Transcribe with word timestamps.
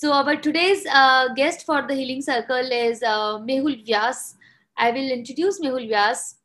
So 0.00 0.14
our 0.14 0.34
today's 0.34 0.86
uh, 0.90 1.28
guest 1.34 1.66
for 1.66 1.86
the 1.86 1.94
Healing 1.94 2.22
Circle 2.22 2.72
is 2.72 3.02
uh, 3.02 3.38
Mehul 3.40 3.86
Vyas. 3.86 4.36
I 4.78 4.92
will 4.92 5.10
introduce 5.10 5.60
Mehul 5.60 5.90
Vyas. 5.90 6.36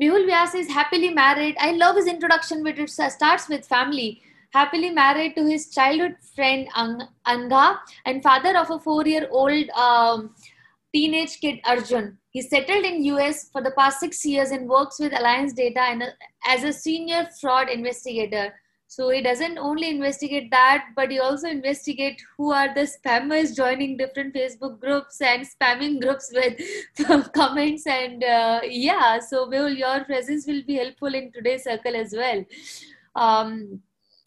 Mehul 0.00 0.24
Vyas 0.28 0.54
is 0.54 0.68
happily 0.68 1.08
married. 1.12 1.56
I 1.58 1.72
love 1.72 1.96
his 1.96 2.06
introduction, 2.06 2.62
which 2.62 2.78
it 2.78 2.90
starts 2.90 3.48
with 3.48 3.66
family. 3.66 4.22
Happily 4.52 4.90
married 4.90 5.34
to 5.34 5.44
his 5.44 5.70
childhood 5.70 6.14
friend 6.36 6.68
Ang- 6.76 7.08
Anga 7.26 7.80
and 8.06 8.22
father 8.22 8.56
of 8.56 8.70
a 8.70 8.78
four-year-old 8.78 9.70
um, 9.70 10.36
teenage 10.94 11.40
kid 11.40 11.58
Arjun. 11.64 12.16
He 12.30 12.42
settled 12.42 12.84
in 12.84 13.04
US 13.06 13.50
for 13.50 13.60
the 13.60 13.72
past 13.72 13.98
six 13.98 14.24
years 14.24 14.52
and 14.52 14.68
works 14.68 15.00
with 15.00 15.18
Alliance 15.18 15.52
Data 15.52 15.80
uh, 15.80 16.10
as 16.46 16.62
a 16.62 16.72
senior 16.72 17.26
fraud 17.40 17.68
investigator. 17.68 18.54
So 18.94 19.10
he 19.10 19.22
doesn't 19.22 19.58
only 19.58 19.90
investigate 19.90 20.52
that, 20.52 20.84
but 20.94 21.10
he 21.10 21.18
also 21.18 21.48
investigate 21.48 22.22
who 22.36 22.52
are 22.52 22.72
the 22.72 22.82
spammers 22.82 23.56
joining 23.56 23.96
different 23.96 24.32
Facebook 24.32 24.78
groups 24.78 25.20
and 25.20 25.44
spamming 25.44 26.00
groups 26.00 26.32
with 26.32 27.32
comments. 27.32 27.88
And 27.88 28.22
uh, 28.22 28.60
yeah, 28.62 29.18
so 29.18 29.48
Will, 29.48 29.68
your 29.68 30.04
presence 30.04 30.46
will 30.46 30.62
be 30.64 30.76
helpful 30.76 31.12
in 31.12 31.32
today's 31.32 31.64
circle 31.64 31.96
as 31.96 32.14
well. 32.16 32.44
Um, 33.16 33.80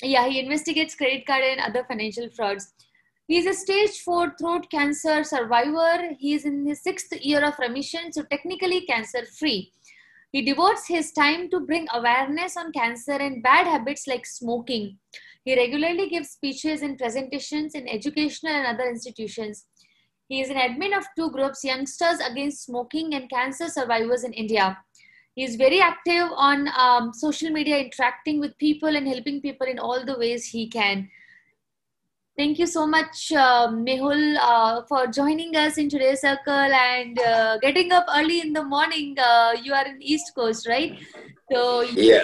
yeah, 0.03 0.27
he 0.27 0.41
investigates 0.41 0.95
credit 0.95 1.25
card 1.25 1.45
and 1.45 1.61
other 1.61 1.85
financial 1.85 2.29
frauds. 2.29 2.73
He 3.29 3.37
is 3.37 3.45
a 3.45 3.53
stage 3.53 4.01
four 4.01 4.33
throat 4.37 4.69
cancer 4.69 5.23
survivor. 5.23 6.13
He 6.19 6.33
is 6.33 6.43
in 6.43 6.65
his 6.67 6.83
sixth 6.83 7.13
year 7.21 7.41
of 7.41 7.57
remission, 7.57 8.11
so 8.11 8.23
technically 8.23 8.81
cancer 8.81 9.25
free. 9.39 9.71
He 10.31 10.41
devotes 10.41 10.87
his 10.87 11.11
time 11.11 11.49
to 11.51 11.61
bring 11.61 11.87
awareness 11.93 12.57
on 12.57 12.71
cancer 12.71 13.13
and 13.13 13.41
bad 13.41 13.65
habits 13.65 14.07
like 14.07 14.25
smoking. 14.25 14.97
He 15.45 15.55
regularly 15.55 16.09
gives 16.09 16.31
speeches 16.31 16.81
and 16.81 16.97
presentations 16.97 17.73
in 17.73 17.87
educational 17.87 18.53
and 18.53 18.67
other 18.67 18.89
institutions. 18.89 19.65
He 20.27 20.41
is 20.41 20.49
an 20.49 20.57
admin 20.57 20.97
of 20.97 21.05
two 21.15 21.31
groups, 21.31 21.63
Youngsters 21.63 22.19
Against 22.19 22.65
Smoking 22.65 23.13
and 23.13 23.29
Cancer 23.29 23.69
Survivors 23.69 24.25
in 24.25 24.33
India. 24.33 24.77
He 25.35 25.43
is 25.43 25.55
very 25.55 25.79
active 25.79 26.29
on 26.35 26.67
um, 26.77 27.13
social 27.13 27.49
media, 27.49 27.77
interacting 27.77 28.39
with 28.39 28.57
people 28.57 28.95
and 28.95 29.07
helping 29.07 29.39
people 29.39 29.67
in 29.67 29.79
all 29.79 30.03
the 30.03 30.17
ways 30.17 30.45
he 30.45 30.67
can. 30.67 31.09
Thank 32.37 32.59
you 32.59 32.67
so 32.67 32.85
much, 32.85 33.31
uh, 33.31 33.67
Mehul, 33.69 34.37
uh, 34.39 34.83
for 34.87 35.07
joining 35.07 35.55
us 35.55 35.79
in 35.79 35.89
today's 35.89 36.21
circle 36.21 36.53
and 36.53 37.17
uh, 37.19 37.57
getting 37.57 37.91
up 37.91 38.05
early 38.15 38.41
in 38.41 38.53
the 38.53 38.63
morning. 38.63 39.17
Uh, 39.17 39.53
you 39.63 39.73
are 39.73 39.87
in 39.87 39.99
East 39.99 40.35
Coast, 40.35 40.67
right? 40.67 40.99
So 41.51 41.81
yeah. 41.81 42.21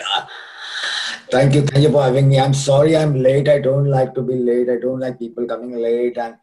Thank 1.32 1.56
you, 1.56 1.64
thank 1.64 1.84
you 1.84 1.92
for 1.92 2.04
having 2.04 2.30
me. 2.30 2.40
I'm 2.40 2.54
sorry 2.54 2.96
I'm 2.96 3.16
late. 3.24 3.50
I 3.50 3.58
don't 3.58 3.90
like 3.90 4.14
to 4.14 4.22
be 4.22 4.36
late. 4.36 4.70
I 4.70 4.78
don't 4.80 5.00
like 5.00 5.18
people 5.18 5.48
coming 5.48 5.74
late, 5.82 6.16
and 6.20 6.38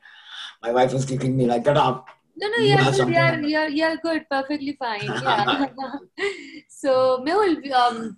my 0.61 0.73
wife 0.73 0.93
was 0.93 1.05
kicking 1.05 1.37
me 1.37 1.47
like, 1.47 1.63
"Get 1.63 1.77
up." 1.77 2.09
No, 2.37 2.49
no, 2.49 2.65
you're 2.65 2.91
good. 2.91 3.09
You're, 3.09 3.41
you're, 3.41 3.69
you're 3.69 3.97
good. 3.99 4.27
Perfectly 4.29 4.77
fine. 4.81 5.07
Yeah. 5.23 5.69
so, 6.69 7.23
Mehul, 7.25 7.73
um, 7.73 8.17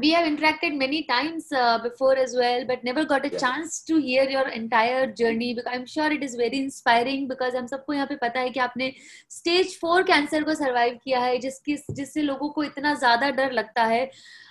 we 0.00 0.10
have 0.10 0.26
interacted 0.26 0.76
many 0.76 1.04
times 1.04 1.46
uh, 1.52 1.78
before 1.78 2.16
as 2.16 2.34
well 2.34 2.64
but 2.66 2.82
never 2.82 3.04
got 3.04 3.24
a 3.24 3.28
yeah. 3.28 3.38
chance 3.38 3.82
to 3.82 3.96
hear 3.96 4.24
your 4.24 4.48
entire 4.48 5.06
journey 5.12 5.54
because 5.54 5.72
i'm 5.72 5.86
sure 5.86 6.10
it 6.10 6.22
is 6.22 6.34
very 6.34 6.58
inspiring 6.58 7.28
because 7.28 7.54
हम 7.54 7.66
सबको 7.66 7.92
यहाँ 7.92 8.06
पे 8.06 8.16
पता 8.16 8.40
है 8.40 8.50
कि 8.50 8.60
आपने 8.60 8.92
stage 9.30 9.76
four 9.80 10.02
cancer 10.02 10.44
को 10.44 10.54
survive 10.54 10.98
किया 11.04 11.20
है 11.20 11.38
जिसकी 11.38 11.76
जिससे 11.90 12.22
लोगों 12.22 12.48
को 12.48 12.64
इतना 12.64 12.94
ज़्यादा 12.94 13.30
डर 13.30 13.52
लगता 13.52 13.84
है। 13.84 14.10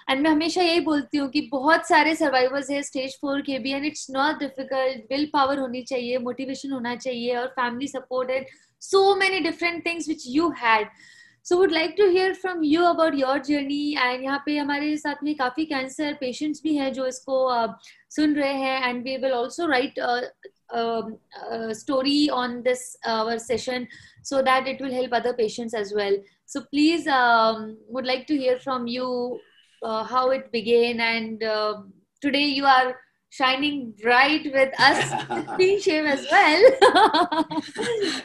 एंड 0.09 0.21
मैं 0.21 0.31
हमेशा 0.31 0.61
यही 0.61 0.79
बोलती 0.79 1.17
हूँ 1.17 1.29
कि 1.29 1.41
बहुत 1.51 1.87
सारे 1.87 2.15
सर्वाइवर्स 2.15 2.69
है 2.69 2.81
स्टेज 2.83 3.17
फोर 3.21 3.41
के 3.41 3.59
भी 3.59 3.71
and 3.71 3.85
it's 3.85 4.07
not 4.11 4.39
difficult 4.39 5.11
will 5.11 5.29
power 5.33 5.59
होनी 5.59 5.81
चाहिए 5.81 6.17
मोटिवेशन 6.17 6.71
होना 6.71 6.95
चाहिए 6.95 7.35
और 7.35 7.47
family 7.59 7.87
support 7.87 8.29
and 8.29 8.45
so 8.81 9.15
many 9.15 9.39
different 9.39 9.85
things 9.85 10.07
which 10.07 10.23
you 10.27 10.49
had 10.57 10.87
so 11.45 11.57
would 11.57 11.71
like 11.71 11.95
to 11.97 12.07
hear 12.09 12.33
from 12.33 12.63
you 12.63 12.83
about 12.85 13.15
your 13.15 13.39
journey 13.43 13.93
and 13.93 14.23
यहाँ 14.23 14.41
पे 14.45 14.57
हमारे 14.57 14.95
साथ 14.97 15.23
में 15.23 15.33
काफ़ी 15.35 15.65
कैंसर 15.65 16.13
पेशेंट्स 16.19 16.61
भी 16.63 16.75
हैं 16.75 16.91
जो 16.93 17.07
इसको 17.07 17.37
सुन 18.15 18.35
रहे 18.35 18.53
हैं. 18.53 18.89
And 18.89 19.03
we 19.03 19.15
will 19.17 19.31
also 19.33 19.67
write 19.67 19.99
story 21.77 22.27
on 22.33 22.61
this 22.61 22.95
our 23.07 23.37
session 23.37 23.87
so 24.25 24.41
that 24.41 24.67
it 24.67 24.81
will 24.81 24.93
help 24.93 25.15
other 25.15 25.33
patients 25.33 25.75
as 25.75 25.93
well 25.93 26.21
so 26.53 26.59
please 26.61 27.09
would 27.09 28.05
like 28.05 28.25
to 28.27 28.35
hear 28.35 28.57
from 28.59 28.87
you 28.87 29.07
how 29.81 30.31
it 30.31 30.49
began 30.51 31.01
and 31.01 31.43
today 32.21 32.39
you 32.39 32.65
are 32.65 32.93
shining 33.32 33.92
bright 34.02 34.44
with 34.54 34.72
us 34.80 35.12
clean 35.56 35.80
shave 35.80 36.06
as 36.06 36.26
well 36.32 37.46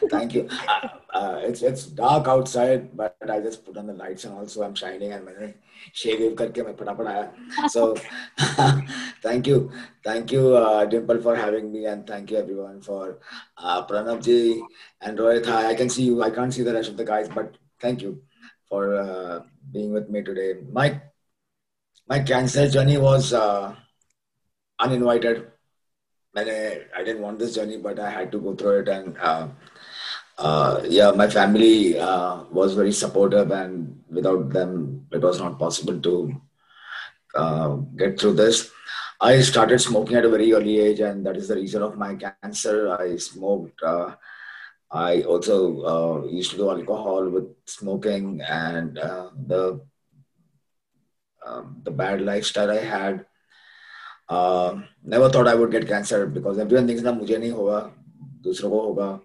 thank 0.09 0.33
you 0.33 0.47
uh, 0.67 0.87
uh, 1.13 1.39
it's 1.43 1.61
it's 1.61 1.85
dark 1.87 2.27
outside 2.27 2.95
but 2.95 3.17
i 3.29 3.39
just 3.39 3.65
put 3.65 3.75
on 3.75 3.85
the 3.85 3.93
lights 3.93 4.23
and 4.23 4.33
also 4.33 4.63
i'm 4.63 4.73
shining 4.73 5.11
and 5.11 5.25
मैंने 5.25 5.53
shave 6.01 6.35
करके 6.37 6.63
मैं 6.63 6.75
फटाफट 6.77 7.07
आया 7.07 7.69
so 7.75 7.93
thank 9.25 9.47
you 9.51 9.59
thank 10.07 10.31
you 10.31 10.55
uh, 10.55 10.85
dimple 10.85 11.21
for 11.27 11.35
having 11.35 11.69
me 11.73 11.85
and 11.85 12.07
thank 12.07 12.31
you 12.31 12.37
everyone 12.37 12.81
for 12.81 13.19
uh, 13.57 13.85
pranav 13.91 14.23
ji 14.29 14.39
and 15.01 15.19
rohit 15.25 15.53
hi 15.53 15.61
i 15.71 15.75
can 15.83 15.95
see 15.97 16.09
you 16.11 16.23
i 16.23 16.33
can't 16.39 16.59
see 16.59 16.67
the 16.71 16.79
rest 16.79 16.95
of 16.95 16.97
the 17.03 17.09
guys 17.13 17.31
but 17.37 17.57
thank 17.85 18.07
you 18.07 18.17
for 18.69 18.83
uh, 19.05 19.39
being 19.77 19.91
with 19.99 20.09
me 20.09 20.23
today 20.31 20.51
my 20.81 20.89
my 22.07 22.19
cancer 22.33 22.69
journey 22.69 22.97
was 23.11 23.33
uh, 23.45 23.75
uninvited. 24.78 25.50
I, 26.36 26.82
I 26.96 27.04
didn't 27.04 27.22
want 27.22 27.38
this 27.38 27.54
journey, 27.54 27.78
but 27.78 27.98
I 27.98 28.10
had 28.10 28.30
to 28.32 28.38
go 28.38 28.54
through 28.54 28.80
it. 28.80 28.88
And 28.88 29.16
uh, 29.18 29.48
uh, 30.36 30.82
yeah, 30.88 31.10
my 31.10 31.28
family 31.28 31.98
uh, 31.98 32.44
was 32.50 32.74
very 32.74 32.92
supportive, 32.92 33.50
and 33.50 34.02
without 34.10 34.50
them, 34.50 35.06
it 35.12 35.20
was 35.20 35.40
not 35.40 35.58
possible 35.58 36.00
to 36.00 36.40
uh, 37.34 37.74
get 37.96 38.20
through 38.20 38.34
this. 38.34 38.70
I 39.20 39.40
started 39.40 39.80
smoking 39.80 40.16
at 40.16 40.24
a 40.24 40.28
very 40.28 40.52
early 40.52 40.78
age, 40.78 41.00
and 41.00 41.26
that 41.26 41.36
is 41.36 41.48
the 41.48 41.56
reason 41.56 41.82
of 41.82 41.98
my 41.98 42.14
cancer. 42.14 42.96
I 42.96 43.16
smoked. 43.16 43.82
Uh, 43.82 44.14
I 44.90 45.22
also 45.22 45.82
uh, 45.82 46.26
used 46.26 46.52
to 46.52 46.56
do 46.56 46.70
alcohol 46.70 47.28
with 47.28 47.48
smoking, 47.66 48.40
and 48.42 48.96
the 48.96 49.80
um, 51.44 51.80
the 51.82 51.90
bad 51.90 52.20
lifestyle 52.20 52.70
I 52.70 52.78
had 52.78 53.24
uh, 54.29 54.75
never 55.03 55.29
thought 55.29 55.47
I 55.47 55.55
would 55.55 55.71
get 55.71 55.87
cancer 55.87 56.25
because 56.25 56.59
everyone 56.59 56.87
thinks 56.87 57.03
ना 57.03 57.11
मुझे 57.11 57.37
नहीं 57.37 57.51
होगा 57.51 57.79
दूसरों 58.43 58.69
को 58.71 58.79
होगा 58.87 59.19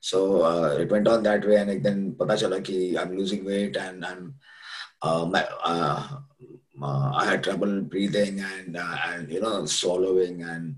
so 0.00 0.42
uh, 0.42 0.76
it 0.80 0.90
went 0.90 1.06
on 1.06 1.22
that 1.22 1.44
way 1.44 1.56
and 1.56 1.84
then 1.84 2.16
पता 2.20 2.36
चला 2.36 2.58
कि 2.58 2.96
I'm 2.96 3.16
losing 3.16 3.44
weight 3.44 3.76
and 3.76 4.04
I'm 4.04 4.34
uh, 5.02 5.26
my, 5.26 5.46
uh, 5.64 6.08
uh, 6.82 7.12
I 7.14 7.24
had 7.26 7.44
trouble 7.44 7.80
breathing 7.82 8.40
and 8.40 8.76
uh, 8.76 8.96
and 9.08 9.30
you 9.30 9.40
know 9.40 9.66
swallowing 9.66 10.42
and 10.42 10.76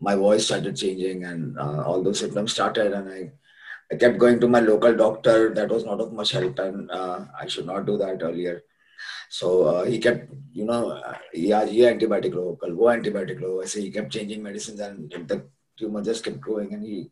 my 0.00 0.14
voice 0.14 0.46
started 0.46 0.76
changing 0.76 1.24
and 1.24 1.58
uh, 1.58 1.84
all 1.84 2.02
those 2.02 2.18
symptoms 2.20 2.52
started 2.52 2.92
and 2.92 3.08
I 3.08 3.30
I 3.92 3.96
kept 3.96 4.18
going 4.18 4.40
to 4.40 4.48
my 4.48 4.60
local 4.60 4.94
doctor 4.94 5.52
that 5.54 5.68
was 5.68 5.84
not 5.84 6.00
of 6.00 6.12
much 6.12 6.32
help 6.32 6.58
and 6.58 6.90
uh, 6.90 7.24
I 7.38 7.46
should 7.46 7.66
not 7.66 7.86
do 7.86 7.96
that 7.98 8.22
earlier 8.22 8.62
so 9.34 9.64
uh, 9.64 9.84
he 9.84 9.98
kept, 9.98 10.32
you 10.52 10.64
know, 10.64 11.00
yeah, 11.32 11.64
yeah, 11.64 11.90
antibiotic 11.92 12.34
लो 12.34 12.58
कल 12.62 12.72
वो 12.72 12.90
antibiotic 12.92 13.40
लो 13.40 13.62
ऐसे 13.62 13.82
he 13.82 13.90
kept 13.90 14.10
changing 14.10 14.42
medicines 14.42 14.80
and 14.80 15.10
the 15.28 15.42
tumor 15.78 16.02
just 16.02 16.24
kept 16.24 16.40
growing 16.40 16.74
and 16.74 16.82
he 16.82 17.10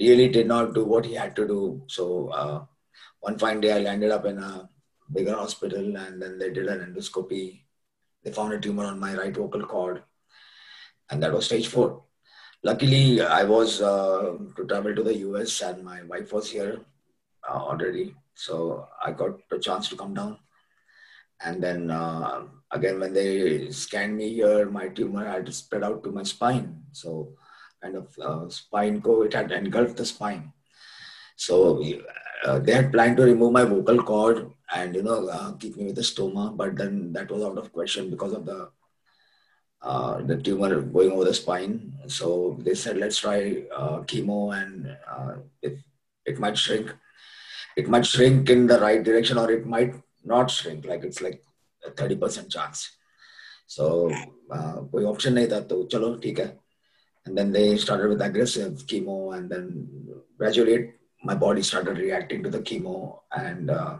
really 0.00 0.28
did 0.28 0.46
not 0.46 0.74
do 0.74 0.84
what 0.84 1.04
he 1.04 1.14
had 1.14 1.36
to 1.36 1.46
do. 1.46 1.82
So 1.88 2.28
uh, 2.28 2.64
one 3.20 3.38
fine 3.38 3.60
day 3.60 3.72
I 3.72 3.78
landed 3.78 4.10
up 4.10 4.24
in 4.24 4.38
a 4.38 4.68
bigger 5.12 5.34
hospital 5.34 5.96
and 5.96 6.20
then 6.20 6.38
they 6.38 6.50
did 6.50 6.66
an 6.66 6.80
endoscopy. 6.80 7.60
They 8.22 8.32
found 8.32 8.52
a 8.52 8.60
tumor 8.60 8.84
on 8.84 8.98
my 8.98 9.14
right 9.14 9.34
vocal 9.34 9.64
cord 9.64 10.02
and 11.10 11.22
that 11.22 11.32
was 11.32 11.46
stage 11.46 11.68
four. 11.68 12.02
Luckily, 12.62 13.20
I 13.20 13.44
was 13.44 13.80
uh, 13.80 14.36
to 14.56 14.64
travel 14.66 14.94
to 14.94 15.02
the 15.02 15.16
US 15.18 15.60
and 15.60 15.84
my 15.84 16.02
wife 16.02 16.32
was 16.32 16.50
here 16.50 16.80
uh, 17.48 17.58
already. 17.58 18.14
So 18.34 18.88
I 19.04 19.12
got 19.12 19.38
a 19.52 19.58
chance 19.58 19.88
to 19.90 19.96
come 19.96 20.14
down 20.14 20.38
and 21.43 21.61
then 21.61 21.91
uh, 21.91 22.43
again, 22.71 22.99
when 22.99 23.13
they 23.13 23.69
scanned 23.71 24.17
me 24.17 24.33
here, 24.33 24.69
my 24.69 24.87
tumor 24.89 25.25
had 25.25 25.53
spread 25.53 25.83
out 25.83 26.03
to 26.03 26.11
my 26.11 26.23
spine. 26.23 26.83
So 26.91 27.33
kind 27.81 27.95
of 27.95 28.07
uh, 28.19 28.49
spine 28.49 29.01
co, 29.01 29.23
it 29.23 29.33
had 29.33 29.51
engulfed 29.51 29.97
the 29.97 30.05
spine. 30.05 30.53
So 31.35 31.83
uh, 32.45 32.59
they 32.59 32.73
had 32.73 32.91
planned 32.91 33.17
to 33.17 33.23
remove 33.23 33.53
my 33.53 33.63
vocal 33.63 34.03
cord 34.03 34.51
and 34.73 34.95
you 34.95 35.03
know 35.03 35.27
uh, 35.27 35.51
keep 35.53 35.75
me 35.77 35.85
with 35.85 35.97
a 35.97 36.01
stoma, 36.01 36.55
but 36.55 36.77
then 36.77 37.11
that 37.13 37.29
was 37.29 37.43
out 37.43 37.57
of 37.57 37.73
question 37.73 38.09
because 38.09 38.33
of 38.33 38.45
the 38.45 38.69
uh, 39.81 40.21
the 40.21 40.37
tumor 40.37 40.79
going 40.81 41.11
over 41.11 41.25
the 41.25 41.33
spine. 41.33 41.93
So 42.05 42.57
they 42.61 42.75
said, 42.75 42.97
let's 42.97 43.17
try 43.17 43.63
uh, 43.75 44.01
chemo 44.01 44.55
and 44.55 44.95
if 45.63 45.81
it 46.25 46.39
might 46.39 46.57
shrink. 46.57 46.93
It 47.75 47.87
might 47.87 48.05
shrink 48.05 48.49
in 48.49 48.67
the 48.67 48.79
right 48.79 49.01
direction 49.01 49.37
or 49.37 49.49
it 49.49 49.65
might 49.65 49.95
not 50.24 50.50
shrink 50.50 50.84
like 50.84 51.04
it's 51.04 51.20
like 51.20 51.42
a 51.86 51.90
30% 51.90 52.50
chance 52.50 52.90
so 53.66 54.10
uh, 54.54 54.76
कोई 54.92 55.04
option 55.04 55.32
नहीं 55.34 55.48
था 55.48 55.60
तो 55.70 55.82
चलो 55.92 56.14
ठीक 56.22 56.38
है 56.38 56.56
and 57.26 57.36
then 57.36 57.52
they 57.52 57.76
started 57.76 58.08
with 58.08 58.22
aggressive 58.22 58.74
chemo, 58.86 59.36
and 59.36 59.50
then 59.50 59.86
gradually 60.38 60.92
my 61.24 61.34
body 61.34 61.62
started 61.62 61.98
reacting 61.98 62.42
to 62.42 62.50
the 62.50 62.60
chemo, 62.60 63.20
and 63.32 63.70
uh, 63.70 63.98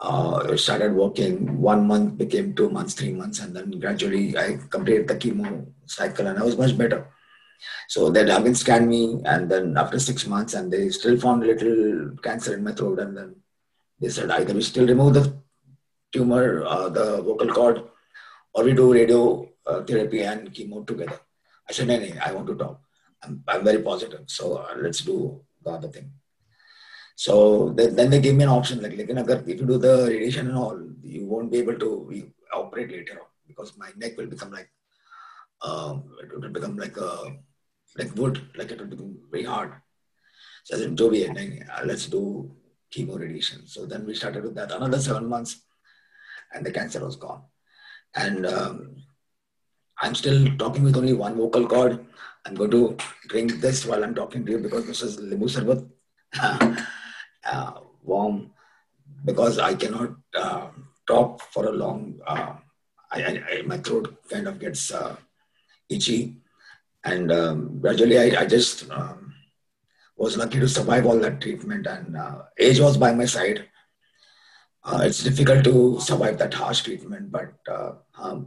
uh, 0.00 0.46
it 0.50 0.58
started 0.58 0.92
working. 0.92 1.60
One 1.60 1.86
month 1.86 2.18
became 2.18 2.54
two 2.54 2.68
months, 2.68 2.94
three 2.94 3.12
months, 3.12 3.40
and 3.40 3.56
then 3.56 3.70
gradually 3.80 4.36
I 4.36 4.58
completed 4.68 5.08
the 5.08 5.16
chemo 5.16 5.66
cycle, 5.86 6.26
and 6.26 6.38
I 6.38 6.42
was 6.42 6.58
much 6.58 6.76
better. 6.76 7.08
So 7.88 8.10
they 8.10 8.20
again 8.20 8.54
scanned 8.54 8.88
me, 8.88 9.22
and 9.24 9.50
then 9.50 9.76
after 9.78 9.98
six 9.98 10.26
months, 10.26 10.52
and 10.52 10.70
they 10.70 10.90
still 10.90 11.18
found 11.18 11.42
a 11.42 11.46
little 11.46 12.16
cancer 12.22 12.52
in 12.52 12.64
my 12.64 12.72
throat, 12.72 12.98
and 12.98 13.16
then 13.16 13.36
they 13.99 14.09
said 14.09 14.31
either 14.31 14.53
we 14.53 14.61
still 14.61 14.87
remove 14.87 15.13
the 15.13 15.33
tumor, 16.11 16.63
uh, 16.65 16.89
the 16.89 17.21
vocal 17.21 17.49
cord, 17.49 17.83
or 18.53 18.63
we 18.63 18.73
do 18.73 18.93
radio 18.93 19.47
uh, 19.67 19.83
therapy 19.83 20.21
and 20.23 20.51
chemo 20.53 20.85
together. 20.85 21.19
I 21.69 21.73
said, 21.73 21.87
no, 21.87 21.99
no, 21.99 22.07
I 22.25 22.31
want 22.31 22.47
to 22.47 22.55
talk. 22.55 22.81
I'm, 23.23 23.43
I'm 23.47 23.63
very 23.63 23.81
positive. 23.81 24.23
So 24.27 24.57
uh, 24.57 24.75
let's 24.77 25.01
do 25.01 25.41
the 25.63 25.71
other 25.71 25.87
thing. 25.89 26.11
So 27.15 27.73
they, 27.75 27.87
then 27.87 28.09
they 28.09 28.21
gave 28.21 28.35
me 28.35 28.43
an 28.43 28.49
option 28.49 28.81
like, 28.81 28.97
like 28.97 29.09
if 29.09 29.59
you 29.59 29.65
do 29.65 29.77
the 29.77 30.07
radiation 30.07 30.47
and 30.47 30.57
all, 30.57 30.81
you 31.03 31.25
won't 31.27 31.51
be 31.51 31.59
able 31.59 31.77
to 31.77 32.31
operate 32.53 32.91
later 32.91 33.19
on 33.19 33.27
because 33.45 33.77
my 33.77 33.89
neck 33.97 34.17
will 34.17 34.27
become 34.27 34.51
like, 34.51 34.69
um, 35.61 36.03
it 36.23 36.33
will 36.33 36.49
become 36.49 36.77
like 36.77 36.95
a, 36.95 37.35
like 37.97 38.15
wood, 38.15 38.41
like 38.55 38.71
it 38.71 38.79
will 38.79 38.87
become 38.87 39.17
very 39.29 39.43
hard. 39.43 39.73
So 40.63 40.77
I 40.77 40.79
said, 40.79 40.95
Joby, 40.95 41.27
uh, 41.27 41.85
let's 41.85 42.05
do 42.05 42.55
chemo 42.91 43.19
radiation. 43.19 43.67
So 43.67 43.85
then 43.85 44.05
we 44.05 44.15
started 44.15 44.43
with 44.43 44.55
that 44.55 44.71
another 44.71 44.99
seven 44.99 45.27
months 45.27 45.61
and 46.53 46.65
the 46.65 46.71
cancer 46.71 47.03
was 47.03 47.15
gone. 47.15 47.43
And 48.15 48.45
um, 48.45 48.95
I'm 50.01 50.15
still 50.15 50.57
talking 50.57 50.83
with 50.83 50.97
only 50.97 51.13
one 51.13 51.35
vocal 51.35 51.67
cord. 51.67 52.05
I'm 52.45 52.55
going 52.55 52.71
to 52.71 52.97
drink 53.27 53.59
this 53.59 53.85
while 53.85 54.03
I'm 54.03 54.15
talking 54.15 54.45
to 54.45 54.51
you 54.51 54.59
because 54.59 54.87
this 54.87 55.01
is 55.01 55.17
Limbu 55.17 55.49
Sarbat, 55.49 56.85
uh, 57.45 57.73
warm, 58.03 58.51
because 59.25 59.59
I 59.59 59.75
cannot 59.75 60.15
uh, 60.33 60.69
talk 61.07 61.41
for 61.41 61.65
a 61.65 61.71
long, 61.71 62.19
uh, 62.25 62.53
I, 63.11 63.41
I, 63.51 63.61
my 63.65 63.77
throat 63.77 64.15
kind 64.29 64.47
of 64.47 64.59
gets 64.59 64.91
uh, 64.91 65.15
itchy. 65.89 66.37
And 67.03 67.31
um, 67.31 67.79
gradually 67.79 68.17
I, 68.17 68.41
I 68.41 68.45
just 68.45 68.89
um, 68.89 69.28
was 70.18 70.36
lucky 70.36 70.60
to 70.60 70.68
survive 70.68 71.06
all 71.06 71.18
that 71.18 71.40
treatment 71.40 71.86
and 71.86 72.16
uh, 72.16 72.42
age 72.58 72.80
was 72.80 72.96
by 72.96 73.12
my 73.12 73.24
side. 73.24 73.64
Uh, 74.84 75.00
it's 75.04 75.22
difficult 75.24 75.64
to 75.64 75.98
survive 76.00 76.38
that 76.38 76.54
harsh 76.54 76.82
treatment, 76.82 77.32
but 77.32 77.52
um, 78.18 78.44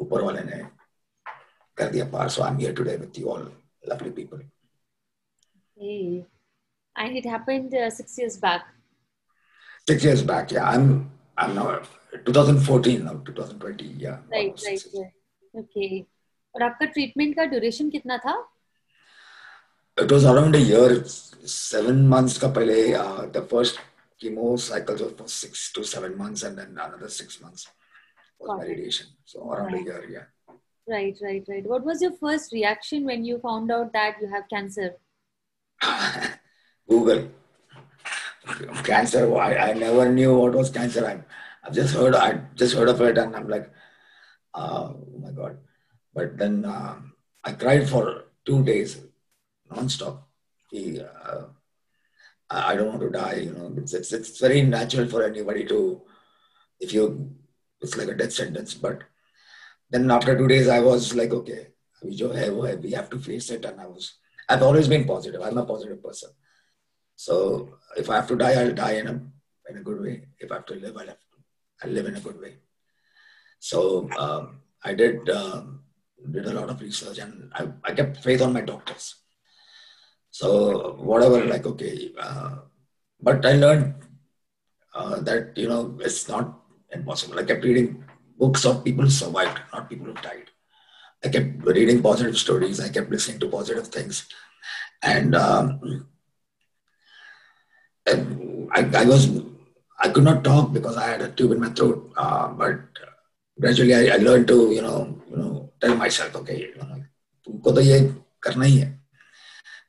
ऊपर 0.00 0.22
वाले 0.22 0.42
ने 0.44 0.62
कर 1.76 1.90
दिया 1.90 2.04
पार 2.12 2.28
सो 2.28 2.42
I 2.42 2.50
am 2.50 2.58
here 2.58 2.74
today 2.74 2.96
with 2.96 3.18
you 3.18 3.28
all 3.34 3.52
lovely 3.88 4.10
people 4.16 4.38
hey. 5.80 6.24
and 7.02 7.16
it 7.20 7.26
happened 7.30 7.74
uh, 7.80 7.88
6 7.94 8.14
years 8.20 8.36
back 8.44 8.62
6 9.94 10.06
years 10.06 10.22
back 10.30 10.54
yeah 10.56 10.70
i'm 10.74 10.86
i'm 11.42 11.52
now 11.58 11.64
2014 12.28 13.04
now 13.08 13.14
2020 13.26 13.90
yeah 14.04 14.22
right 14.36 14.64
right, 14.68 14.86
right 14.94 15.60
okay 15.62 15.90
और 16.54 16.62
आपका 16.62 16.86
treatment 16.86 17.34
का 17.36 17.44
duration 17.52 17.90
कितना 17.90 18.18
था 18.24 18.34
it 20.03 20.11
was 20.11 20.25
around 20.25 20.55
a 20.55 20.63
year 20.71 21.03
seven 21.45 22.07
months 22.13 22.37
ka 22.37 22.49
pehle 22.57 22.79
uh, 23.03 23.25
the 23.37 23.43
first 23.53 23.79
chemo 24.21 24.47
cycles 24.69 25.01
was 25.01 25.13
for 25.19 25.27
six 25.27 25.71
to 25.75 25.83
seven 25.83 26.17
months 26.23 26.43
and 26.43 26.57
then 26.59 26.71
another 26.87 27.11
six 27.21 27.41
months 27.41 27.69
was 28.39 28.57
my 28.57 28.65
radiation. 28.65 29.07
So 29.25 29.51
around 29.51 29.73
right. 29.73 29.81
a 29.81 29.85
year, 29.85 30.05
yeah. 30.09 30.55
Right, 30.87 31.15
right, 31.21 31.43
right. 31.47 31.65
What 31.65 31.85
was 31.85 32.01
your 32.01 32.13
first 32.13 32.51
reaction 32.51 33.05
when 33.05 33.23
you 33.23 33.39
found 33.39 33.71
out 33.71 33.93
that 33.93 34.15
you 34.21 34.27
have 34.27 34.43
cancer? 34.49 34.95
Google. 36.89 37.29
Cancer. 38.83 39.37
I, 39.37 39.55
I 39.69 39.73
never 39.73 40.11
knew 40.11 40.35
what 40.35 40.53
was 40.53 40.71
cancer. 40.71 41.05
I, 41.05 41.23
I've 41.65 41.75
just 41.75 41.93
heard. 41.93 42.15
I 42.15 42.41
just 42.55 42.73
heard 42.73 42.89
of 42.89 42.99
it, 43.01 43.17
and 43.17 43.35
I'm 43.35 43.47
like, 43.47 43.69
uh, 44.55 44.89
oh 44.93 45.19
my 45.21 45.31
god. 45.31 45.57
But 46.13 46.37
then 46.37 46.65
uh, 46.65 46.95
I 47.43 47.51
cried 47.51 47.87
for 47.87 48.23
two 48.45 48.63
days, 48.63 49.01
non-stop. 49.71 50.27
He, 50.71 50.99
uh, 51.01 51.45
I 52.49 52.75
don't 52.75 52.87
want 52.87 53.01
to 53.01 53.09
die. 53.09 53.35
You 53.35 53.51
know, 53.51 53.73
it's, 53.77 53.93
it's 53.93 54.11
it's 54.11 54.39
very 54.39 54.61
natural 54.61 55.07
for 55.07 55.23
anybody 55.23 55.65
to, 55.65 56.01
if 56.79 56.93
you 56.93 57.35
it's 57.81 57.95
like 57.97 58.07
a 58.07 58.15
death 58.15 58.33
sentence. 58.33 58.73
But 58.73 59.03
then 59.89 60.09
after 60.11 60.37
two 60.37 60.47
days, 60.47 60.67
I 60.67 60.79
was 60.79 61.15
like, 61.15 61.31
okay, 61.31 61.67
we 62.03 62.91
have 62.91 63.09
to 63.09 63.19
face 63.19 63.49
it. 63.51 63.65
And 63.65 63.79
I 63.79 63.85
was, 63.85 64.15
I've 64.47 64.63
always 64.63 64.87
been 64.87 65.05
positive. 65.05 65.41
I'm 65.41 65.57
a 65.57 65.65
positive 65.65 66.03
person. 66.03 66.29
So 67.15 67.75
if 67.97 68.09
I 68.09 68.15
have 68.15 68.27
to 68.29 68.35
die, 68.35 68.53
I'll 68.53 68.73
die 68.73 68.93
in 68.93 69.07
a 69.07 69.21
in 69.69 69.77
a 69.77 69.83
good 69.83 70.01
way. 70.01 70.23
If 70.39 70.51
I 70.51 70.55
have 70.55 70.65
to 70.67 70.75
live, 70.75 70.97
I'll 70.97 71.07
have 71.07 71.19
to, 71.19 71.37
I'll 71.83 71.91
live 71.91 72.05
in 72.07 72.15
a 72.15 72.19
good 72.19 72.39
way. 72.39 72.55
So 73.59 74.09
um, 74.17 74.61
I 74.83 74.93
did 74.93 75.29
um, 75.29 75.81
did 76.31 76.45
a 76.45 76.53
lot 76.53 76.69
of 76.69 76.81
research 76.81 77.19
and 77.19 77.51
I, 77.53 77.67
I 77.83 77.93
kept 77.93 78.23
faith 78.23 78.41
on 78.41 78.53
my 78.53 78.61
doctors. 78.61 79.15
So 80.38 80.96
whatever, 80.98 81.44
like 81.44 81.66
okay, 81.66 82.12
uh, 82.18 82.56
but 83.20 83.44
I 83.46 83.52
learned 83.52 83.94
uh, 84.94 85.20
that 85.20 85.56
you 85.56 85.68
know 85.68 85.98
it's 86.00 86.28
not 86.28 86.60
impossible. 86.90 87.38
I 87.38 87.44
kept 87.44 87.64
reading 87.64 88.04
books 88.38 88.64
of 88.64 88.84
people 88.84 89.04
who 89.04 89.10
survived, 89.10 89.60
not 89.72 89.88
people 89.88 90.06
who 90.06 90.14
died. 90.14 90.50
I 91.24 91.28
kept 91.28 91.64
reading 91.64 92.02
positive 92.02 92.36
stories. 92.36 92.80
I 92.80 92.88
kept 92.88 93.10
listening 93.10 93.40
to 93.40 93.48
positive 93.48 93.88
things. 93.88 94.26
And 95.02 95.34
um, 95.34 96.06
I, 98.06 98.90
I, 98.94 99.04
was, 99.04 99.30
I 99.98 100.08
could 100.10 100.24
not 100.24 100.44
talk 100.44 100.72
because 100.72 100.96
I 100.96 101.08
had 101.08 101.22
a 101.22 101.30
tube 101.30 101.52
in 101.52 101.60
my 101.60 101.70
throat. 101.70 102.12
Uh, 102.16 102.48
but 102.48 102.80
gradually 103.58 103.94
I, 103.94 104.14
I, 104.14 104.16
learned 104.18 104.48
to, 104.48 104.70
you 104.70 104.82
know, 104.82 105.18
you 105.30 105.36
know, 105.36 105.72
tell 105.80 105.96
myself, 105.96 106.34
okay, 106.36 106.58
you 106.58 106.76
know, 106.76 107.00
तुमको 107.44 107.72
तो 107.76 107.80
ये 107.80 107.98
करना 108.42 108.64
ही 108.64 108.76
है. 108.78 108.97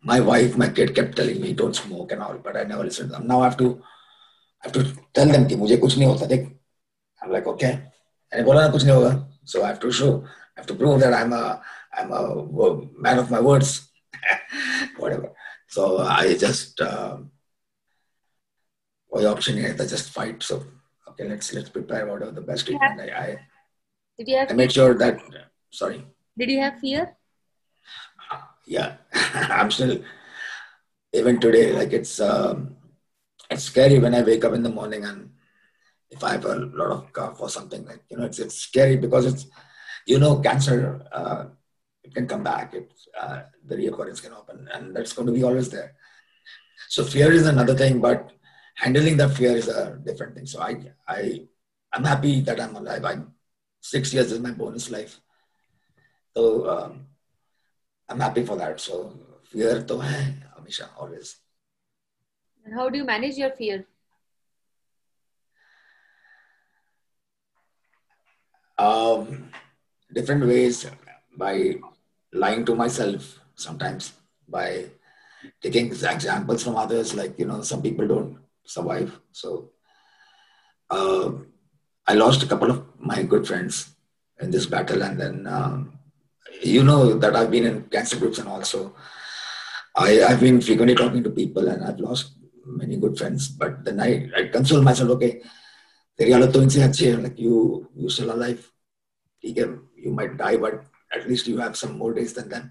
My 0.01 0.19
wife, 0.19 0.57
my 0.57 0.69
kid 0.69 0.95
kept 0.95 1.15
telling 1.15 1.41
me, 1.41 1.53
don't 1.53 1.75
smoke 1.75 2.11
and 2.11 2.21
all, 2.21 2.37
but 2.37 2.57
I 2.57 2.63
never 2.63 2.83
listened 2.83 3.09
to 3.09 3.17
them. 3.17 3.27
Now 3.27 3.41
I 3.41 3.45
have 3.45 3.57
to, 3.57 3.81
I 4.61 4.67
have 4.67 4.73
to 4.73 4.83
tell 5.13 5.27
them 5.27 5.47
कि 5.47 5.55
मुझे 5.55 5.77
कुछ 5.77 5.97
नहीं 5.97 6.07
होता 6.07 6.27
देख 6.27 6.51
I'm 7.21 7.31
like, 7.31 7.47
okay. 7.47 7.73
And 8.31 8.45
बोला 8.45 8.67
ना 8.67 8.71
कुछ 8.71 8.83
नहीं 8.83 8.95
होगा. 8.95 9.27
So 9.45 9.63
I 9.63 9.67
have 9.67 9.79
to 9.79 9.91
show, 9.91 10.23
I 10.55 10.59
have 10.59 10.67
to 10.67 10.75
prove 10.75 10.99
that 11.01 11.13
I'm 11.13 11.33
a, 11.33 11.61
I'm 11.93 12.11
a 12.11 12.81
man 12.97 13.19
of 13.19 13.31
my 13.31 13.39
words. 13.39 13.89
Whatever. 14.97 15.31
So 15.67 15.99
I 15.99 16.35
just, 16.35 16.81
uh, 16.81 17.17
कोई 19.13 19.25
option 19.25 19.55
नहीं 19.55 19.77
था, 19.77 19.89
just 19.89 20.09
fight. 20.09 20.43
So 20.43 20.63
okay, 21.09 21.27
let's 21.27 21.53
let's 21.53 21.69
prepare 21.69 22.05
whatever 22.05 22.31
the 22.31 22.41
best 22.41 22.65
treatment. 22.67 22.99
I, 23.01 23.09
I, 23.25 23.37
Did 24.17 24.27
you 24.29 24.37
have 24.37 24.51
I 24.51 24.53
made 24.53 24.71
sure 24.71 24.93
that, 24.93 25.19
sorry. 25.71 26.05
Did 26.37 26.49
you 26.49 26.59
have 26.61 26.79
fear? 26.79 27.15
Yeah, 28.70 28.96
I'm 29.50 29.70
still, 29.70 30.02
even 31.12 31.40
today, 31.40 31.72
like 31.72 31.92
it's, 31.92 32.20
um, 32.20 32.76
it's 33.50 33.64
scary 33.64 33.98
when 33.98 34.14
I 34.14 34.22
wake 34.22 34.44
up 34.44 34.54
in 34.54 34.62
the 34.62 34.70
morning 34.70 35.04
and 35.04 35.30
if 36.10 36.24
I 36.24 36.32
have 36.32 36.44
a 36.46 36.56
lot 36.56 36.90
of 36.92 37.12
cough 37.12 37.40
or 37.40 37.50
something 37.50 37.84
like 37.86 38.02
you 38.10 38.18
know 38.18 38.24
it's 38.24 38.38
it's 38.40 38.56
scary 38.56 38.96
because 38.96 39.26
it's 39.26 39.46
you 40.06 40.18
know 40.18 40.40
cancer 40.40 41.02
uh, 41.12 41.46
it 42.04 42.14
can 42.14 42.26
come 42.28 42.44
back. 42.44 42.74
It 42.74 42.92
uh, 43.20 43.42
the 43.66 43.76
reoccurrence 43.76 44.22
can 44.22 44.32
happen 44.32 44.68
and 44.72 44.96
that's 44.96 45.12
going 45.12 45.26
to 45.26 45.32
be 45.32 45.44
always 45.44 45.70
there. 45.70 45.94
So 46.88 47.04
fear 47.04 47.32
is 47.32 47.46
another 47.46 47.74
thing 47.76 48.00
but 48.00 48.32
handling 48.76 49.16
that 49.18 49.32
fear 49.36 49.56
is 49.56 49.68
a 49.68 49.98
different 50.04 50.36
thing. 50.36 50.46
So 50.46 50.60
I 50.62 50.76
I 51.08 51.46
I'm 51.92 52.04
happy 52.04 52.40
that 52.42 52.60
I'm 52.60 52.76
alive. 52.76 53.04
I'm 53.04 53.34
six 53.80 54.14
years 54.14 54.32
is 54.32 54.40
my 54.40 54.52
bonus 54.52 54.90
life. 54.90 55.20
So 56.36 56.68
um, 56.68 57.06
I'm 58.10 58.18
happy 58.20 58.44
for 58.44 58.56
that. 58.56 58.80
So 58.80 59.14
fear 59.44 59.82
to 59.82 59.98
hai 60.08 60.34
hamisha 60.58 60.88
always. 60.98 61.36
And 62.64 62.74
how 62.74 62.88
do 62.90 62.98
you 62.98 63.04
manage 63.04 63.36
your 63.38 63.50
fear? 63.50 63.86
Um, 68.76 69.50
different 70.12 70.44
ways 70.46 70.86
by 71.36 71.76
lying 72.32 72.64
to 72.64 72.74
myself 72.74 73.38
sometimes 73.54 74.12
by 74.48 74.86
taking 75.62 75.86
examples 75.90 76.64
from 76.64 76.76
others 76.76 77.14
like 77.14 77.38
you 77.38 77.46
know 77.46 77.62
some 77.62 77.82
people 77.82 78.08
don't 78.08 78.38
survive. 78.64 79.18
So 79.32 79.70
uh, 80.90 81.30
i 82.06 82.14
lost 82.14 82.42
a 82.42 82.46
couple 82.46 82.70
of 82.70 82.84
my 82.98 83.22
good 83.22 83.46
friends 83.46 83.94
in 84.40 84.50
this 84.50 84.66
battle 84.66 85.02
and 85.02 85.20
then 85.20 85.46
um, 85.46 85.99
you 86.61 86.83
know 86.83 87.13
that 87.17 87.35
i've 87.35 87.51
been 87.51 87.65
in 87.65 87.83
cancer 87.95 88.17
groups 88.17 88.39
and 88.39 88.47
also 88.47 88.95
I, 89.95 90.23
i've 90.23 90.39
been 90.39 90.61
frequently 90.61 90.95
talking 90.95 91.23
to 91.23 91.29
people 91.29 91.67
and 91.67 91.83
i've 91.83 91.99
lost 91.99 92.33
many 92.65 92.97
good 92.97 93.17
friends 93.17 93.47
but 93.47 93.83
then 93.85 93.99
i, 93.99 94.29
I 94.37 94.47
console 94.47 94.81
myself 94.81 95.11
okay 95.17 95.33
तेरी 96.19 96.31
हालत 96.31 96.53
तो 96.53 96.61
इनसे 96.63 96.81
अच्छी 96.81 97.05
है 97.05 97.15
like 97.23 97.39
you 97.45 97.55
you 98.01 98.09
still 98.17 98.31
alive 98.33 98.59
ठीक 99.43 99.57
है 99.57 99.65
you 100.03 100.11
might 100.19 100.37
die 100.41 100.57
but 100.65 100.75
at 101.17 101.27
least 101.29 101.47
you 101.51 101.57
have 101.63 101.75
some 101.79 101.97
more 102.01 102.13
days 102.19 102.33
than 102.37 102.47
them 102.53 102.69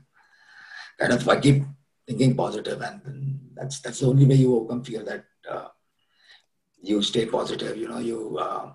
kind 0.99 1.13
of 1.13 1.29
I 1.29 1.41
keep 1.41 1.63
thinking 2.07 2.37
positive, 2.37 2.81
and 2.81 3.41
that's 3.55 3.81
that's 3.81 4.01
the 4.01 4.07
only 4.07 4.27
way 4.27 4.37
you 4.37 4.55
overcome 4.55 4.85
fear. 4.85 5.03
That 5.03 5.25
uh, 5.51 5.69
you 6.83 7.03
stay 7.03 7.27
positive. 7.27 7.77
You 7.77 7.89
know, 7.89 7.99
you 7.99 8.39
uh, 8.39 8.73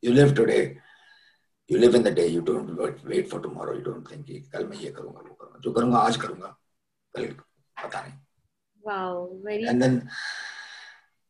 you 0.00 0.12
live 0.12 0.34
today. 0.34 0.78
You 1.68 1.78
live 1.78 1.94
in 1.94 2.02
the 2.02 2.10
day. 2.10 2.26
You 2.28 2.42
don't 2.42 2.76
wait, 2.76 3.04
wait 3.04 3.30
for 3.30 3.40
tomorrow. 3.40 3.74
You 3.76 3.84
don't 3.84 4.06
think 4.08 4.26
कि 4.26 4.40
कल 4.52 4.66
मैं 4.68 4.78
ये 4.78 4.90
करूँगा 4.90 5.20
वो 5.20 5.34
करूँगा 5.34 5.60
जो 5.64 5.72
करूँगा 5.72 5.98
आज 5.98 6.16
करूँगा 6.24 6.56
कल 7.16 7.26
पता 7.84 8.02
नहीं. 8.02 8.18
Wow, 8.84 9.30
very. 9.44 9.64
And 9.64 9.80
then 9.80 10.08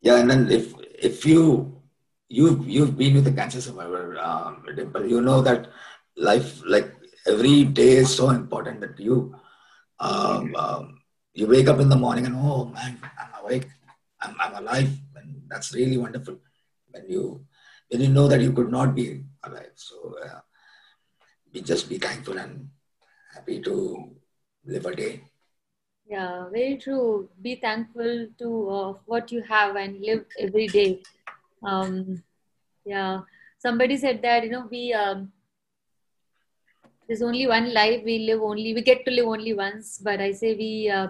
yeah, 0.00 0.18
and 0.20 0.30
then 0.30 0.50
if 0.50 0.74
if 1.10 1.26
you 1.26 1.80
you've 2.28 2.68
you've 2.68 2.96
been 2.96 3.14
with 3.14 3.26
a 3.26 3.32
cancer 3.32 3.60
survivor, 3.60 4.18
um, 4.18 4.64
Dimple, 4.74 5.06
you 5.06 5.20
know 5.20 5.40
that 5.42 5.68
life 6.16 6.62
like 6.66 6.92
every 7.26 7.64
day 7.64 7.96
is 7.96 8.14
so 8.14 8.30
important 8.30 8.80
that 8.80 8.98
you 8.98 9.34
um, 10.00 10.54
um, 10.56 10.98
you 11.34 11.46
wake 11.46 11.68
up 11.68 11.78
in 11.78 11.88
the 11.88 11.96
morning 11.96 12.26
and 12.26 12.34
oh 12.36 12.64
man, 12.66 12.98
I'm 13.20 13.44
awake, 13.44 13.68
I'm, 14.20 14.34
I'm 14.40 14.54
alive, 14.62 14.90
and 15.16 15.42
that's 15.48 15.74
really 15.74 15.98
wonderful. 15.98 16.38
When 16.90 17.08
you 17.08 17.46
when 17.89 18.01
you 18.01 18.09
know 18.09 18.27
that 18.27 18.41
you 18.41 18.51
could 18.53 18.71
not 18.71 18.95
be 18.95 19.23
alive, 19.43 19.71
so 19.75 20.15
uh, 20.25 20.39
be 21.51 21.61
just 21.61 21.89
be 21.89 21.97
thankful 21.97 22.37
and 22.37 22.69
happy 23.33 23.61
to 23.61 24.11
live 24.65 24.85
a 24.85 24.95
day. 24.95 25.21
Yeah, 26.09 26.49
very 26.49 26.77
true. 26.77 27.29
Be 27.41 27.55
thankful 27.55 28.27
to 28.39 28.69
uh, 28.69 28.93
what 29.05 29.31
you 29.31 29.41
have 29.43 29.75
and 29.75 29.99
live 30.01 30.25
every 30.39 30.67
day. 30.67 31.01
Um, 31.63 32.23
yeah, 32.85 33.21
somebody 33.57 33.97
said 33.97 34.21
that 34.21 34.43
you 34.43 34.51
know 34.51 34.67
we 34.69 34.93
um, 34.93 35.31
there's 37.07 37.21
only 37.21 37.47
one 37.47 37.73
life 37.73 38.01
we 38.03 38.19
live 38.29 38.41
only 38.41 38.73
we 38.73 38.81
get 38.81 39.05
to 39.05 39.11
live 39.11 39.27
only 39.27 39.53
once 39.53 39.97
but 39.97 40.19
i 40.19 40.31
say 40.31 40.53
we 40.55 40.89
uh, 40.89 41.07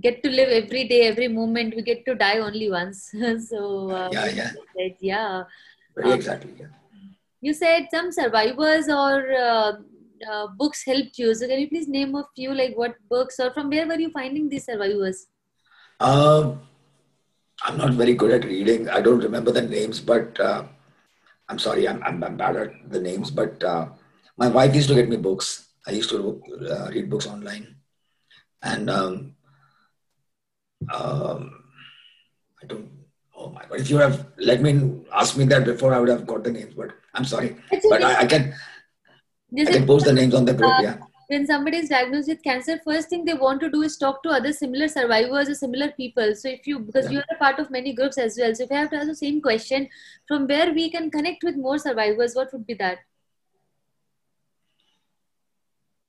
get 0.00 0.22
to 0.22 0.30
live 0.30 0.48
every 0.48 0.84
day 0.92 1.00
every 1.08 1.28
moment 1.28 1.74
we 1.74 1.82
get 1.82 2.04
to 2.06 2.14
die 2.14 2.38
only 2.38 2.70
once 2.70 3.12
so 3.50 3.90
uh, 3.90 4.08
Yeah, 4.12 4.28
yeah. 4.28 4.52
yeah 5.00 5.42
Very 5.96 6.12
exactly. 6.12 6.52
Yeah. 6.58 6.66
you 7.40 7.52
said 7.54 7.86
some 7.92 8.12
survivors 8.12 8.88
or 8.88 9.32
uh, 9.32 9.72
uh, 10.30 10.46
books 10.60 10.84
helped 10.86 11.18
you 11.18 11.34
so 11.34 11.46
can 11.48 11.58
you 11.60 11.68
please 11.68 11.88
name 11.88 12.14
a 12.14 12.24
few 12.36 12.54
like 12.54 12.74
what 12.76 12.94
books 13.10 13.40
or 13.40 13.52
from 13.52 13.70
where 13.70 13.86
were 13.86 13.98
you 14.04 14.10
finding 14.10 14.48
these 14.48 14.66
survivors 14.72 15.26
Um, 16.00 16.60
I'm 17.64 17.76
not 17.78 17.92
very 17.94 18.14
good 18.20 18.32
at 18.36 18.44
reading. 18.44 18.88
I 18.88 19.00
don't 19.00 19.20
remember 19.26 19.52
the 19.52 19.62
names, 19.62 20.00
but 20.00 20.38
uh, 20.40 20.64
I'm 21.48 21.58
sorry, 21.58 21.86
I'm, 21.90 22.02
I'm, 22.02 22.22
I'm 22.24 22.36
bad 22.36 22.56
at 22.56 22.72
the 22.90 23.00
names. 23.00 23.30
But 23.30 23.62
uh, 23.62 23.86
my 24.36 24.48
wife 24.48 24.74
used 24.74 24.88
to 24.88 24.96
get 24.98 25.08
me 25.08 25.16
books. 25.16 25.68
I 25.86 25.92
used 25.92 26.10
to 26.10 26.42
uh, 26.74 26.88
read 26.94 27.08
books 27.12 27.26
online, 27.26 27.76
and 28.62 28.90
um, 28.90 29.36
um, 30.92 31.64
I 32.62 32.66
don't. 32.66 32.90
Oh 33.42 33.50
my 33.50 33.62
God! 33.68 33.80
If 33.80 33.90
you 33.90 33.96
have 33.98 34.26
let 34.50 34.60
me 34.62 34.72
ask 35.12 35.36
me 35.36 35.44
that 35.52 35.64
before, 35.64 35.92
I 35.94 35.98
would 36.00 36.08
have 36.08 36.26
got 36.26 36.44
the 36.44 36.52
names. 36.52 36.74
But 36.74 36.92
I'm 37.14 37.24
sorry. 37.24 37.56
It's 37.70 37.86
But 37.88 38.02
okay. 38.02 38.12
I, 38.12 38.20
I 38.20 38.26
can 38.26 38.54
This 39.50 39.68
I 39.68 39.72
can 39.72 39.86
post 39.86 40.06
the 40.06 40.12
names 40.12 40.34
on 40.34 40.44
the 40.44 40.54
group. 40.54 40.70
Uh, 40.78 40.82
Yeah. 40.82 40.98
when 41.32 41.46
somebody 41.48 41.78
is 41.82 41.88
diagnosed 41.90 42.28
with 42.30 42.42
cancer 42.46 42.74
first 42.86 43.08
thing 43.10 43.24
they 43.26 43.34
want 43.42 43.60
to 43.64 43.68
do 43.74 43.82
is 43.88 43.96
talk 44.00 44.22
to 44.24 44.30
other 44.38 44.52
similar 44.56 44.88
survivors 44.94 45.50
or 45.52 45.54
similar 45.60 45.86
people 46.00 46.34
so 46.40 46.48
if 46.56 46.66
you 46.70 46.80
because 46.88 47.06
Yeah. 47.06 47.12
you 47.12 47.20
are 47.20 47.36
a 47.36 47.38
part 47.42 47.62
of 47.62 47.70
many 47.76 47.94
groups 48.00 48.18
as 48.24 48.36
well 48.42 48.56
so 48.58 48.64
if 48.64 48.74
i 48.78 48.80
have 48.80 48.90
to 48.94 48.98
ask 49.02 49.08
the 49.12 49.20
same 49.20 49.38
question 49.46 49.86
from 50.32 50.44
where 50.52 50.66
we 50.80 50.84
can 50.96 51.08
connect 51.14 51.46
with 51.48 51.62
more 51.68 51.78
survivors 51.84 52.36
what 52.40 52.52
would 52.56 52.66
be 52.72 52.76
that 52.82 52.98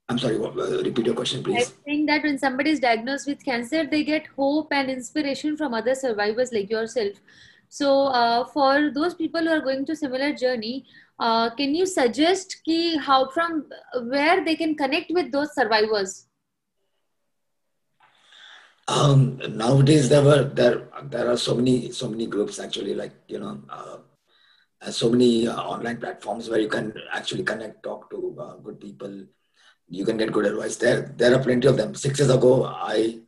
I'm 0.10 0.20
sorry. 0.20 0.38
What, 0.38 0.58
uh, 0.58 0.84
repeat 0.84 1.06
your 1.06 1.16
question, 1.16 1.44
please. 1.44 1.56
i 1.58 1.84
think 1.86 2.08
that 2.10 2.24
when 2.24 2.38
somebody 2.38 2.72
is 2.72 2.80
diagnosed 2.80 3.28
with 3.28 3.44
cancer 3.44 3.86
they 3.86 4.04
get 4.04 4.28
hope 4.36 4.68
and 4.72 4.90
inspiration 4.90 5.56
from 5.56 5.74
other 5.74 5.96
survivors 5.96 6.52
like 6.52 6.70
yourself 6.70 7.14
so 7.70 8.08
uh, 8.08 8.46
for 8.46 8.92
those 8.92 9.16
people 9.16 9.42
who 9.42 9.50
are 9.50 9.62
going 9.62 9.86
through 9.86 9.96
similar 9.96 10.34
journey 10.34 10.86
uh, 11.20 11.50
can 11.62 11.74
you 11.74 11.86
suggest 11.86 12.58
ki 12.66 12.98
how 12.98 13.30
from 13.30 13.66
where 14.16 14.44
they 14.44 14.56
can 14.56 14.76
connect 14.76 15.12
with 15.12 15.32
those 15.32 15.54
survivors 15.56 16.28
Um, 18.94 19.40
nowadays 19.60 20.10
there 20.10 20.22
were 20.24 20.44
there 20.44 20.90
there 21.12 21.28
are 21.34 21.38
so 21.38 21.56
many 21.56 21.92
so 21.98 22.08
many 22.14 22.26
groups 22.34 22.60
actually 22.60 22.94
like 22.94 23.14
you 23.34 23.40
know 23.40 23.52
uh, 23.70 24.00
so 24.92 25.10
many 25.10 25.48
uh, 25.48 25.62
online 25.74 25.98
platforms 26.02 26.50
where 26.50 26.60
you 26.60 26.68
can 26.68 26.92
actually 27.20 27.46
connect 27.52 27.82
talk 27.88 28.10
to 28.10 28.36
uh, 28.46 28.56
good 28.66 28.82
people 28.82 29.14
you 29.90 30.06
can 30.06 30.18
get 30.18 30.32
good 30.32 30.46
advice 30.46 30.76
there 30.78 31.14
there 31.18 31.34
are 31.36 31.44
plenty 31.44 31.68
of 31.68 31.78
them 31.78 31.94
six 31.96 32.20
years 32.20 32.30
ago 32.30 32.66
i 32.66 33.20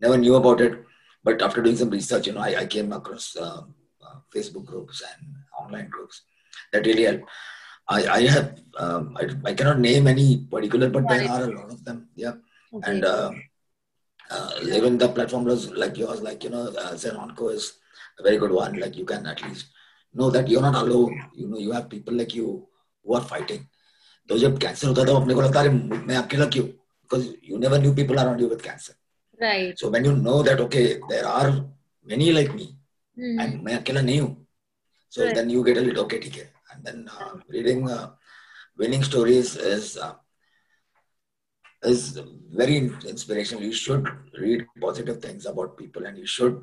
never 0.00 0.16
knew 0.16 0.34
about 0.34 0.60
it 0.60 0.78
but 1.24 1.40
after 1.42 1.62
doing 1.62 1.76
some 1.76 1.90
research 1.90 2.26
you 2.26 2.32
know 2.32 2.40
i, 2.40 2.60
I 2.62 2.66
came 2.66 2.92
across 2.92 3.36
uh, 3.36 3.62
uh, 4.06 4.16
facebook 4.34 4.64
groups 4.64 5.02
and 5.10 5.34
online 5.60 5.88
groups 5.88 6.22
that 6.72 6.86
really 6.86 7.04
help 7.04 7.22
i 7.88 8.00
i 8.18 8.20
have 8.26 8.60
um, 8.78 9.16
I, 9.20 9.50
I 9.50 9.54
cannot 9.54 9.78
name 9.78 10.06
any 10.06 10.46
particular 10.50 10.90
but 10.90 11.08
there 11.08 11.30
are 11.30 11.44
a 11.44 11.54
lot 11.60 11.70
of 11.70 11.84
them 11.84 12.08
yeah 12.16 12.34
okay 12.74 12.90
and 12.90 13.04
uh, 13.04 13.30
uh, 14.32 14.52
even 14.72 14.98
the 14.98 15.08
platform 15.08 15.44
was 15.44 15.70
like 15.72 15.98
yours, 15.98 16.22
like 16.22 16.42
you 16.44 16.50
know, 16.50 16.68
uh, 16.68 16.94
Zenonco 16.94 17.52
is 17.52 17.78
a 18.18 18.22
very 18.22 18.38
good 18.38 18.50
one. 18.50 18.78
Like 18.78 18.96
you 18.96 19.04
can 19.04 19.26
at 19.26 19.42
least 19.42 19.66
know 20.14 20.30
that 20.30 20.48
you're 20.48 20.62
not 20.62 20.74
alone. 20.74 21.22
You 21.34 21.48
know, 21.48 21.58
you 21.58 21.72
have 21.72 21.90
people 21.90 22.14
like 22.14 22.34
you 22.34 22.66
who 23.04 23.14
are 23.14 23.20
fighting. 23.20 23.68
तो 24.28 24.38
जब 24.38 24.58
cancer 24.60 24.88
होता 24.88 25.04
था 25.04 25.16
अपने 25.20 25.34
को 25.34 25.40
लगता 25.42 25.60
है 25.60 25.68
मैं 26.06 26.16
अकेला 26.16 26.46
क्यों 26.54 26.66
because 26.66 27.26
you 27.50 27.58
never 27.58 27.78
knew 27.80 27.94
people 27.94 28.18
are 28.18 28.40
you 28.40 28.48
with 28.48 28.60
cancer 28.62 28.94
right 29.40 29.78
so 29.78 29.90
when 29.90 30.06
you 30.06 30.12
know 30.16 30.42
that 30.42 30.60
okay 30.60 30.84
there 31.10 31.24
are 31.26 31.50
many 32.06 32.30
like 32.32 32.50
me 32.50 32.68
and 33.40 33.62
मैं 33.62 33.76
अकेला 33.76 34.00
नहीं 34.00 34.20
हूँ 34.20 34.36
so 35.12 35.32
then 35.34 35.50
you 35.50 35.62
get 35.62 35.78
a 35.78 35.80
little 35.80 35.98
okay 35.98 36.18
ठीक 36.18 36.36
है. 36.36 36.52
And 36.72 36.84
then 36.84 37.06
reading 37.52 37.88
winning 38.80 39.02
stories 39.04 39.56
is 39.66 39.98
is 41.82 42.18
very 42.58 42.76
inspiration 43.10 43.62
you 43.64 43.72
should 43.76 44.08
read 44.38 44.66
positive 44.80 45.20
things 45.24 45.46
about 45.46 45.76
people 45.78 46.06
and 46.06 46.18
you 46.18 46.26
should 46.36 46.62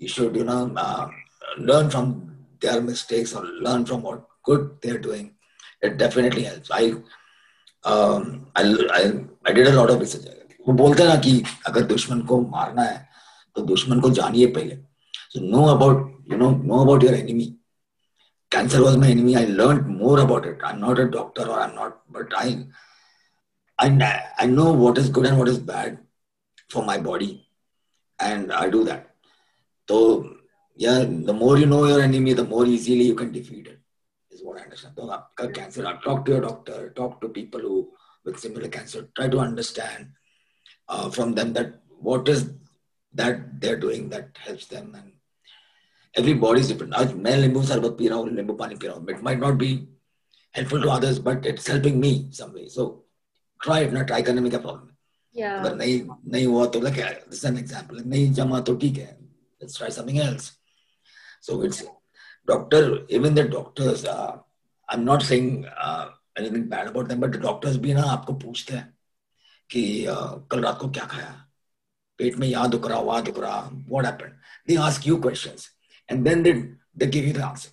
you 0.00 0.08
should 0.08 0.36
you 0.36 0.44
know 0.44 0.58
learn 1.60 1.88
from 1.88 2.12
their 2.62 2.80
mistakes 2.80 3.34
और 3.36 3.46
learn 3.62 3.84
from 3.84 4.00
what 4.02 4.26
good 4.46 4.68
they 4.82 4.90
are 4.90 4.98
doing 4.98 5.28
It 5.81 5.97
definitely 5.97 6.43
helps. 6.43 6.71
I 6.71 6.93
um, 7.83 8.47
I, 8.55 8.63
I 8.99 9.03
I 9.45 9.53
did 9.53 9.67
a 9.67 9.73
lot 9.73 9.89
of 9.89 9.99
research. 9.99 10.33
वो 10.67 10.73
बोलते 10.73 11.03
हैं 11.03 11.09
ना 11.09 11.15
कि 11.21 11.43
अगर 11.67 11.83
दुश्मन 11.91 12.21
को 12.29 12.39
मारना 12.41 12.81
है 12.81 13.07
तो 13.55 13.61
दुश्मन 13.65 13.99
को 14.01 14.09
जानिए 14.19 14.47
पहले 14.57 14.77
so 15.29 15.41
know 15.53 15.69
about 15.69 16.03
you 16.31 16.37
know 16.37 16.51
know 16.71 16.81
about 16.81 17.03
your 17.03 17.13
enemy 17.13 17.47
cancer 18.55 18.81
was 18.83 18.97
my 18.97 19.09
enemy 19.13 19.35
i 19.35 19.45
learned 19.45 19.87
more 19.87 20.19
about 20.19 20.45
it 20.51 20.61
i'm 20.63 20.79
not 20.79 20.99
a 20.99 21.07
doctor 21.15 21.47
or 21.53 21.59
i'm 21.63 21.75
not 21.75 21.97
but 22.17 22.35
i 22.41 22.47
i, 23.79 23.87
I 24.39 24.45
know 24.45 24.71
what 24.73 24.97
is 24.97 25.09
good 25.09 25.25
and 25.25 25.37
what 25.37 25.47
is 25.47 25.59
bad 25.59 25.97
for 26.69 26.83
my 26.83 26.97
body 26.97 27.47
and 28.19 28.53
i 28.53 28.69
do 28.69 28.83
that 28.85 29.15
so 29.89 29.99
yeah 30.75 31.03
the 31.31 31.33
more 31.33 31.57
you 31.57 31.65
know 31.65 31.85
your 31.85 32.01
enemy 32.01 32.33
the 32.33 32.45
more 32.45 32.65
easily 32.65 33.03
you 33.03 33.15
can 33.15 33.31
defeat 33.31 33.67
it 33.67 33.79
is 34.41 34.43
what 34.43 34.59
i 34.59 34.63
understand 34.63 34.93
so 34.97 35.09
आपका 35.17 35.53
cancer 35.59 35.83
talk 36.05 36.25
to 36.25 36.31
your 36.31 36.41
doctor 36.41 36.89
talk 37.01 37.19
to 37.21 37.29
people 37.39 37.59
who 37.59 37.77
with 38.25 38.39
similar 38.39 38.67
cancer 38.77 39.07
try 39.15 39.27
to 39.27 39.39
understand 39.39 40.09
uh, 40.89 41.09
from 41.09 41.33
them 41.33 41.53
that 41.53 41.69
what 41.99 42.27
is 42.27 42.49
that 43.13 43.61
they're 43.61 43.79
doing 43.79 44.09
that 44.09 44.27
helps 44.47 44.67
them 44.67 44.95
and 44.95 45.11
every 46.15 46.33
body 46.33 46.61
is 46.61 46.67
different. 46.67 46.93
आज 46.93 47.13
मैं 47.25 47.35
नींबू 47.37 47.63
शरबत 47.67 47.95
P 47.97 48.07
रहा 48.07 48.17
हूँ 48.17 48.29
नींबू 48.31 48.53
पानी 48.61 48.75
P 48.75 48.87
रहा 48.87 48.95
हूँ 48.95 49.07
it 49.15 49.23
might 49.27 49.39
not 49.45 49.57
be 49.63 49.71
helpful 50.57 50.81
to 50.81 50.89
others 50.97 51.19
but 51.19 51.45
it's 51.51 51.67
helping 51.73 51.99
me 52.05 52.11
some 52.39 52.53
way 52.53 52.67
so 52.75 52.85
try 53.65 53.79
it 53.87 53.93
ना 53.93 54.05
try 54.11 54.21
करने 54.27 54.41
में 54.41 54.49
क्या 54.51 54.61
problem 54.61 54.87
है 54.87 54.95
yeah 55.41 55.59
अगर 55.59 55.75
नहीं 55.75 56.01
नहीं 56.33 56.45
हुआ 56.45 56.65
तो 56.75 56.81
like 56.87 57.01
this 57.29 57.43
is 57.43 57.45
an 57.51 57.57
example 57.63 58.05
नहीं 58.05 58.31
जमा 58.39 58.59
तो 58.69 58.75
ठीक 58.83 58.97
है 58.97 59.17
let's 59.61 59.79
try 59.81 59.89
something 59.99 60.19
else 60.27 60.51
so 61.41 61.61
it's 61.67 61.83
doctor 62.46 63.04
even 63.08 63.34
the 63.34 63.44
doctors 63.48 64.04
uh, 64.04 64.36
I'm 64.88 65.04
not 65.04 65.22
saying 65.22 65.66
uh, 65.86 66.06
anything 66.36 66.68
bad 66.68 66.88
about 66.88 67.08
them 67.08 67.20
but 67.20 67.40
doctors 67.40 67.76
भी 67.78 67.94
ना 67.94 68.02
आपको 68.16 68.32
पूछते 68.44 68.74
हैं 68.76 68.86
कि 69.70 69.82
uh, 70.06 70.40
कल 70.50 70.64
रात 70.64 70.78
को 70.80 70.88
क्या 70.90 71.04
खाया 71.12 71.32
पेट 72.18 72.36
में 72.38 72.46
यहाँ 72.48 72.68
दुख 72.70 72.88
रहा 72.88 72.98
वहाँ 73.00 73.22
दुख 73.24 73.38
रहा 73.38 73.60
what 73.88 74.04
happened 74.04 74.34
they 74.68 74.76
ask 74.88 75.06
you 75.10 75.18
questions 75.26 75.68
and 76.08 76.26
then 76.26 76.42
they 76.42 76.54
they 77.00 77.06
give 77.16 77.26
you 77.30 77.32
the 77.38 77.44
answer 77.50 77.70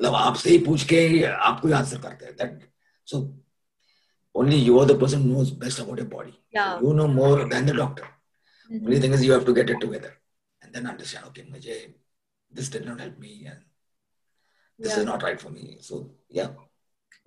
मतलब 0.00 0.14
आपसे 0.14 0.50
ही 0.50 0.58
पूछ 0.66 0.84
के 0.92 1.00
आपको 1.24 1.68
ही 1.68 1.74
आंसर 1.74 1.98
करते 2.02 2.26
हैं 2.26 2.36
that 2.36 2.60
so 3.12 3.18
only 4.34 4.58
you 4.66 4.78
are 4.80 4.86
the 4.90 4.98
person 5.02 5.22
who 5.22 5.32
knows 5.32 5.50
best 5.64 5.80
about 5.84 5.98
your 6.02 6.08
body 6.16 6.34
yeah 6.58 6.80
you 6.84 6.92
know 7.00 7.08
more 7.20 7.36
than 7.54 7.66
the 7.70 7.76
doctor 7.82 8.06
Mhm. 8.70 8.86
only 8.86 8.98
thing 9.00 9.14
is 9.16 9.24
you 9.26 9.32
have 9.36 9.44
to 9.48 9.54
get 9.58 9.70
it 9.74 9.80
together 9.84 10.12
and 10.62 10.74
then 10.74 10.86
understand 10.92 11.26
okay 11.30 11.44
मुझे 11.54 11.76
this 12.58 12.68
did 12.76 12.86
not 12.90 13.00
help 13.04 13.18
me 13.24 13.32
and 13.52 13.60
this 14.82 14.92
Yeah. 14.92 15.00
is 15.00 15.06
not 15.06 15.22
right 15.22 15.40
for 15.40 15.50
me. 15.50 15.78
So 15.80 16.10
yeah. 16.28 16.48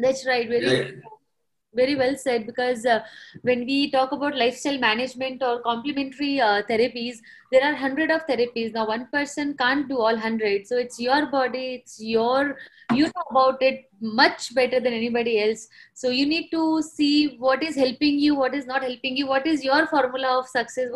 That's 0.06 0.26
right. 0.34 0.48
Very 0.56 0.72
Yeah. 0.78 1.12
very 1.78 1.96
well 2.00 2.14
said 2.20 2.44
because 2.48 2.86
uh, 2.92 3.00
when 3.48 3.64
we 3.70 3.78
talk 3.94 4.12
about 4.18 4.36
lifestyle 4.42 4.78
management 4.84 5.42
or 5.48 5.50
complementary 5.64 6.30
uh, 6.50 6.62
therapies 6.70 7.18
there 7.52 7.64
are 7.70 7.74
hundred 7.82 8.14
of 8.16 8.22
therapies. 8.30 8.70
Now 8.78 8.86
one 8.92 9.04
person 9.16 9.52
can't 9.62 9.90
do 9.90 9.98
all 10.06 10.22
hundred. 10.26 10.68
So 10.70 10.78
it's 10.84 11.02
your 11.06 11.26
body 11.34 11.66
it's 11.80 11.98
your 12.12 12.56
you 13.00 13.10
know 13.10 13.26
about 13.32 13.66
it 13.70 13.82
much 14.22 14.48
better 14.60 14.80
than 14.86 14.94
anybody 15.02 15.36
else. 15.44 15.68
So 16.04 16.14
you 16.20 16.26
need 16.26 16.48
to 16.52 16.64
see 16.92 17.36
what 17.48 17.68
is 17.72 17.76
helping 17.84 18.24
you 18.28 18.36
what 18.44 18.56
is 18.62 18.66
not 18.74 18.88
helping 18.90 19.18
you 19.18 19.28
what 19.34 19.52
is 19.56 19.68
your 19.72 19.82
formula 19.88 20.40
of 20.40 20.48
success 20.48 20.90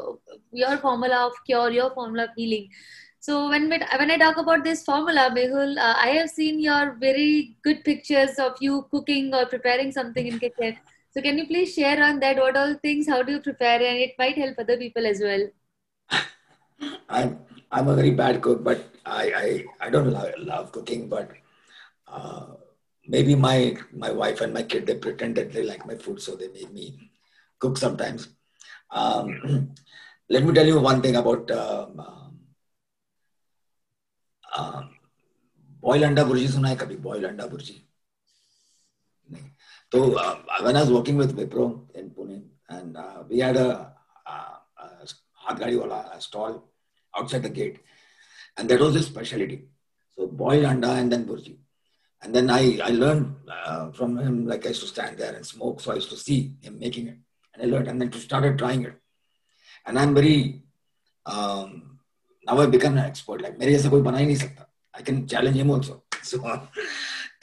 your 0.64 0.78
formula 0.78 1.26
of 1.28 1.44
cure 1.52 1.70
your 1.82 1.92
formula 2.00 2.26
of 2.30 2.40
healing 2.44 2.70
so 3.22 3.50
when 3.50 3.70
we, 3.70 3.80
when 3.98 4.12
I 4.12 4.18
talk 4.18 4.38
about 4.38 4.64
this 4.64 4.84
formula, 4.84 5.30
Mehul, 5.36 5.78
uh, 5.78 5.96
I 5.98 6.10
have 6.12 6.30
seen 6.30 6.60
your 6.60 6.96
very 7.00 7.58
good 7.64 7.84
pictures 7.84 8.40
of 8.40 8.56
you 8.62 8.88
cooking 8.92 9.34
or 9.36 9.46
preparing 9.46 9.92
something 9.92 10.26
in 10.26 10.40
kitchen. 10.40 10.78
So 11.12 11.22
can 11.22 11.38
you 11.38 11.46
please 11.46 11.74
share 11.74 12.02
on 12.02 12.22
that? 12.22 12.38
What 12.38 12.56
all 12.56 12.76
things? 12.76 13.10
How 13.10 13.22
do 13.22 13.34
you 13.34 13.42
prepare? 13.42 13.82
And 13.82 13.98
it 13.98 14.14
might 14.18 14.38
help 14.38 14.58
other 14.58 14.78
people 14.78 15.06
as 15.06 15.20
well. 15.20 15.48
I'm 17.10 17.40
I'm 17.72 17.90
a 17.90 17.96
very 17.96 18.12
bad 18.12 18.42
cook, 18.42 18.64
but 18.64 18.88
I 19.06 19.66
I, 19.82 19.88
I 19.88 19.90
don't 19.90 20.12
love, 20.12 20.32
love 20.38 20.72
cooking, 20.72 21.10
but 21.10 21.32
uh, 22.08 22.46
maybe 23.06 23.36
my 23.36 23.76
my 23.92 24.12
wife 24.12 24.40
and 24.40 24.54
my 24.54 24.64
kid 24.64 24.86
they 24.86 24.96
pretend 24.96 25.36
that 25.36 25.52
they 25.52 25.64
like 25.64 25.86
my 25.86 25.96
food, 25.96 26.22
so 26.22 26.36
they 26.38 26.48
made 26.48 26.72
me 26.72 27.12
cook 27.60 27.78
sometimes. 27.78 28.30
Um, 28.92 29.74
let 30.30 30.46
me 30.46 30.54
tell 30.54 30.66
you 30.66 30.80
one 30.80 31.02
thing 31.02 31.18
about. 31.18 31.52
Um, 31.52 32.19
boil 35.85 36.05
अंडा 36.05 36.25
बुर्जी 36.25 36.49
सुना 36.49 36.69
है 36.69 36.77
कभी 36.77 36.97
boil 37.07 37.25
अंडा 37.29 37.47
बुर्जी 37.47 37.81
नहीं 39.33 39.49
तो 39.93 40.05
when 40.11 40.77
I 40.77 40.83
was 40.83 40.91
working 40.91 41.19
with 41.21 41.33
Wipro 41.41 41.67
in 41.97 42.09
Pune 42.19 42.37
and 42.79 42.97
we 43.31 43.41
had 43.41 43.57
a 43.57 43.67
हाथ 45.47 45.57
गाड़ी 45.59 45.77
वाला 45.77 46.03
stall 46.29 46.63
outside 47.19 47.45
the 47.47 47.51
gate 47.57 47.77
and 48.57 48.69
that 48.69 48.81
was 48.81 48.95
his 48.95 49.07
specialty 49.07 49.59
so 50.17 50.27
boiled 50.41 50.65
anda 50.71 50.91
and 51.01 51.13
then 51.13 51.25
burji 51.29 51.53
and 52.23 52.35
then 52.37 52.51
i 52.51 52.63
i 52.89 52.91
learned 53.03 53.53
uh, 53.59 53.85
from 53.99 54.17
him 54.23 54.37
like 54.51 54.65
i 54.67 54.73
used 54.75 54.85
to 54.85 54.93
stand 54.95 55.23
there 55.23 55.35
and 55.37 55.47
smoke 55.47 55.81
so 55.85 55.93
i 55.93 55.97
used 56.01 56.13
to 56.15 56.21
see 56.27 56.39
him 56.65 56.79
making 56.85 57.07
it 57.13 57.19
and 57.53 57.63
i 57.63 57.71
learned 57.73 57.89
and 57.93 58.01
then 58.01 58.13
started 58.29 58.59
trying 58.63 58.83
it 58.91 58.97
and 59.87 59.99
i'm 60.03 60.15
very 60.21 60.39
um, 61.27 61.71
now 62.50 62.60
I 62.62 62.68
become 62.68 62.98
an 62.98 63.06
expert 63.06 63.42
like 63.42 63.58
मेरे 63.60 63.72
जैसा 63.72 63.90
कोई 63.90 64.02
बना 64.02 64.18
ही 64.18 64.26
नहीं 64.26 64.36
सकता। 64.36 64.66
I 64.96 65.04
can 65.04 65.26
challenge 65.34 65.56
him 65.58 65.72
also 65.72 66.04
so 66.26 66.38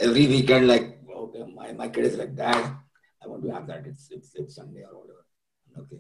every 0.05 0.27
weekend 0.27 0.67
like 0.67 1.11
okay 1.17 1.45
my 1.55 1.73
my 1.73 1.89
kid 1.89 2.05
is 2.05 2.17
like 2.17 2.31
that 2.37 2.57
I 2.57 3.29
want 3.29 3.43
to 3.43 3.49
have 3.51 3.67
that 3.67 3.87
it's 3.87 4.11
it's 4.13 4.57
Sunday 4.57 4.83
और 4.83 4.95
whatever 4.95 5.83
okay 5.83 5.97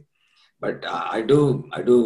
but 0.62 0.84
I 0.86 1.22
do 1.22 1.38
I 1.76 1.82
do 1.82 1.98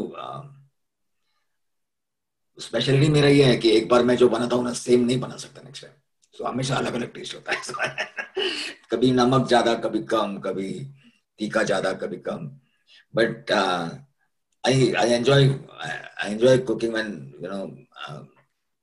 speciality 2.59 3.09
मेरा 3.09 3.29
ये 3.29 3.45
है 3.45 3.57
कि 3.57 3.71
एक 3.71 3.89
बार 3.89 4.03
मैं 4.05 4.17
जो 4.17 4.29
बनाता 4.29 4.57
हूँ 4.57 4.65
ना 4.65 4.73
सेम 4.75 5.05
नहीं 5.05 5.21
बना 5.21 5.37
सकता 5.37 5.63
नेक्स्ट 5.63 5.85
टाइम 5.85 5.95
सो 6.35 6.45
हमेशा 6.45 6.77
अलग 6.77 6.95
अलग 6.95 7.13
टेस्ट 7.13 7.35
होता 7.35 7.53
है। 7.53 8.09
कभी 8.91 9.11
नमक 9.13 9.47
ज़्यादा, 9.49 9.75
कभी 9.75 10.03
कम, 10.03 10.37
कभी 10.39 10.73
तीखा 11.39 11.63
ज़्यादा, 11.63 11.93
कभी 11.93 12.17
कम. 12.17 12.47
But 13.15 13.51
I 14.66 14.94
I 14.98 15.06
enjoy 15.20 15.60
I 16.24 16.30
enjoy 16.30 16.60
cooking 16.60 16.94
when 16.94 17.34
you 17.42 17.50
know 17.50 17.64
um, 18.08 18.30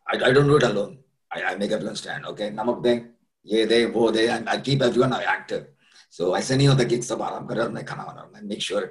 I, 0.07 0.17
I 0.17 0.33
don't 0.33 0.47
do 0.47 0.57
it 0.57 0.63
alone. 0.63 0.99
I, 1.33 1.43
I 1.43 1.55
make 1.57 1.73
everyone 1.73 1.97
stand. 1.97 2.27
Okay, 2.27 2.51
namak 2.51 2.83
de, 2.83 3.05
ye 3.43 3.67
de, 3.67 3.87
wo 3.87 4.11
de, 4.11 4.29
and 4.29 4.49
I 4.49 4.61
keep 4.61 4.83
everyone 4.83 5.13
active. 5.13 5.67
So 6.11 6.35
ऐसे 6.37 6.57
नहीं 6.57 6.69
होता 6.69 6.85
कि 6.85 7.01
सब 7.03 7.23
आराम 7.23 7.47
कर 7.49 7.57
रहे 7.57 7.69
मैं 7.75 7.85
खाना 7.85 8.05
बना 8.05 8.31
मैं 8.35 8.49
make 8.49 8.61
sure 8.61 8.83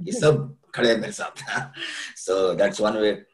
ये 0.00 0.12
सब 0.12 0.56
खड़े 0.74 0.88
हैं 0.88 0.98
मेरे 1.00 1.12
साथ. 1.12 1.72
so 2.16 2.54
that's 2.54 2.80
one 2.80 3.00
way. 3.00 3.24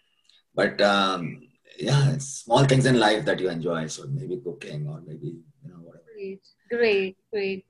But 0.54 0.80
um, 0.80 1.48
yeah, 1.78 2.18
small 2.18 2.64
things 2.64 2.84
in 2.84 2.98
life 2.98 3.24
that 3.24 3.38
you 3.38 3.48
enjoy. 3.48 3.86
So 3.86 4.06
maybe 4.08 4.40
cooking 4.44 4.88
or 4.88 5.00
maybe 5.06 5.28
you 5.62 5.70
know 5.70 5.78
whatever. 5.78 6.04
Great, 6.14 6.40
great, 6.68 7.16
great. 7.32 7.64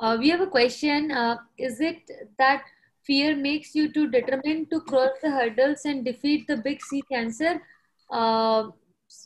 Uh, 0.00 0.16
we 0.20 0.28
have 0.28 0.42
a 0.42 0.46
question. 0.46 1.10
Uh, 1.10 1.36
is 1.56 1.80
it 1.80 2.10
that 2.38 2.62
fear 3.05 3.35
makes 3.35 3.75
you 3.75 3.91
to 3.91 4.09
determine 4.09 4.65
to 4.71 4.79
cross 4.81 5.11
the 5.21 5.29
hurdles 5.29 5.85
and 5.85 6.05
defeat 6.05 6.47
the 6.47 6.57
big 6.57 6.81
C 6.81 7.01
cancer. 7.11 7.61
Uh, 8.09 8.69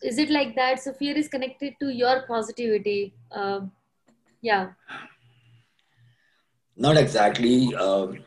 is 0.04 0.18
it 0.18 0.30
like 0.30 0.56
that? 0.56 0.82
So 0.82 0.94
fear 0.94 1.16
is 1.16 1.28
connected 1.28 1.76
to 1.80 1.90
your 1.90 2.24
positivity. 2.28 3.14
Uh, 3.32 3.62
yeah. 4.42 4.70
Not 6.76 6.98
exactly. 6.98 7.74
Um, 7.76 8.20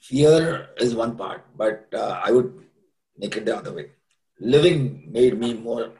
fear 0.00 0.68
is 0.78 0.94
one 0.94 1.16
part, 1.16 1.44
but 1.56 1.88
uh, 1.92 2.20
I 2.24 2.32
would 2.32 2.52
make 3.16 3.36
it 3.36 3.44
the 3.44 3.56
other 3.56 3.72
way. 3.72 3.90
Living 4.40 5.08
made 5.10 5.38
me 5.38 5.54
more, 5.54 5.92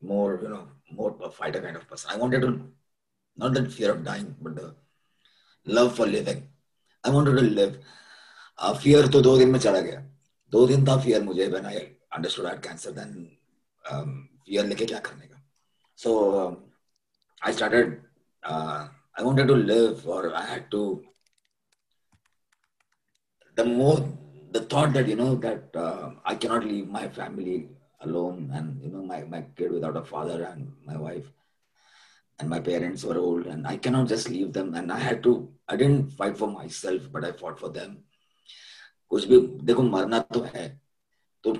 more 0.00 0.38
you 0.42 0.48
know, 0.48 0.68
more 0.90 1.16
a 1.22 1.30
fighter 1.30 1.60
kind 1.60 1.76
of 1.76 1.88
person. 1.88 2.10
I 2.10 2.16
wanted 2.16 2.42
to, 2.42 2.60
not 3.36 3.54
the 3.54 3.68
fear 3.68 3.92
of 3.92 4.04
dying, 4.04 4.36
but 4.40 4.54
the 4.56 4.74
love 5.64 5.96
for 5.96 6.06
living 6.06 6.49
I 7.06 7.12
wanted 7.12 7.36
to 7.36 7.42
live 7.42 7.80
fear 8.82 9.06
तो 9.12 9.20
दो 9.22 9.36
दिन 9.38 9.50
में 9.50 9.58
चला 9.58 9.80
गया 9.80 10.00
दो 10.52 10.66
दिन 10.66 10.86
था 10.86 10.96
fear 11.00 11.22
मुझे 11.22 11.46
when 11.48 11.66
I 11.66 11.76
understood 12.16 12.46
I 12.46 12.58
cancer 12.64 12.90
then 13.00 13.12
fear 13.84 14.66
लेके 14.66 14.86
क्या 14.86 14.98
करने 15.08 15.26
का 15.26 15.42
so 15.98 16.16
I 17.44 17.52
started 17.52 18.00
I 18.42 19.24
wanted 19.24 19.48
to 19.48 19.54
live 19.54 20.10
और 20.12 20.32
I 20.34 20.50
had 20.50 20.68
to 20.70 20.82
the 23.56 23.64
more 23.64 23.96
the 24.52 24.60
thought 24.60 24.92
that 24.92 25.08
you 25.08 25.16
know 25.16 25.34
that 25.34 25.76
uh, 25.76 26.10
I 26.24 26.34
cannot 26.34 26.64
leave 26.64 26.88
my 26.88 27.08
family 27.08 27.68
alone 28.00 28.50
and 28.54 28.82
you 28.82 28.90
know 28.90 29.02
my, 29.02 29.22
my 29.24 29.44
kid 29.56 29.72
without 29.72 29.96
a 29.96 30.04
father 30.04 30.42
and 30.44 30.72
my 30.84 30.96
wife 30.96 31.26
and 32.39 32.49
my 32.49 32.59
parents 32.59 33.03
were 33.03 33.17
old 33.17 33.45
and 33.47 33.67
I 33.67 33.77
cannot 33.77 34.07
just 34.07 34.29
leave 34.29 34.51
them 34.53 34.73
and 34.75 34.91
I 34.91 34.99
had 34.99 35.23
to 35.23 35.49
I 35.67 35.75
didn't 35.75 36.11
fight 36.11 36.37
for 36.37 36.47
myself 36.47 37.09
but 37.11 37.23
I 37.25 37.31
fought 37.31 37.59
for 37.59 37.69
them 37.69 38.03
कुछ 39.11 39.25
भी 39.25 39.39
देखो 39.65 39.83
मरना 39.83 40.19
तो 40.33 40.41
है 40.53 40.67
तो 41.43 41.55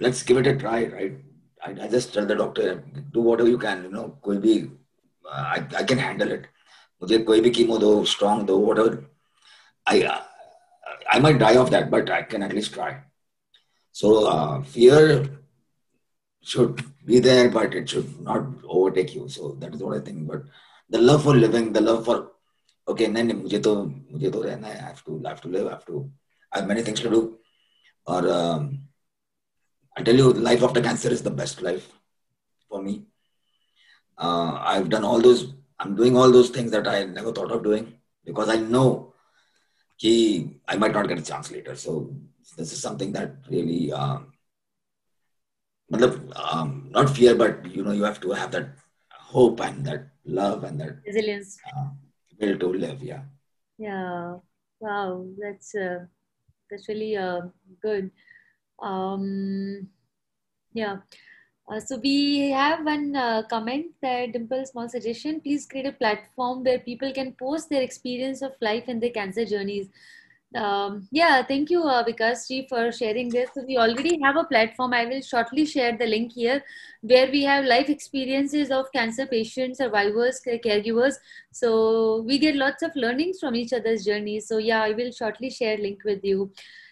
let's 0.00 0.22
give 0.22 0.38
it 0.38 0.46
a 0.46 0.54
try 0.56 0.84
right 0.86 1.16
I, 1.64 1.70
I 1.84 1.88
just 1.88 2.12
tell 2.12 2.26
the 2.26 2.34
doctor 2.34 2.84
do 3.12 3.20
whatever 3.20 3.48
you 3.48 3.58
can 3.58 3.84
you 3.84 3.92
know 3.92 4.08
कोई 4.24 4.36
भी 4.38 4.56
uh, 5.32 5.44
I, 5.56 5.66
I 5.78 5.84
can 5.84 5.98
handle 5.98 6.32
it 6.32 6.46
मुझे 7.02 7.18
कोई 7.28 7.40
भी 7.40 7.50
कीमो 7.50 7.78
दो 7.78 7.92
strong 8.14 8.44
दो 8.46 8.58
whatever 8.66 9.04
I 9.86 10.02
uh, 10.02 10.22
I 11.12 11.18
might 11.20 11.38
die 11.38 11.56
of 11.56 11.70
that 11.70 11.90
but 11.90 12.10
I 12.10 12.22
can 12.22 12.42
at 12.42 12.52
least 12.52 12.74
try 12.74 12.92
so 13.92 14.26
uh, 14.26 14.62
fear 14.62 15.30
should 16.42 16.82
be 17.04 17.18
there, 17.18 17.48
but 17.50 17.74
it 17.74 17.88
should 17.88 18.20
not 18.20 18.46
overtake 18.64 19.14
you. 19.14 19.28
So 19.28 19.56
that 19.60 19.74
is 19.74 19.82
what 19.82 19.96
I 19.96 20.00
think. 20.00 20.26
But 20.26 20.42
the 20.88 20.98
love 20.98 21.24
for 21.24 21.34
living, 21.34 21.72
the 21.72 21.80
love 21.80 22.04
for 22.04 22.32
okay, 22.88 23.08
नहीं 23.08 23.34
मुझे 23.34 23.58
तो 23.62 23.74
मुझे 24.12 24.30
तो 24.30 24.42
रहना 24.42 24.68
है. 24.68 24.80
I 24.80 24.88
have 24.88 25.04
to, 25.04 25.22
I 25.24 25.28
have 25.28 25.40
to 25.40 25.48
live. 25.48 25.66
I 25.66 25.70
have 25.70 25.86
to. 25.86 26.10
I 26.52 26.58
have 26.58 26.68
many 26.68 26.82
things 26.82 27.00
to 27.00 27.10
do. 27.10 27.38
Or 28.06 28.28
um, 28.30 28.82
I 29.96 30.02
tell 30.02 30.14
you, 30.14 30.32
life 30.32 30.62
after 30.62 30.80
cancer 30.80 31.08
is 31.08 31.22
the 31.22 31.30
best 31.30 31.62
life 31.62 31.90
for 32.68 32.82
me. 32.82 33.06
Uh, 34.16 34.58
I've 34.60 34.88
done 34.88 35.04
all 35.04 35.20
those. 35.20 35.52
I'm 35.80 35.96
doing 35.96 36.16
all 36.16 36.30
those 36.30 36.50
things 36.50 36.70
that 36.70 36.86
I 36.86 37.04
never 37.04 37.32
thought 37.32 37.50
of 37.50 37.64
doing 37.64 37.94
because 38.24 38.48
I 38.48 38.56
know 38.56 39.12
कि 40.02 40.54
I 40.68 40.76
might 40.76 40.92
not 40.92 41.08
get 41.08 41.18
a 41.18 41.22
chance 41.22 41.50
later. 41.50 41.74
So 41.74 42.14
this 42.56 42.72
is 42.72 42.80
something 42.80 43.12
that 43.12 43.34
really 43.50 43.92
um, 43.92 44.29
matlab, 45.91 46.15
um, 46.35 46.87
not 46.91 47.09
fear, 47.09 47.35
but 47.35 47.65
you 47.75 47.83
know, 47.83 47.91
you 47.91 48.03
have 48.03 48.21
to 48.21 48.31
have 48.31 48.51
that 48.51 48.69
hope 49.11 49.61
and 49.61 49.85
that 49.85 50.07
love 50.25 50.63
and 50.63 50.79
that 50.79 50.97
resilience 51.05 51.57
uh, 51.75 52.57
to 52.57 52.67
live. 52.67 53.03
Yeah. 53.03 53.23
Yeah. 53.77 54.35
Wow. 54.79 55.27
That's 55.37 55.75
uh, 55.75 56.05
that's 56.69 56.87
really 56.87 57.17
uh, 57.17 57.41
good. 57.81 58.11
Um, 58.81 59.87
yeah. 60.73 60.97
Uh, 61.71 61.79
so 61.79 61.97
we 61.97 62.49
have 62.49 62.83
one 62.85 63.15
uh, 63.15 63.43
comment 63.49 63.85
there, 64.01 64.27
Dimple, 64.27 64.65
small 64.65 64.89
suggestion. 64.89 65.39
Please 65.39 65.65
create 65.65 65.85
a 65.85 65.91
platform 65.91 66.63
where 66.63 66.79
people 66.79 67.13
can 67.13 67.33
post 67.33 67.69
their 67.69 67.81
experience 67.81 68.41
of 68.41 68.53
life 68.61 68.85
and 68.87 69.01
their 69.01 69.11
cancer 69.11 69.45
journeys 69.45 69.87
um, 70.55 71.07
yeah, 71.11 71.43
thank 71.43 71.69
you, 71.69 71.83
uh, 71.83 72.03
Vikas 72.03 72.47
ji, 72.47 72.67
for 72.67 72.91
sharing 72.91 73.29
this. 73.29 73.49
So 73.53 73.63
we 73.65 73.77
already 73.77 74.19
have 74.21 74.35
a 74.35 74.43
platform. 74.43 74.93
I 74.93 75.05
will 75.05 75.21
shortly 75.21 75.65
share 75.65 75.97
the 75.97 76.05
link 76.05 76.33
here 76.33 76.61
where 77.01 77.31
we 77.31 77.43
have 77.43 77.65
life 77.65 77.89
experiences 77.89 78.69
of 78.69 78.91
cancer 78.91 79.25
patients, 79.25 79.77
survivors, 79.77 80.41
caregivers. 80.45 81.15
So 81.51 82.21
we 82.23 82.37
get 82.37 82.55
lots 82.55 82.83
of 82.83 82.91
learnings 82.95 83.39
from 83.39 83.55
each 83.55 83.71
other's 83.71 84.03
journeys. 84.03 84.47
So 84.47 84.57
yeah, 84.57 84.83
I 84.83 84.91
will 84.91 85.11
shortly 85.11 85.49
share 85.49 85.77
link 85.77 86.03
with 86.03 86.23
you. 86.23 86.51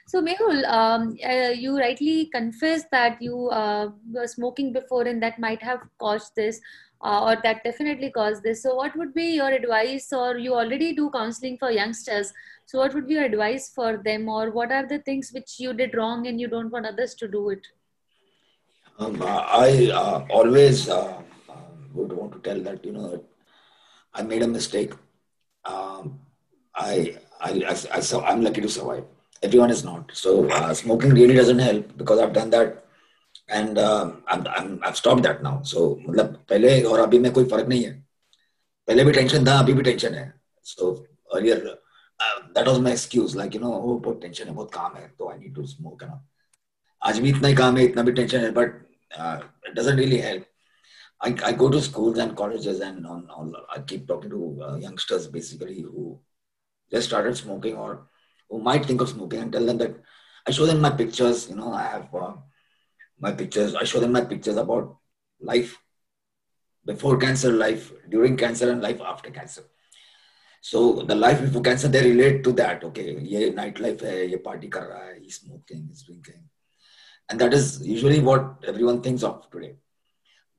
So, 0.09 0.23
Mehul, 0.23 0.67
um, 0.67 1.15
uh, 1.23 1.51
you 1.51 1.77
rightly 1.77 2.31
confessed 2.33 2.87
that 2.89 3.21
you 3.21 3.49
uh, 3.49 3.91
were 4.11 4.25
smoking 4.25 4.73
before 4.73 5.03
and 5.03 5.21
that 5.21 5.37
might 5.37 5.61
have 5.61 5.81
caused 5.99 6.35
this, 6.35 6.59
uh, 7.03 7.25
or 7.25 7.35
that 7.43 7.63
definitely 7.63 8.09
caused 8.09 8.41
this. 8.41 8.63
So, 8.63 8.73
what 8.73 8.95
would 8.97 9.13
be 9.13 9.35
your 9.35 9.49
advice, 9.49 10.11
or 10.11 10.35
you 10.39 10.55
already 10.55 10.95
do 10.95 11.11
counseling 11.11 11.59
for 11.59 11.69
youngsters? 11.69 12.33
So, 12.68 12.78
what 12.78 12.94
would 12.94 13.06
be 13.06 13.14
your 13.14 13.24
advice 13.24 13.70
for 13.74 13.96
them, 14.04 14.28
or 14.28 14.50
what 14.50 14.72
are 14.72 14.87
the 14.87 14.98
things 14.98 15.30
which 15.32 15.58
you 15.58 15.72
did 15.72 15.94
wrong 15.94 16.26
and 16.26 16.40
you 16.40 16.48
don't 16.48 16.70
want 16.70 16.87
others 16.87 17.14
to 17.16 17.28
do 17.28 17.50
it? 17.50 17.66
Um, 18.98 19.22
I 19.22 19.90
uh, 19.92 20.26
always 20.30 20.88
uh, 20.88 21.20
would 21.92 22.12
want 22.12 22.32
to 22.32 22.38
tell 22.38 22.60
that, 22.62 22.84
you 22.84 22.92
know, 22.92 23.24
I 24.12 24.22
made 24.22 24.42
a 24.42 24.48
mistake. 24.48 24.92
Um, 25.64 26.20
I, 26.74 27.16
I, 27.40 27.50
I, 27.68 27.98
I, 27.98 28.30
I'm 28.30 28.42
lucky 28.42 28.60
to 28.60 28.68
survive 28.68 29.04
everyone 29.44 29.70
is 29.70 29.84
not. 29.84 30.10
So 30.14 30.48
uh, 30.50 30.72
smoking 30.74 31.10
really 31.10 31.34
doesn't 31.34 31.58
help 31.58 31.96
because 31.96 32.18
I've 32.18 32.32
done 32.32 32.50
that 32.50 32.84
and 33.48 33.78
uh, 33.78 34.12
I'm, 34.26 34.46
I'm, 34.46 34.80
I've 34.82 34.96
stopped 34.96 35.22
that 35.22 35.42
now. 35.42 35.60
So 35.62 35.96
मतलब 36.08 36.37
पहले 36.48 36.82
और 36.82 37.00
अभी 37.00 37.18
में 37.18 37.32
कोई 37.32 37.44
फर्क 37.52 37.68
नहीं 37.68 37.84
है 37.84 37.92
पहले 38.87 39.04
भी 39.04 39.12
टेंशन 39.12 39.46
था 39.46 39.58
अभी 39.58 39.72
भी 39.72 39.82
टेंशन 39.82 40.14
है 40.14 40.32
so 40.62 41.04
earlier 41.34 41.58
uh, 42.20 42.40
that 42.54 42.66
was 42.66 42.80
my 42.80 42.92
excuse 42.92 43.37
like 43.37 43.54
you 43.54 43.60
know 43.60 43.74
oh 43.74 44.00
बहुत 44.04 44.20
टेंशन 44.22 44.48
है 44.48 44.54
बहुत 44.54 44.72
काम 44.74 44.96
है 44.96 45.08
तो 45.18 45.32
I 45.32 45.37
need 45.38 45.54
to 45.60 45.66
smoke 45.74 46.02
है 46.02 46.08
ना 46.08 46.24
आज 47.06 47.18
भी 47.20 47.30
इतना 47.30 47.48
ही 47.48 47.54
काम 47.54 47.76
है 47.76 47.84
इतना 47.84 48.02
भी 48.02 48.12
टेंशन 48.12 48.44
है 48.44 48.52
but 48.54 48.74
uh, 49.18 49.40
it 49.68 49.74
doesn't 49.74 49.96
really 50.04 50.20
help 50.26 50.44
I, 51.20 51.34
I 51.44 51.52
go 51.52 51.68
to 51.70 51.80
schools 51.80 52.18
and 52.18 52.37
colleges 52.37 52.80
and 52.80 53.06
on, 53.06 53.28
on 53.30 53.52
I 53.74 53.80
keep 53.80 54.06
talking 54.08 54.30
to 54.30 54.62
uh, 54.62 54.76
youngsters 54.76 55.26
basically 55.26 55.80
who 55.80 56.20
just 56.90 57.08
started 57.08 57.37
smoking 57.37 57.76
or 57.76 58.08
who 58.50 58.60
might 58.60 58.84
think 58.84 59.00
of 59.00 59.08
smoking 59.08 59.40
and 59.40 59.52
tell 59.52 59.64
them 59.64 59.78
that 59.78 59.96
I 60.46 60.50
show 60.50 60.66
them 60.66 60.80
my 60.80 60.90
pictures. 60.90 61.48
You 61.48 61.56
know, 61.56 61.72
I 61.72 61.82
have 61.82 62.14
uh, 62.14 62.34
my 63.18 63.32
pictures. 63.32 63.74
I 63.74 63.84
show 63.84 64.00
them 64.00 64.12
my 64.12 64.20
pictures 64.20 64.56
about 64.56 64.96
life 65.40 65.78
before 66.84 67.16
cancer, 67.16 67.50
life 67.50 67.92
during 68.10 68.37
cancer, 68.37 68.70
and 68.70 68.82
life 68.82 69.00
after 69.00 69.30
cancer. 69.30 69.62
So 70.60 71.02
the 71.02 71.14
life 71.14 71.40
before 71.40 71.62
cancer, 71.62 71.88
they 71.88 72.02
relate 72.10 72.42
to 72.44 72.52
that. 72.52 72.82
Okay, 72.84 73.18
ये 73.20 73.54
night 73.54 73.80
life 73.80 74.02
है, 74.02 74.30
ये 74.30 74.42
party 74.42 74.68
कर 74.68 74.82
रहा 74.82 75.04
है, 75.04 75.22
he's 75.22 75.40
smoking, 75.40 75.87
he's 75.88 76.02
drinking, 76.02 76.42
and 77.28 77.38
that 77.38 77.52
is 77.52 77.87
usually 77.87 78.20
what 78.20 78.64
everyone 78.66 79.02
thinks 79.02 79.22
of 79.22 79.50
today. 79.50 79.74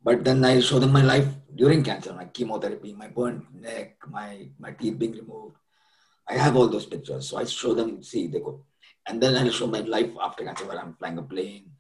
But 0.03 0.23
then 0.23 0.45
I 0.45 0.59
show 0.59 0.77
them 0.77 0.91
my 0.91 1.01
life 1.01 1.27
during 1.55 1.83
cancer, 1.83 2.13
my 2.13 2.25
chemotherapy, 2.25 2.93
my 2.93 3.07
burnt 3.07 3.43
neck, 3.53 3.97
my 4.07 4.49
my 4.59 4.71
teeth 4.71 4.99
being 4.99 5.13
removed, 5.13 5.55
I 6.27 6.33
have 6.33 6.55
all 6.55 6.67
those 6.67 6.85
pictures. 6.85 7.29
So 7.29 7.37
I 7.37 7.45
show 7.45 7.73
them, 7.73 8.03
see, 8.03 8.27
they 8.27 8.39
go. 8.39 8.65
And 9.07 9.21
then 9.21 9.35
I'll 9.35 9.49
show 9.49 9.67
my 9.67 9.79
life 9.79 10.11
after 10.21 10.43
cancer 10.43 10.65
where 10.65 10.79
I'm 10.79 10.93
flying 10.93 11.17
a 11.17 11.23
plane, 11.23 11.71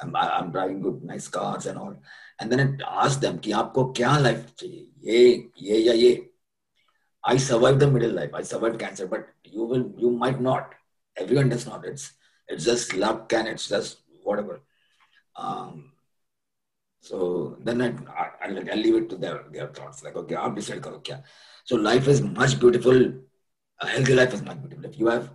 I'm, 0.00 0.16
I'm 0.16 0.50
driving 0.50 0.80
good, 0.80 1.02
nice 1.02 1.28
cars 1.28 1.66
and 1.66 1.78
all. 1.78 1.96
And 2.40 2.50
then 2.50 2.78
I 2.86 3.04
ask 3.04 3.20
them, 3.20 3.38
कि 3.38 3.52
आपको 3.52 3.92
क्या 3.92 4.22
life 4.22 4.56
चाहिए? 4.56 4.88
ये, 5.04 5.50
ये 5.60 5.78
या 5.78 5.92
ये? 5.92 6.28
I 7.23 7.37
survived 7.37 7.79
the 7.79 7.89
middle 7.89 8.11
life. 8.11 8.31
I 8.33 8.41
survived 8.41 8.79
cancer, 8.79 9.07
but 9.07 9.27
you 9.43 9.63
will, 9.63 9.93
you 9.97 10.11
might 10.11 10.41
not. 10.41 10.73
Everyone 11.15 11.49
does 11.49 11.65
not. 11.65 11.85
It's, 11.85 12.11
it's 12.47 12.65
just 12.65 12.93
luck 12.95 13.29
can 13.29 13.47
it's 13.47 13.69
just 13.69 13.99
whatever. 14.23 14.61
Um, 15.35 15.91
so 16.99 17.57
then 17.61 17.81
I, 17.81 18.29
I, 18.41 18.47
leave 18.47 18.95
it 18.95 19.09
to 19.09 19.17
their, 19.17 19.43
their 19.51 19.67
thoughts. 19.67 20.03
Like, 20.03 20.15
okay, 20.15 20.35
I'll 20.35 20.51
decide. 20.51 20.85
Okay. 20.85 21.17
So 21.65 21.75
life 21.75 22.07
is 22.07 22.21
much 22.21 22.59
beautiful. 22.59 23.13
A 23.81 23.87
healthy 23.87 24.15
life 24.15 24.33
is 24.33 24.41
much 24.41 24.61
beautiful. 24.61 24.85
If 24.85 24.97
you 24.99 25.07
have 25.07 25.29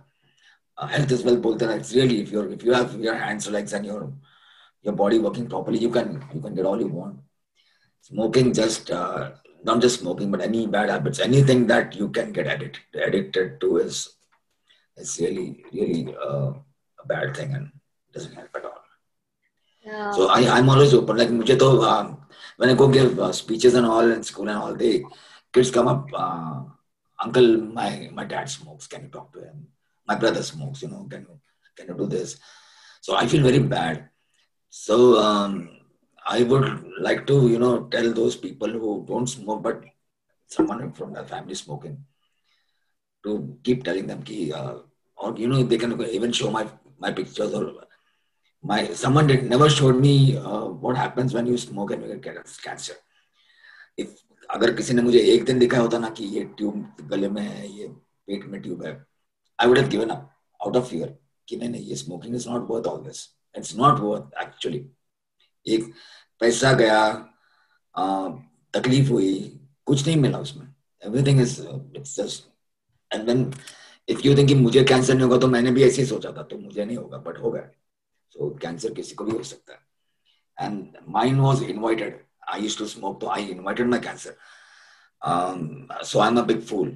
uh, 0.77 0.87
health 0.87 1.11
as 1.11 1.23
well, 1.23 1.37
both 1.37 1.61
are 1.61 1.75
it's 1.75 1.93
really 1.93 2.21
if 2.21 2.31
you 2.31 2.41
if 2.49 2.63
you 2.63 2.73
have 2.73 2.99
your 2.99 3.15
hands, 3.15 3.49
legs, 3.49 3.73
and 3.73 3.85
your 3.85 4.11
your 4.81 4.93
body 4.93 5.19
working 5.19 5.47
properly, 5.47 5.77
you 5.77 5.89
can 5.89 6.25
you 6.33 6.41
can 6.41 6.55
get 6.55 6.65
all 6.65 6.79
you 6.79 6.87
want. 6.87 7.19
Smoking 8.01 8.53
just 8.53 8.89
uh, 8.89 9.31
not 9.63 9.81
just 9.81 9.99
smoking, 9.99 10.31
but 10.31 10.41
any 10.41 10.67
bad 10.67 10.89
habits, 10.89 11.19
anything 11.19 11.67
that 11.67 11.95
you 11.95 12.09
can 12.09 12.31
get 12.31 12.47
addicted, 12.47 13.01
addicted 13.01 13.59
to 13.61 13.77
is, 13.77 14.15
is 14.97 15.19
really, 15.19 15.63
really 15.73 16.15
uh, 16.15 16.53
a 17.03 17.07
bad 17.07 17.35
thing 17.35 17.53
and 17.53 17.71
doesn't 18.13 18.33
help 18.33 18.49
at 18.55 18.65
all. 18.65 18.81
So 20.13 20.29
I, 20.29 20.57
I'm 20.57 20.69
always 20.69 20.93
open. 20.93 21.17
Like, 21.17 21.29
mujhe 21.29 21.57
to, 21.57 21.81
uh, 21.81 22.15
when 22.57 22.69
I 22.69 22.73
go 22.73 22.87
give 22.87 23.19
uh, 23.19 23.31
speeches 23.31 23.73
and 23.73 23.85
all 23.85 24.09
in 24.11 24.23
school 24.23 24.47
and 24.47 24.57
all, 24.57 24.75
they, 24.75 25.03
kids 25.51 25.71
come 25.71 25.87
up, 25.87 26.07
uh, 26.13 26.61
uncle, 27.23 27.57
my, 27.57 28.09
my 28.13 28.23
dad 28.23 28.49
smokes, 28.49 28.87
can 28.87 29.03
you 29.03 29.09
talk 29.09 29.33
to 29.33 29.39
him? 29.39 29.67
My 30.07 30.15
brother 30.15 30.43
smokes, 30.43 30.81
you 30.81 30.89
know, 30.89 31.05
can 31.09 31.21
you, 31.21 31.39
can 31.75 31.87
you 31.87 31.95
do 31.95 32.07
this? 32.07 32.37
So 33.01 33.15
I 33.15 33.27
feel 33.27 33.43
very 33.43 33.59
bad. 33.59 34.09
So, 34.69 35.17
um, 35.17 35.78
I 36.26 36.42
would 36.42 36.84
like 36.98 37.26
to, 37.26 37.48
you 37.48 37.58
know, 37.58 37.84
tell 37.84 38.12
those 38.12 38.36
people 38.36 38.68
who 38.68 39.04
don't 39.06 39.26
smoke, 39.26 39.62
but 39.62 39.84
someone 40.46 40.92
from 40.92 41.12
their 41.12 41.24
family 41.24 41.54
smoking, 41.54 42.04
to 43.24 43.58
keep 43.62 43.84
telling 43.84 44.06
them, 44.06 44.22
ki, 44.22 44.52
uh, 44.52 44.78
or 45.16 45.34
you 45.36 45.48
know, 45.48 45.62
they 45.62 45.78
can 45.78 46.00
even 46.02 46.32
show 46.32 46.50
my 46.50 46.66
my 46.98 47.12
pictures 47.12 47.52
or 47.52 47.72
my 48.64 48.92
someone 48.92 49.26
did 49.26 49.48
never 49.48 49.68
showed 49.68 49.96
me 49.96 50.36
uh, 50.36 50.66
what 50.66 50.96
happens 50.96 51.34
when 51.34 51.46
you 51.46 51.58
smoke 51.58 51.90
and 51.90 52.02
you 52.02 52.16
get 52.16 52.36
cancer. 52.62 52.96
If 53.96 54.24
अगर 54.50 54.72
किसी 54.76 54.94
ने 54.94 55.02
मुझे 55.02 55.18
एक 55.34 55.44
दिन 55.44 55.58
दिखाया 55.58 55.82
होता 55.82 55.98
ना 55.98 56.08
कि 56.16 56.24
ये 56.36 56.42
ट्यूब 56.56 57.06
गले 57.10 57.28
में 57.28 57.42
है 57.42 57.68
ये 57.76 57.86
पेट 58.26 58.44
में 58.52 58.60
ट्यूब 58.62 58.84
है 58.84 58.92
I 59.60 59.68
would 59.68 59.78
have 59.78 59.88
given 59.90 60.08
up 60.10 60.30
out 60.64 60.76
of 60.76 60.88
fear 60.90 61.16
कि 61.48 61.56
नहीं 61.56 61.68
नहीं 61.68 61.86
ये 61.86 61.96
smoking 61.96 62.34
is 62.34 62.48
not 62.48 62.68
worth 62.70 62.86
all 62.86 63.02
this 63.04 63.22
it's 63.58 63.74
not 63.76 64.00
worth 64.00 64.42
actually 64.42 64.84
एक 65.73 65.93
पैसा 66.41 66.71
गया 66.73 67.01
तकलीफ़ 68.73 69.09
हुई, 69.09 69.33
कुछ 69.85 70.05
नहीं 70.05 70.17
मिला 70.17 70.39
उसमें। 70.39 70.67
Everything 71.01 71.41
is 71.41 71.59
it's 71.97 72.15
just 72.15 72.47
and 73.11 73.25
then 73.25 73.51
if 74.07 74.21
you 74.25 74.35
think 74.37 74.51
मुझे 74.57 74.83
कैंसर 74.83 75.13
नहीं 75.13 75.23
होगा 75.23 75.37
तो 75.37 75.47
मैंने 75.47 75.71
भी 75.71 75.83
ऐसे 75.83 76.01
ही 76.01 76.07
सोचा 76.07 76.31
था 76.37 76.43
तो 76.43 76.57
मुझे 76.57 76.85
नहीं 76.85 76.97
होगा 76.97 77.17
बट 77.17 77.37
हो 77.39 77.51
गया। 77.51 77.69
सो 78.35 78.49
कैंसर 78.61 78.93
किसी 78.93 79.15
को 79.15 79.23
भी 79.23 79.31
हो 79.31 79.43
सकता 79.43 79.73
है। 79.73 80.67
And 80.67 80.97
mind 81.09 81.39
was 81.41 81.63
invited 81.63 82.23
I 82.49 82.61
use 82.61 82.77
to 82.79 82.85
smoke 82.87 83.25
I 83.31 83.45
invited 83.47 83.87
my 83.87 83.99
cancer 83.99 84.35
so 86.05 86.19
I 86.19 86.29
am 86.29 86.39
a 86.39 86.59
fool 86.69 86.89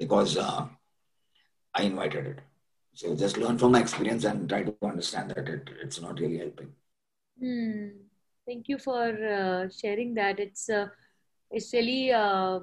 because 0.00 0.38
I 0.38 1.86
invited 1.86 2.26
it 2.28 2.40
so 2.98 3.14
just 3.16 3.38
learn 3.38 3.58
from 3.58 3.72
my 3.72 3.80
experience 3.82 4.24
and 4.24 4.46
try 4.48 4.64
to 4.64 4.88
understand 4.88 5.32
it's 5.84 6.02
not 6.02 6.20
really 6.20 6.36
helping 6.36 6.70
Hmm. 7.40 7.88
Thank 8.46 8.68
you 8.68 8.78
for 8.78 9.04
uh, 9.04 9.68
sharing 9.68 10.14
that. 10.14 10.40
It's 10.40 10.68
uh, 10.68 10.88
it's 11.50 11.72
really 11.72 12.12
uh, 12.12 12.60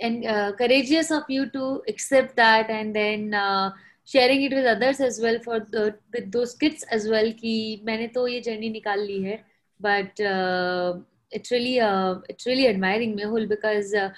and 0.00 0.24
uh, 0.26 0.52
courageous 0.52 1.10
of 1.10 1.24
you 1.28 1.48
to 1.50 1.82
accept 1.88 2.36
that 2.36 2.68
and 2.70 2.94
then 2.94 3.32
uh, 3.32 3.70
sharing 4.04 4.42
it 4.42 4.52
with 4.52 4.66
others 4.66 5.00
as 5.00 5.20
well 5.20 5.38
for 5.44 5.60
the 5.60 5.94
with 6.12 6.32
those 6.32 6.54
kids 6.54 6.82
as 6.90 7.08
well 7.08 7.32
कि 7.32 7.82
मैंने 7.86 8.06
तो 8.14 8.26
ये 8.28 8.40
journey 8.40 8.70
निकाल 8.70 9.00
ली 9.06 9.22
है 9.22 9.38
but 9.80 10.20
uh, 10.20 10.98
it's 11.30 11.50
really 11.50 11.80
uh, 11.80 12.16
it's 12.28 12.46
really 12.46 12.66
admiring 12.66 13.16
Mehul 13.16 13.48
because 13.48 13.94
uh, 13.94 14.10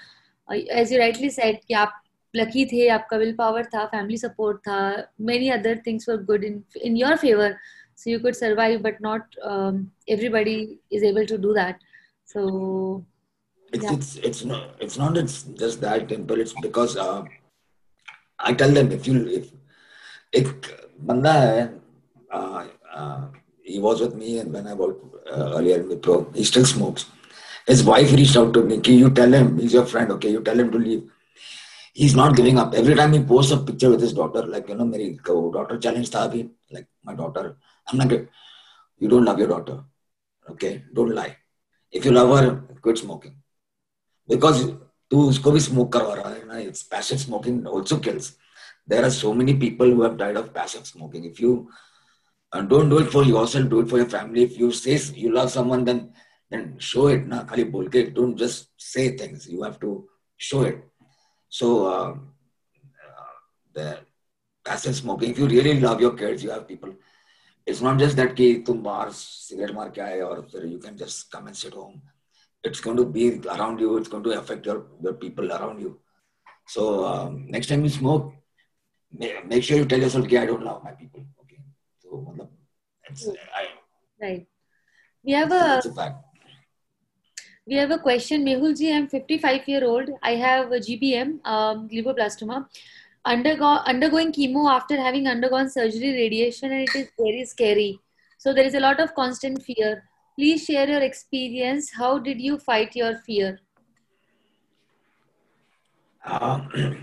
as 0.71 0.91
you 0.91 0.99
rightly 0.99 1.31
said 1.31 1.61
कि 1.69 1.75
आप 1.75 1.93
lucky 2.35 2.67
थे 2.73 2.89
आपका 2.99 3.19
will 3.19 3.37
power 3.37 3.65
था 3.75 3.91
family 3.91 4.17
support 4.17 4.63
था 4.69 5.07
many 5.19 5.53
other 5.53 5.77
things 5.77 6.07
were 6.07 6.19
good 6.19 6.45
in 6.45 6.63
in 6.83 6.97
your 6.97 7.17
favor 7.17 7.57
so 7.97 8.11
you 8.11 8.21
could 8.21 8.37
survive 8.37 8.83
but 8.83 9.01
not 9.01 9.23
um, 9.43 9.91
everybody 10.09 10.79
is 10.91 11.03
able 11.03 11.27
to 11.27 11.39
do 11.39 11.53
that 11.53 11.81
so 12.25 13.05
it's 13.73 13.85
yeah. 13.85 13.93
it's 13.93 14.17
it's 14.17 14.45
not 14.45 14.77
it's 14.81 14.99
not 14.99 15.17
it's 15.17 15.43
just 15.65 15.81
that 15.81 16.07
Dimple 16.09 16.41
it's 16.41 16.55
because 16.63 16.97
uh, 16.97 17.23
i 18.39 18.53
tell 18.53 18.71
them 18.71 18.93
if 18.93 19.07
you 19.09 19.27
if 19.39 19.53
एक 20.35 20.65
बंदा 21.09 21.33
है 21.33 21.65
he 23.69 23.79
was 23.85 24.01
with 24.01 24.15
me 24.15 24.39
and 24.39 24.53
when 24.53 24.67
I 24.67 24.75
worked 24.75 25.05
uh, 25.29 25.55
earlier 25.57 25.77
in 25.81 25.89
Wipro 25.89 26.35
he 26.35 26.45
still 26.45 26.65
smokes. 26.65 27.07
His 27.67 27.83
wife 27.83 28.13
reached 28.13 28.37
out 28.37 28.53
to 28.55 28.63
me, 28.63 28.79
can 28.81 28.95
you 28.95 29.11
tell 29.11 29.33
him, 29.33 29.59
he's 29.59 29.73
your 29.73 29.85
friend, 29.87 30.13
okay, 30.13 30.31
you 30.31 30.41
tell 30.41 30.61
him 30.61 30.71
to 30.71 30.79
leave. 30.79 31.03
He's 31.93 32.15
not 32.15 32.37
giving 32.37 32.59
up. 32.59 32.75
Every 32.75 32.95
time 32.95 33.13
he 33.13 33.21
posts 33.25 33.51
a 33.51 33.57
picture 33.57 33.91
with 33.91 34.01
his 34.01 34.13
daughter, 34.13 34.43
like, 34.47 34.69
you 34.69 34.77
know, 34.77 34.85
my 34.85 34.99
daughter 35.57 35.79
challenge 35.79 36.11
tha 36.11 36.49
like 36.71 36.87
my 37.03 37.15
daughter, 37.15 37.57
I'm 37.88 38.00
like, 38.00 38.30
you 39.00 39.08
don't 39.08 39.26
love 39.26 39.40
your 39.40 39.48
daughter, 39.48 39.84
okay, 40.50 40.84
don't 40.94 41.14
lie. 41.14 41.38
If 41.92 42.06
you 42.06 42.12
love 42.12 42.38
her, 42.38 42.62
quit 42.82 42.98
smoking. 42.98 43.36
Because 44.28 44.66
तू 45.12 45.22
उसको 45.30 45.52
भी 45.52 45.60
smoke 45.60 45.92
करवा 45.94 46.14
रहा 46.16 46.30
है 46.34 46.46
ना 46.48 46.58
it's 46.58 46.84
passive 46.92 47.18
smoking 47.18 47.68
also 47.68 47.96
kills 48.04 48.30
there 48.90 49.04
are 49.04 49.10
so 49.12 49.32
many 49.40 49.54
people 49.64 49.92
who 49.94 50.04
have 50.04 50.16
died 50.18 50.38
of 50.38 50.46
passive 50.56 50.84
smoking 50.92 51.26
if 51.26 51.42
and 52.54 52.70
don't 52.70 52.90
do 52.92 53.00
it 53.02 53.10
for 53.12 53.24
yourself 53.26 53.68
do 53.72 53.82
it 53.82 53.90
for 53.90 54.00
your 54.00 54.08
family 54.14 54.42
if 54.48 54.56
you 54.62 54.70
say 54.78 54.96
you 55.20 55.30
love 55.36 55.52
someone 55.52 55.84
then 55.90 56.00
then 56.54 56.64
show 56.88 57.04
it 57.12 57.28
na 57.34 57.38
khali 57.52 57.66
bol 57.76 57.92
ke 57.94 58.02
don't 58.18 58.42
just 58.44 58.66
say 58.86 59.06
things 59.22 59.46
you 59.52 59.62
have 59.68 59.78
to 59.84 59.92
show 60.48 60.64
it 60.72 60.82
so 61.60 61.70
uh, 61.92 62.10
uh, 63.08 63.32
the 63.74 63.88
passive 64.64 64.96
smoking. 64.96 65.32
If 65.32 65.40
you 65.40 65.48
really 65.48 65.80
love 65.80 66.02
your 66.02 66.16
kids, 66.16 66.44
you 66.44 66.52
have 66.52 66.68
people. 66.68 66.94
it's 67.67 67.81
not 67.81 67.99
just 67.99 68.17
that 68.17 68.37
ki 68.37 68.63
tum 68.63 68.83
bar 68.83 69.11
cigarette 69.13 69.75
mar 69.75 69.93
or 70.31 70.65
you 70.65 70.79
can 70.79 70.97
just 70.97 71.31
come 71.31 71.47
and 71.49 71.57
sit 71.57 71.75
home. 71.75 72.01
It's 72.63 72.81
going 72.81 72.97
to 72.97 73.05
be 73.05 73.41
around 73.47 73.81
you. 73.81 73.97
It's 73.97 74.09
going 74.09 74.25
to 74.25 74.39
affect 74.39 74.67
your, 74.67 74.87
your 75.03 75.15
people 75.15 75.53
around 75.53 75.81
you. 75.81 76.01
So 76.67 77.05
um, 77.05 77.47
next 77.49 77.69
time 77.69 77.85
you 77.85 77.91
smoke 77.91 78.33
make 79.19 79.63
sure 79.63 79.79
you 79.79 79.85
tell 79.85 80.01
yourself 80.01 80.25
okay, 80.25 80.39
i 80.39 80.47
don't 80.47 80.65
love 80.65 80.83
my 80.85 80.93
people. 80.93 81.25
Okay? 81.43 81.61
So 81.99 82.35
that's, 83.09 83.29
I, 83.55 83.67
right. 84.21 84.47
We 85.25 85.33
have 85.33 85.51
a, 85.51 85.83
a 85.85 86.23
we 87.67 87.75
have 87.75 87.91
a 87.91 87.99
question. 87.99 88.45
Mehul 88.45 88.77
ji 88.79 88.93
i'm 88.93 89.09
55 89.09 89.69
year 89.69 89.85
old. 89.85 90.11
I 90.23 90.37
have 90.37 90.73
a 90.73 90.79
gbm 90.79 91.45
um, 91.45 91.89
glioblastoma 91.89 92.67
Undergo, 93.26 93.78
undergoing 93.86 94.32
chemo 94.32 94.70
after 94.72 94.98
having 94.98 95.28
undergone 95.28 95.70
surgery, 95.70 96.14
radiation, 96.14 96.72
and 96.72 96.90
it 96.90 96.96
is 96.96 97.10
very 97.20 97.46
scary. 97.46 98.00
So 98.40 98.54
there 98.54 98.66
is 98.66 98.74
a 98.74 98.80
lot 98.80 99.00
of 99.00 99.14
constant 99.14 99.62
fear. 99.62 100.04
Please 100.36 100.66
share 100.66 100.90
your 100.90 101.02
experience. 101.02 101.92
How 101.92 102.18
did 102.18 102.42
you 102.42 102.58
fight 102.58 102.96
your 102.96 103.18
fear? 103.18 103.60
Uh, 106.26 106.62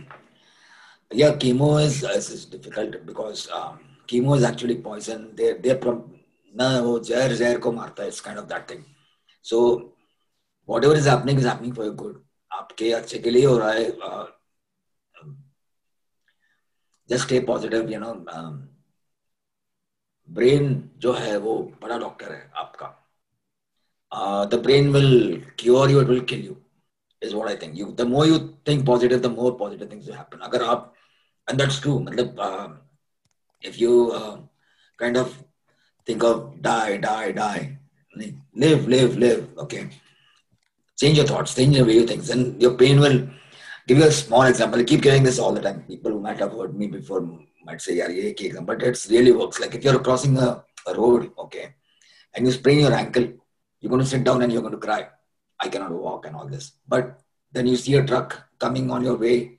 yeah, 1.12 1.32
chemo 1.32 1.80
is, 1.82 2.02
is, 2.02 2.30
is 2.30 2.44
difficult 2.46 3.06
because 3.06 3.48
um, 3.52 3.78
chemo 4.08 4.36
is 4.36 4.42
actually 4.42 4.76
poison. 4.76 5.30
They 5.36 5.52
they 5.52 5.78
from 5.80 6.14
na 6.52 6.82
wo 6.82 6.98
zahar 6.98 7.30
zahar 7.30 7.60
ko 7.60 7.70
marta. 7.70 8.06
It's 8.06 8.20
kind 8.20 8.38
of 8.38 8.48
that 8.48 8.66
thing. 8.66 8.84
So 9.42 9.92
whatever 10.64 10.94
is 10.94 11.06
happening 11.06 11.38
is 11.38 11.44
happening 11.44 11.72
for 11.72 11.84
your 11.84 11.94
good. 11.94 12.16
आपके 12.52 12.90
अच्छे 12.92 13.18
के 13.18 13.30
लिए 13.30 13.44
हो 13.46 13.56
रहा 13.58 13.72
है. 13.72 13.92
just 17.09 17.23
stay 17.25 17.39
positive 17.47 17.89
you 17.91 17.99
know 17.99 18.13
brain 20.29 20.67
जो 20.97 21.13
है 21.13 21.37
वो 21.37 21.57
बड़ा 21.81 21.97
डॉक्टर 21.97 22.31
है 22.31 22.51
आपका। 22.55 22.87
The 24.51 24.59
brain 24.63 24.91
will 24.93 25.41
cure 25.59 25.91
you 25.91 26.01
will 26.01 26.21
kill 26.25 26.45
you 26.45 26.55
is 27.21 27.35
what 27.35 27.49
I 27.49 27.55
think 27.57 27.77
you 27.79 27.91
the 27.91 28.01
more 28.07 28.27
you 28.27 28.39
think 28.67 28.85
positive 28.85 29.19
the 29.19 29.31
more 29.35 29.55
positive 29.59 29.91
things 29.91 30.05
will 30.05 30.15
happen 30.17 30.39
अगर 30.49 30.63
आप 30.63 30.93
and 31.47 31.59
that's 31.61 31.81
true 31.81 31.99
मतलब 31.99 32.81
if 33.63 33.77
you 33.77 34.11
kind 34.99 35.17
of 35.17 35.41
think 36.07 36.23
of 36.27 36.39
die 36.61 36.97
die 36.97 37.33
die. 37.33 37.61
Live 38.57 38.87
live 38.89 39.13
live 39.17 39.61
okay 39.61 39.77
change 40.97 41.17
your 41.17 41.29
thoughts 41.29 41.55
change 41.55 41.77
your 41.77 41.87
way 41.87 41.93
you 41.93 42.07
thinks 42.07 42.29
and 42.29 42.63
your 42.63 42.75
pain 42.79 42.99
will 42.99 43.17
Give 43.86 43.98
you 43.98 44.04
a 44.04 44.12
small 44.12 44.42
example. 44.42 44.80
I 44.80 44.84
keep 44.84 45.02
giving 45.02 45.22
this 45.22 45.38
all 45.38 45.52
the 45.52 45.60
time. 45.60 45.82
People 45.82 46.12
who 46.12 46.20
might 46.20 46.38
have 46.38 46.52
heard 46.52 46.74
me 46.76 46.86
before 46.86 47.20
might 47.64 47.80
say, 47.80 47.96
"Yeah, 47.96 48.08
yeah, 48.08 48.32
example," 48.48 48.74
but 48.74 48.82
it 48.82 49.06
really 49.10 49.32
works. 49.32 49.60
Like 49.60 49.74
if 49.74 49.84
you're 49.84 50.00
crossing 50.00 50.36
a, 50.38 50.64
a 50.86 50.94
road, 50.94 51.30
okay, 51.38 51.74
and 52.34 52.46
you 52.46 52.52
sprain 52.52 52.80
your 52.80 52.92
ankle, 52.92 53.32
you're 53.80 53.90
going 53.90 54.02
to 54.02 54.12
sit 54.14 54.24
down 54.24 54.42
and 54.42 54.52
you're 54.52 54.62
going 54.62 54.74
to 54.80 54.86
cry 54.88 55.08
I 55.60 55.68
cannot 55.68 55.92
walk 55.92 56.26
and 56.26 56.36
all 56.36 56.46
this. 56.46 56.72
But 56.86 57.20
then 57.52 57.66
you 57.66 57.76
see 57.76 57.94
a 57.96 58.04
truck 58.04 58.48
coming 58.58 58.90
on 58.90 59.02
your 59.02 59.16
way, 59.16 59.58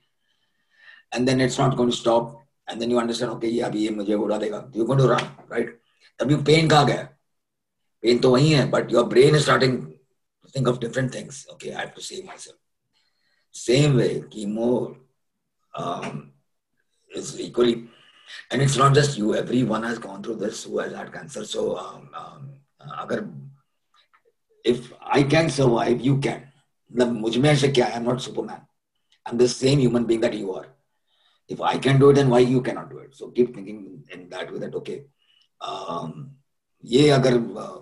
and 1.12 1.26
then 1.26 1.40
it's 1.40 1.58
not 1.58 1.76
going 1.76 1.90
to 1.90 1.96
stop. 1.96 2.36
And 2.68 2.80
then 2.80 2.90
you 2.90 2.98
understand, 2.98 3.32
okay, 3.32 3.50
ये 3.50 3.62
अभी 3.62 3.86
ये 3.86 3.90
मुझे 3.90 4.14
उड़ा 4.14 4.38
देगा. 4.38 4.74
You're 4.74 4.86
going 4.86 5.00
to 5.00 5.08
run, 5.08 5.24
right? 5.48 5.68
तभी 6.20 6.44
pain 6.44 6.68
कहाँ 6.70 6.86
गया? 6.86 7.08
Pain 8.04 8.20
तो 8.22 8.30
वही 8.30 8.52
है, 8.52 8.70
but 8.70 8.90
your 8.90 9.04
brain 9.08 9.34
is 9.34 9.42
starting 9.42 9.76
to 10.42 10.50
think 10.52 10.68
of 10.68 10.78
different 10.78 11.12
things. 11.12 11.46
Okay, 11.52 11.74
I 11.74 11.80
have 11.80 11.94
to 11.94 12.00
save 12.00 12.24
myself. 12.24 12.56
same 13.55 13.95
way, 13.95 14.19
chemo 14.21 14.97
um, 15.75 16.31
is 17.15 17.39
equally, 17.39 17.87
and 18.51 18.61
it's 18.61 18.75
not 18.75 18.93
just 18.93 19.17
you, 19.17 19.33
everyone 19.33 19.83
has 19.83 19.97
gone 19.97 20.21
through 20.21 20.35
this 20.35 20.65
who 20.65 20.79
has 20.79 20.93
had 20.93 21.13
cancer. 21.13 21.45
So, 21.45 21.77
um, 21.77 22.09
um, 22.13 22.49
agar, 23.01 23.29
if 24.63 24.91
I 25.01 25.23
can 25.23 25.49
survive, 25.49 26.01
you 26.01 26.17
can. 26.17 26.51
I'm 26.99 28.03
not 28.03 28.21
Superman. 28.21 28.61
I'm 29.25 29.37
the 29.37 29.47
same 29.47 29.79
human 29.79 30.05
being 30.05 30.21
that 30.21 30.33
you 30.33 30.53
are. 30.53 30.67
If 31.47 31.61
I 31.61 31.77
can 31.77 31.99
do 31.99 32.09
it, 32.09 32.15
then 32.15 32.29
why 32.29 32.39
you 32.39 32.61
cannot 32.61 32.89
do 32.89 32.97
it? 32.99 33.15
So 33.15 33.29
keep 33.29 33.55
thinking 33.55 34.03
in 34.11 34.29
that 34.29 34.51
way 34.51 34.59
that, 34.59 34.75
okay, 34.75 35.05
um, 35.61 36.31
yeah, 36.81 37.17
agar, 37.17 37.41
uh, 37.57 37.79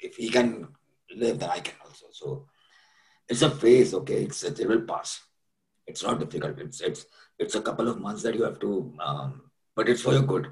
if 0.00 0.16
he 0.16 0.28
can 0.28 0.68
live, 1.16 1.38
then 1.38 1.50
I 1.50 1.60
can 1.60 1.74
also. 1.84 2.06
So 2.12 2.46
it's 3.29 3.41
a 3.41 3.49
phase. 3.49 3.93
Okay, 3.93 4.23
it's 4.23 4.43
it 4.43 4.67
will 4.67 4.81
pass. 4.81 5.19
It's 5.87 6.03
not 6.03 6.19
difficult. 6.19 6.59
It's 6.59 6.81
it's 6.81 7.05
it's 7.39 7.55
a 7.55 7.61
couple 7.61 7.87
of 7.87 7.99
months 7.99 8.23
that 8.23 8.35
you 8.35 8.43
have 8.43 8.59
to, 8.59 8.73
um, 8.99 9.41
but 9.77 9.89
it's 9.89 10.01
for 10.01 10.13
your 10.13 10.27
good. 10.33 10.49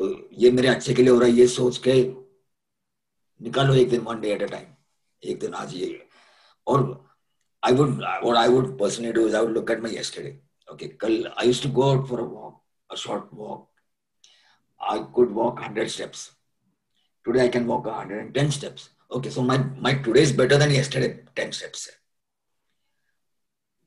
तो 0.00 0.08
ये 0.40 0.50
मेरे 0.50 0.68
अच्छे 0.68 0.94
के 0.94 1.02
लिए 1.02 1.12
हो 1.12 1.18
रहा 1.18 1.28
है 1.28 1.34
ये 1.34 1.46
सोच 1.48 1.78
के 1.86 1.94
निकालो 3.40 3.74
एक 3.74 3.88
दिन 3.90 4.00
one 4.00 4.20
day 4.20 4.32
at 4.32 4.42
a 4.42 4.46
time 4.50 4.66
एक 5.22 5.38
दिन 5.40 5.54
आज 5.60 5.74
ये 5.74 5.88
और 6.66 6.84
I 7.62 7.72
would 7.80 7.96
what 7.98 8.36
I 8.36 8.48
would 8.48 8.78
personally 8.78 9.12
do 9.12 9.26
is 9.28 9.34
I 9.34 9.44
would 9.44 9.54
look 9.54 9.70
at 9.70 9.80
my 9.82 9.96
yesterday 9.98 10.38
okay 10.72 10.88
कल 11.04 11.26
I 11.38 11.46
used 11.46 11.62
to 11.62 11.70
go 11.80 11.88
out 11.90 12.06
for 12.08 12.20
a 12.20 12.24
walk 12.34 12.62
a 12.92 12.96
short 13.06 13.24
walk 13.40 13.66
I 14.80 15.00
could 15.00 15.30
walk 15.32 15.60
100 15.60 15.88
steps. 15.88 16.32
Today 17.26 17.46
I 17.46 17.48
can 17.48 17.66
walk 17.66 17.84
110 17.84 18.50
steps. 18.50 18.90
okay 19.15 19.29
so 19.31 19.41
my 19.41 19.57
my 19.57 19.93
today 20.05 20.21
is 20.21 20.35
better 20.37 20.57
than 20.59 20.71
yesterday 20.71 21.07
ten 21.35 21.51
steps 21.51 21.87
है 21.89 21.95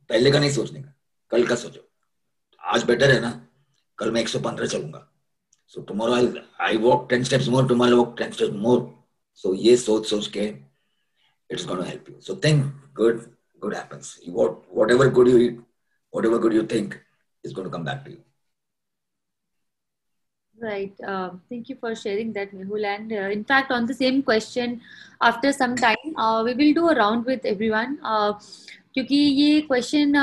पहले 0.08 0.30
का 0.30 0.38
नहीं 0.38 0.50
सोचने 0.50 0.82
का 0.82 0.92
कल 1.30 1.46
का 1.46 1.54
सोचो। 1.54 1.80
आज 2.60 2.84
बेटर 2.84 3.10
है 3.10 3.20
ना 3.20 3.30
कल 3.98 4.10
मैं 4.10 4.24
115 4.24 4.66
चलूँगा। 4.66 5.06
So 5.68 5.80
tomorrow 5.82 6.14
I 6.14 6.32
I 6.60 6.76
walk 6.76 7.06
ten 7.10 7.24
steps 7.24 7.48
more 7.48 7.68
tomorrow 7.68 7.96
walk 7.96 8.14
ten 8.18 8.32
steps 8.32 8.52
more 8.66 8.90
so 9.42 9.54
ये 9.54 9.76
सोच 9.76 10.06
सोच 10.10 10.26
के 10.36 10.44
it's 11.50 11.66
gonna 11.66 11.84
help 11.84 12.10
you 12.10 12.20
so 12.20 12.40
think 12.44 12.64
good 12.96 13.24
good 13.62 13.74
happens. 13.74 14.08
You, 14.24 14.32
what, 14.32 14.72
whatever 14.72 15.08
good 15.10 15.28
you 15.28 15.38
eat, 15.38 15.60
whatever 16.12 16.38
good 16.38 16.52
you 16.52 16.64
think 16.64 17.00
is 17.44 17.52
going 17.52 17.66
to 17.68 17.70
come 17.70 17.84
back 17.84 18.04
to. 18.04 18.16
Right. 20.58 20.94
Uh, 21.06 21.32
thank 21.50 21.68
you 21.68 21.76
for 21.76 21.94
sharing 21.94 22.32
that, 22.32 22.52
Mehul. 22.52 22.84
And 22.84 23.12
uh, 23.12 23.28
in 23.30 23.44
fact, 23.44 23.70
on 23.70 23.84
the 23.84 23.92
same 23.92 24.22
question, 24.22 24.80
after 25.20 25.52
some 25.52 25.76
time, 25.76 26.16
uh, 26.16 26.42
we 26.44 26.54
will 26.54 26.72
do 26.72 26.88
a 26.88 26.94
round 26.94 27.26
with 27.26 27.44
everyone. 27.44 27.98
क्योंकि 28.94 29.16
ये 29.16 29.60
question 29.60 30.14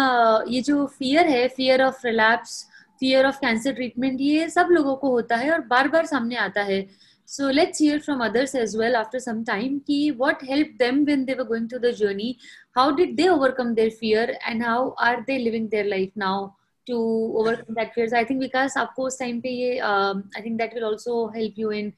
ये 0.49 0.61
जो 0.67 0.85
fear 0.99 1.27
है 1.27 1.47
fear 1.57 1.81
of 1.83 2.05
relapse 2.07 2.53
fear 2.99 3.25
of 3.25 3.39
cancer 3.39 3.73
treatment 3.73 4.21
ये 4.21 4.49
सब 4.49 4.67
लोगों 4.71 4.95
को 5.03 5.09
होता 5.09 5.35
है 5.37 5.51
और 5.53 5.61
बार 5.73 5.87
बार 5.87 6.05
सामने 6.05 6.35
आता 6.45 6.61
है 6.69 6.85
So 7.27 7.51
let's 7.57 7.79
hear 7.79 7.99
from 7.99 8.21
others 8.21 8.53
as 8.53 8.75
well 8.77 8.95
after 8.95 9.19
some 9.19 9.45
time. 9.45 9.79
Ki 9.87 9.99
what 10.23 10.41
helped 10.41 10.77
them 10.79 11.05
when 11.05 11.25
they 11.25 11.35
were 11.35 11.45
going 11.45 11.69
through 11.69 11.79
the 11.85 11.93
journey? 11.93 12.37
How 12.75 12.91
did 12.91 13.15
they 13.17 13.29
overcome 13.29 13.75
their 13.75 13.91
fear 13.91 14.25
and 14.47 14.63
how 14.63 14.95
are 14.97 15.23
they 15.27 15.39
living 15.39 15.69
their 15.69 15.85
life 15.85 16.11
now 16.15 16.55
to 16.87 17.33
overcome 17.37 17.75
that 17.75 17.93
fear? 17.93 18.07
So 18.07 18.17
I 18.17 18.25
think 18.25 18.39
because 18.39 18.75
of 18.75 18.89
course 18.95 19.17
time 19.17 19.41
pe 19.41 19.79
um, 19.79 20.29
I 20.35 20.41
think 20.41 20.57
that 20.59 20.73
will 20.73 20.85
also 20.85 21.27
help 21.27 21.53
you 21.55 21.71
in 21.71 21.93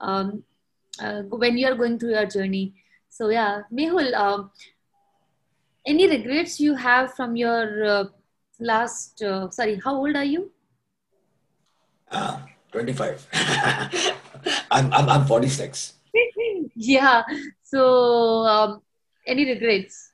um, 0.00 0.44
uh, 1.00 1.22
when 1.22 1.58
you 1.58 1.66
are 1.66 1.74
going 1.74 1.98
through 1.98 2.10
your 2.10 2.26
journey. 2.26 2.74
So 3.08 3.28
yeah, 3.28 3.62
Mehul, 3.72 4.14
uh, 4.14 4.44
any 5.86 6.08
regrets 6.08 6.60
you 6.60 6.74
have 6.74 7.14
from 7.14 7.36
your 7.36 7.84
uh, 7.84 8.04
last? 8.60 9.22
Uh, 9.22 9.50
sorry, 9.50 9.80
how 9.84 9.96
old 9.96 10.16
are 10.16 10.24
you? 10.24 10.50
Uh, 12.10 12.40
25. 12.72 13.26
I'm, 14.70 14.92
I'm, 14.92 15.08
I'm 15.08 15.26
46. 15.26 15.94
yeah. 16.74 17.22
So, 17.62 18.44
um, 18.44 18.82
any 19.26 19.44
regrets? 19.44 20.12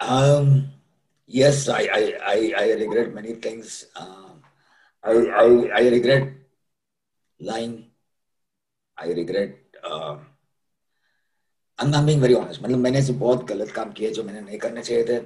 Um, 0.00 0.68
yes, 1.28 1.68
I, 1.68 1.82
I, 1.92 2.02
I, 2.34 2.54
I 2.58 2.72
regret 2.72 3.14
many 3.14 3.34
things. 3.34 3.86
Um, 3.94 4.42
I, 5.04 5.12
I, 5.12 5.70
I 5.80 5.88
regret 5.88 6.32
lying. 7.40 7.90
I 8.96 9.08
regret. 9.08 9.56
Uh, 9.84 10.16
I'm, 11.78 11.94
I'm 11.94 12.06
being 12.06 12.20
very 12.20 12.34
honest. 12.34 12.62
मतलब 12.62 12.78
मैंने 12.78 12.98
ऐसे 12.98 13.12
बहुत 13.12 13.44
गलत 13.48 13.70
काम 13.72 13.92
किए 13.92 14.10
जो 14.12 14.22
मैंने 14.24 14.40
नहीं 14.40 14.58
करने 14.58 14.82
चाहिए 14.82 15.04
थे 15.08 15.18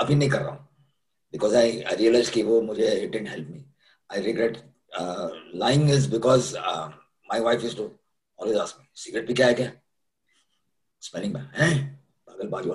अभी 0.00 0.14
नहीं 0.14 0.28
कर 0.30 0.40
रहा 0.40 0.50
हूँ 0.50 0.68
बिकॉज़ 1.32 1.56
आई 1.56 1.80
आई 1.82 1.96
रियलाइज़ 1.96 2.30
कि 2.32 2.42
वो 2.42 2.60
मुझे 2.62 2.90
it 3.02 3.10
didn't 3.10 3.28
help 3.28 3.48
me 3.50 3.64
I 4.12 4.20
regret 4.22 4.58
uh, 4.98 5.30
is 5.94 6.06
because 6.06 6.54
uh, 6.56 6.90
my 7.30 7.40
wife 7.40 7.62
used 7.62 7.76
to 7.76 7.92
always 8.36 8.56
ask 8.56 8.78
me, 8.78 8.84
cigarette 8.94 9.26
pee 9.26 9.34
kya 9.34 9.46
hai 9.46 9.54
kya? 9.54 9.72
Smelling 10.98 11.32
bad. 11.32 11.46
Eh? 11.56 11.84
Pagal 12.28 12.50
baji 12.50 12.70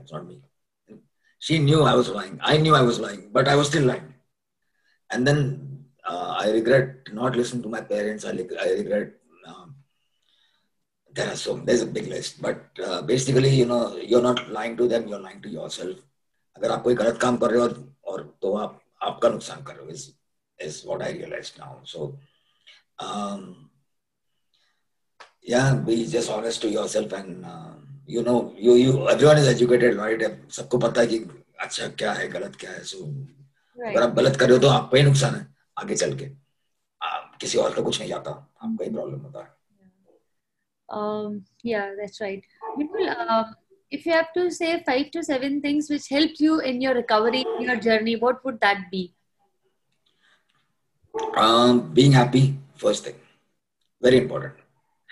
it's 0.00 0.12
not 0.12 0.26
me. 0.26 0.40
She 1.39 1.59
knew 1.59 1.83
I 1.83 1.93
was 1.95 2.09
lying. 2.09 2.39
I 2.41 2.57
knew 2.57 2.75
I 2.75 2.81
was 2.81 2.99
lying, 2.99 3.29
but 3.31 3.47
I 3.47 3.55
was 3.55 3.67
still 3.67 3.83
lying. 3.83 4.13
And 5.11 5.27
then 5.27 5.39
uh, 6.07 6.37
I 6.39 6.51
regret 6.51 7.11
not 7.11 7.35
listening 7.35 7.63
to 7.63 7.69
my 7.69 7.81
parents. 7.81 8.25
I, 8.25 8.29
I 8.29 8.69
regret. 8.81 9.13
Um, 9.45 9.75
there 11.13 11.29
are 11.31 11.35
so 11.35 11.57
there's 11.57 11.81
a 11.81 11.85
big 11.97 12.07
list, 12.07 12.41
but 12.41 12.63
uh, 12.83 13.01
basically, 13.01 13.49
you 13.49 13.65
know, 13.65 13.97
you're 13.97 14.21
not 14.21 14.49
lying 14.49 14.77
to 14.77 14.87
them. 14.87 15.07
You're 15.07 15.19
lying 15.19 15.41
to 15.41 15.49
yourself. 15.49 15.97
अगर 16.57 16.71
आप 16.71 16.83
कोई 16.83 16.95
गलत 16.95 17.17
काम 17.21 17.37
कर 17.37 17.51
रहे 17.51 17.61
हो 17.61 17.67
और 18.11 18.21
तो 18.41 18.53
आप 18.55 18.81
आपका 19.03 19.29
नुकसान 19.29 19.63
कर 19.67 19.75
रहे 19.75 19.85
हो 19.85 19.91
is 19.91 20.13
is 20.61 20.81
what 20.87 21.01
I 21.01 21.13
realise 21.13 21.53
now 21.59 21.83
so 21.93 22.15
yeah 25.51 25.75
be 25.87 25.95
just 26.11 26.29
honest 26.33 26.61
to 26.61 26.69
yourself 26.73 27.13
and 27.13 27.45
uh, 27.45 27.73
you 28.08 28.22
know 28.26 28.54
you 28.56 28.74
you 28.82 28.92
everyone 29.12 29.38
is 29.42 29.48
educated 29.54 29.96
right 30.00 30.22
सबको 30.56 30.78
पता 30.84 31.00
है 31.00 31.06
कि 31.06 31.18
अच्छा 31.60 31.88
क्या 32.00 32.12
है 32.12 32.28
गलत 32.28 32.56
क्या 32.60 32.70
है 32.70 32.82
सो 32.90 32.98
right. 32.98 33.96
अगर 33.96 34.02
आप 34.02 34.14
गलत 34.16 34.36
कर 34.40 34.46
रहे 34.48 34.56
हो 34.56 34.62
तो 34.62 34.68
आपका 34.68 34.98
ही 34.98 35.04
नुकसान 35.04 35.34
है 35.34 35.46
आगे 35.82 35.96
चल 36.02 36.16
के 36.18 36.30
किसी 37.40 37.58
और 37.58 37.74
का 37.74 37.82
कुछ 37.82 37.98
नहीं 38.00 38.08
जाता 38.10 38.30
आपका 38.30 38.84
ही 38.84 38.90
प्रॉब्लम 38.90 39.20
होता 39.20 39.44
है 39.44 39.56
um 40.88 41.32
yeah 41.70 41.88
that's 41.96 42.20
right 42.20 42.44
Vipul, 42.76 43.08
um, 43.14 43.48
if 43.96 44.06
you 44.06 44.12
have 44.12 44.30
to 44.36 44.44
say 44.58 44.70
five 44.86 45.10
to 45.16 45.22
seven 45.22 45.60
things 45.64 45.90
which 45.94 46.08
helped 46.14 46.40
you 46.44 46.60
in 46.70 46.80
your 46.84 46.94
recovery 46.98 47.42
in 47.56 47.68
your 47.70 47.76
journey 47.88 48.14
what 48.24 48.42
would 48.46 48.58
that 48.62 48.80
be 48.94 49.02
um, 51.44 51.82
being 51.98 52.16
happy 52.20 52.44
first 52.84 53.10
thing 53.10 53.20
very 54.02 54.22
important 54.24 54.66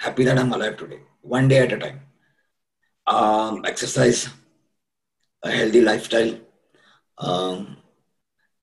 happy 0.06 0.28
that 0.30 0.42
i'm 0.44 0.58
alive 0.58 0.76
today 0.84 1.00
one 1.36 1.52
day 1.54 1.60
at 1.66 1.76
a 1.78 1.80
time 1.86 2.00
um, 3.07 3.63
exercise 3.65 4.29
a 5.43 5.51
healthy 5.51 5.81
lifestyle 5.81 6.35
um, 7.17 7.77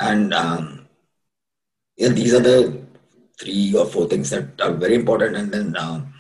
and 0.01 0.33
um, 0.35 0.87
yeah 1.97 2.09
these 2.09 2.35
are 2.35 2.41
the 2.41 2.81
three 3.41 3.75
or 3.75 3.87
four 3.87 4.07
things 4.07 4.31
that 4.31 4.61
are 4.61 4.73
very 4.73 4.95
important 4.95 5.37
and 5.37 5.53
then 5.53 5.77
um, 5.77 6.13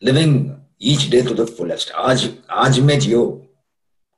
living 0.00 0.58
each 0.78 1.10
day 1.10 1.22
to 1.22 1.34
the 1.34 1.46
fullest 1.46 1.92
आज 1.94 2.28
आज 2.50 2.80
में 2.80 2.98
जियो 2.98 3.22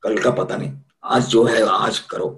कल 0.03 0.19
का 0.23 0.31
पता 0.43 0.57
नहीं 0.57 0.73
आज 1.17 1.27
जो 1.35 1.45
है 1.45 1.63
आज 1.69 1.99
करो 2.13 2.31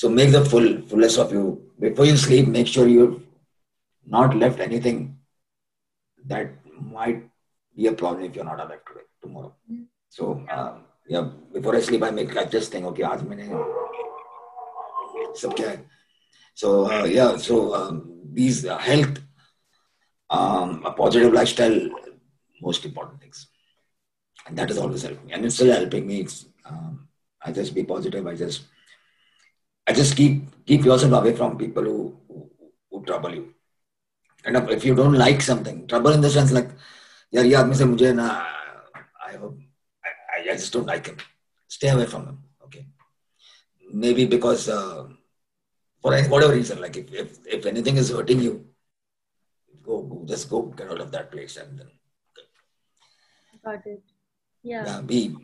so 0.00 0.08
make 0.08 0.30
the 0.32 0.44
full 0.50 0.68
fullest 0.90 1.18
of 1.18 1.32
you 1.36 1.44
before 1.78 2.06
you 2.06 2.16
sleep 2.16 2.46
make 2.48 2.70
sure 2.74 2.86
you've 2.88 3.18
not 4.14 4.36
left 4.42 4.60
anything 4.66 5.00
that 6.32 6.54
might 6.94 7.20
be 7.76 7.86
a 7.86 7.92
problem 7.92 8.24
if 8.24 8.34
you're 8.34 8.50
not 8.50 8.60
alive 8.64 8.82
today 8.88 9.04
tomorrow 9.24 9.52
so 10.08 10.28
um, 10.56 10.84
yeah 11.14 11.28
before 11.56 11.74
i 11.76 11.80
sleep 11.88 12.02
i 12.02 12.10
make 12.18 12.36
i 12.36 12.44
just 12.56 12.72
think 12.72 12.86
okay 12.92 13.04
आज 13.12 13.22
मैंने 13.30 13.48
सब 15.42 15.54
क्या 15.60 15.70
है 15.70 15.78
so 16.60 16.70
uh, 16.94 17.04
yeah 17.16 17.36
so 17.48 17.56
um, 17.80 17.98
these 18.38 18.58
uh, 18.72 18.78
health 18.86 19.18
um, 20.30 20.82
a 20.86 20.92
positive 21.02 21.32
lifestyle 21.32 21.78
most 22.66 22.84
important 22.90 23.20
things 23.20 23.46
and 24.46 24.58
that 24.58 24.68
has 24.74 24.78
always 24.84 25.02
helped 25.08 25.24
me 25.28 25.32
and 25.32 25.44
it's 25.48 25.56
still 25.60 25.72
helping 25.76 26.06
me 26.10 26.18
it's 26.24 26.36
um, 26.72 26.92
i 27.42 27.52
just 27.60 27.74
be 27.78 27.84
positive 27.94 28.26
i 28.26 28.34
just 28.44 28.68
I 29.90 29.92
just 29.98 30.14
keep 30.18 30.34
keep 30.70 30.84
yourself 30.88 31.12
away 31.18 31.30
from 31.38 31.54
people 31.60 31.82
who, 31.90 31.94
who, 32.28 32.36
who 32.90 32.98
trouble 33.06 33.32
you. 33.34 33.44
And 34.44 34.58
if- 34.58 34.68
if 34.74 34.84
you 34.88 34.94
don't 34.98 35.16
like 35.22 35.40
something, 35.46 35.78
trouble 35.92 36.12
in 36.18 36.20
the 36.26 36.30
sense 36.34 36.52
like, 36.56 36.68
यार 37.34 37.46
ये 37.46 37.54
आदमी 37.60 37.74
से 37.80 37.84
मुझे 37.94 38.12
ना 38.18 38.26
have 39.35 39.43
a, 39.43 39.51
I, 40.33 40.51
I 40.51 40.55
just 40.55 40.73
don't 40.73 40.87
like 40.93 41.07
him. 41.07 41.17
Stay 41.67 41.89
away 41.89 42.05
from 42.05 42.27
him. 42.29 42.37
Okay. 42.65 42.85
Maybe 43.91 44.25
because 44.25 44.69
uh, 44.69 45.07
for 46.01 46.11
whatever 46.33 46.53
reason, 46.53 46.81
like 46.81 46.97
if, 46.97 47.13
if, 47.13 47.39
if 47.45 47.65
anything 47.65 47.97
is 47.97 48.09
hurting 48.11 48.41
you, 48.41 48.65
go, 49.83 50.01
go 50.01 50.23
just 50.25 50.49
go 50.49 50.61
get 50.63 50.89
out 50.89 51.01
of 51.01 51.11
that 51.11 51.31
place 51.31 51.57
and 51.57 51.79
then. 51.79 51.89
Got 53.63 53.85
it. 53.85 54.03
Yeah. 54.63 54.83
yeah 54.85 55.01
be 55.01 55.35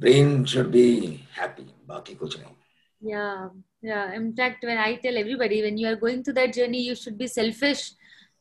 brain 0.00 0.44
should 0.44 0.70
be 0.70 0.86
happy. 1.32 1.66
Baki 1.88 2.16
kuch 2.16 2.36
nahi. 2.42 2.54
Yeah. 3.00 3.48
Yeah. 3.82 4.12
In 4.14 4.34
fact, 4.34 4.64
when 4.64 4.78
I 4.78 4.96
tell 4.96 5.16
everybody, 5.16 5.62
when 5.62 5.78
you 5.78 5.88
are 5.88 5.96
going 5.96 6.22
through 6.24 6.34
that 6.34 6.54
journey, 6.54 6.82
you 6.82 6.94
should 6.94 7.18
be 7.18 7.26
selfish 7.26 7.92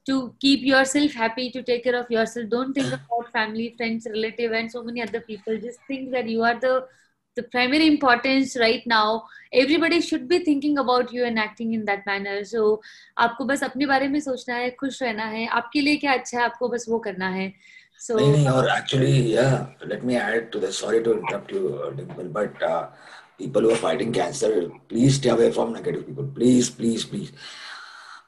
to 0.05 0.33
keep 0.39 0.61
yourself 0.61 1.13
happy, 1.13 1.51
to 1.51 1.63
take 1.63 1.83
care 1.83 1.95
of 1.99 2.09
yourself. 2.09 2.49
Don't 2.49 2.73
think 2.73 2.87
about 2.87 3.31
family, 3.31 3.73
friends, 3.77 4.07
relative, 4.09 4.51
and 4.51 4.71
so 4.71 4.83
many 4.83 5.01
other 5.01 5.21
people. 5.21 5.57
Just 5.57 5.79
think 5.87 6.11
that 6.11 6.27
you 6.27 6.43
are 6.43 6.59
the 6.59 6.85
the 7.35 7.43
primary 7.43 7.87
importance 7.87 8.55
right 8.63 8.85
now. 8.85 9.23
Everybody 9.51 10.01
should 10.01 10.27
be 10.27 10.39
thinking 10.47 10.77
about 10.77 11.13
you 11.13 11.23
and 11.25 11.39
acting 11.39 11.73
in 11.73 11.85
that 11.85 12.05
manner. 12.05 12.43
So 12.43 12.81
आपको 13.17 13.45
बस 13.45 13.63
अपने 13.63 13.85
बारे 13.85 14.07
में 14.07 14.19
सोचना 14.19 14.55
है, 14.55 14.69
खुश 14.79 15.01
रहना 15.03 15.25
है. 15.37 15.47
आपके 15.47 15.81
लिए 15.81 15.97
क्या 16.03 16.13
अच्छा 16.13 16.37
है, 16.37 16.43
आपको 16.45 16.69
बस 16.69 16.85
वो 16.89 16.99
करना 17.07 17.29
है. 17.39 17.53
So 18.03 18.15
नहीं 18.17 18.31
नहीं 18.31 18.47
और 18.49 18.69
actually 18.69 19.33
yeah 19.33 19.67
let 19.89 20.03
me 20.03 20.15
add 20.17 20.51
to 20.51 20.59
this 20.59 20.77
sorry 20.77 21.01
to 21.03 21.11
interrupt 21.17 21.51
you 21.51 21.79
uh, 21.81 21.91
Dimple 21.91 22.29
but 22.37 22.61
uh, 22.61 22.87
people 23.37 23.61
who 23.61 23.71
are 23.71 23.81
fighting 23.83 24.11
cancer 24.11 24.49
please 24.89 25.15
stay 25.15 25.29
away 25.29 25.51
from 25.51 25.71
negative 25.73 26.07
people 26.07 26.27
please 26.39 26.69
please 26.69 27.05
please 27.05 27.31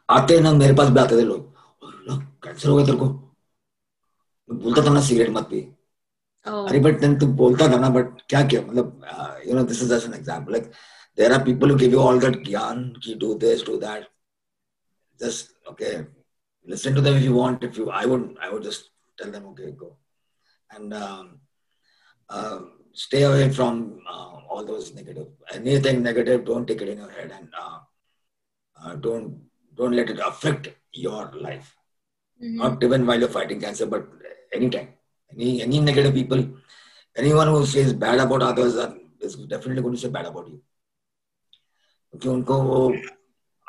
आते 0.09 0.39
ना 0.39 0.53
मेरे 0.53 0.73
पास 0.75 0.89
भी 0.89 0.99
आते 0.99 1.17
थे 1.17 1.25
लोग 1.25 1.55
कैंसर 2.45 2.69
हो 2.69 2.75
गया 2.75 2.86
तेरे 2.86 2.97
को 2.97 3.10
बोलता 4.49 4.86
था 4.86 4.93
ना 4.93 5.01
सिगरेट 5.12 5.29
मत 5.38 5.47
पी 5.53 5.62
oh, 6.45 6.67
अरे 6.67 6.79
बट 6.79 7.05
तू 7.19 7.27
बोलता 7.43 7.71
था 7.71 7.79
ना 7.79 7.89
बट 7.99 8.21
क्या 8.29 8.43
किया 8.47 8.62
मतलब 8.62 9.41
you 9.47 9.55
know 9.55 9.63
this 9.71 9.81
is 9.84 9.93
just 9.93 10.08
an 10.08 10.13
example 10.13 10.51
like 10.51 10.71
there 11.17 11.34
are 11.34 11.43
people 11.45 11.71
who 11.71 11.77
give 11.77 11.93
you 11.93 11.99
all 12.10 12.19
that 12.19 12.43
ज्ञान 12.45 12.89
कि 13.03 13.15
do 13.25 13.34
this 13.45 13.65
do 13.65 13.77
that 13.88 14.10
just 15.19 15.69
okay 15.69 15.95
listen 16.67 16.95
to 16.95 17.01
them 17.01 17.15
if 17.15 17.23
you 17.23 17.34
want 17.34 17.63
if 17.63 17.77
you 17.77 17.89
i 17.91 18.05
would 18.05 18.38
i 18.41 18.49
would 18.51 18.63
just 18.63 18.89
tell 19.17 19.31
them 19.31 19.45
okay 19.47 19.71
go 19.71 19.95
and 20.69 20.93
um, 20.93 21.39
uh, 22.29 22.60
stay 22.93 23.23
away 23.23 23.49
from 23.51 23.99
uh, 24.10 24.39
all 24.49 24.65
those 24.65 24.93
negative 24.95 25.27
anything 25.53 26.01
negative 26.01 26.45
don't 26.45 26.67
take 26.67 26.81
it 26.81 26.89
in 26.89 26.97
your 26.97 27.12
head 27.12 27.31
and 27.38 27.49
uh, 27.58 27.79
uh, 28.77 28.95
don't 28.95 29.39
don't 29.77 29.95
let 29.99 30.10
it 30.10 30.19
affect 30.19 30.69
your 30.93 31.31
life 31.36 31.75
mhm. 32.40 32.57
not 32.57 32.83
even 32.83 33.07
while 33.07 33.18
you're 33.18 33.29
fighting 33.29 33.61
cancer, 33.61 33.87
but 33.87 34.09
anytime. 34.53 34.88
Any 35.33 35.62
any 35.62 35.81
negative 35.81 36.14
people, 36.14 36.40
anyone 37.16 37.48
who 37.48 37.64
says 37.66 37.92
bad 37.92 38.20
about 38.20 38.42
others 38.42 38.76
are, 38.76 38.94
is 39.20 39.37
definitely 39.37 39.83
going 39.83 39.94
to 39.94 40.00
say 40.00 40.09
bad 40.09 40.26
about 40.26 40.48
you. 40.48 40.61
क्योंकि 42.11 42.29
उनको 42.29 42.55
वो 42.62 42.79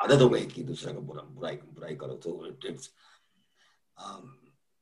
आदत 0.02 0.20
हो 0.22 0.28
गई 0.28 0.46
कि 0.46 0.62
दूसरे 0.70 0.92
का 0.92 1.00
बुरा 1.08 1.22
बुराई 1.34 1.56
बुराई 1.74 1.94
करो 1.96 2.14
तो 2.24 2.30
it's 2.46 2.90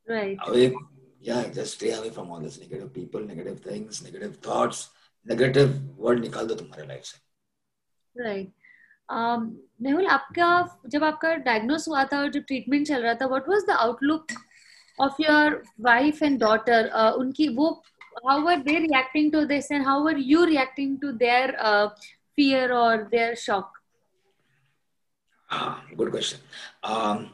right. 0.09 0.39
away 0.47 0.73
yeah 1.21 1.49
just 1.57 1.75
stay 1.79 1.91
away 1.97 2.11
from 2.11 2.31
all 2.31 2.41
this 2.41 2.59
negative 2.61 2.93
people 2.95 3.27
negative 3.33 3.59
things 3.67 4.03
negative 4.07 4.39
thoughts 4.47 4.81
negative 5.33 5.75
word 6.05 6.21
निकाल 6.21 6.47
दो 6.47 6.55
तुम्हारे 6.63 6.87
लाइफ 6.89 7.05
से 7.05 8.23
राइट 8.23 8.53
Mehul 9.12 10.08
आपका 10.08 10.50
जब 10.90 11.04
आपका 11.04 11.34
डायग्नोस 11.50 11.88
हुआ 11.88 12.04
था 12.12 12.20
और 12.22 12.30
जब 12.32 12.44
ट्रीटमेंट 12.48 12.88
चल 12.88 13.02
रहा 13.04 13.14
था 13.22 13.28
what 13.28 13.50
was 13.50 13.66
the 13.68 13.78
outlook 13.80 14.28
of 15.00 15.22
your 15.22 15.62
wife 15.82 16.24
and 16.24 16.40
daughter 16.40 16.90
उनकी 17.20 17.48
वो 17.56 17.82
reacting 18.24 19.30
to 19.32 19.40
this 19.46 19.66
and 19.70 19.86
how 19.86 20.02
were 20.04 20.18
you 20.18 20.44
reacting 20.46 20.92
to 21.00 21.12
their 21.24 21.48
uh, 21.62 21.90
fear 22.38 22.72
or 22.74 23.10
their 23.12 23.36
shock 23.36 23.76
Ah, 25.50 25.84
good 25.96 26.12
question. 26.12 26.40
Um, 26.84 27.30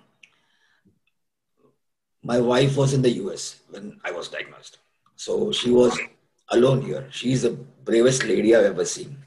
my 2.24 2.40
wife 2.40 2.76
was 2.76 2.94
in 2.94 3.02
the 3.02 3.10
US 3.24 3.62
when 3.70 4.00
I 4.04 4.12
was 4.12 4.28
diagnosed. 4.28 4.80
So 5.16 5.52
she 5.52 5.72
was 5.72 5.98
alone 6.50 6.82
here. 6.82 7.08
She's 7.12 7.44
the 7.44 7.52
bravest 7.52 8.26
lady 8.26 8.56
I've 8.56 8.66
ever 8.66 8.86
seen. 8.86 9.18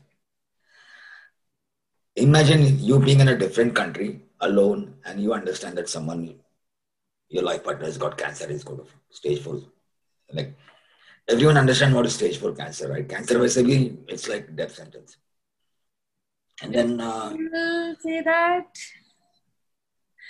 Imagine 2.17 2.79
you 2.79 2.99
being 3.01 3.21
in 3.21 3.29
a 3.29 3.37
different 3.37 3.75
country 3.75 4.21
alone 4.41 4.95
and 5.05 5.21
you 5.21 5.33
understand 5.33 5.77
that 5.79 5.89
someone, 5.89 6.35
your 7.29 7.43
life 7.43 7.65
partner 7.65 7.87
has 7.87 7.99
got 7.99 8.17
cancer, 8.17 8.49
is 8.49 8.63
got 8.63 8.81
stage 9.11 9.43
four. 9.43 9.61
Like 10.33 10.55
everyone 11.29 11.57
understand 11.57 11.95
what 11.95 12.07
is 12.07 12.15
stage 12.15 12.39
four 12.39 12.53
cancer, 12.53 12.89
right? 12.89 13.09
Cancer 13.09 13.39
basically 13.39 13.97
it's 14.09 14.29
like 14.29 14.55
death 14.55 14.75
sentence. 14.75 15.17
And 16.63 16.73
then 16.73 17.01
uh, 17.01 17.35
you 17.37 17.97
say 18.01 18.23
that 18.23 18.67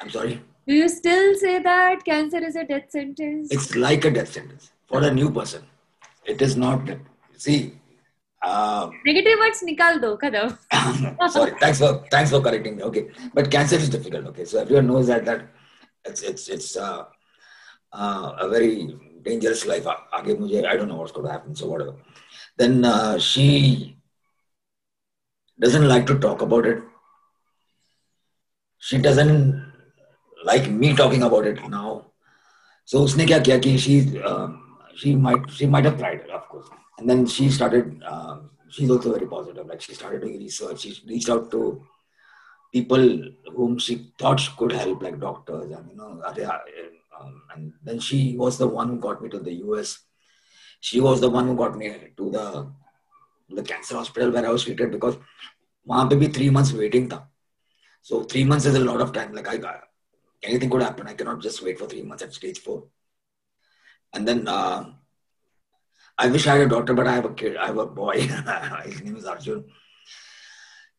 I'm 0.01 0.11
sorry. 0.11 0.43
do 0.67 0.75
you 0.75 0.89
still 0.89 1.35
say 1.35 1.59
that 1.63 2.05
cancer 2.05 2.39
is 2.39 2.57
a 2.57 2.65
death 2.65 2.91
sentence 2.91 3.49
it's 3.53 3.77
like 3.77 4.05
a 4.07 4.11
death 4.11 4.33
sentence 4.33 4.73
for 4.87 5.03
a 5.03 5.13
new 5.13 5.31
person. 5.31 5.63
It 6.25 6.41
is 6.41 6.57
not. 6.57 6.89
See, 7.37 7.75
um, 8.45 8.93
negative 9.07 9.39
words 9.43 9.61
nikal 9.69 10.01
do 10.05 10.11
kadam 10.23 10.49
sorry 11.37 11.53
thanks 11.63 11.79
for 11.83 11.91
thanks 12.15 12.31
for 12.31 12.41
correcting 12.47 12.77
me. 12.77 12.83
Okay 12.83 13.05
but 13.33 13.51
cancer 13.51 13.77
is 13.77 13.89
difficult 13.89 14.27
okay? 14.33 14.45
So 14.45 14.61
everyone 14.61 14.87
knows 14.87 15.07
that 15.13 15.25
that 15.25 15.49
it's 16.05 16.23
it's 16.23 16.49
it's 16.49 16.77
uh, 16.77 17.05
uh, 17.93 18.33
a 18.45 18.49
very 18.49 18.97
dangerous 19.23 19.67
life. 19.67 19.87
Aage 20.17 20.33
mujhe 20.41 20.65
i 20.71 20.77
don't 20.77 20.89
know 20.89 20.97
what's 20.97 21.13
going 21.13 21.27
to 21.27 21.33
happen 21.33 21.55
so 21.55 21.69
whatever. 21.69 21.95
Then 22.57 22.85
uh, 22.85 23.19
she 23.19 23.97
doesn't 25.59 25.89
like 25.89 26.07
to 26.07 26.19
talk 26.19 26.43
about 26.43 26.67
it. 26.67 26.83
She 28.79 28.99
doesn't 28.99 29.73
like 30.45 30.71
me 30.71 30.95
talking 30.95 31.23
about 31.23 31.47
it 31.47 31.59
now. 31.69 32.07
So 32.85 33.05
usne 33.09 33.27
kya 33.27 33.43
kiya 33.43 33.61
ki 33.67 33.77
she 33.79 33.95
uh, 34.21 34.49
she 34.95 35.15
might 35.17 35.51
she 35.51 35.67
might 35.67 35.87
have 35.91 35.99
tried 35.99 36.21
it 36.21 36.31
of 36.31 36.49
course 36.49 36.69
and 36.98 37.10
then 37.10 37.26
she 37.26 37.50
started 37.50 38.04
um, 38.04 38.52
she's 38.70 38.90
also 38.90 39.14
very 39.14 39.28
positive. 39.28 39.68
Like 39.68 39.82
she 39.82 39.94
started 39.94 40.22
doing 40.22 40.38
research. 40.38 40.82
She 40.82 41.02
reached 41.08 41.30
out 41.30 41.52
to 41.52 41.84
people 42.72 43.24
whom 43.56 43.80
she 43.80 44.12
thought 44.20 44.40
she 44.40 44.52
could 44.58 44.72
help, 44.72 45.02
like 45.02 45.20
doctors, 45.20 45.72
and 45.72 45.90
you 45.90 45.98
know, 45.98 46.22
um, 47.20 47.42
and 47.54 47.74
then 47.84 48.00
she 48.00 48.36
was 48.38 48.58
the 48.58 48.68
one 48.68 48.90
who 48.90 48.98
got 48.98 49.22
me 49.22 49.30
to 49.30 49.40
the 49.40 49.54
US. 49.66 50.00
She 50.80 51.02
was 51.02 51.20
the 51.20 51.30
one 51.30 51.48
who 51.48 51.56
got 51.56 51.78
me 51.78 52.14
to 52.18 52.30
the 52.30 52.72
the 53.50 53.64
cancer 53.64 53.96
hospital 53.96 54.32
where 54.32 54.46
I 54.46 54.50
was 54.50 54.64
treated 54.64 54.92
because 54.92 55.18
वहाँ 55.88 56.10
पे 56.10 56.16
भी 56.20 56.34
three 56.34 56.50
months 56.50 56.72
waiting 56.74 57.10
था. 57.10 57.28
So 58.02 58.24
three 58.24 58.44
months 58.44 58.66
is 58.66 58.76
a 58.76 58.80
lot 58.80 59.02
of 59.02 59.12
time. 59.12 59.34
Like 59.34 59.48
I, 59.48 59.80
anything 60.44 60.70
could 60.70 60.84
happen. 60.84 61.08
I 61.08 61.14
cannot 61.14 61.42
just 61.42 61.64
wait 61.64 61.80
for 61.80 61.88
three 61.88 62.04
months 62.04 62.24
at 62.24 62.34
stage 62.34 62.60
four. 62.60 62.84
And 64.14 64.28
then 64.28 64.48
uh, 64.48 64.94
I 66.18 66.28
wish 66.28 66.48
I 66.48 66.58
had 66.58 66.68
a 66.68 66.70
daughter, 66.70 66.94
but 66.94 67.08
I 67.08 67.14
have 67.14 67.26
a 67.26 67.34
kid. 67.34 67.58
I 67.58 67.68
have 67.68 67.78
a 67.78 67.86
boy. 67.86 68.20
His 68.86 69.02
name 69.02 69.16
is 69.16 69.26
Arjun. 69.26 69.66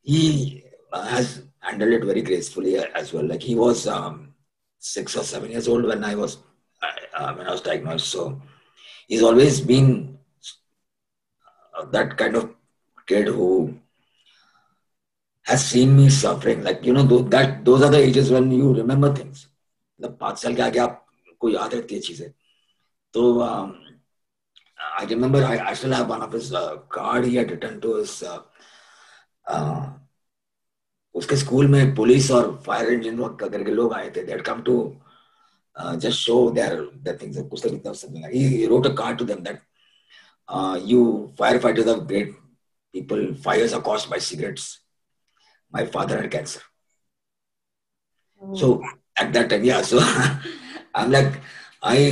He 0.03 0.65
uh, 0.93 1.07
has 1.07 1.43
handled 1.59 1.93
it 1.93 2.05
very 2.05 2.23
gracefully 2.23 2.77
as 2.79 3.13
well. 3.13 3.27
Like 3.27 3.43
he 3.43 3.55
was 3.55 3.87
um, 3.87 4.35
six 4.79 5.17
or 5.17 5.25
seven 5.25 5.51
years 5.51 5.69
old 5.69 5.85
when 5.85 6.03
I 6.05 6.15
was 6.15 6.39
uh, 7.15 7.35
when 7.35 7.47
I 7.47 7.51
was 7.51 7.61
diagnosed. 7.61 8.09
So 8.09 8.41
he's 9.09 9.23
always 9.23 9.61
been 9.61 10.19
uh, 11.77 11.85
that 11.87 12.17
kind 12.17 12.37
of 12.37 12.55
kid 13.07 13.27
who 13.29 13.79
has 15.43 15.67
seen 15.67 15.97
me 15.97 16.09
suffering. 16.09 16.63
Like, 16.65 16.85
you 16.85 16.93
know, 16.93 17.03
that 17.03 17.65
those 17.65 17.83
are 17.83 17.91
the 17.91 17.99
ages 17.99 18.31
when 18.31 18.51
you 18.51 18.73
remember 18.73 19.15
things. 19.15 19.47
मतलब 20.01 20.17
पाँच 20.21 20.39
साल 20.39 20.55
के 20.57 20.63
आगे 20.63 20.79
आपको 20.79 21.49
याद 21.49 21.75
रहती 21.75 21.95
है 21.95 22.01
चीजें 22.01 22.29
तो 23.13 23.23
I 25.00 25.06
remember 25.06 25.44
I, 25.44 25.58
I 25.70 25.74
still 25.74 25.94
have 25.94 26.10
one 26.10 26.22
of 26.22 26.32
his 26.32 26.54
uh, 26.54 26.78
card 26.90 27.26
he 27.26 27.36
had 27.36 27.52
written 27.52 27.80
to 27.82 27.96
his 27.98 28.24
uh, 28.24 28.42
uh, 29.48 29.86
उसके 31.16 31.36
स्कूल 31.38 31.68
में 31.72 31.96
पुलिस 31.96 32.30
और 32.32 32.64
फायर 32.66 32.90
इंजन 32.94 33.18
वर्क 33.18 33.38
करके 33.40 33.72
लोग 33.72 33.94
आए 33.94 34.10
थे। 34.16 34.24
That 34.26 34.42
come 34.46 34.62
to 34.62 34.76
just 35.76 36.18
show 36.18 36.50
there 36.56 36.76
the 37.04 37.18
things 37.22 37.38
कुछ 37.50 37.62
तो 37.64 37.70
इतना 37.76 37.94
something 37.94 38.24
like 38.24 38.36
he 38.36 38.66
wrote 38.66 38.88
a 38.88 38.94
card 38.98 39.18
to 39.20 39.26
them 39.26 39.40
that 39.44 39.62
you 40.90 41.02
fire 41.40 41.60
fighters 41.62 41.88
are 41.88 42.00
great 42.12 42.34
people 42.94 43.34
fires 43.46 43.74
are 43.74 43.82
caused 43.88 44.10
by 44.10 44.20
cigarettes 44.28 44.68
my 45.74 45.86
father 45.96 46.22
had 46.22 46.32
cancer 46.32 46.62
so 48.60 48.82
at 49.22 49.32
that 49.34 49.50
time 49.50 49.64
या 49.66 49.82
so 49.92 50.00
I 50.00 51.04
am 51.04 51.12
like 51.12 51.42
I 51.84 52.12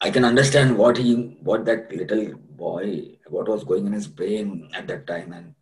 I 0.00 0.10
can 0.10 0.24
understand 0.24 0.76
what 0.76 0.96
he 0.96 1.14
what 1.42 1.64
that 1.66 1.92
little 1.94 2.34
boy 2.34 3.18
what 3.28 3.48
was 3.48 3.64
going 3.64 3.86
in 3.86 3.92
his 3.92 4.06
brain 4.06 4.70
at 4.74 4.86
that 4.88 5.06
time, 5.06 5.32
and 5.32 5.54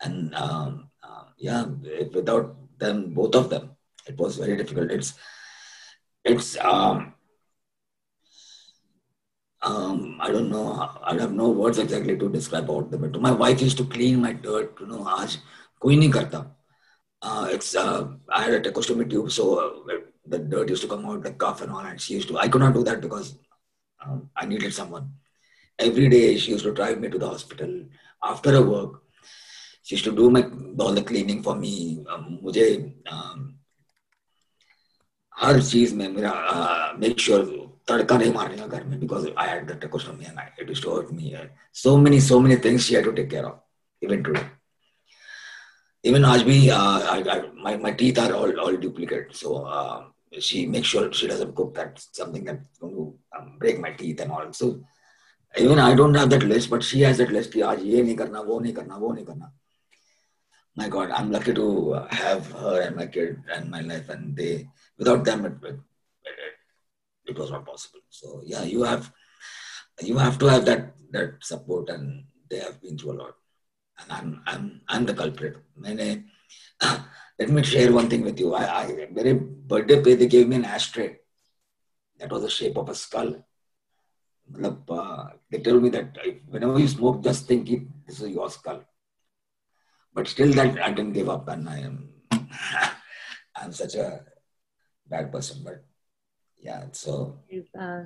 and 0.00 0.34
um, 0.34 0.90
uh, 1.02 1.24
yeah, 1.36 1.64
without 2.14 2.56
them, 2.78 3.14
both 3.14 3.34
of 3.34 3.50
them, 3.50 3.70
it 4.06 4.16
was 4.18 4.36
very 4.36 4.56
difficult. 4.56 4.90
It's 4.90 5.14
it's 6.24 6.56
um, 6.58 7.14
um, 9.62 10.18
I 10.20 10.30
don't 10.30 10.50
know. 10.50 10.88
I 11.02 11.14
have 11.18 11.32
no 11.32 11.50
words 11.50 11.78
exactly 11.78 12.16
to 12.16 12.28
describe 12.28 12.70
about 12.70 12.90
them. 12.90 13.00
But 13.00 13.20
my 13.20 13.32
wife 13.32 13.60
used 13.60 13.78
to 13.78 13.86
clean 13.86 14.20
my 14.20 14.32
dirt. 14.32 14.76
You 14.80 14.86
know, 14.86 15.04
आज 15.04 15.38
कोई 15.82 15.96
नहीं 15.96 16.10
करता 16.12 16.54
it's 17.50 17.74
uh, 17.74 18.08
I 18.28 18.42
had 18.42 18.54
a 18.54 18.60
tracheostomy 18.60 19.08
tube, 19.08 19.30
so 19.32 19.44
uh, 19.58 19.98
the 20.26 20.38
dirt 20.38 20.68
used 20.68 20.82
to 20.82 20.88
come 20.88 21.06
out, 21.06 21.22
the 21.22 21.32
cough 21.32 21.62
and 21.62 21.72
all, 21.72 21.80
and 21.80 22.00
she 22.00 22.14
used 22.14 22.28
to. 22.28 22.38
I 22.38 22.48
could 22.48 22.60
not 22.60 22.74
do 22.74 22.84
that 22.84 23.00
because 23.00 23.38
um, 24.04 24.30
I 24.36 24.46
needed 24.46 24.72
someone. 24.74 25.14
Every 25.78 26.08
day 26.08 26.36
she 26.36 26.52
used 26.52 26.64
to 26.64 26.72
drive 26.72 27.00
me 27.00 27.08
to 27.08 27.18
the 27.18 27.28
hospital 27.28 27.84
after 28.22 28.52
her 28.52 28.62
work. 28.62 29.02
She 29.82 29.96
used 29.96 30.04
to 30.04 30.14
do 30.14 30.30
my 30.30 30.42
all 30.78 30.92
the 30.92 31.02
cleaning 31.02 31.42
for 31.42 31.54
me. 31.54 32.04
Um, 32.08 32.38
मुझे 32.42 32.94
um, 33.10 33.50
हर 35.40 35.62
चीज 35.62 35.92
में 35.94 36.08
मेरा 36.08 36.32
make 36.98 37.20
sure 37.20 37.44
तड़का 37.88 38.16
नहीं 38.18 38.32
मारने 38.32 38.68
घर 38.68 38.84
में 38.84 39.00
because 39.00 39.26
I 39.36 39.46
had 39.48 39.66
the 39.66 39.74
tracheostomy 39.74 40.28
and 40.28 40.38
I, 40.38 40.52
it 40.58 40.68
used 40.68 40.84
to 40.84 40.94
hurt 40.94 41.12
me. 41.12 41.36
So 41.72 41.96
many, 41.96 42.20
so 42.20 42.38
many 42.38 42.56
things 42.56 42.84
she 42.84 42.94
had 42.94 43.04
to 43.04 43.12
take 43.12 43.30
care 43.30 43.46
of, 43.46 43.58
even 44.00 44.22
today 44.22 44.46
even 46.04 46.22
Ajbi, 46.22 46.68
uh, 46.68 47.00
I, 47.10 47.24
I, 47.30 47.50
my, 47.54 47.76
my 47.78 47.92
teeth 47.92 48.18
are 48.18 48.32
all, 48.34 48.50
she 50.39 50.65
makes 50.65 50.87
sure 50.87 51.11
she 51.11 51.27
doesn't 51.27 51.55
cook 51.55 51.73
that 51.75 51.99
something 52.11 52.43
that's 52.43 52.77
going 52.79 52.93
to 52.95 53.15
um, 53.37 53.57
break 53.57 53.79
my 53.79 53.91
teeth 53.91 54.21
and 54.21 54.31
all. 54.31 54.51
So 54.53 54.83
even 55.57 55.79
I 55.79 55.95
don't 55.95 56.13
have 56.13 56.29
that 56.29 56.43
list, 56.43 56.69
but 56.69 56.83
she 56.83 57.01
has 57.01 57.17
that 57.17 57.31
list. 57.31 57.53
Ki, 57.53 57.61
aaj 57.61 57.83
ye 57.83 58.01
wo 58.03 58.63
wo. 58.99 59.35
My 60.75 60.87
God, 60.87 61.11
I'm 61.11 61.31
lucky 61.31 61.53
to 61.53 61.93
have 62.09 62.51
her 62.51 62.81
and 62.81 62.95
my 62.95 63.07
kid 63.07 63.41
and 63.53 63.69
my 63.69 63.81
life, 63.81 64.09
and 64.09 64.35
they 64.35 64.69
without 64.97 65.25
them 65.25 65.45
it, 65.45 65.53
it, 65.63 65.79
it, 66.23 67.31
it 67.31 67.37
was 67.37 67.51
not 67.51 67.65
possible. 67.65 67.99
So 68.09 68.41
yeah, 68.45 68.63
you 68.63 68.83
have 68.83 69.11
you 70.01 70.17
have 70.17 70.37
to 70.39 70.45
have 70.45 70.65
that 70.65 70.93
that 71.11 71.43
support, 71.43 71.89
and 71.89 72.23
they 72.49 72.59
have 72.59 72.79
been 72.81 72.97
through 72.97 73.13
a 73.13 73.19
lot 73.23 73.35
and 74.01 74.11
I'm 74.11 74.41
I'm 74.45 74.81
I'm 74.87 75.05
the 75.05 75.13
culprit. 75.13 75.55
मैंने 75.77 76.09
let 77.38 77.50
me 77.50 77.62
share 77.62 77.92
one 77.92 78.08
thing 78.08 78.22
with 78.22 78.38
you. 78.38 78.54
I, 78.54 78.64
I 78.82 78.86
मेरे 79.12 79.34
birthday 79.68 80.02
पे 80.02 80.18
they 80.18 80.26
gave 80.26 80.48
me 80.48 80.56
an 80.56 80.64
ashtray 80.64 81.16
that 82.18 82.30
was 82.30 82.42
the 82.42 82.50
shape 82.50 82.76
of 82.76 82.88
a 82.88 82.94
skull. 82.94 83.34
मतलब 84.52 84.90
uh, 84.90 85.30
they 85.50 85.58
told 85.58 85.82
me 85.82 85.88
that 85.90 86.16
whenever 86.48 86.78
you 86.78 86.88
smoke, 86.88 87.22
just 87.22 87.46
think 87.46 87.70
it 87.70 87.82
this 88.06 88.20
is 88.20 88.28
your 88.28 88.50
skull. 88.50 88.82
But 90.12 90.28
still, 90.28 90.52
that 90.52 90.80
I 90.80 90.90
didn't 90.90 91.12
give 91.12 91.28
up, 91.28 91.48
and 91.48 91.68
I 91.68 91.78
am 91.78 92.10
I'm 93.56 93.72
such 93.72 93.96
a 93.96 94.24
bad 95.08 95.32
person. 95.32 95.62
But 95.64 95.84
yeah, 96.58 96.84
so 96.92 97.38
uh, 97.78 98.04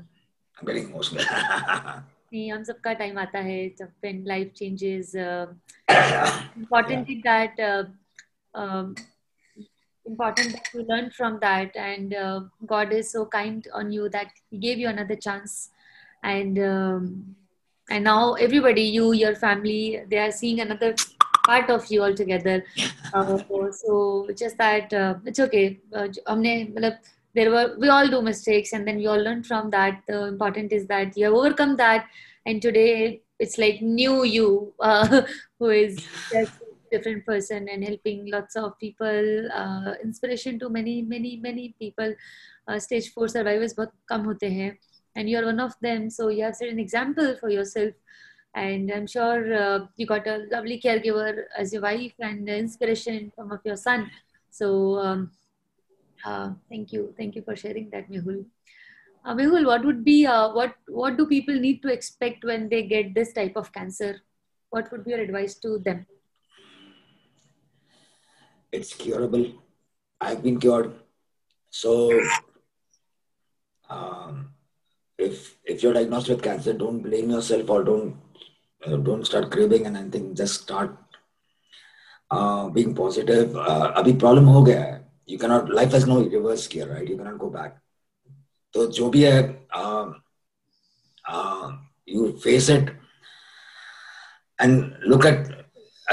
I'm 0.59 0.66
getting 0.66 0.91
emotional. 0.91 1.24
नहीं 2.33 2.51
हम 2.53 2.62
सबका 2.64 2.93
time 2.93 3.18
आता 3.18 3.39
है 3.45 3.59
जब 3.76 3.93
when 4.05 4.24
life 4.31 4.53
changes 4.55 5.14
uh, 5.14 5.47
important 6.57 7.09
yeah. 7.09 7.14
important 10.06 10.54
that 10.54 10.68
you 10.74 10.86
learn 10.88 11.12
from 11.12 11.39
that. 11.41 11.76
And 11.76 12.14
uh, 12.14 12.41
god 12.66 12.91
is 12.93 13.12
so 13.12 13.26
kind 13.26 13.68
on 13.74 13.91
you 13.91 14.10
that 14.10 14.28
he 14.49 14.58
gave 14.58 14.78
you 14.78 14.88
another 14.89 15.16
chance. 15.16 15.70
And 16.24 16.60
um, 16.60 17.36
and 17.89 18.04
now 18.04 18.34
everybody 18.34 18.82
you 18.82 19.12
your 19.14 19.36
family 19.36 20.04
they 20.10 20.18
are 20.18 20.32
seeing 20.32 20.62
another 20.62 20.95
part 21.45 21.70
of 21.70 21.86
you 21.91 22.01
altogether. 22.04 22.64
Uh, 23.14 23.38
so 23.72 24.28
just 24.38 24.58
that 24.58 24.93
uh, 24.93 25.16
it's 25.26 25.39
okay. 25.39 25.80
Uh, 25.93 26.08
there 27.36 27.49
were 27.49 27.76
we 27.80 27.89
all 27.89 28.08
do 28.08 28.22
mistakes 28.22 28.74
and 28.74 28.88
then 28.88 28.97
we 28.97 29.08
all 29.08 29.22
learn 29.22 29.43
from 29.43 29.70
that. 29.72 30.01
The 30.08 30.28
important 30.28 30.72
is 30.72 30.88
that 30.88 31.18
you 31.18 31.26
have 31.26 31.34
overcome 31.34 31.76
that. 31.78 32.08
And 32.45 32.62
today 32.62 33.22
it's 33.39 33.58
like 33.58 33.82
new 33.82 34.24
you 34.24 34.74
uh, 34.80 35.22
who 35.60 35.70
is 35.70 35.97
just 36.32 36.51
different 36.94 37.26
person 37.26 37.68
and 37.74 37.84
helping 37.89 38.30
lots 38.32 38.56
of 38.56 38.78
people 38.80 39.50
uh, 39.62 39.94
inspiration 40.04 40.58
to 40.64 40.70
many 40.70 40.96
many 41.02 41.36
many 41.48 41.76
people 41.84 42.16
uh, 42.68 42.80
stage 42.88 43.12
4 43.14 43.30
survivors 43.36 43.78
bahut 43.80 43.94
kam 44.14 44.26
hote 44.32 44.48
hain 44.58 44.80
and 45.16 45.30
you're 45.34 45.46
one 45.52 45.64
of 45.68 45.78
them 45.88 46.10
so 46.18 46.30
you 46.38 46.44
have 46.48 46.58
set 46.62 46.74
an 46.76 46.84
example 46.88 47.36
for 47.44 47.54
yourself 47.58 47.94
and 48.64 48.91
i'm 48.96 49.08
sure 49.16 49.39
uh, 49.62 49.80
you 50.02 50.10
got 50.16 50.34
a 50.34 50.38
lovely 50.56 50.80
caregiver 50.88 51.32
as 51.64 51.74
your 51.78 51.86
wife 51.88 52.28
and 52.32 52.54
inspiration 52.58 53.32
from 53.36 53.56
of 53.58 53.72
your 53.72 53.80
son 53.88 54.12
so 54.60 55.00
um, 55.06 55.32
uh, 56.26 56.52
thank 56.70 56.94
you. 56.94 57.14
Thank 57.18 57.36
you 57.36 57.41
for 57.41 57.56
sharing 57.56 57.89
that, 57.89 58.10
Mehul. 58.10 58.46
Uh, 59.26 59.36
Mehul, 59.36 59.66
what 59.66 59.84
would 59.86 60.04
be, 60.04 60.26
uh, 60.26 60.54
what, 60.54 60.76
what 60.88 61.18
do 61.18 61.26
people 61.26 61.56
need 61.56 61.82
to 61.82 61.91
expect 61.91 62.44
when 62.44 62.70
they 62.70 62.84
get 62.84 63.14
this 63.14 63.34
type 63.34 63.56
of 63.56 63.72
cancer? 63.74 64.22
What 64.70 64.91
would 64.91 65.06
be 65.06 65.12
your 65.12 65.22
advice 65.22 65.56
to 65.56 65.80
them? 65.80 66.06
It's 68.72 68.95
curable. 68.95 69.47
I've 70.20 70.43
been 70.43 70.59
cured. 70.61 70.95
So, 71.70 72.20
um, 73.89 74.51
if 75.18 75.57
if 75.64 75.83
you're 75.83 75.93
diagnosed 75.95 76.29
with 76.29 76.43
cancer, 76.43 76.72
don't 76.72 77.01
blame 77.01 77.31
yourself 77.31 77.68
or 77.70 77.85
don't 77.85 78.16
uh, 78.87 78.97
don't 78.97 79.26
start 79.26 79.51
craving 79.51 79.87
and 79.87 79.97
anything. 79.97 80.35
Just 80.35 80.62
start 80.62 80.97
uh, 82.31 82.68
being 82.68 82.95
positive. 82.95 83.57
Uh, 83.57 83.93
अभी 83.97 84.18
problem 84.18 84.49
हो 84.55 84.62
गया 84.62 84.81
है 84.83 84.99
you 85.29 85.39
cannot 85.39 85.68
life 85.68 85.93
has 85.93 86.07
no 86.07 86.22
reverse 86.22 86.66
gear 86.66 86.89
right 86.91 87.09
you 87.09 87.16
cannot 87.16 87.39
go 87.39 87.51
back 87.51 87.76
so 88.74 88.91
jo 88.99 89.11
bhi 89.16 89.24
hai 89.31 89.41
uh, 89.81 90.07
uh, 91.35 91.66
you 92.07 92.33
face 92.45 92.68
it 92.76 92.91
and 94.59 94.97
look 95.12 95.26
at 95.31 95.51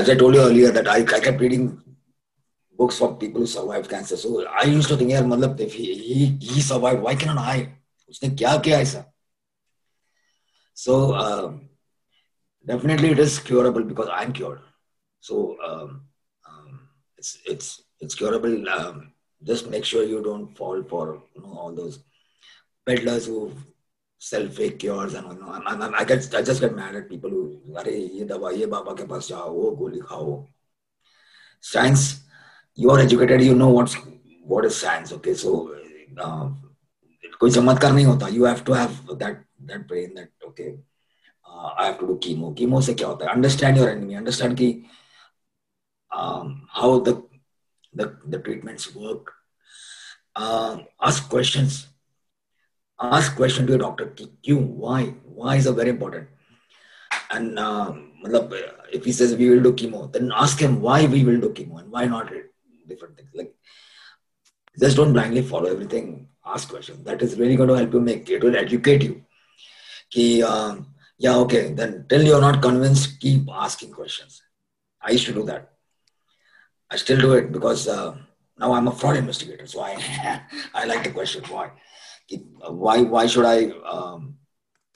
as 0.02 0.12
i 0.14 0.16
told 0.24 0.36
you 0.36 0.42
earlier 0.48 0.72
that 0.78 0.90
i, 0.96 0.98
I 1.18 1.22
kept 1.28 1.40
reading 1.46 1.66
books 2.81 2.99
for 3.03 3.09
people 3.23 3.45
who 3.45 3.53
survived 3.55 3.91
cancer 3.95 4.17
so 4.25 4.35
i 4.63 4.65
used 4.73 4.89
to 4.93 4.97
think 4.97 5.11
yeah 5.15 5.27
matlab 5.33 5.65
if 5.69 5.75
he, 5.81 5.87
he, 6.09 6.21
he 6.53 6.67
survived 6.73 7.09
why 7.09 7.15
cannot 7.25 7.47
i 7.55 7.59
उसने 8.11 8.29
क्या 8.37 8.57
किया 8.67 8.79
ऐसा 8.81 9.05
so 10.75 10.95
uh, 11.13 11.53
definitely 12.67 13.11
it 13.11 13.19
is 13.19 13.39
curable 13.39 13.83
because 13.85 14.09
I'm 14.11 14.33
cured. 14.33 14.61
So 15.21 15.57
um, 15.67 16.03
um, 16.49 16.89
it's 17.19 17.39
it's 17.47 17.83
it's 18.01 18.15
curable. 18.15 18.69
Um, 18.69 19.13
just 19.43 19.69
make 19.69 19.85
sure 19.85 20.05
you 20.05 20.23
don't 20.23 20.57
fall 20.57 20.83
for 20.83 21.23
you 21.35 21.43
know 21.43 21.53
all 21.53 21.73
those 21.73 21.99
peddlers 22.87 23.27
who 23.27 23.53
sell 24.19 24.49
fake 24.49 24.79
cures 24.79 25.15
and 25.15 25.27
you 25.33 25.41
know 25.41 25.51
I'm, 25.51 25.83
I'm, 25.83 25.95
I 25.95 26.05
get 26.05 26.35
I 26.35 26.43
just 26.43 26.61
get 26.61 26.75
mad 26.75 26.95
at 26.95 27.09
people 27.09 27.31
who 27.31 27.75
अरे 27.77 27.97
ये 28.15 28.25
दवा 28.29 28.51
ये 28.51 28.67
बाबा 28.67 28.93
के 28.95 29.07
पास 29.09 29.29
जाओ 29.29 29.53
वो 29.53 29.71
गोली 29.77 30.01
खाओ 30.09 30.47
science 31.61 32.05
you 32.76 32.92
are 32.92 33.00
educated 33.00 33.42
you 33.42 33.56
know 33.56 33.70
what's 33.70 33.96
what 34.44 34.66
is 34.66 34.76
science 34.76 35.12
okay 35.12 35.34
so 35.34 35.72
uh, 36.18 36.50
कोई 37.40 37.52
चमत्कार 37.52 37.92
नहीं 37.94 38.06
होता 38.06 38.28
you 38.34 38.44
have 38.46 38.64
to 38.68 38.74
have 38.74 38.94
that 39.22 39.40
that 39.70 39.88
brain 39.88 40.14
that 40.16 40.30
okay 40.50 40.78
uh, 41.48 41.70
I 41.78 41.88
have 41.88 42.00
to 42.00 42.08
do 42.12 42.18
chemo 42.26 42.54
chemo 42.60 42.82
से 42.82 42.94
क्या 42.94 43.08
होता 43.08 43.26
है 43.26 43.36
understand 43.36 43.78
your 43.78 43.90
enemy 43.90 44.16
understand 44.22 44.58
कि 44.62 44.70
um, 46.12 46.54
how 46.78 47.00
the 47.00 47.16
the 47.94 48.08
the 48.28 48.40
treatments 48.40 48.94
work 48.96 49.34
uh, 50.36 50.78
ask 51.02 51.30
questions 51.30 51.82
ask 53.00 53.36
question 53.36 53.68
to 53.68 53.74
your 53.74 53.84
doctor 53.84 54.08
क्यों 54.16 54.62
why 54.86 55.04
why 55.42 55.58
is 55.58 55.66
a 55.66 55.74
very 55.74 55.90
important 55.90 56.28
and 57.32 57.60
uh, 57.60 57.94
if 58.92 59.04
he 59.06 59.12
says 59.12 59.36
we 59.36 59.50
will 59.50 59.64
do 59.70 59.74
chemo 59.74 60.12
then 60.12 60.32
ask 60.48 60.60
him 60.60 60.82
why 60.82 61.06
we 61.06 61.24
will 61.24 61.40
do 61.40 61.54
chemo 61.60 61.80
and 61.80 61.92
why 61.92 62.06
not 62.06 62.32
different 62.91 63.17
things. 63.17 63.31
Like 63.35 63.55
just 64.79 64.97
don't 64.97 65.13
blindly 65.13 65.43
follow 65.43 65.71
everything. 65.71 66.29
Ask 66.45 66.69
questions. 66.69 67.05
That 67.05 67.23
is 67.23 67.39
really 67.39 67.57
going 67.57 67.69
to 67.69 67.77
help 67.77 67.93
you 67.93 68.01
make 68.01 68.29
it 68.29 68.45
will 68.45 68.57
educate 68.57 69.03
you. 69.03 69.25
Ki, 70.11 70.43
um, 70.43 70.87
yeah 71.19 71.37
okay 71.37 71.73
then 71.79 72.07
till 72.09 72.23
you're 72.23 72.41
not 72.41 72.63
convinced 72.63 73.21
keep 73.21 73.49
asking 73.67 73.93
questions. 73.93 74.43
I 75.01 75.13
used 75.13 75.27
to 75.27 75.35
do 75.35 75.45
that. 75.45 75.71
I 76.91 76.97
still 76.97 77.21
do 77.21 77.35
it 77.35 77.53
because 77.53 77.87
uh, 77.89 78.17
now 78.59 78.73
i'm 78.73 78.89
a 78.89 78.93
fraud 78.93 79.17
investigator 79.17 79.67
so 79.67 79.81
i 79.81 79.93
i 80.75 80.85
like 80.85 81.05
the 81.05 81.11
question 81.11 81.45
why. 81.45 81.71
Why 82.69 83.03
why 83.03 83.27
should 83.27 83.45
i 83.45 83.59
um, 83.95 84.37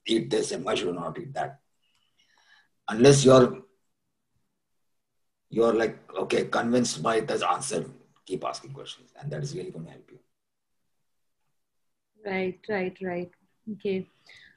eat 0.07 0.31
this 0.31 0.53
and 0.53 0.65
why 0.65 0.75
should 0.75 0.97
i 0.97 1.01
not 1.01 1.19
eat 1.19 1.35
that? 1.35 1.59
Unless 2.89 3.25
you're 3.25 3.64
you're 5.54 5.74
like 5.74 5.98
okay 6.18 6.46
convinced 6.46 7.02
by 7.02 7.20
the 7.20 7.36
answer 7.50 7.86
keep 8.26 8.46
asking 8.46 8.72
questions 8.72 9.12
and 9.20 9.32
that 9.32 9.44
is 9.44 9.56
really 9.56 9.72
going 9.72 9.86
to 9.86 9.92
help 9.92 10.10
you 10.12 10.20
right 12.26 12.60
right 12.70 12.98
right 13.02 13.32
okay 13.72 14.06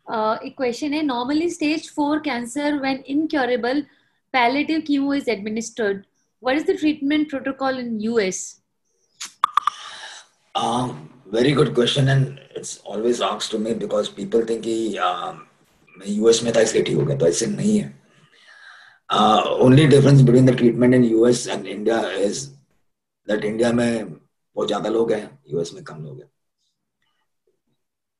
uh, 0.08 0.36
a 0.42 0.50
question 0.50 0.92
is 0.92 1.04
normally 1.04 1.48
stage 1.48 1.88
4 1.90 2.20
cancer 2.20 2.80
when 2.80 3.02
incurable 3.06 3.82
palliative 4.32 4.82
chemo 4.84 5.16
is 5.16 5.28
administered 5.28 6.06
what 6.40 6.56
is 6.56 6.64
the 6.64 6.76
treatment 6.76 7.28
protocol 7.28 7.78
in 7.78 7.98
us 8.00 8.60
um, 10.54 11.08
very 11.26 11.52
good 11.52 11.74
question 11.74 12.08
and 12.08 12.38
it's 12.54 12.78
always 12.78 13.22
asked 13.22 13.50
to 13.50 13.58
me 13.58 13.72
because 13.72 14.08
people 14.08 14.44
think 14.44 14.62
कि 14.64 14.98
um, 14.98 15.48
US 16.06 16.42
में 16.42 16.52
था 16.56 16.60
इसलिए 16.60 16.82
ठीक 16.82 16.96
हो 16.96 17.04
गया 17.04 17.16
तो 17.16 17.26
ऐसे 17.26 17.46
नहीं 17.46 17.78
है 17.78 17.95
uh, 19.09 19.43
only 19.59 19.87
difference 19.87 20.21
between 20.21 20.45
the 20.45 20.55
treatment 20.55 20.93
in 20.93 21.03
US 21.03 21.47
and 21.47 21.67
India 21.67 21.99
is 22.09 22.51
that 23.27 23.43
India 23.43 23.73
में 23.73 24.13
बहुत 24.55 24.67
ज़्यादा 24.67 24.89
लोग 24.89 25.11
हैं 25.11 25.39
US 25.55 25.73
में 25.73 25.83
कम 25.83 26.03
लोग 26.03 26.19
हैं 26.19 26.29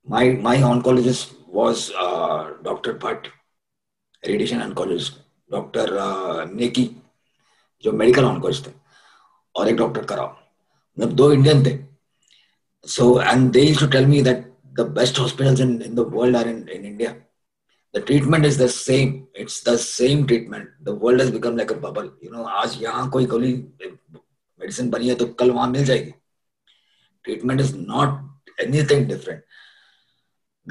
my 0.08 0.26
my 0.48 0.58
oncologist 0.64 1.34
was 1.48 1.92
uh, 1.92 2.54
Dr. 2.64 2.94
Bhatt, 2.94 3.28
radiation 4.24 4.62
oncologist, 4.62 5.18
Dr. 5.50 5.98
Uh, 5.98 6.46
Neki, 6.46 6.90
जो 7.84 7.92
मेडिकल 7.92 8.26
ऑनकोलॉजिस्ट 8.26 8.68
थे 8.68 8.72
और 9.56 9.68
एक 9.70 9.76
डॉक्टर 9.78 10.06
कराओ 10.06 10.36
मतलब 11.00 11.14
दो 11.16 11.32
इंडियन 11.34 11.64
थे 11.66 11.78
and 13.32 13.54
they 13.54 13.64
used 13.68 13.80
to 13.80 13.88
tell 13.88 14.06
me 14.06 14.22
that 14.22 14.46
the 14.74 14.86
best 14.86 15.18
hospitals 15.18 15.60
in, 15.60 15.82
in 15.82 15.96
the 15.96 16.04
world 16.04 16.36
are 16.36 16.48
in, 16.48 16.68
in 16.70 16.86
India 16.86 17.16
the 17.93 18.01
treatment 18.01 18.45
is 18.45 18.57
the 18.57 18.69
same 18.69 19.27
it's 19.35 19.61
the 19.61 19.77
same 19.77 20.27
treatment 20.27 20.69
the 20.81 20.95
world 20.95 21.21
has 21.21 21.31
become 21.31 21.57
like 21.57 21.71
a 21.71 21.81
bubble 21.85 22.11
you 22.21 22.31
know 22.31 22.45
आज 22.61 22.77
यहाँ 22.83 23.09
कोई 23.11 23.27
गोली 23.33 23.53
medicine 24.61 24.91
बनी 24.91 25.09
है 25.09 25.15
तो 25.23 25.27
कल 25.41 25.51
वहां 25.51 25.71
मिल 25.71 25.85
जाएगी 25.85 26.15
treatment 27.27 27.61
is 27.65 27.75
not 27.75 28.21
anything 28.67 29.07
different 29.11 29.43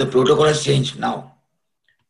the 0.01 0.07
protocol 0.15 0.45
has 0.45 0.63
changed 0.63 0.99
now 0.99 1.13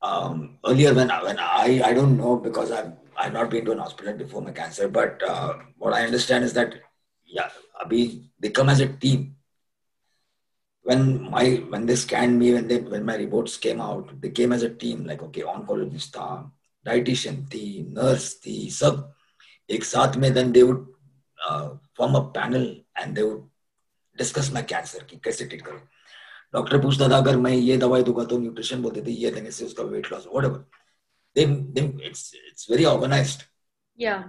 um, 0.01 0.57
earlier 0.65 0.93
when 0.93 1.09
when 1.25 1.39
I 1.39 1.81
I 1.89 1.93
don't 1.93 2.17
know 2.21 2.37
because 2.47 2.71
I've 2.71 2.91
I've 3.17 3.33
not 3.33 3.51
been 3.51 3.65
to 3.65 3.73
an 3.73 3.83
hospital 3.85 4.17
before 4.23 4.41
my 4.41 4.51
cancer 4.51 4.87
but 4.87 5.21
uh, 5.33 5.53
what 5.77 5.93
I 5.93 6.01
understand 6.05 6.43
is 6.49 6.53
that 6.53 6.79
yeah 7.25 7.49
abhi 7.83 8.01
they 8.39 8.49
come 8.49 8.73
as 8.75 8.79
a 8.79 8.89
team 9.05 9.34
when 10.85 11.29
my 11.29 11.45
when 11.69 11.85
they 11.85 11.95
scanned 11.95 12.39
me 12.39 12.53
when 12.53 12.67
they 12.67 12.79
when 12.93 13.05
my 13.05 13.15
reports 13.15 13.57
came 13.57 13.81
out 13.81 14.09
they 14.21 14.29
came 14.29 14.51
as 14.51 14.63
a 14.63 14.73
team 14.83 15.05
like 15.05 15.21
okay 15.23 15.43
oncologist 15.53 16.11
था 16.15 16.29
dietitian 16.85 17.45
थी 17.53 17.65
nurse 17.93 18.33
थी 18.45 18.69
सब 18.71 19.13
एक 19.69 19.83
साथ 19.83 20.17
में 20.17 20.33
then 20.33 20.51
they 20.51 20.63
would 20.63 20.85
uh, 21.49 21.69
form 21.95 22.15
a 22.15 22.23
panel 22.37 22.67
and 22.95 23.15
they 23.15 23.23
would 23.23 23.43
discuss 24.15 24.51
my 24.51 24.63
cancer 24.73 25.03
कि 25.09 25.21
कैसे 25.23 25.45
treat 25.45 25.61
करो 25.61 25.79
डॉक्टर 26.53 26.81
पूछता 26.81 27.09
था 27.09 27.17
अगर 27.17 27.37
मैं 27.37 27.51
ये 27.51 27.77
दवाई 27.77 28.03
दूंगा 28.03 28.23
तो 28.31 28.37
न्यूट्रिशन 28.37 28.81
बोलते 28.81 29.01
थे 29.01 29.11
ये 29.11 29.31
देने 29.31 29.51
से 29.51 29.65
उसका 29.65 29.83
weight 29.83 30.11
loss 30.11 30.25
whatever 30.27 30.65
they, 31.35 31.45
they 31.45 31.83
it's 32.03 32.33
it's 32.49 32.65
very 32.65 32.85
organized 32.85 33.45
yeah 33.95 34.23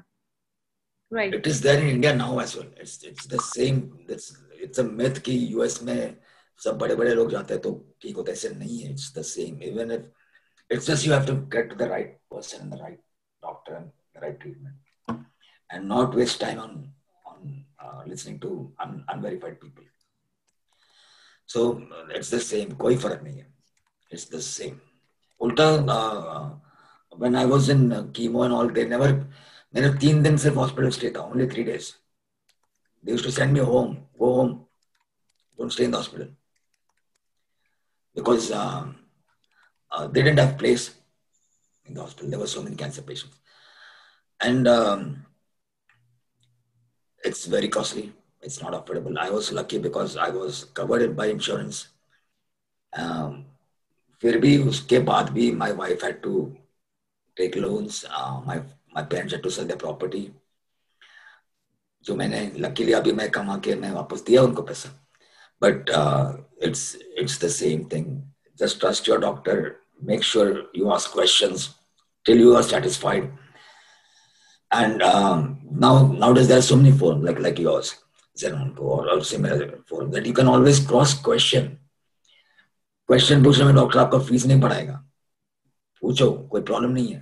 right 1.11 1.35
it 1.35 1.47
is 1.47 1.61
there 1.61 1.80
in 1.80 1.89
india 1.89 2.14
now 2.14 2.39
as 2.39 2.57
well 2.57 2.68
it's 2.76 3.03
it's 3.03 3.26
the 3.26 3.39
same 3.39 3.80
it's 4.09 4.28
it's 4.66 4.78
a 4.78 4.85
myth 4.85 5.18
कि 5.28 5.35
us 5.55 5.83
में 5.83 6.16
सब 6.60 6.78
बड़े 6.78 6.95
बड़े 6.95 7.14
लोग 7.16 7.32
जाते 7.32 7.53
हैं 7.53 7.62
तो 7.64 7.72
ठीक 8.01 8.16
होता 8.18 8.32
है, 8.32 8.38
ऐसे 8.38 8.49
नहीं 8.49 8.80
है 8.80 8.91
it's 8.91 9.14
the 9.18 9.22
same 9.32 9.62
even 9.64 9.91
if 9.91 10.74
it's 10.74 10.88
just 10.88 11.08
you 11.08 11.14
have 11.14 11.26
to 11.28 11.36
get 11.55 11.74
the 11.78 11.82
right 11.91 12.18
person 12.32 12.70
the 12.70 12.80
right 12.82 12.99
doctor 13.43 13.74
and 13.74 13.86
the 13.86 14.22
right 14.24 14.39
treatment 14.41 15.26
and 15.70 15.86
not 15.88 16.16
waste 16.16 16.39
time 16.41 16.60
on 16.60 16.93
on 17.26 17.64
listening 18.10 18.39
to 18.41 18.49
to 18.80 19.53
people 19.64 19.86
so 21.49 21.62
it's 22.16 22.34
the 22.34 22.39
same 22.39 22.76
कोई 22.78 22.97
फ़र्क 22.97 23.22
नहीं 23.24 23.38
है. 23.38 23.53
It's 24.12 24.32
the 24.34 24.39
same 24.39 24.80
उल्टा 25.41 25.70
when 27.14 27.36
I 27.36 27.45
was 27.45 27.70
in 27.72 28.12
chemo 28.16 28.43
and 28.45 28.53
all 28.53 28.70
they 28.72 28.86
never 28.88 29.12
मैंने 29.14 29.93
तीन 29.99 30.22
दिन 30.24 30.38
सिर्फ़ 30.38 30.58
hospital 30.58 30.89
stay 30.97 31.10
था 31.16 31.22
only 31.22 31.47
three 31.49 31.64
days 31.64 31.91
they 33.03 33.18
to 33.24 33.32
send 33.32 33.53
me 33.53 33.60
home 33.72 33.95
go 34.20 34.34
home 34.34 34.53
don't 35.60 35.72
stay 35.72 35.84
in 35.84 35.91
the 35.91 35.95
hospital 35.95 36.36
because 38.16 38.51
uh, 38.51 38.87
uh, 39.91 40.07
they 40.09 40.22
didn't 40.22 40.39
have 40.39 40.59
place 40.59 40.95
in 41.87 41.95
the 41.95 42.01
hospital. 42.01 42.30
There 42.30 42.39
were 42.39 42.47
so 42.47 42.62
many 42.62 42.76
cancer 42.76 43.03
patients, 43.03 43.37
and 44.41 44.68
um, 44.68 45.26
it's 47.24 47.47
very 47.47 47.68
costly. 47.68 48.12
It's 48.41 48.61
not 48.61 48.72
affordable. 48.72 49.16
I 49.18 49.30
was 49.30 49.53
lucky 49.53 49.78
because 49.78 50.16
I 50.16 50.30
was 50.30 50.64
covered 50.64 51.16
by 51.16 51.26
insurance. 51.26 51.89
Um, 52.93 53.45
फिर 54.22 54.39
भी 54.39 54.57
उसके 54.68 54.99
बाद 55.05 55.30
भी 55.35 55.51
my 55.57 55.72
wife 55.72 56.03
had 56.03 56.22
to 56.22 56.57
take 57.37 57.57
loans. 57.57 58.05
Uh, 58.05 58.41
my 58.47 58.62
my 58.95 59.03
parents 59.03 59.33
had 59.33 59.43
to 59.43 59.51
sell 59.51 59.64
their 59.64 59.76
property. 59.76 60.30
जो 62.05 62.14
मैंने 62.16 62.41
luckily 62.59 62.93
अभी 62.93 63.12
मैं 63.12 63.30
कमा 63.30 63.57
के 63.64 63.74
मैं 63.80 63.91
वापस 63.93 64.22
दिया 64.26 64.43
उनको 64.43 64.62
पैसा 64.62 64.89
but 65.61 65.91
uh, 65.91 66.37
it's 66.59 66.97
it's 67.16 67.39
the 67.39 67.51
same 67.51 67.85
thing 67.87 68.07
just 68.59 68.80
trust 68.80 69.07
your 69.07 69.18
doctor 69.18 69.57
make 70.01 70.22
sure 70.22 70.64
you 70.74 70.93
ask 70.93 71.11
questions 71.12 71.74
till 72.24 72.39
you 72.45 72.57
are 72.57 72.62
satisfied 72.62 73.30
and 74.70 75.03
um, 75.03 75.61
now 75.70 76.07
nowadays 76.07 76.49
there 76.49 76.59
are 76.59 76.68
so 76.70 76.76
many 76.76 76.93
forums 76.93 77.24
like 77.24 77.39
like 77.39 77.59
yours 77.59 77.97
Zenonco 78.39 78.80
or, 78.80 79.09
or 79.11 79.22
similar 79.22 79.78
forum 79.87 80.11
that 80.11 80.26
you 80.26 80.33
can 80.33 80.49
always 80.49 80.80
cross 80.80 81.14
question 81.14 81.78
question 83.09 83.43
पूछने 83.45 83.64
में 83.64 83.74
doctor 83.74 83.99
आपका 83.99 84.18
fees 84.26 84.45
नहीं 84.47 84.61
बढ़ाएगा 84.61 84.95
पूछो 86.03 86.30
कोई 86.51 86.61
problem 86.61 86.91
नहीं 86.91 87.12
है 87.12 87.20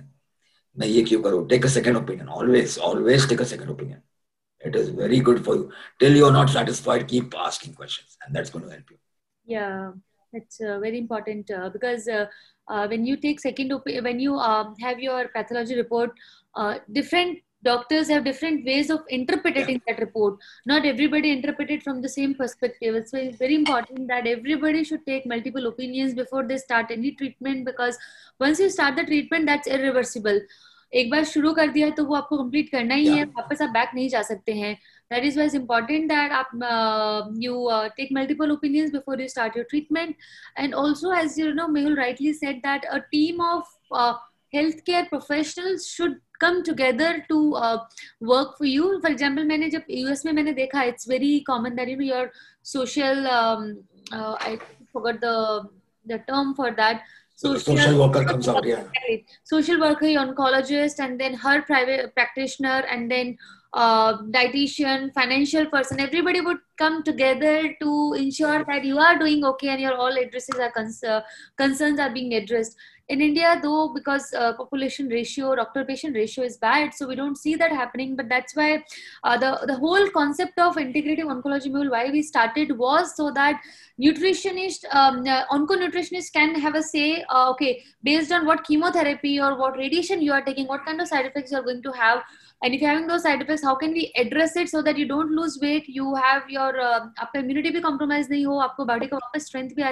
मैं 0.79 0.87
ये 0.87 1.01
क्यों 1.03 1.21
करूँ 1.23 1.47
take 1.49 1.65
a 1.65 1.69
second 1.69 1.97
opinion 1.97 2.27
always 2.27 2.77
always 2.89 3.27
take 3.29 3.41
a 3.41 3.45
second 3.45 3.69
opinion 3.69 4.01
it 4.66 4.76
is 4.76 4.90
very 4.90 5.20
good 5.20 5.44
for 5.44 5.54
you. 5.54 5.70
Till 6.00 6.16
you're 6.16 6.32
not 6.32 6.50
satisfied 6.50 7.08
keep 7.08 7.34
asking 7.36 7.74
questions 7.74 8.18
and 8.24 8.34
that's 8.34 8.50
going 8.50 8.64
to 8.64 8.70
help 8.70 8.90
you. 8.90 8.98
Yeah 9.44 9.92
it's 10.32 10.60
uh, 10.60 10.78
very 10.80 10.98
important 10.98 11.50
uh, 11.50 11.70
because 11.70 12.08
uh, 12.08 12.26
uh 12.68 12.86
when 12.88 13.06
you 13.06 13.16
take 13.16 13.40
second 13.40 13.72
op- 13.72 13.86
when 14.06 14.18
you 14.20 14.34
um, 14.34 14.74
have 14.80 14.98
your 14.98 15.28
pathology 15.28 15.76
report 15.76 16.10
uh, 16.56 16.74
different 16.92 17.38
doctors 17.66 18.08
have 18.08 18.24
different 18.24 18.64
ways 18.64 18.90
of 18.90 19.00
interpreting 19.10 19.80
that 19.86 19.98
report. 19.98 20.38
Not 20.66 20.86
everybody 20.86 21.32
interpret 21.32 21.70
it 21.70 21.82
from 21.82 22.00
the 22.00 22.08
same 22.08 22.34
perspective. 22.34 22.94
So 22.94 23.00
it's 23.00 23.12
very, 23.12 23.32
very 23.32 23.54
important 23.56 24.08
that 24.08 24.26
everybody 24.26 24.84
should 24.84 25.04
take 25.06 25.26
multiple 25.26 25.66
opinions 25.66 26.14
before 26.14 26.44
they 26.46 26.58
start 26.58 26.90
any 26.90 27.12
treatment 27.12 27.64
because 27.64 27.98
once 28.38 28.60
you 28.60 28.70
start 28.70 28.96
the 28.96 29.04
treatment 29.04 29.46
that's 29.46 29.66
irreversible 29.66 30.40
एक 30.92 31.10
बार 31.10 31.24
शुरू 31.24 31.52
कर 31.52 31.68
दिया 31.68 31.88
तो 31.90 32.04
वो 32.04 32.14
आपको 32.14 32.36
complete 32.36 32.68
करना 32.70 32.94
ही 32.94 33.06
है 33.08 33.24
वापस 33.24 33.62
आप 33.62 33.70
बैक 33.70 33.90
नहीं 33.94 34.08
जा 34.08 34.22
सकते 34.22 34.52
हैं। 34.52 34.74
That 35.10 35.24
is 35.24 35.38
wise 35.38 35.54
important 35.54 36.08
that 36.08 36.32
आप 36.32 36.50
you 37.42 37.68
take 37.96 38.08
multiple 38.12 38.50
opinions 38.50 38.92
before 38.92 39.20
you 39.20 39.28
start 39.28 39.56
your 39.56 39.66
treatment 39.70 40.14
and 40.58 40.74
also 40.74 41.12
as 41.14 41.38
you 41.38 41.52
know 41.54 41.66
Mehul 41.68 41.96
rightly 41.96 42.32
said 42.34 42.56
that 42.56 42.84
a 42.84 42.98
team 43.10 43.40
of 43.44 43.94
health 44.54 44.80
care 44.86 45.04
professional 45.04 45.76
should 45.78 46.20
come 46.40 46.60
together 46.62 47.18
to 47.28 47.38
work 47.50 48.54
for 48.58 48.66
you 48.66 48.98
for 49.02 49.10
example 49.10 49.44
मैंने 49.44 49.68
जब 49.70 49.82
US 49.90 50.24
में 50.26 50.32
मैंने 50.32 50.52
देखा 50.52 50.82
it's 50.82 51.08
very 51.08 51.38
common 51.46 51.74
that 51.76 51.88
you 51.88 51.96
know 51.96 52.04
your 52.04 52.30
social 52.64 53.26
term 56.08 56.52
for 56.52 56.70
that 56.70 57.00
social, 57.36 57.76
social 57.76 57.98
worker 58.00 58.24
comes 58.24 58.48
out 58.48 58.64
yeah. 58.66 58.84
social 59.44 59.78
worker 59.78 60.06
oncologist 60.06 60.98
and 60.98 61.20
then 61.20 61.34
her 61.34 61.62
private 61.62 62.14
practitioner 62.14 62.82
and 62.90 63.10
then 63.10 63.36
uh, 63.74 64.16
dietitian 64.30 65.12
financial 65.12 65.66
person. 65.66 66.00
Everybody 66.00 66.40
would 66.40 66.58
come 66.78 67.02
together 67.02 67.74
to 67.80 68.14
ensure 68.16 68.64
that 68.64 68.84
you 68.84 68.98
are 68.98 69.18
doing 69.18 69.44
okay 69.44 69.68
and 69.68 69.80
your 69.80 69.94
all 69.94 70.16
addresses 70.16 70.58
are 70.58 70.70
cons- 70.70 71.04
uh, 71.04 71.20
concerns 71.58 72.00
are 72.00 72.10
being 72.10 72.32
addressed 72.34 72.76
in 73.08 73.20
india 73.20 73.58
though 73.62 73.92
because 73.94 74.32
uh, 74.34 74.52
population 74.54 75.08
ratio 75.08 75.54
doctor 75.54 75.84
patient 75.84 76.14
ratio 76.14 76.44
is 76.44 76.56
bad 76.56 76.92
so 76.92 77.06
we 77.06 77.14
don't 77.14 77.36
see 77.36 77.54
that 77.54 77.72
happening. 77.72 78.16
But 78.16 78.28
that's 78.28 78.56
why 78.56 78.84
uh, 79.24 79.36
the 79.38 79.66
the 79.66 79.76
whole 79.76 80.08
concept 80.10 80.58
of 80.58 80.76
integrative 80.76 81.32
oncology 81.34 81.72
Mehul 81.74 81.90
why 81.90 82.10
we 82.10 82.22
started 82.22 82.76
was 82.78 83.14
so 83.16 83.30
that 83.32 83.60
nutritionist 84.00 84.88
um, 84.92 85.26
uh, 85.26 85.44
onconutritionist 85.58 86.32
can 86.32 86.54
have 86.54 86.74
a 86.74 86.82
say 86.82 87.24
uh, 87.28 87.50
okay 87.50 87.84
based 88.02 88.32
on 88.32 88.46
what 88.46 88.64
chemotherapy 88.64 89.38
or 89.40 89.52
what 89.58 89.76
radiation 89.76 90.22
you 90.22 90.32
are 90.32 90.42
taking 90.42 90.66
what 90.66 90.84
kind 90.84 91.00
of 91.00 91.08
side 91.08 91.26
effects 91.26 91.52
you 91.52 91.58
are 91.58 91.62
going 91.62 91.82
to 91.82 91.92
have. 91.92 92.22
And 92.62 92.74
if 92.74 92.80
you're 92.80 92.90
having 92.90 93.06
those 93.06 93.22
side 93.22 93.42
effects 93.42 93.62
how 93.62 93.74
can 93.74 93.92
we 93.92 94.12
address 94.16 94.56
it 94.56 94.70
so 94.70 94.82
that 94.82 94.96
you 94.96 95.06
don't 95.06 95.30
lose 95.30 95.58
weight 95.60 95.88
you 95.88 96.14
have 96.14 96.48
your 96.48 96.80
uh, 96.80 97.06
immunity 97.34 97.70
be 97.70 97.80
compromised, 97.80 98.30
नहीं 98.30 98.46
हो 98.46 98.86
body 98.86 99.08
का 99.08 99.16
वापस 99.16 99.46
strength 99.46 99.76
be 99.76 99.82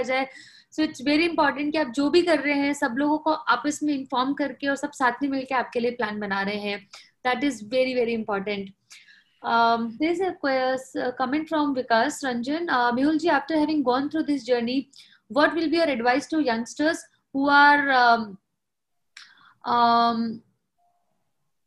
so 0.76 0.82
it's 0.82 1.02
very 1.06 1.24
important 1.24 1.72
कि 1.72 1.78
आप 1.78 1.88
जो 1.96 2.08
भी 2.10 2.22
कर 2.22 2.38
रहे 2.40 2.54
हैं, 2.58 2.72
सब 2.74 2.94
लोगों 2.98 3.18
को 3.18 3.32
आपस 3.32 3.80
में 3.82 3.94
इंफॉर्म 3.94 4.32
करके 4.34 4.68
और 4.68 4.76
सब 4.76 4.92
साथ 4.92 5.22
में 5.22 5.28
मिलकर 5.28 5.54
आपके 5.54 5.80
लिए 5.80 5.90
प्लान 5.90 6.20
बना 6.20 6.40
रहे 6.42 6.56
हैं। 6.60 6.78
That 7.26 7.44
is 7.44 7.64
very 7.68 7.94
very 7.94 8.12
important 8.12 8.70
comment 11.18 11.48
from 11.48 11.72
Vikas 11.74 12.20
Ranjan 12.24 12.66
Mehul 12.96 13.18
ji 13.18 13.28
after 13.28 13.58
having 13.58 13.82
gone 13.84 14.08
through 14.08 14.22
this 14.22 14.44
journey 14.46 14.86
what 15.30 15.54
will 15.54 15.70
be 15.70 15.76
your 15.76 15.90
advice 15.90 16.30
to 16.30 16.40
youngsters 16.40 17.04
who 17.34 17.48
are 17.50 17.88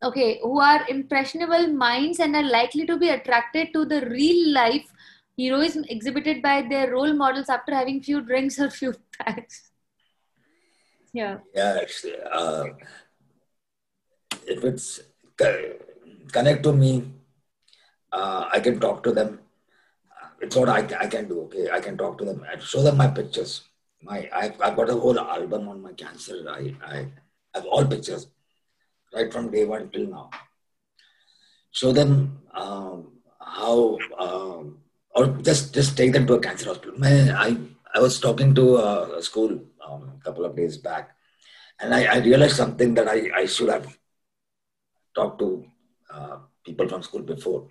okay 0.02 0.26
who 0.46 0.60
are 0.62 0.86
impressionable 0.90 1.72
mind 1.74 2.22
and 2.22 2.36
are 2.36 2.44
likely 2.44 2.84
to 2.86 2.96
be 2.98 3.10
attracted 3.10 3.74
to 3.74 3.84
the 3.86 4.02
reel 4.04 4.54
life 4.54 4.92
heroism 5.38 5.86
exhibited 5.88 6.42
by 6.42 6.62
their 6.64 6.92
role 6.92 7.14
models 7.14 7.50
after 7.50 7.74
having 7.74 8.02
few 8.02 8.22
drinks 8.22 8.60
or 8.60 8.70
few 8.70 8.94
packs. 9.18 9.72
Yeah. 11.14 11.38
Yes. 11.54 12.06
Uh, 12.32 12.66
if 14.46 14.64
it's 14.64 15.02
connect 16.32 16.64
to 16.64 16.74
me, 16.74 17.12
uh, 18.12 18.50
I 18.52 18.60
can 18.60 18.80
talk 18.80 19.04
to 19.04 19.12
them. 19.12 19.40
It's 20.42 20.56
what 20.56 20.70
I, 20.70 20.80
I 21.00 21.08
can 21.08 21.28
do. 21.28 21.42
Okay, 21.42 21.70
I 21.72 21.80
can 21.80 21.98
talk 21.98 22.18
to 22.20 22.26
them. 22.26 22.46
I 22.52 22.60
show 22.60 22.82
them 22.82 22.98
my 22.98 23.08
pictures. 23.08 23.64
My 24.02 24.30
I've, 24.34 24.62
I've 24.62 24.76
got 24.76 24.90
a 24.90 24.94
whole 24.94 25.20
album 25.20 25.68
on 25.68 25.82
my 25.82 25.94
cancer. 25.94 26.46
I 26.48 26.76
I 26.86 27.08
have 27.56 27.66
all 27.66 27.86
pictures, 27.86 28.28
right 29.14 29.32
from 29.34 29.50
day 29.50 29.66
one 29.66 29.90
till 29.90 30.08
now. 30.08 30.30
Show 31.72 31.92
them 31.92 32.40
um, 32.54 33.14
how 33.40 33.98
um, 34.20 34.78
or 35.17 35.27
just 35.43 35.75
just 35.75 35.97
take 35.97 36.13
them 36.13 36.27
to 36.27 36.35
a 36.35 36.41
cancer 36.41 36.69
hospital. 36.69 36.99
Man, 36.99 37.31
I 37.31 37.57
I 37.95 38.01
was 38.01 38.19
talking 38.21 38.55
to 38.55 38.77
a 38.79 39.23
school 39.23 39.61
um, 39.87 40.13
a 40.21 40.25
couple 40.25 40.45
of 40.45 40.57
days 40.57 40.79
back, 40.79 41.17
and 41.81 41.95
I, 41.95 42.05
I 42.05 42.19
realized 42.19 42.57
something 42.57 42.95
that 42.95 43.09
I, 43.09 43.31
I 43.37 43.47
should 43.47 43.69
have 43.69 43.87
talked 45.15 45.39
to 45.41 45.67
uh, 46.13 46.37
people 46.65 46.89
from 46.89 47.03
school 47.03 47.23
before. 47.23 47.69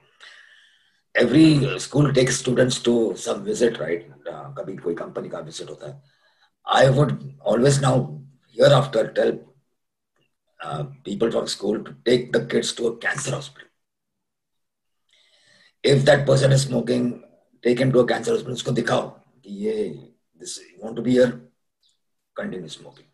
Every 1.16 1.80
school 1.80 2.14
takes 2.14 2.38
students 2.38 2.80
to 2.80 3.16
some 3.16 3.44
visit, 3.44 3.80
right? 3.80 4.06
Uh, 4.28 4.54
कभी 4.58 4.78
कोई 4.82 4.96
company 4.96 5.30
का 5.30 5.46
visit 5.46 5.70
होता 5.70 5.88
है. 5.88 6.02
I 6.66 6.90
would 6.90 7.18
always 7.42 7.82
now 7.82 8.22
hereafter 8.56 9.12
tell 9.12 9.40
uh, 10.64 10.84
people 11.04 11.32
from 11.32 11.48
school 11.48 11.84
to 11.84 11.96
take 12.06 12.32
the 12.32 12.46
kids 12.46 12.74
to 12.74 12.88
a 12.88 12.98
cancer 12.98 13.32
hospital. 13.32 13.68
If 15.84 16.06
that 16.06 16.26
person 16.28 16.52
is 16.52 16.62
smoking 16.62 17.24
take 17.67 17.81
and 17.81 17.93
to 17.93 18.03
a 18.03 18.07
cancer 18.09 18.31
hospital 18.33 18.53
उसको 18.53 18.73
दिखाओ 18.73 19.09
कि 19.45 19.55
ये 19.67 19.73
this 20.41 20.59
want 20.83 20.97
to 20.97 21.03
be 21.03 21.11
here 21.11 21.31
continue 22.37 22.69
smoking 22.69 23.09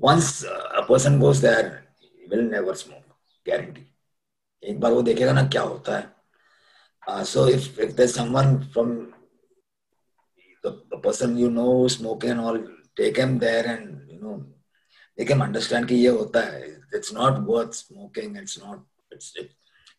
once 0.00 0.32
a 0.44 0.80
person 0.88 1.18
goes 1.20 1.38
there 1.46 1.68
will 2.30 2.44
never 2.50 2.74
smoke 2.82 3.04
guarantee 3.46 3.86
एक 4.62 4.80
बार 4.80 4.92
वो 4.92 5.02
देखेगा 5.02 5.32
ना 5.32 5.46
क्या 5.48 5.62
होता 5.62 5.98
है 5.98 7.24
so 7.32 7.48
if 7.48 7.80
if 7.80 7.92
there 7.96 8.08
someone 8.18 8.58
from 8.72 8.98
the 10.64 10.98
person 11.02 11.36
you 11.38 11.50
know 11.50 11.88
smoking 11.88 12.30
and 12.30 12.40
all 12.40 12.58
take 12.96 13.16
him 13.16 13.38
there 13.38 13.66
and 13.66 14.10
you 14.10 14.18
know 14.20 14.34
they 15.18 15.24
can 15.24 15.42
understand 15.42 15.88
कि 15.88 15.94
ये 15.94 16.08
होता 16.18 16.40
है 16.50 16.68
it's 16.98 17.12
not 17.12 17.40
worth 17.50 17.74
smoking 17.74 18.36
it's 18.36 18.58
not 18.58 18.82
it's 19.10 19.32
it, 19.36 19.50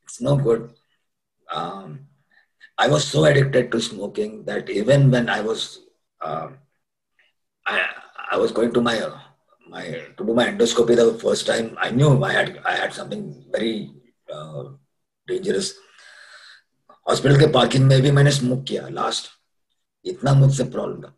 it's 0.04 0.22
no 0.22 0.36
good 0.38 0.70
um, 1.48 2.00
I 2.79 2.89
was 2.89 3.07
so 3.07 3.25
addicted 3.25 3.73
to 3.73 3.81
smoking 3.81 4.45
that 4.45 4.69
even 4.69 5.11
when 5.11 5.29
I 5.29 5.41
was 5.41 5.81
uh, 6.21 6.49
I, 7.67 7.87
I 8.33 8.37
was 8.37 8.53
going 8.53 8.73
to 8.75 8.81
my 8.81 9.01
my 9.69 9.85
to 10.17 10.25
do 10.25 10.35
my 10.35 10.47
endoscopy 10.47 10.97
the 10.97 11.19
first 11.19 11.47
time, 11.47 11.77
I 11.81 11.91
knew 11.91 12.23
I 12.23 12.33
had 12.33 12.61
I 12.65 12.77
had 12.77 12.93
something 12.93 13.45
very 13.51 13.93
uh, 14.33 14.65
dangerous. 15.27 15.75
Hospital 17.09 17.39
के 17.41 17.47
parking 17.53 17.85
में 17.89 18.01
भी 18.03 18.11
मैंने 18.11 18.31
smoke 18.33 18.65
किया 18.69 18.89
last 18.95 19.29
इतना 20.11 20.33
मुझसे 20.35 20.65
problem 20.71 21.03
था 21.03 21.13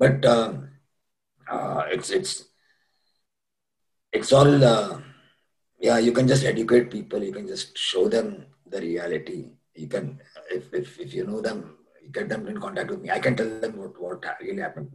but 0.00 0.24
it's 1.94 2.12
it's 2.12 2.40
it's 4.12 4.32
all 4.38 4.64
uh, 4.64 5.00
yeah 5.80 5.98
you 5.98 6.12
can 6.12 6.26
just 6.28 6.44
educate 6.44 6.90
people 6.90 7.22
you 7.22 7.32
can 7.32 7.46
just 7.46 7.78
show 7.78 8.08
them 8.14 8.26
the 8.74 8.80
reality 8.80 9.38
you 9.77 9.87
can 9.87 10.19
if, 10.51 10.73
if, 10.73 10.99
if 10.99 11.13
you 11.13 11.25
know 11.25 11.41
them, 11.41 11.77
get 12.11 12.29
them 12.29 12.47
in 12.47 12.59
contact 12.59 12.89
with 12.89 13.01
me. 13.01 13.09
I 13.09 13.19
can 13.19 13.35
tell 13.35 13.59
them 13.59 13.77
what, 13.77 14.01
what 14.01 14.25
really 14.41 14.61
happened. 14.61 14.89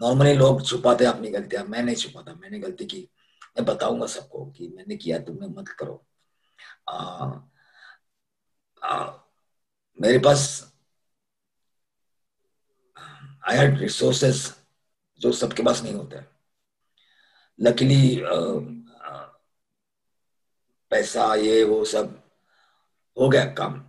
Normally 0.00 0.36
लोग 0.36 0.62
छुपाते 0.66 1.04
हैं 1.04 1.12
अपनी 1.12 1.30
गलतियाँ 1.30 1.64
मैं 1.64 1.82
नहीं 1.82 1.96
छुपाता 1.96 2.34
मैंने 2.34 2.58
गलती 2.58 2.86
की 2.86 3.08
मैं 3.56 3.64
बताऊँगा 3.66 4.06
सबको 4.06 4.44
कि 4.56 4.68
मैंने 4.76 4.96
किया 4.96 5.18
तुमने 5.18 5.46
मत 5.48 5.68
करो 5.78 6.04
आ, 6.88 7.30
आ, 8.82 9.12
मेरे 10.00 10.18
पास 10.18 10.46
आई 13.48 13.56
हैड 13.56 13.78
रिसोर्सेस 13.78 14.46
जो 15.20 15.32
सबके 15.32 15.62
पास 15.62 15.82
नहीं 15.82 15.94
होते 15.94 16.20
लकीली 17.58 18.22
पैसा 20.90 21.34
ये 21.34 21.62
वो 21.64 21.84
सब 21.84 22.22
हो 23.16 23.28
गया 23.28 23.44
काम 23.54 23.87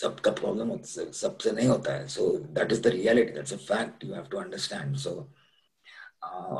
सबका 0.00 0.30
प्रॉब्लम 0.40 0.76
सबसे 0.82 1.50
नहीं 1.52 1.68
होता 1.68 1.94
है 1.94 2.06
so 2.08 2.28
that 2.58 2.72
is 2.72 2.82
the 2.82 2.92
reality 2.96 3.32
that's 3.32 3.52
a 3.52 3.56
fact 3.70 4.04
you 4.04 4.14
have 4.14 4.26
to 4.30 4.38
understand 4.38 4.96
so 5.06 5.14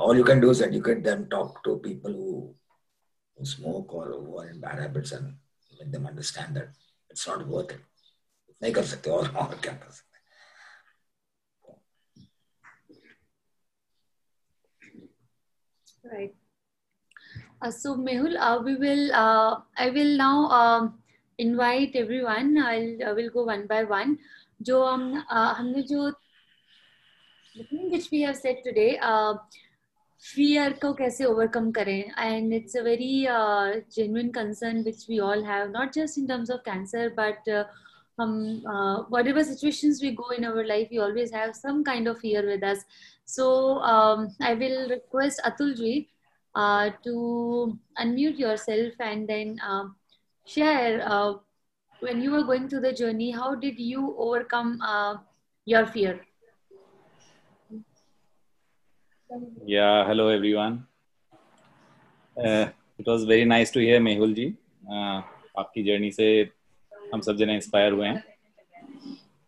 all 0.04 0.16
you 0.16 0.24
can 0.24 0.40
do 0.40 0.50
is 0.50 0.60
educate 0.60 1.02
them 1.04 1.20
talk 1.32 1.62
to 1.64 1.78
people 1.78 2.12
who, 2.12 2.54
who 3.36 3.44
smoke 3.44 3.92
or 3.94 4.06
who 4.12 4.38
are 4.38 4.48
in 4.48 4.60
bad 4.60 4.80
habits 4.84 5.12
and 5.12 5.36
make 5.78 5.92
them 5.92 6.06
understand 6.06 6.56
that 6.56 6.68
it's 7.10 7.26
not 7.28 7.46
worth 7.46 7.74
it 7.76 7.80
नहीं 8.62 8.72
कर 8.72 8.84
सकते 8.86 9.10
और 9.10 9.28
और 9.42 9.58
क्या 9.62 9.72
कर 9.74 9.90
सकते 9.90 10.10
right 16.12 16.34
uh, 17.62 17.70
so 17.70 17.94
mehul 17.96 18.36
uh, 18.46 18.58
we 18.66 18.74
will 18.84 19.04
uh, 19.14 19.60
i 19.78 19.88
will 19.96 20.16
now 20.22 20.36
um, 20.60 20.88
invite 21.38 21.96
everyone. 21.96 22.58
I'll 22.58 23.08
I 23.10 23.12
will 23.12 23.30
go 23.30 23.44
one 23.44 23.66
by 23.66 23.84
one. 23.84 24.18
जो 24.62 24.82
हम 24.84 25.24
हमने 25.30 25.82
जो 25.88 26.12
which 27.90 28.10
we 28.10 28.22
have 28.22 28.36
said 28.36 28.62
today, 28.64 28.98
uh, 28.98 29.34
fear 30.22 30.72
को 30.82 30.92
कैसे 30.96 31.24
overcome 31.26 31.72
करें 31.72 32.12
and 32.16 32.54
it's 32.54 32.74
a 32.76 32.82
very 32.82 33.26
uh, 33.26 33.80
genuine 33.94 34.32
concern 34.32 34.84
which 34.84 35.08
we 35.08 35.18
all 35.20 35.42
have 35.44 35.70
not 35.70 35.92
just 35.92 36.16
in 36.16 36.28
terms 36.28 36.48
of 36.48 36.62
cancer 36.64 37.10
but 37.16 37.48
uh, 37.48 37.64
um, 38.18 38.62
uh, 38.66 39.02
whatever 39.08 39.42
situations 39.42 40.00
we 40.00 40.12
go 40.12 40.28
in 40.36 40.44
our 40.44 40.64
life 40.64 40.86
we 40.90 40.98
always 40.98 41.32
have 41.32 41.56
some 41.56 41.82
kind 41.82 42.06
of 42.06 42.18
fear 42.20 42.46
with 42.46 42.62
us 42.62 42.84
so 43.24 43.78
um, 43.80 44.28
I 44.40 44.54
will 44.54 44.88
request 44.88 45.40
Atulji 45.44 46.08
uh, 46.54 46.90
to 47.04 47.78
unmute 47.98 48.38
yourself 48.38 48.92
and 49.00 49.28
then 49.28 49.58
uh, 49.60 49.84
share 50.46 51.02
uh, 51.06 51.34
when 52.00 52.20
you 52.20 52.30
were 52.32 52.42
going 52.42 52.68
through 52.68 52.80
the 52.80 52.92
journey 52.92 53.30
how 53.30 53.54
did 53.54 53.78
you 53.78 54.14
overcome 54.18 54.80
uh, 54.82 55.16
your 55.64 55.86
fear 55.86 56.20
Yeah, 59.64 60.04
hello 60.06 60.28
everyone. 60.28 60.86
Uh, 62.36 62.68
it 62.98 63.06
was 63.06 63.24
very 63.24 63.44
nice 63.44 63.70
to 63.70 63.80
hear 63.80 64.00
Mehul 64.00 64.34
ji. 64.34 64.46
Uh, 64.84 65.22
आपकी 65.58 65.82
journey 65.84 66.10
से 66.12 66.26
हम 67.14 67.20
सब 67.20 67.36
जने 67.36 67.54
inspire 67.54 67.92
हुए 67.92 68.06
हैं. 68.06 68.22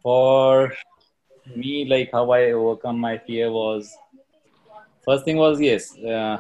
For 0.03 0.73
me, 1.57 1.85
like 1.85 2.11
how 2.13 2.31
I 2.31 2.53
overcome 2.53 2.99
my 2.99 3.19
fear 3.27 3.51
was 3.53 3.93
first 5.05 5.25
thing 5.25 5.37
was 5.37 5.61
yes, 5.61 5.97
uh, 5.99 6.39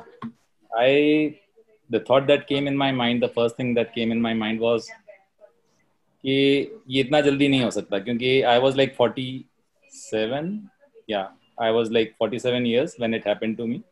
I 0.78 1.38
the 1.89 1.99
thought 1.99 2.27
that 2.27 2.47
came 2.47 2.67
in 2.67 2.77
my 2.77 2.91
mind, 2.91 3.21
the 3.21 3.29
first 3.29 3.57
thing 3.57 3.73
that 3.75 3.93
came 3.93 4.11
in 4.11 4.21
my 4.21 4.33
mind 4.35 4.59
was 4.59 4.89
कि 6.23 6.31
ये 6.89 7.01
इतना 7.01 7.19
जल्दी 7.21 7.47
नहीं 7.47 7.63
हो 7.63 7.69
सकता 7.71 7.99
क्योंकि 7.99 8.41
I 8.43 8.59
was 8.59 8.77
like 8.77 8.95
forty 8.95 9.27
seven 9.91 10.49
या 11.09 11.21
I 11.57 11.71
was 11.71 11.91
like 11.91 12.15
47 12.17 12.65
years 12.65 12.95
when 12.97 13.13
it 13.13 13.25
happened 13.25 13.57
to 13.57 13.67
me. 13.67 13.83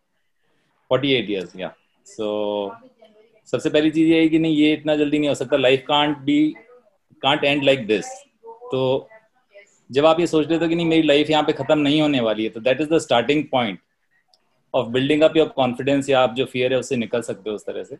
48 0.91 1.29
years, 1.29 1.55
yeah. 1.55 1.71
So 2.07 2.71
सबसे 3.47 3.69
पहली 3.69 3.89
चीज़ 3.91 4.07
ये 4.09 4.19
है 4.21 4.27
कि 4.29 4.39
नहीं 4.39 4.55
ये 4.55 4.71
इतना 4.73 4.95
जल्दी 4.95 5.19
नहीं 5.19 5.29
हो 5.29 5.35
सकता 5.35 5.57
life 5.57 5.83
can't 5.87 6.17
be 6.23 6.39
can't 7.21 7.43
end 7.43 7.63
like 7.63 7.85
this 7.87 8.05
तो 8.71 8.81
जब 9.89 10.05
आप 10.05 10.19
ये 10.19 10.27
सोच 10.27 10.47
लेते 10.47 10.63
हो 10.63 10.69
कि 10.69 10.75
नहीं 10.75 10.85
मेरी 10.85 11.07
लाइफ 11.07 11.29
यहाँ 11.29 11.43
पे 11.43 11.53
खत्म 11.53 11.77
नहीं 11.79 12.01
होने 12.01 12.19
वाली 12.21 12.43
है 12.43 12.49
तो 12.49 12.59
that 12.61 12.81
is 12.81 12.89
the 12.89 12.97
starting 13.01 13.43
point 13.51 13.79
of 14.73 14.87
building 14.91 15.21
up 15.23 15.37
your 15.37 15.47
confidence 15.55 16.09
या 16.09 16.19
आप 16.19 16.33
जो 16.35 16.45
फियर 16.45 16.73
है, 16.73 16.79
उससे 16.79 16.95
निकल 16.95 17.21
सकते 17.21 17.49
हो 17.49 17.55
उस 17.55 17.65
तरह 17.65 17.83
से। 17.83 17.95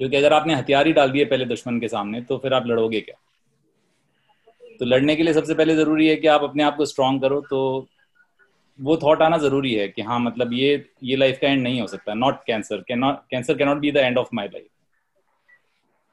क्योंकि 0.00 0.16
अगर 0.16 0.32
आपने 0.32 0.54
हथियार 0.54 0.86
ही 0.86 0.92
डाल 0.92 1.10
दिए 1.10 1.24
पहले 1.24 1.44
दुश्मन 1.44 1.78
के 1.80 1.88
सामने 1.88 2.20
तो 2.22 2.38
फिर 2.38 2.54
आप 2.54 2.66
लड़ोगे 2.66 3.00
क्या? 3.00 3.16
तो 4.80 4.84
लड़ने 4.84 5.14
के 5.16 5.22
लिए 5.22 5.32
सबसे 5.34 5.54
पहले 5.54 5.74
ज़रूरी 5.76 6.08
है 6.08 6.16
कि 6.16 6.26
आप 6.28 6.42
अपने 6.44 6.62
आप 6.62 6.76
को 6.76 6.84
स्ट्रांग 6.86 7.20
करो 7.20 7.40
तो 7.50 7.60
वो 8.78 8.96
थॉट 8.96 9.22
आना 9.22 9.36
ज़रूरी 9.38 9.72
है 9.74 9.86
कि 9.88 10.02
हाँ 10.02 10.18
मतलब 10.20 10.52
ये 10.52 10.84
ये 11.04 11.16
लाइफ 11.16 11.38
का 11.42 11.48
एंड 11.48 11.62
नहीं 11.62 11.80
हो 11.80 11.86
सकता। 11.86 12.14
Not 12.14 12.42
cancer 12.46 12.82
cancer 12.90 13.54
can 13.54 13.68
not 13.68 13.78
be 13.78 13.92
the 13.92 13.96
end 13.96 14.18
of 14.18 14.28
my 14.34 14.46
life 14.46 14.66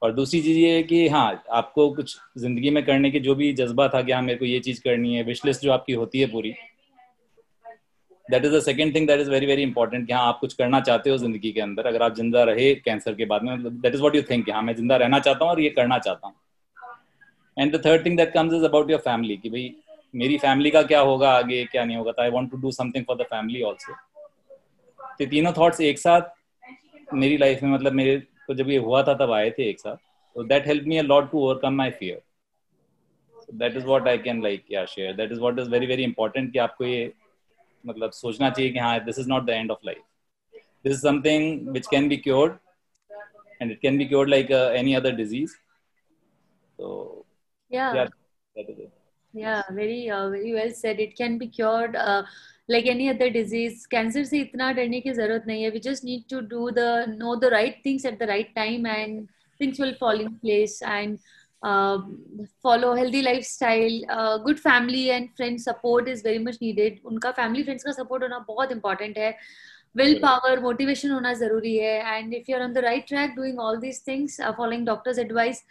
और 0.02 0.12
दूसरी 0.12 0.40
चीज़ 0.42 0.58
ये 0.58 0.74
है 0.76 0.82
कि 0.82 1.06
हाँ 1.08 1.42
आपको 1.52 1.88
कुछ 1.94 2.16
ज़िंदगी 2.38 2.70
में 2.70 2.84
करने 2.86 3.10
की 3.10 3.20
जो 3.20 3.34
भी 3.34 3.52
जज्बा 3.52 3.88
था 3.88 4.02
कि 4.02 4.12
हाँ 4.12 4.22
मेरे 4.22 4.38
को 4.38 4.44
ये 4.44 4.58
चीज़ 4.60 4.80
करनी 4.84 5.14
है 5.14 5.22
विश 5.22 5.44
लिस्ट 5.44 5.62
जो 5.62 5.72
आपकी 5.72 5.92
होती 5.92 6.20
है 6.20 6.26
पूरी 6.26 6.54
that 8.28 8.44
is 8.44 8.52
the 8.54 8.60
second 8.62 8.94
thing 8.94 9.06
that 9.08 9.20
is 9.20 9.30
very 9.30 9.46
very 9.46 9.62
important 9.62 10.12
हाँ 10.12 10.26
आप 10.26 10.38
कुछ 10.40 10.54
करना 10.54 10.80
चाहते 10.80 11.10
हो 11.10 11.16
ज़िंदगी 11.18 11.52
के 11.52 11.60
अंदर। 11.60 11.86
अगर 11.86 12.02
आप 12.02 12.14
ज़िंदा 12.16 12.42
रहे 12.44 12.74
कैंसर 12.76 13.14
के 13.14 13.24
बाद 13.24 13.42
में 13.42 13.62
that 13.64 13.94
is 13.94 14.02
what 14.02 14.16
you 14.16 14.22
think 14.30 14.50
हाँ 14.50 14.62
मैं 14.62 14.74
ज़िंदा 14.76 14.96
रहना 14.96 15.18
चाहता 15.20 15.44
हूँ 15.44 15.52
और 15.52 15.60
ये 15.60 15.70
करना 15.70 15.98
चाहता 15.98 16.26
हूँ। 16.26 16.34
And 17.56 17.76
the 17.76 17.84
third 17.84 18.04
thing 18.04 18.16
that 18.16 18.32
comes 18.32 18.54
is 18.54 18.64
about 18.64 18.90
your 18.90 19.00
family 19.00 19.36
कि 19.36 19.50
भाई, 19.50 19.74
मेरी 20.14 20.36
फैमिली 20.38 20.70
का 20.70 20.82
क्या 20.84 21.00
होगा 21.00 21.30
आगे, 21.30 21.64
क्या 21.64 21.84
नहीं 21.84 21.96
होगा? 21.96 22.12
I 22.22 22.30
want 22.30 22.50
to 22.50 22.56
do 22.56 22.70
something 22.72 23.04
for 23.04 23.16
the 23.16 23.22
family 23.30 23.62
also 23.62 23.92
तो 25.18 25.26
तीनों 25.26 25.52
थॉट्स 25.52 25.80
एक 25.82 25.98
साथ 25.98 27.14
मेरी 27.14 27.36
लाइफ 27.38 27.62
में 27.62 27.70
मतलब 27.70 27.92
मेरे 27.92 28.16
को 28.46 28.54
जब 28.54 28.70
ये 28.70 28.76
हुआ 28.78 29.02
था, 29.02 29.14
तब 29.14 29.32
आए 29.32 29.50
थे 29.50 29.68
एक 29.70 29.80
साथ। 29.80 29.96
तो 30.36 30.44
that 30.44 30.66
help 30.66 30.84
me 30.86 30.96
a 30.98 31.02
lot 31.02 31.30
to 31.30 31.38
overcome 31.40 31.74
my 31.74 31.90
fear 31.92 32.22
that 33.54 33.76
is 33.76 33.84
what 33.86 34.08
I 34.08 34.18
can 34.18 34.42
like 34.42 34.64
या 34.72 34.84
share 34.86 35.12
that 35.16 35.32
is 35.32 35.40
what 35.40 35.58
is 35.58 35.68
very 35.70 35.86
very 35.86 36.04
important 36.04 36.52
कि 36.52 36.58
आपको 36.58 36.84
ये 36.84 37.12
मतलब 37.85 38.11
सोचना 38.11 38.49
चाहिए 38.49 38.71
कि 38.71 38.79
हाँ 38.79 38.99
this 39.05 39.19
is 39.19 39.27
not 39.27 39.45
the 39.45 39.49
end 39.49 39.71
of 39.71 39.79
life 39.85 40.01
this 40.83 40.93
is 40.93 41.01
something 41.01 41.69
which 41.73 41.87
can 41.91 42.09
be 42.09 42.17
cured 42.17 42.57
and 43.61 43.71
it 43.71 43.79
can 43.81 43.97
be 43.97 44.05
cured 44.05 44.29
like 44.29 44.51
any 44.51 44.93
other 44.93 45.15
disease 45.15 45.55
तो 46.79 46.89
yeah, 47.71 47.93
yeah 47.93 48.07
that 48.55 48.69
is 48.69 48.79
it. 48.79 48.91
yeah 49.33 49.63
very 49.71 50.09
uh, 50.09 50.29
very 50.29 50.53
well 50.53 50.71
said 50.71 50.99
it 50.99 51.15
can 51.15 51.37
be 51.37 51.47
cured 51.47 51.95
uh, 51.95 52.23
like 52.67 52.85
any 52.85 53.09
other 53.09 53.29
disease 53.29 53.85
cancer 53.87 54.23
से 54.25 54.39
इतना 54.41 54.71
डरने 54.73 55.01
की 55.01 55.13
जरूरत 55.13 55.43
नहीं 55.47 55.63
है 55.63 55.71
we 55.71 55.81
just 55.87 56.03
need 56.03 56.23
to 56.33 56.41
do 56.53 56.71
the 56.79 56.89
know 57.17 57.35
the 57.43 57.51
right 57.55 57.83
things 57.83 58.05
at 58.05 58.17
the 58.19 58.29
right 58.31 58.55
time 58.55 58.87
and 58.93 59.27
things 59.59 59.79
will 59.79 59.93
fall 60.01 60.25
in 60.25 60.33
place 60.45 60.81
and 60.81 61.19
uh, 61.63 61.97
follow 62.63 62.93
healthy 62.95 63.21
lifestyle 63.21 63.97
uh, 64.09 64.37
good 64.37 64.59
family 64.59 65.11
and 65.11 65.35
friend 65.35 65.61
support 65.61 66.07
is 66.07 66.21
very 66.21 66.39
much 66.39 66.61
needed 66.61 67.01
उनका 67.05 67.35
family 67.41 67.65
friends 67.69 67.83
का 67.83 67.95
support 67.99 68.23
होना 68.23 68.45
बहुत 68.47 68.71
important 68.77 69.17
है 69.17 69.33
will 69.99 70.17
power 70.23 70.55
motivation 70.63 71.11
होना 71.11 71.33
जरूरी 71.43 71.75
है 71.77 71.93
and 72.15 72.33
if 72.39 72.49
you're 72.49 72.63
on 72.63 72.73
the 72.73 72.81
right 72.87 73.07
track 73.07 73.35
doing 73.35 73.59
all 73.59 73.79
these 73.85 73.99
things 74.09 74.39
uh, 74.39 74.53
following 74.53 74.85
doctor's 74.85 75.17
advice 75.17 75.63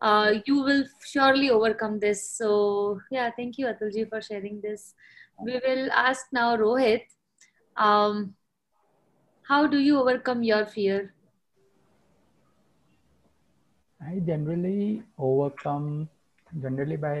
uh, 0.00 0.32
you 0.46 0.62
will 0.62 0.84
surely 1.04 1.50
overcome 1.50 1.98
this. 1.98 2.30
So 2.30 3.00
yeah, 3.10 3.30
thank 3.36 3.58
you 3.58 3.66
Atulji 3.66 4.08
for 4.08 4.20
sharing 4.20 4.60
this. 4.60 4.94
We 5.42 5.60
will 5.64 5.90
ask 5.92 6.26
now 6.32 6.56
Rohit, 6.56 7.02
um, 7.76 8.34
how 9.42 9.66
do 9.66 9.78
you 9.78 9.98
overcome 9.98 10.42
your 10.42 10.66
fear? 10.66 11.14
I 14.01 14.19
generally 14.19 15.03
overcome, 15.19 16.07
generally 16.63 16.97
by 16.97 17.15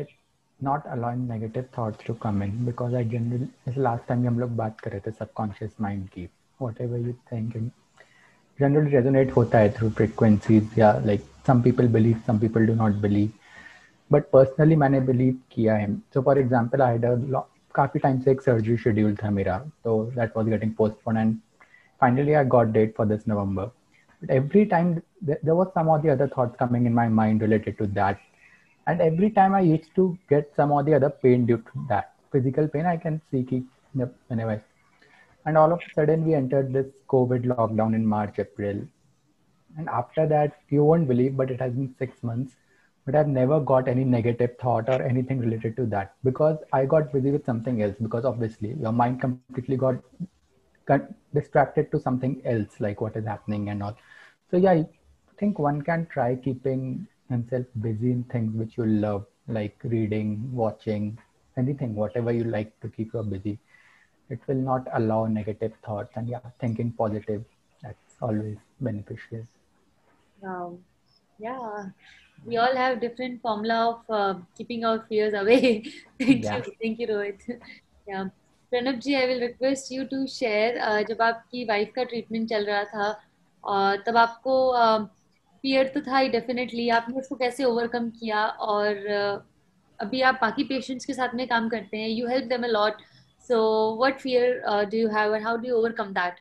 not 0.59 0.85
allowing 0.87 1.29
negative 1.29 1.63
thoughts 1.77 2.05
to 2.07 2.13
come 2.23 2.41
in 2.43 2.65
because 2.65 2.95
I 2.95 3.05
general 3.09 3.45
जैसे 3.65 3.81
last 3.81 4.07
time 4.07 4.25
हम 4.27 4.39
लोग 4.39 4.55
बात 4.55 4.79
कर 4.79 4.91
रहे 4.91 4.99
थे 5.05 5.11
subconscious 5.11 5.71
mind 5.81 6.07
की 6.09 6.27
whatever 6.81 6.99
you 6.99 7.13
think 7.31 7.55
generally 8.59 8.91
resonate 8.91 9.35
होता 9.35 9.57
है 9.59 9.71
थ्रू 9.77 9.89
फ्रिक्वेंसीज 9.99 10.77
या 10.79 10.91
like 11.05 11.23
some 11.47 11.61
people 11.61 11.87
believe 11.93 12.21
some 12.27 12.39
people 12.39 12.67
do 12.67 12.73
not 12.75 13.01
believe 13.01 13.31
but 14.11 14.29
personally 14.33 14.75
मैंने 14.75 14.99
बिलीव 15.01 15.39
किया 15.51 15.75
है। 15.75 15.93
So 16.13 16.21
for 16.21 16.39
example 16.39 16.81
a 16.81 16.91
lot, 17.35 17.45
काफ़ी 17.75 17.99
टाइम 17.99 18.19
से 18.19 18.31
एक 18.31 18.41
सर्जरी 18.41 18.77
शेड्यूल 18.77 19.15
था 19.23 19.29
मेरा 19.31 19.57
तो 19.83 20.03
that 20.15 20.37
was 20.37 20.49
getting 20.49 20.71
postpone 20.77 21.17
and 21.17 21.35
finally 22.01 22.33
I 22.33 22.45
got 22.55 22.67
date 22.71 22.95
for 22.95 23.07
this 23.07 23.27
November 23.27 23.65
but 24.21 24.31
every 24.31 24.65
time 24.65 24.93
there 25.21 25.55
was 25.55 25.67
some 25.73 25.89
of 25.89 26.01
the 26.01 26.09
other 26.09 26.27
thoughts 26.27 26.55
coming 26.57 26.85
in 26.85 26.93
my 26.93 27.07
mind 27.07 27.41
related 27.41 27.77
to 27.77 27.87
that. 27.87 28.19
And 28.87 29.01
every 29.01 29.29
time 29.29 29.53
I 29.53 29.61
used 29.61 29.93
to 29.95 30.17
get 30.29 30.51
some 30.55 30.71
of 30.71 30.85
the 30.85 30.95
other 30.95 31.09
pain 31.09 31.45
due 31.45 31.57
to 31.57 31.85
that. 31.89 32.13
Physical 32.31 32.67
pain 32.67 32.85
I 32.85 32.97
can 32.97 33.21
see 33.29 33.63
whenever 34.27 34.63
and 35.45 35.57
all 35.57 35.71
of 35.71 35.79
a 35.79 35.93
sudden, 35.93 36.25
we 36.25 36.35
entered 36.35 36.71
this 36.71 36.87
COVID 37.09 37.45
lockdown 37.45 37.95
in 37.95 38.05
March, 38.05 38.35
April. 38.37 38.81
And 39.77 39.89
after 39.89 40.27
that, 40.27 40.57
you 40.69 40.83
won't 40.83 41.07
believe, 41.07 41.35
but 41.35 41.49
it 41.49 41.59
has 41.59 41.73
been 41.73 41.95
six 41.97 42.21
months. 42.21 42.53
But 43.05 43.15
I've 43.15 43.27
never 43.27 43.59
got 43.59 43.87
any 43.87 44.03
negative 44.03 44.57
thought 44.61 44.87
or 44.87 45.01
anything 45.01 45.39
related 45.39 45.75
to 45.77 45.85
that 45.87 46.13
because 46.23 46.57
I 46.71 46.85
got 46.85 47.11
busy 47.11 47.31
with 47.31 47.45
something 47.45 47.81
else. 47.81 47.95
Because 47.99 48.25
obviously, 48.25 48.75
your 48.79 48.91
mind 48.91 49.21
completely 49.21 49.77
got, 49.77 49.95
got 50.85 51.01
distracted 51.33 51.91
to 51.91 51.99
something 51.99 52.41
else, 52.45 52.79
like 52.79 53.01
what 53.01 53.15
is 53.15 53.25
happening 53.25 53.69
and 53.69 53.81
all. 53.81 53.97
So, 54.51 54.57
yeah, 54.57 54.83
think 55.40 55.58
one 55.58 55.82
can 55.82 56.06
try 56.06 56.34
keeping 56.34 57.06
himself 57.28 57.66
busy 57.80 58.12
in 58.12 58.24
things 58.24 58.54
which 58.54 58.76
you 58.78 58.86
love, 58.86 59.26
like 59.48 59.76
reading, 59.84 60.50
watching, 60.52 61.18
anything, 61.56 61.94
whatever 61.94 62.32
you 62.32 62.44
like 62.44 62.78
to 62.80 62.88
keep 62.88 63.12
you 63.14 63.22
busy 63.22 63.58
it 64.28 64.40
will 64.46 64.62
not 64.70 64.86
allow 64.94 65.26
negative 65.26 65.72
thoughts 65.84 66.12
and 66.16 66.28
yeah 66.28 66.40
thinking 66.60 66.92
positive 66.92 67.44
that's 67.82 68.16
always 68.20 68.56
beneficial 68.80 69.46
wow 70.40 70.76
yeah 71.38 71.86
we 72.44 72.56
all 72.56 72.74
have 72.76 73.00
different 73.00 73.40
formula 73.40 73.76
of 73.90 74.14
uh, 74.14 74.34
keeping 74.56 74.84
our 74.84 75.04
fears 75.08 75.34
away 75.34 75.84
thank 76.18 76.44
yeah. 76.44 76.56
you 76.56 76.72
thank 76.82 76.98
you 76.98 77.08
rohit 77.14 77.46
yeah 78.08 78.28
Pranab 78.70 78.98
ji 79.00 79.14
I 79.14 79.26
will 79.26 79.40
request 79.40 79.90
you 79.92 80.04
to 80.10 80.26
share 80.26 80.78
जब 81.08 81.20
आपकी 81.22 81.64
wife 81.64 81.92
का 81.96 82.04
treatment 82.12 82.48
चल 82.48 82.64
रहा 82.66 82.82
था 82.84 83.06
uh, 83.72 84.06
तब 84.06 84.16
आपको 84.16 84.54
fear 85.63 85.87
तो 85.93 86.01
था 86.01 86.17
ही 86.17 86.29
डेफिनेटली 86.29 86.89
आपने 86.89 87.19
उसको 87.19 87.35
कैसे 87.35 87.63
ओवरकम 87.63 88.09
किया 88.09 88.45
और 88.45 88.93
uh, 89.11 89.51
अभी 89.99 90.21
आप 90.21 90.37
बाकी 90.41 90.63
पेशेंट्स 90.63 91.05
के 91.05 91.13
साथ 91.13 91.33
में 91.35 91.47
काम 91.47 91.67
करते 91.69 91.97
हैं 91.97 92.09
you 92.09 92.27
help 92.27 92.45
them 92.49 92.63
a 92.63 92.67
lot 92.69 93.01
so 93.49 93.59
what 93.97 94.19
fear 94.19 94.61
do 94.85 94.97
you 94.97 95.09
have 95.09 95.35
and 95.35 95.45
how 95.45 95.57
do 95.57 95.67
you 95.67 95.75
overcome 95.75 96.13
that 96.13 96.39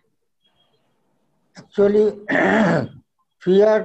actually 1.56 2.08
fear 3.42 3.82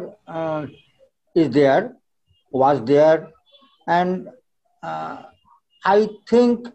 is 1.35 1.49
there 1.49 1.89
was 2.53 2.79
there 2.91 3.27
and 3.87 4.29
I 5.83 6.05
think 6.31 6.67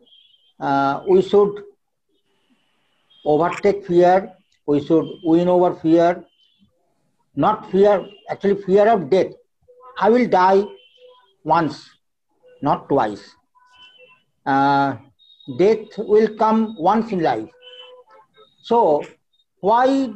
we 1.08 1.22
should 1.22 1.64
overtake 3.24 3.84
fear 3.86 4.28
we 4.68 4.80
should 4.80 5.08
win 5.26 5.48
over 5.48 5.72
fear 5.82 6.22
not 7.34 7.70
fear, 7.70 8.06
actually 8.28 8.62
fear 8.62 8.88
of 8.88 9.10
death. 9.10 9.32
I 9.98 10.10
will 10.10 10.28
die 10.28 10.64
once, 11.44 11.88
not 12.62 12.88
twice. 12.88 13.34
Uh, 14.46 14.96
death 15.58 15.98
will 15.98 16.34
come 16.36 16.76
once 16.78 17.12
in 17.12 17.20
life. 17.22 17.48
So, 18.62 19.02
why 19.60 20.12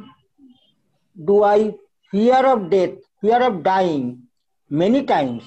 do 1.23 1.43
I 1.43 1.73
fear 2.11 2.45
of 2.45 2.69
death, 2.69 2.91
fear 3.21 3.41
of 3.41 3.63
dying 3.63 4.23
many 4.69 5.03
times? 5.03 5.43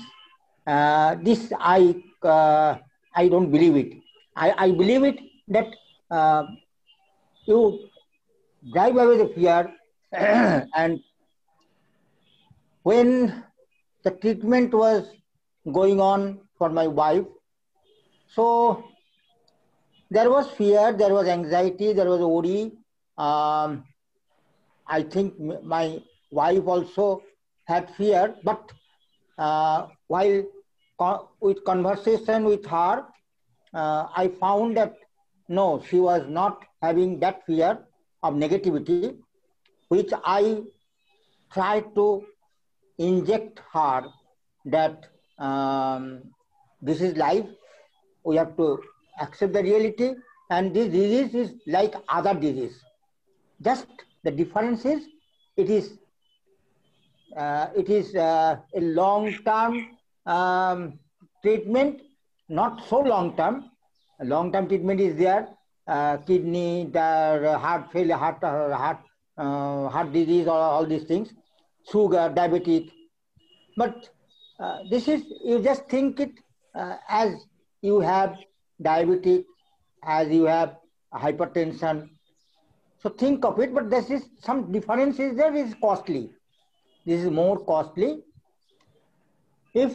Uh, 0.67 1.17
this 1.23 1.53
I 1.59 1.95
uh, 2.23 2.77
I 3.15 3.29
don't 3.29 3.51
believe 3.51 3.77
it. 3.77 3.95
I, 4.37 4.67
I 4.67 4.71
believe 4.71 5.03
it 5.05 5.19
that 5.49 5.67
uh, 6.11 6.45
you 7.47 7.89
drive 8.73 8.97
away 8.97 9.19
the 9.19 9.29
fear 9.35 9.73
and 10.13 11.01
when 12.89 13.45
the 14.05 14.11
treatment 14.23 14.73
was 14.75 15.05
going 15.79 16.01
on 16.01 16.41
for 16.59 16.71
my 16.71 16.87
wife, 16.87 17.27
so 18.35 18.85
there 20.11 20.31
was 20.31 20.51
fear, 20.53 20.93
there 20.93 21.13
was 21.15 21.27
anxiety, 21.29 21.93
there 21.93 22.09
was 22.09 22.21
worry. 22.21 22.73
Um, 23.19 23.85
I 24.87 25.03
think 25.03 25.35
my 25.65 26.01
wife 26.31 26.67
also 26.67 27.23
had 27.67 27.91
fear, 27.95 28.35
but 28.45 28.73
uh, 29.39 29.87
while 30.09 30.43
co- 30.99 31.29
with 31.41 31.65
conversation 31.65 32.45
with 32.45 32.65
her, 32.67 33.05
uh, 33.75 34.07
I 34.17 34.29
found 34.41 34.77
that 34.77 34.95
no, 35.49 35.83
she 35.89 36.01
was 36.01 36.27
not 36.29 36.65
having 36.83 37.21
that 37.21 37.45
fear 37.47 37.79
of 38.23 38.35
negativity, 38.35 39.17
which 39.89 40.11
I 40.25 40.63
tried 41.53 41.95
to 41.95 42.25
inject 42.99 43.61
her 43.73 44.05
that 44.67 45.07
um, 45.39 46.23
this 46.83 47.01
is 47.01 47.17
life. 47.17 47.47
We 48.25 48.37
have 48.37 48.57
to 48.57 48.83
accept 49.21 49.53
the 49.53 49.63
reality, 49.63 50.15
and 50.51 50.75
this 50.75 50.89
disease 50.89 51.35
is 51.35 51.55
like 51.67 51.95
other 52.09 52.35
disease. 52.35 52.79
Just 53.63 53.87
the 54.25 54.31
difference 54.31 54.85
is 54.85 55.07
it 55.57 55.71
is 55.71 55.99
uh, 57.37 57.69
it 57.77 57.89
is 57.89 58.15
uh, 58.15 58.57
a 58.75 58.81
long 58.81 59.33
term 59.45 59.89
um, 60.27 60.99
treatment, 61.43 62.03
not 62.49 62.85
so 62.89 63.01
long 63.01 63.37
term. 63.37 63.71
Long 64.21 64.53
term 64.53 64.69
treatment 64.69 65.01
is 65.01 65.17
there. 65.17 65.49
Uh, 65.87 66.19
kidney, 66.19 66.89
the 66.93 67.57
heart 67.59 67.91
failure, 67.93 68.17
heart, 68.17 68.43
heart, 68.43 68.99
uh, 69.39 69.89
heart 69.89 70.13
disease, 70.13 70.47
all, 70.47 70.61
all 70.61 70.85
these 70.85 71.05
things, 71.05 71.33
sugar, 71.91 72.33
diabetic. 72.35 72.91
But 73.77 74.09
uh, 74.59 74.81
this 74.91 75.09
is, 75.09 75.25
you 75.45 75.63
just 75.63 75.89
think 75.89 76.21
it 76.21 76.33
uh, 76.75 76.97
as 77.09 77.47
you 77.83 78.01
have 78.01 78.37
diabetic, 78.83 79.45
as 80.03 80.29
you 80.29 80.45
have 80.45 80.77
hypertension. 81.13 82.11
So 83.01 83.09
think 83.09 83.45
of 83.45 83.61
it, 83.61 83.73
but 83.75 83.91
this 83.91 84.11
is 84.11 84.25
some 84.41 84.73
difference 84.73 85.19
is 85.19 85.37
there 85.37 85.55
is 85.55 85.75
costly. 85.81 86.31
This 87.07 87.23
is 87.23 87.31
more 87.31 87.65
costly. 87.65 88.25
If 89.75 89.95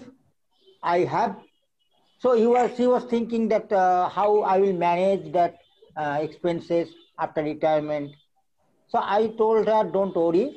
I 0.82 1.00
have, 1.00 1.36
so 2.20 2.36
he 2.36 2.48
was, 2.48 2.78
he 2.78 2.88
was 2.88 3.04
thinking 3.04 3.50
that 3.50 3.72
uh, 3.72 4.08
how 4.10 4.42
I 4.42 4.58
will 4.58 4.74
manage 4.74 5.32
that 5.34 5.58
uh, 5.98 6.20
expenses 6.22 6.90
after 7.20 7.44
retirement. 7.44 8.16
So 8.88 9.00
I 9.02 9.28
told 9.38 9.68
her, 9.68 9.84
don't 9.84 10.16
worry, 10.16 10.56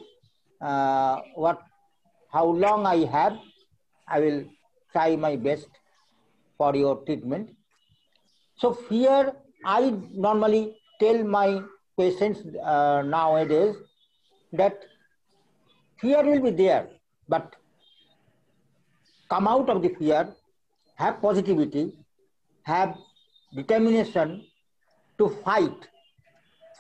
uh, 0.61 1.21
what, 1.35 1.63
how 2.33 2.47
long 2.47 2.87
I 2.87 3.05
have, 3.07 3.39
I 4.09 4.21
will 4.21 4.45
try 4.93 5.17
my 5.17 5.37
best 5.37 5.69
for 6.57 6.75
your 6.75 7.05
treatment. 7.05 7.51
So 8.57 8.73
fear, 8.73 9.33
I 9.65 9.95
normally 10.13 10.77
tell 11.01 11.23
my 11.25 11.63
patients 11.99 12.41
uh, 12.63 13.03
nowadays 13.05 13.75
that 14.53 14.85
fear 16.01 16.23
will 16.23 16.41
be 16.41 16.51
there, 16.51 16.89
but 17.29 17.57
come 19.29 19.49
out 19.49 19.69
of 19.69 19.83
the 19.83 19.91
fear, 19.99 20.29
have 20.95 21.21
positivity, 21.21 21.93
have 22.63 22.97
determination 23.55 24.45
to 25.19 25.29
fight, 25.45 25.89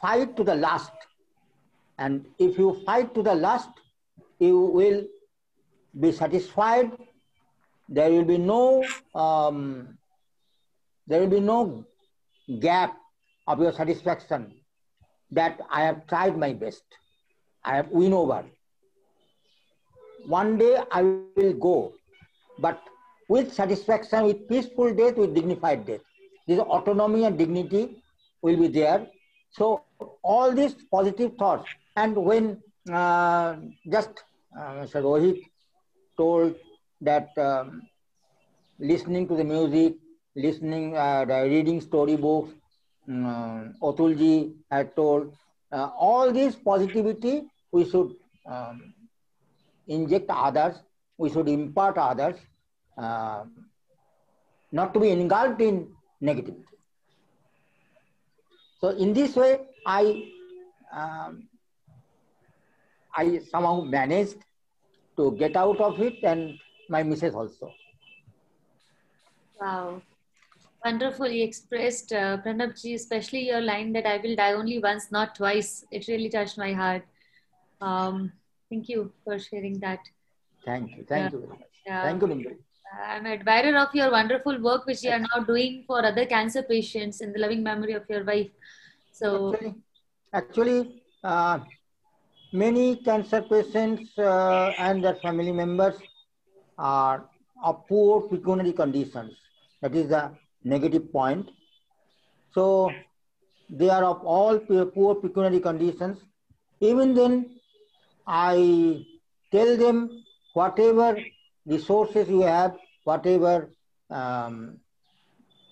fight 0.00 0.36
to 0.36 0.44
the 0.44 0.54
last. 0.54 0.92
And 1.98 2.26
if 2.38 2.58
you 2.58 2.80
fight 2.84 3.14
to 3.14 3.22
the 3.22 3.34
last, 3.34 3.70
you 4.38 4.60
will 4.60 5.04
be 5.98 6.12
satisfied. 6.12 6.92
There 7.88 8.10
will 8.10 8.24
be 8.24 8.38
no 8.38 8.84
um, 9.14 9.96
there 11.06 11.20
will 11.20 11.28
be 11.28 11.40
no 11.40 11.84
gap 12.60 12.96
of 13.46 13.60
your 13.60 13.72
satisfaction 13.72 14.52
that 15.30 15.60
I 15.70 15.82
have 15.84 16.06
tried 16.06 16.36
my 16.36 16.52
best. 16.52 16.82
I 17.64 17.76
have 17.76 17.88
win 17.88 18.12
over. 18.12 18.44
One 20.26 20.58
day 20.58 20.78
I 20.90 21.02
will 21.02 21.52
go, 21.54 21.94
but 22.58 22.82
with 23.28 23.52
satisfaction, 23.52 24.24
with 24.24 24.48
peaceful 24.48 24.94
death, 24.94 25.16
with 25.16 25.34
dignified 25.34 25.86
death. 25.86 26.00
This 26.46 26.58
autonomy 26.60 27.24
and 27.24 27.38
dignity 27.38 28.02
will 28.42 28.56
be 28.56 28.68
there. 28.68 29.06
So 29.50 29.82
all 30.22 30.52
these 30.52 30.74
positive 30.90 31.36
thoughts. 31.36 31.68
And 31.96 32.14
when 32.14 32.62
uh, 32.92 33.56
just 33.90 34.10
uh, 34.56 34.72
Mr. 34.80 35.02
Rohit 35.02 35.42
told 36.16 36.54
that 37.00 37.30
um, 37.38 37.82
listening 38.78 39.26
to 39.28 39.34
the 39.34 39.44
music, 39.44 39.94
listening, 40.34 40.96
uh, 40.96 41.24
reading 41.26 41.80
storybooks, 41.80 42.52
um, 43.08 43.74
Atulji 43.82 44.52
had 44.70 44.94
told, 44.94 45.34
uh, 45.72 45.90
all 45.98 46.32
this 46.32 46.54
positivity 46.54 47.44
we 47.72 47.88
should 47.88 48.14
um, 48.46 48.94
inject 49.88 50.26
others, 50.28 50.76
we 51.16 51.30
should 51.30 51.48
impart 51.48 51.96
others, 51.96 52.36
uh, 52.98 53.44
not 54.70 54.92
to 54.92 55.00
be 55.00 55.10
engulfed 55.10 55.60
in 55.60 55.88
negativity. 56.22 56.62
So 58.80 58.90
in 58.90 59.14
this 59.14 59.34
way, 59.34 59.60
I 59.86 60.24
um, 60.92 61.48
I 63.16 63.38
somehow 63.50 63.80
managed 63.82 64.36
to 65.16 65.32
get 65.32 65.56
out 65.56 65.80
of 65.80 66.00
it, 66.00 66.22
and 66.22 66.58
my 66.88 67.02
missus 67.02 67.34
also. 67.34 67.72
Wow. 69.60 70.02
Wonderfully 70.84 71.42
expressed, 71.42 72.12
uh, 72.12 72.38
Pranabji, 72.44 72.94
especially 72.94 73.46
your 73.46 73.60
line 73.60 73.92
that 73.94 74.06
I 74.06 74.18
will 74.18 74.36
die 74.36 74.52
only 74.52 74.78
once, 74.78 75.10
not 75.10 75.34
twice. 75.34 75.84
It 75.90 76.06
really 76.08 76.28
touched 76.28 76.58
my 76.58 76.72
heart. 76.72 77.02
Um, 77.80 78.32
thank 78.70 78.88
you 78.88 79.12
for 79.24 79.38
sharing 79.38 79.80
that. 79.80 79.98
Thank 80.64 80.96
you, 80.96 81.04
thank 81.04 81.24
Yeah. 81.24 81.30
you 81.32 81.46
very 81.46 81.58
much. 81.58 82.04
Thank 82.04 82.22
you, 82.22 82.28
Dimple. 82.28 82.52
I'm 83.08 83.26
an 83.26 83.32
admirer 83.32 83.76
of 83.78 83.94
your 83.94 84.10
wonderful 84.10 84.60
work, 84.62 84.86
which 84.86 85.02
you 85.02 85.10
are 85.10 85.18
now 85.18 85.40
doing 85.44 85.84
for 85.86 86.04
other 86.04 86.24
cancer 86.26 86.62
patients 86.62 87.20
in 87.20 87.32
the 87.32 87.38
loving 87.38 87.62
memory 87.62 87.94
of 87.94 88.04
your 88.08 88.24
wife. 88.24 88.50
So, 89.12 89.54
Actually, 89.54 89.74
actually 90.32 91.02
uh, 91.24 91.58
many 92.56 92.96
cancer 92.96 93.42
patients 93.42 94.18
uh, 94.18 94.74
and 94.78 95.04
their 95.04 95.16
family 95.16 95.52
members 95.52 95.96
are 96.78 97.28
of 97.62 97.86
poor 97.88 98.22
pecuniary 98.28 98.72
conditions. 98.72 99.32
That 99.82 99.94
is 99.94 100.08
the 100.08 100.32
negative 100.64 101.12
point. 101.12 101.50
So 102.54 103.04
they 103.68 103.88
are 103.90 104.04
of 104.04 104.24
all 104.24 104.58
poor 104.58 105.14
pecuniary 105.16 105.60
conditions. 105.60 106.18
Even 106.80 107.14
then, 107.14 107.60
I 108.26 109.04
tell 109.52 109.76
them 109.76 110.24
whatever 110.54 111.16
resources 111.66 112.28
you 112.28 112.42
have, 112.42 112.76
whatever 113.04 113.70
um, 114.10 114.80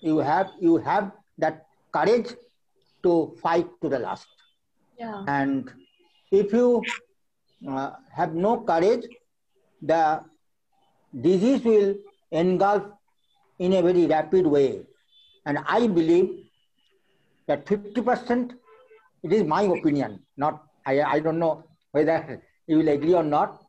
you 0.01 0.19
have, 0.19 0.51
you 0.61 0.77
have 0.79 1.13
that 1.39 1.67
courage 1.93 2.29
to 3.03 3.35
fight 3.43 3.69
to 3.83 3.89
the 3.89 3.99
last. 3.99 4.29
yeah, 4.99 5.27
And 5.27 5.71
if 6.35 6.53
you 6.53 6.83
uh, 7.69 7.91
have 8.13 8.35
no 8.35 8.61
courage, 8.61 9.05
the 9.83 10.21
disease 11.21 11.63
will 11.65 11.95
engulf 12.31 12.83
in 13.59 13.75
a 13.75 13.83
very 13.83 14.07
rapid 14.07 14.47
way. 14.47 14.83
And 15.47 15.59
I 15.67 15.87
believe 15.87 16.47
that 17.47 17.67
50%, 17.67 18.53
it 19.23 19.33
is 19.33 19.45
my 19.45 19.63
opinion, 19.63 20.21
not, 20.37 20.65
I, 20.87 21.03
I 21.03 21.21
don't 21.21 21.39
know 21.39 21.65
whether 21.93 22.43
you 22.67 22.79
will 22.79 22.89
agree 22.89 23.15
or 23.15 23.23
not. 23.23 23.61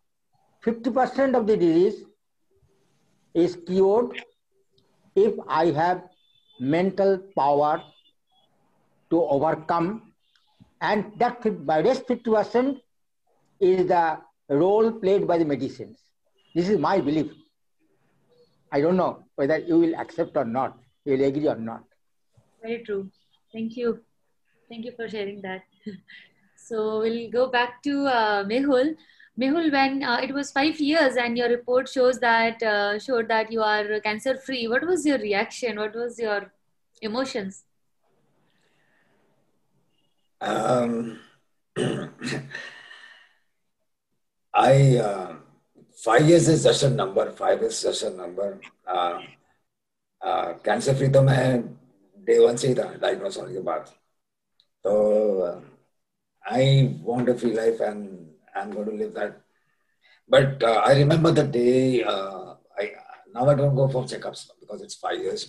50% 0.66 1.36
of 1.36 1.46
the 1.46 1.56
disease 1.56 2.04
is 3.34 3.58
cured 3.68 4.18
if 5.16 5.34
I 5.48 5.68
have 5.68 6.04
mental 6.60 7.20
power 7.38 7.84
to 9.10 9.22
overcome 9.22 10.14
And 10.88 11.12
that 11.18 11.44
rest 11.90 12.08
50% 12.08 12.80
is 13.60 13.88
the 13.88 14.20
role 14.50 14.92
played 14.92 15.28
by 15.28 15.38
the 15.40 15.46
medicines. 15.46 15.98
This 16.54 16.70
is 16.70 16.78
my 16.78 17.00
belief. 17.02 17.32
I 18.72 18.82
don't 18.82 18.98
know 18.98 19.24
whether 19.36 19.58
you 19.58 19.80
will 19.80 19.96
accept 19.96 20.38
or 20.38 20.46
not, 20.46 20.78
you 21.06 21.14
will 21.14 21.24
agree 21.24 21.48
or 21.48 21.56
not. 21.56 21.84
Very 22.62 22.84
true. 22.84 23.10
Thank 23.52 23.76
you. 23.78 24.00
Thank 24.70 24.86
you 24.86 24.92
for 24.96 25.10
sharing 25.10 25.42
that. 25.42 25.64
so 26.56 27.00
we'll 27.00 27.32
go 27.32 27.50
back 27.50 27.82
to 27.84 28.06
uh, 28.06 28.44
Mehul. 28.44 28.96
Mehul, 29.40 29.72
when 29.72 30.04
uh, 30.04 30.20
it 30.22 30.34
was 30.34 30.52
five 30.52 30.80
years 30.80 31.16
and 31.16 31.38
your 31.38 31.50
report 31.50 31.90
shows 31.90 32.20
that 32.20 32.62
uh, 32.62 33.00
showed 33.00 33.28
that 33.30 33.52
you 33.52 33.62
are 33.62 34.00
cancer 34.02 34.38
free, 34.38 34.68
what 34.68 34.86
was 34.86 35.06
your 35.06 35.18
reaction? 35.18 35.78
What 35.80 35.96
was 35.96 36.20
your 36.20 36.52
emotions? 37.02 37.64
Um, 40.45 41.19
I 44.55 44.97
uh, 44.97 45.37
five 46.05 46.29
years 46.29 46.49
is 46.49 46.65
just 46.65 46.83
a 46.83 46.91
number. 46.91 47.31
Five 47.33 47.63
is 47.63 47.83
just 47.83 48.03
a 48.03 48.11
number. 48.11 48.61
Uh, 48.87 49.21
uh, 50.23 50.55
cancer 50.65 50.95
free 50.95 51.09
तो 51.09 51.23
मैं 51.23 51.63
day 52.25 52.39
one 52.41 52.57
से 52.57 52.69
ही 52.69 52.75
था 52.75 53.01
diagnosed 53.01 53.39
होने 53.39 53.55
के 53.55 53.61
बाद 53.61 53.87
तो 54.87 55.63
I 56.51 56.99
want 57.03 57.29
a 57.29 57.35
free 57.35 57.53
life 57.53 57.81
and 57.81 58.27
I'm 58.55 58.71
going 58.71 58.87
to 58.87 58.95
live 58.95 59.15
that. 59.15 59.41
But 60.29 60.63
uh, 60.63 60.83
I 60.85 60.95
remember 60.95 61.31
the 61.33 61.45
day. 61.45 62.03
Uh, 62.03 62.55
I 62.79 62.93
now 63.35 63.49
I 63.49 63.55
don't 63.55 63.75
go 63.75 63.89
for 63.89 64.05
checkups 64.05 64.51
because 64.59 64.83
it's 64.83 64.95
five 64.95 65.19
years. 65.19 65.45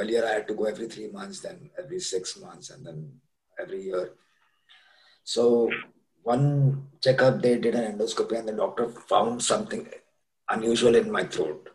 Earlier 0.00 0.24
I 0.26 0.32
had 0.38 0.48
to 0.48 0.54
go 0.54 0.64
every 0.64 0.88
three 0.88 1.08
months, 1.18 1.40
then 1.40 1.70
every 1.78 2.00
six 2.00 2.38
months, 2.44 2.70
and 2.70 2.86
then 2.86 2.98
every 3.62 3.82
year. 3.88 4.06
So 5.24 5.70
one 6.22 6.88
checkup 7.04 7.42
they 7.42 7.58
did 7.58 7.74
an 7.74 7.86
endoscopy, 7.92 8.38
and 8.38 8.48
the 8.48 8.56
doctor 8.62 8.88
found 9.12 9.42
something 9.42 9.86
unusual 10.48 10.94
in 10.94 11.10
my 11.10 11.24
throat. 11.24 11.68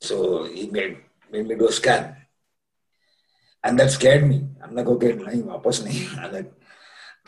So 0.00 0.44
he 0.44 0.68
made 0.76 0.98
made 1.32 1.46
me 1.48 1.54
do 1.56 1.68
a 1.68 1.72
scan, 1.72 2.16
and 3.64 3.78
that 3.78 3.90
scared 3.90 4.28
me. 4.28 4.38
I'm 4.62 4.74
like, 4.74 4.86
okay, 4.86 5.12
nahi, 5.12 5.42
wapas 5.42 5.82
nahi. 5.86 6.02
I'm 6.22 6.32
like, 6.32 6.52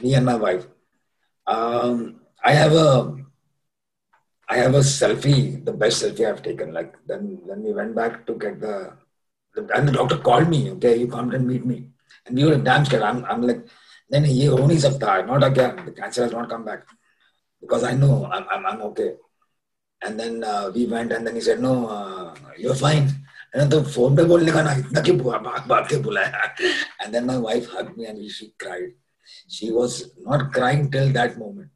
me 0.02 0.14
and 0.14 0.26
my 0.26 0.36
wife. 0.46 0.66
Um, 1.46 2.20
I 2.42 2.52
have 2.52 2.72
a 2.72 2.90
I 4.48 4.56
have 4.58 4.74
a 4.74 4.80
selfie, 4.80 5.64
the 5.64 5.72
best 5.72 6.02
selfie 6.02 6.28
I've 6.28 6.42
taken. 6.42 6.72
Like 6.72 6.94
then 7.06 7.38
when 7.44 7.62
we 7.62 7.72
went 7.72 7.94
back 7.94 8.26
to 8.26 8.34
get 8.34 8.60
the 8.60 8.92
and 9.55 9.87
the 9.87 9.91
doctor 9.91 10.17
called 10.17 10.49
me, 10.49 10.71
okay, 10.71 10.97
you 10.97 11.07
come 11.07 11.31
and 11.31 11.47
meet 11.47 11.65
me. 11.65 11.89
And 12.25 12.35
we 12.35 12.45
were 12.45 12.57
damn 12.57 12.85
scared. 12.85 13.03
I'm, 13.03 13.25
I'm 13.25 13.41
like, 13.41 13.67
then 14.09 14.23
he 14.23 14.47
only 14.49 14.77
sakta, 14.77 15.25
not 15.25 15.43
again. 15.43 15.85
The 15.85 15.91
cancer 15.91 16.23
has 16.23 16.31
not 16.31 16.49
come 16.49 16.65
back. 16.65 16.83
Because 17.61 17.83
I 17.83 17.93
know 17.93 18.29
I'm, 18.31 18.45
I'm, 18.49 18.65
I'm 18.65 18.81
okay. 18.93 19.15
And 20.01 20.19
then 20.19 20.43
uh, 20.43 20.71
we 20.73 20.85
went 20.85 21.11
and 21.11 21.27
then 21.27 21.35
he 21.35 21.41
said, 21.41 21.59
no, 21.59 21.87
uh, 21.87 22.35
you're 22.57 22.75
fine. 22.75 23.09
And 23.53 23.61
then 23.61 23.69
the 23.69 23.83
phone 23.83 24.15
पे 24.15 24.23
बोलने 24.29 24.51
का 24.51 24.61
ना 24.61 24.73
इतना 24.79 25.01
क्यों 25.01 25.17
भाग 25.17 25.67
भाग 25.67 25.87
के 25.89 25.97
बुलाया 26.05 26.51
and 27.01 27.11
then 27.11 27.25
my 27.25 27.37
wife 27.37 27.67
hugged 27.67 27.97
me 27.97 28.05
and 28.05 28.31
she 28.31 28.53
cried 28.59 28.93
she 29.47 29.71
was 29.71 30.11
not 30.19 30.51
crying 30.51 30.89
till 30.91 31.09
that 31.13 31.37
moment. 31.37 31.69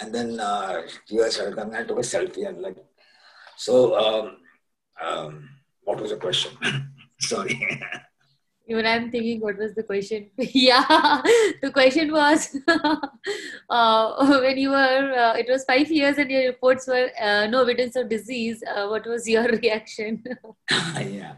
And 0.00 0.14
then 0.14 0.40
uh, 0.40 0.82
tears 1.06 1.34
started 1.34 1.56
coming. 1.56 1.74
I 1.74 1.84
took 1.84 1.98
a 1.98 2.02
selfie 2.02 2.48
and 2.48 2.60
like, 2.60 2.76
so 3.56 3.96
um, 3.98 4.36
um, 5.02 5.48
what 5.85 6.01
was 6.01 6.11
the 6.11 6.17
question? 6.17 6.51
Sorry. 7.19 7.81
Even 8.67 8.87
I'm 8.87 9.11
thinking, 9.11 9.41
what 9.41 9.57
was 9.59 9.75
the 9.75 9.83
question? 9.83 10.31
yeah, 10.37 11.21
the 11.61 11.69
question 11.71 12.11
was 12.11 12.57
uh, 13.69 14.39
when 14.41 14.57
you 14.57 14.71
were, 14.71 15.13
uh, 15.13 15.33
it 15.37 15.45
was 15.47 15.63
five 15.65 15.91
years 15.91 16.17
and 16.17 16.31
your 16.31 16.47
reports 16.47 16.87
were 16.87 17.11
uh, 17.21 17.45
no 17.45 17.61
evidence 17.61 17.95
of 17.95 18.09
disease. 18.09 18.63
Uh, 18.63 18.87
what 18.87 19.05
was 19.05 19.29
your 19.29 19.43
reaction? 19.43 20.23
yeah. 20.71 21.33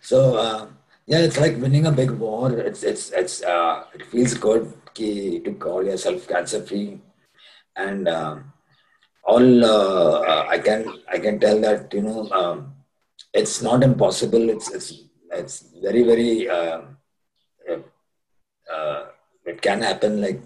So, 0.00 0.36
uh, 0.36 0.68
yeah, 1.04 1.18
it's 1.18 1.38
like 1.38 1.58
winning 1.58 1.84
a 1.84 1.92
big 1.92 2.10
war. 2.12 2.50
It's 2.52 2.82
it's 2.82 3.10
it's 3.10 3.42
uh, 3.42 3.84
it 3.92 4.06
feels 4.06 4.32
good 4.32 4.72
ki, 4.94 5.40
to 5.40 5.52
call 5.52 5.84
yourself 5.84 6.26
cancer 6.26 6.64
free, 6.64 7.00
and 7.76 8.08
uh, 8.08 8.38
all 9.24 9.64
I 10.48 10.58
can 10.58 10.86
I 11.12 11.18
can 11.18 11.38
tell 11.38 11.60
that 11.60 11.92
you 11.92 12.00
know 12.00 12.30
um, 12.30 12.72
it's 13.32 13.62
not 13.62 13.82
impossible. 13.82 14.50
It's 14.50 14.70
it's 14.70 14.92
it's 15.30 15.64
very 15.82 16.02
very 16.02 16.48
uh, 16.48 16.82
uh, 18.72 19.04
it 19.44 19.60
can 19.60 19.82
happen. 19.82 20.20
Like 20.20 20.40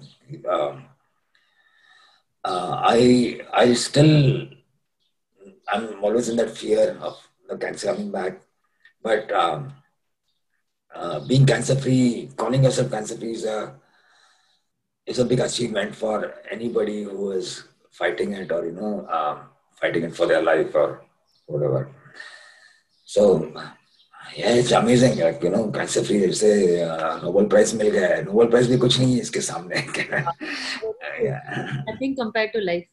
um, 0.49 0.85
I 2.45 3.41
I 3.53 3.75
still 3.75 4.49
I'm 5.69 6.03
always 6.03 6.29
in 6.29 6.37
that 6.37 6.57
fear 6.57 6.97
of 7.01 7.17
the 7.49 7.57
cancer 7.57 7.89
coming 7.89 8.11
back, 8.11 8.41
but. 9.03 9.31
Um, 9.33 9.73
uh, 10.97 11.21
being 11.21 11.45
cancer 11.45 11.77
free, 11.77 12.31
calling 12.37 12.65
yourself 12.65 12.91
cancer 12.91 13.17
free 13.17 13.33
is 13.33 13.45
a 13.45 13.75
is 15.07 15.19
a 15.19 15.25
big 15.25 15.41
achievement 15.41 15.95
for 15.95 16.35
anybody 16.51 17.05
who 17.05 17.33
is 17.33 17.65
fighting 17.91 18.33
it 18.33 18.51
or 18.51 18.65
you 18.65 18.73
know 18.73 19.07
um, 19.09 19.49
fighting 19.81 20.05
it 20.05 20.17
for 20.17 20.27
their 20.27 20.43
life 20.43 20.75
or 20.75 21.03
whatever. 21.47 21.91
So 23.06 23.52
yeah, 24.36 24.56
it's 24.56 24.72
amazing. 24.72 25.18
Like, 25.20 25.44
you 25.44 25.50
know, 25.50 25.72
cancer 25.72 26.04
free 26.04 26.20
जैसे 26.20 27.22
Nobel 27.24 27.50
Prize 27.50 27.74
मिल 27.74 27.90
गया 27.90 28.08
है. 28.08 28.26
Nobel 28.26 28.52
Prize 28.52 28.68
भी 28.68 28.78
कुछ 28.78 29.00
नहीं 29.00 29.16
है 29.16 29.22
इसके 29.22 29.42
सामने. 29.42 29.86
yeah. 31.22 31.84
I 31.88 31.98
think 32.00 32.18
compared 32.18 32.54
to 32.54 32.62
life. 32.62 32.88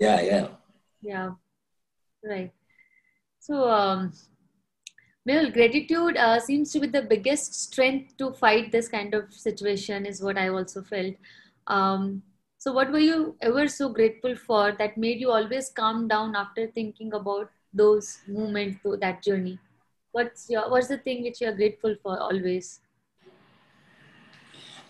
Yeah, 0.00 0.20
yeah. 0.20 0.48
Yeah, 1.02 1.30
right. 2.24 2.52
So. 3.40 3.68
Um, 3.68 4.12
well, 5.26 5.50
gratitude 5.50 6.16
uh, 6.16 6.40
seems 6.40 6.72
to 6.72 6.80
be 6.80 6.86
the 6.86 7.02
biggest 7.02 7.54
strength 7.54 8.16
to 8.16 8.32
fight 8.32 8.72
this 8.72 8.88
kind 8.88 9.14
of 9.14 9.32
situation, 9.32 10.06
is 10.06 10.22
what 10.22 10.38
I 10.38 10.48
also 10.48 10.82
felt. 10.82 11.14
Um, 11.66 12.22
so, 12.56 12.72
what 12.72 12.90
were 12.90 12.98
you 12.98 13.36
ever 13.40 13.68
so 13.68 13.90
grateful 13.90 14.34
for 14.34 14.72
that 14.72 14.96
made 14.96 15.20
you 15.20 15.30
always 15.30 15.70
calm 15.70 16.08
down 16.08 16.34
after 16.34 16.66
thinking 16.68 17.12
about 17.12 17.50
those 17.75 18.19
moments, 18.27 18.79
that 19.01 19.21
journey? 19.21 19.59
What's 20.11 20.49
your 20.49 20.69
What's 20.71 20.87
the 20.87 20.97
thing 20.97 21.23
which 21.23 21.41
you 21.41 21.49
are 21.49 21.55
grateful 21.55 21.95
for 22.01 22.19
always? 22.19 22.79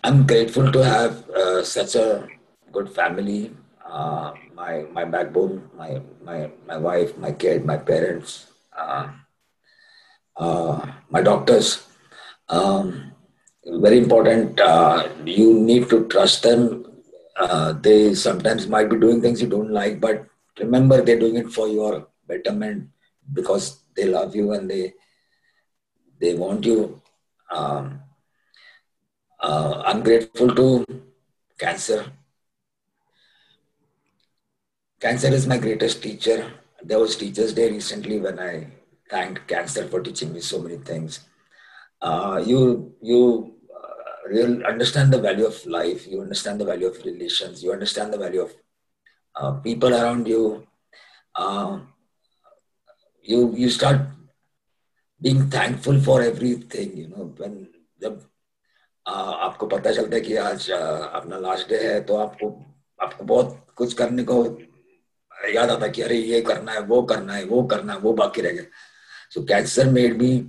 I'm 0.04 0.26
grateful 0.26 0.70
to 0.70 0.84
have 0.84 1.28
uh, 1.30 1.62
such 1.64 1.96
a 1.96 2.28
good 2.72 2.88
family. 2.94 3.50
Uh, 3.84 4.34
my 4.54 4.86
my 4.92 5.04
backbone, 5.04 5.70
my 5.76 6.00
my 6.22 6.50
my 6.66 6.76
wife, 6.78 7.16
my 7.18 7.32
kid, 7.32 7.64
my 7.64 7.76
parents. 7.76 8.46
Uh, 8.76 9.08
uh, 10.36 10.86
my 11.10 11.22
doctors. 11.22 11.86
Um, 12.48 13.12
very 13.66 13.98
important. 13.98 14.60
Uh, 14.60 15.08
you 15.24 15.54
need 15.58 15.88
to 15.90 16.06
trust 16.08 16.42
them. 16.42 16.86
Uh, 17.36 17.72
they 17.72 18.14
sometimes 18.14 18.68
might 18.68 18.88
be 18.88 18.98
doing 18.98 19.20
things 19.20 19.42
you 19.42 19.48
don't 19.48 19.70
like, 19.70 20.00
but 20.00 20.26
remember 20.60 21.02
they're 21.02 21.18
doing 21.18 21.36
it 21.36 21.50
for 21.50 21.68
your 21.68 22.06
betterment 22.26 22.88
because 23.32 23.80
they 23.96 24.04
love 24.04 24.34
you 24.34 24.52
and 24.52 24.70
they 24.70 24.94
they 26.20 26.34
want 26.34 26.64
you. 26.64 27.00
Um, 27.50 28.00
uh, 29.40 29.92
to 30.02 30.86
cancer. 31.58 32.04
Cancer 35.00 35.28
is 35.28 35.46
my 35.46 35.58
greatest 35.58 36.02
teacher. 36.02 36.52
There 36.82 36.98
was 36.98 37.16
Teachers' 37.16 37.52
Day 37.52 37.70
recently 37.70 38.18
when 38.18 38.38
I 38.38 38.66
thanked 39.10 39.46
cancer 39.46 39.86
for 39.86 40.00
teaching 40.00 40.32
me 40.32 40.40
so 40.40 40.60
many 40.60 40.78
things. 40.78 41.20
Uh, 42.00 42.42
you 42.44 42.94
you 43.02 43.54
uh, 43.72 44.66
understand 44.66 45.12
the 45.12 45.20
value 45.20 45.46
of 45.46 45.64
life. 45.66 46.06
You 46.06 46.22
understand 46.22 46.60
the 46.60 46.64
value 46.64 46.86
of 46.88 47.04
relations. 47.04 47.62
You 47.62 47.72
understand 47.72 48.12
the 48.12 48.18
value 48.18 48.42
of 48.42 48.54
uh, 49.34 49.52
people 49.60 49.94
around 49.94 50.26
you. 50.26 50.66
Uh, 51.34 51.80
you 53.26 53.54
you 53.56 53.70
start 53.70 54.00
being 55.20 55.48
thankful 55.50 56.00
for 56.00 56.22
everything. 56.22 56.96
You 56.96 57.08
know 57.08 57.26
when 57.38 57.66
जब 58.02 58.20
uh, 59.06 59.34
आपको 59.48 59.66
पता 59.66 59.92
चलता 59.92 60.16
है 60.16 60.20
कि 60.20 60.36
आज 60.36 60.70
uh, 60.70 61.02
अपना 61.20 61.38
last 61.38 61.68
day 61.68 61.82
है 61.86 62.00
तो 62.04 62.16
आपको 62.16 62.50
आपको 63.02 63.24
बहुत 63.24 63.66
कुछ 63.76 63.94
करने 63.94 64.24
को 64.24 64.42
याद 65.54 65.70
आता 65.70 65.84
है 65.86 65.92
कि 65.92 66.02
अरे 66.02 66.16
ये 66.16 66.40
करना 66.42 66.72
है 66.72 66.80
वो 66.92 67.02
करना 67.12 67.32
है 67.32 67.44
वो 67.44 67.62
करना 67.72 67.92
है 67.92 67.98
वो 67.98 68.12
बाकी 68.20 68.42
रह 68.42 68.52
गया 68.52 68.66
so 69.28 69.42
cancer 69.42 69.90
made 69.90 70.16
me 70.18 70.46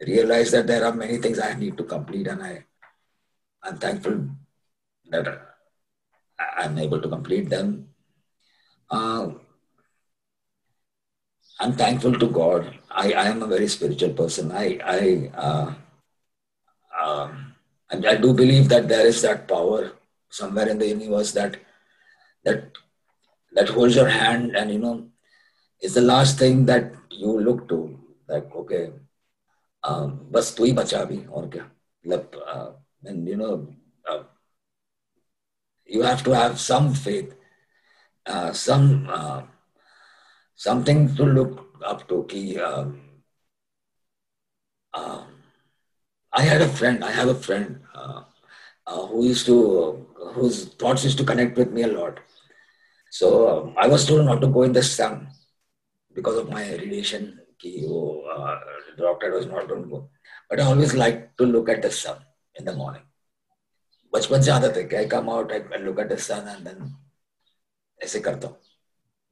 realize 0.00 0.50
that 0.50 0.66
there 0.66 0.84
are 0.84 0.94
many 0.94 1.18
things 1.18 1.38
I 1.38 1.54
need 1.54 1.76
to 1.78 1.84
complete, 1.84 2.26
and 2.28 2.42
I, 2.42 2.64
I'm 3.62 3.78
thankful 3.78 4.28
that 5.06 5.56
I'm 6.38 6.78
able 6.78 7.00
to 7.00 7.08
complete 7.08 7.48
them. 7.50 7.88
Uh, 8.90 9.30
I'm 11.59 11.73
thankful 11.73 12.13
to 12.19 12.27
God. 12.27 12.79
I, 12.89 13.13
I 13.13 13.25
am 13.25 13.43
a 13.43 13.47
very 13.47 13.67
spiritual 13.67 14.13
person. 14.13 14.51
I, 14.51 14.79
I, 14.83 15.31
uh, 15.35 15.73
uh, 17.01 17.31
And 17.93 18.07
I 18.07 18.15
do 18.15 18.33
believe 18.33 18.69
that 18.69 18.87
there 18.89 19.05
is 19.05 19.21
that 19.21 19.47
power 19.47 19.91
somewhere 20.29 20.67
in 20.67 20.79
the 20.79 20.87
universe 20.87 21.31
that 21.33 21.57
that 22.43 22.71
that 23.53 23.69
holds 23.69 23.95
your 23.95 24.09
hand 24.09 24.55
and 24.57 24.71
you 24.73 24.79
know 24.79 24.95
is 25.79 25.93
the 25.93 26.01
last 26.01 26.39
thing 26.39 26.65
that 26.65 26.91
you 27.11 27.39
look 27.47 27.69
to 27.69 27.77
like 28.27 28.49
okay 28.61 28.91
um, 29.83 30.09
बस 30.33 30.53
तू 30.57 30.65
ही 30.65 30.71
बचा 30.73 30.99
अभी 30.99 31.23
और 31.25 31.47
क्या 31.53 31.69
मतलब 32.07 32.41
uh, 32.53 32.69
and 33.11 33.29
you 33.29 33.37
know 33.43 33.53
uh, 34.09 34.23
you 35.85 36.01
have 36.01 36.23
to 36.23 36.35
have 36.41 36.59
some 36.59 36.93
faith 37.05 37.35
uh, 38.25 38.51
some 38.51 39.07
uh, 39.19 39.41
something 40.57 41.15
to 41.15 41.25
look 41.25 41.67
up 41.83 42.07
to 42.07 42.25
ki, 42.29 42.59
um, 42.59 42.99
uh, 44.93 45.23
I 46.31 46.41
had 46.41 46.61
a 46.61 46.69
friend 46.69 47.03
I 47.03 47.11
have 47.11 47.27
a 47.29 47.35
friend 47.35 47.81
uh, 47.93 48.23
uh, 48.87 49.05
who 49.07 49.25
used 49.25 49.45
to 49.47 50.05
whose 50.33 50.65
thoughts 50.75 51.03
used 51.03 51.17
to 51.17 51.23
connect 51.23 51.57
with 51.57 51.71
me 51.71 51.83
a 51.83 51.87
lot 51.87 52.19
so 53.09 53.49
um, 53.49 53.75
I 53.77 53.87
was 53.87 54.05
told 54.07 54.25
not 54.25 54.41
to 54.41 54.47
go 54.47 54.63
in 54.63 54.73
the 54.73 54.83
sun 54.83 55.27
because 56.13 56.37
of 56.37 56.49
my 56.49 56.69
radiation 56.69 57.39
ki, 57.59 57.85
oh, 57.87 58.23
uh, 58.35 58.59
the 58.95 59.03
doctor 59.03 59.31
was 59.31 59.45
not 59.47 59.67
going 59.67 59.83
to 59.83 59.89
go 59.89 60.09
but 60.49 60.59
I 60.59 60.63
always 60.65 60.93
like 60.93 61.35
to 61.37 61.45
look 61.45 61.69
at 61.69 61.81
the 61.81 61.91
sun 61.91 62.17
in 62.55 62.65
the 62.65 62.73
morning 62.73 63.03
बचपन 64.13 64.41
से 64.41 64.51
आदत 64.51 64.75
है 64.77 64.83
कि 64.83 64.95
I 64.95 65.05
come 65.11 65.29
out 65.29 65.51
I 65.51 65.79
look 65.83 65.99
at 65.99 66.07
the 66.11 66.17
sun 66.25 66.47
and 66.47 66.67
then 66.67 66.93
ऐसे 68.03 68.19
करता 68.27 68.47
हूँ 68.47 68.66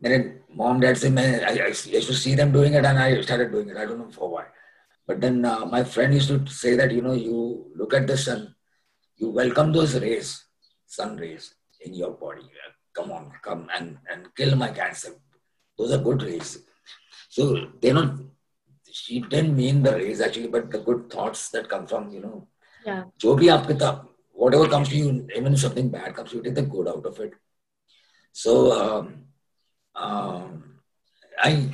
मेरे 0.03 0.17
mom 0.57 0.79
dad 0.81 0.97
से 0.97 1.09
मैं 1.09 1.29
आई 1.45 1.57
used 1.57 2.07
to 2.07 2.13
see 2.13 2.35
them 2.35 2.51
doing 2.53 2.75
it 2.75 2.85
and 2.85 2.97
I 2.97 3.21
started 3.21 3.51
doing 3.51 3.69
it 3.71 3.77
I 3.77 3.85
don't 3.85 3.97
know 3.99 4.09
for 4.17 4.29
why 4.29 4.49
but 5.09 5.19
then 5.21 5.37
uh, 5.49 5.63
my 5.69 5.79
friend 5.93 6.15
used 6.15 6.29
to 6.31 6.53
say 6.55 6.71
that 6.79 6.91
you 6.95 6.99
know 7.05 7.13
you 7.21 7.37
look 7.79 7.93
at 7.97 8.03
the 8.09 8.15
sun 8.23 8.43
you 9.21 9.29
welcome 9.37 9.71
those 9.77 9.95
rays 10.03 10.29
sun 10.97 11.15
rays 11.23 11.47
in 11.87 11.97
your 12.01 12.11
body 12.19 12.45
come 12.99 13.09
on 13.15 13.25
come 13.47 13.63
and 13.77 14.13
and 14.13 14.29
kill 14.41 14.53
my 14.61 14.69
cancer 14.77 15.11
those 15.81 15.95
are 15.95 15.99
good 16.05 16.23
rays 16.27 16.53
so 17.37 17.47
they 17.85 17.95
not 17.97 18.13
she 18.99 19.19
didn't 19.33 19.57
mean 19.63 19.81
the 19.89 19.95
rays 20.03 20.23
actually 20.27 20.53
but 20.55 20.71
the 20.77 20.83
good 20.87 21.03
thoughts 21.15 21.43
that 21.57 21.67
come 21.73 21.89
from 21.93 22.07
you 22.17 22.23
know 22.27 22.37
yeah 22.89 23.03
जो 23.25 23.35
भी 23.41 23.51
आपके 23.57 23.79
whatever 24.41 24.67
comes 24.67 24.89
to 24.89 24.97
you, 24.97 25.27
even 25.35 25.53
if 25.53 25.59
something 25.59 25.89
bad 25.89 26.15
comes 26.15 26.31
to 26.31 26.37
you, 26.37 26.43
take 26.43 26.55
the 26.55 26.63
good 26.63 26.87
out 26.87 27.05
of 27.05 27.19
it. 27.19 27.33
So, 28.33 28.71
um, 28.71 29.25
um, 29.96 30.64
I 31.42 31.70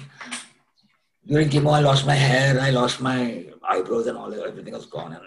during 1.26 1.48
chemo, 1.48 1.72
I 1.72 1.80
lost 1.80 2.06
my 2.06 2.14
hair, 2.14 2.60
I 2.60 2.70
lost 2.70 3.00
my 3.00 3.46
eyebrows, 3.68 4.06
and 4.06 4.18
all 4.18 4.32
everything 4.32 4.74
was 4.74 4.86
gone. 4.86 5.12
And 5.12 5.22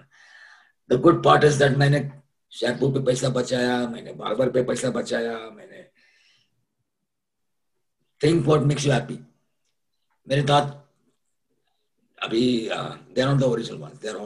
the 0.88 0.98
good 0.98 1.24
part 1.24 1.44
is 1.44 1.58
that 1.60 1.78
मैंने 1.78 2.12
shampoo 2.52 2.92
पे 2.92 3.00
पैसा 3.06 3.30
बचाया 3.30 3.78
मैंने 3.90 4.14
barber 4.14 4.50
पे 4.52 4.64
पैसा 4.64 4.90
बचाया 4.90 5.38
मैंने 5.56 5.86
think 8.20 8.46
what 8.46 8.66
makes 8.66 8.86
you 8.86 8.92
happy 8.92 9.18
मेरे 10.30 10.42
दांत 10.42 10.82
अभी 12.24 12.70
they 13.14 13.22
are 13.22 13.34
not 13.34 13.40
the 13.40 13.50
original 13.50 13.80
ones 13.80 14.00
they 14.00 14.10
are 14.10 14.18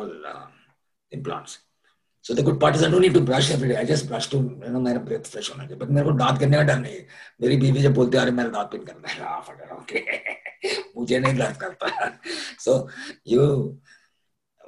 so 2.24 2.34
the 2.34 2.44
good 2.46 2.60
part 2.62 2.76
is 2.76 2.86
need 2.96 3.14
to 3.14 3.20
brush 3.32 3.52
everyday 3.52 3.76
I 3.76 3.86
just 3.86 4.08
brush 4.08 4.30
to 4.32 4.38
you 4.38 4.70
know 4.72 4.80
मेरा 4.80 5.00
ब्रेथ 5.10 5.30
फ्रेश 5.32 5.52
होना 5.52 5.66
चाहिए। 5.66 5.80
बट 5.84 5.90
मेरे 5.90 6.06
को 6.08 6.18
दांत 6.18 6.40
करने 6.40 6.58
का 6.58 6.64
डर 6.64 6.80
नहीं 6.80 7.00
मेरी 7.42 7.58
बीवी 7.58 7.82
जब 7.82 7.94
बोलती 7.94 8.18
है 8.18 8.24
अरे 8.24 8.32
मेरा 8.32 8.50
दांत 8.50 8.72
पिन 8.72 8.84
करना 8.86 9.08
है। 9.10 9.24
हाँ 9.24 9.42
फटर 9.48 9.76
ओके 9.76 10.04
मुझे 10.98 11.20
नहीं 11.20 11.38
दर्द 11.38 11.58
करता। 11.58 11.86
So 12.66 12.88
you 13.28 13.42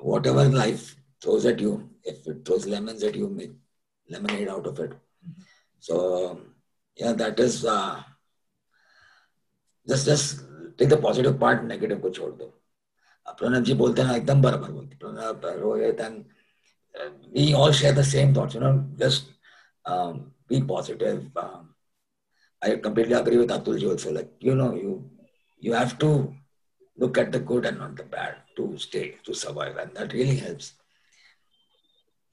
whatever 0.28 0.54
life 0.54 0.90
throws 1.24 1.46
at 1.46 1.62
you 1.62 1.82
if 2.08 2.30
it 2.30 2.46
throws 2.48 2.68
lemon 2.68 3.04
at 3.04 3.18
you 3.18 3.30
make 3.30 3.60
lemonade 4.10 4.50
out 4.50 4.66
of 4.70 4.80
it. 4.84 4.94
So 5.84 5.98
yeah 7.00 7.14
that 7.20 7.38
is 7.40 7.54
uh, 7.74 8.02
just 9.88 10.10
just 10.10 10.42
take 10.80 10.90
the 10.94 10.98
positive 11.06 11.38
part 11.44 11.64
negative 11.68 12.02
को 12.02 12.10
छोड़ 12.18 12.32
दो। 12.32 12.48
प्रणब 13.40 13.64
जी 13.64 13.74
बोलते 13.82 14.02
हैं 14.02 14.16
एकदम 14.16 14.42
बराबर 14.42 14.72
बोलते 14.72 14.96
Pranab 15.02 15.46
Rohit 15.60 16.00
and 16.00 16.24
we 17.34 17.54
all 17.54 17.72
share 17.72 17.94
the 17.94 18.04
same 18.04 18.34
thoughts, 18.34 18.54
you 18.54 18.60
know, 18.60 18.86
just 18.98 19.26
um, 19.86 20.32
be 20.48 20.62
positive. 20.62 21.26
Um, 21.36 21.76
I 22.62 22.76
completely 22.76 23.14
agree 23.14 23.38
with 23.38 23.50
Atulji 23.50 23.90
also. 23.90 24.12
Like, 24.12 24.32
you 24.40 24.56
know, 24.56 24.74
you 24.76 25.10
you 25.60 25.74
have 25.74 25.98
to 26.00 26.34
look 26.98 27.18
at 27.18 27.32
the 27.32 27.40
good 27.40 27.66
and 27.66 27.80
not 27.80 27.96
the 27.96 28.04
bad 28.04 28.36
to 28.58 28.78
stay, 28.78 29.16
to 29.24 29.34
survive. 29.34 29.78
And 29.78 29.96
that 29.96 30.14
really 30.14 30.36
helps. 30.36 30.74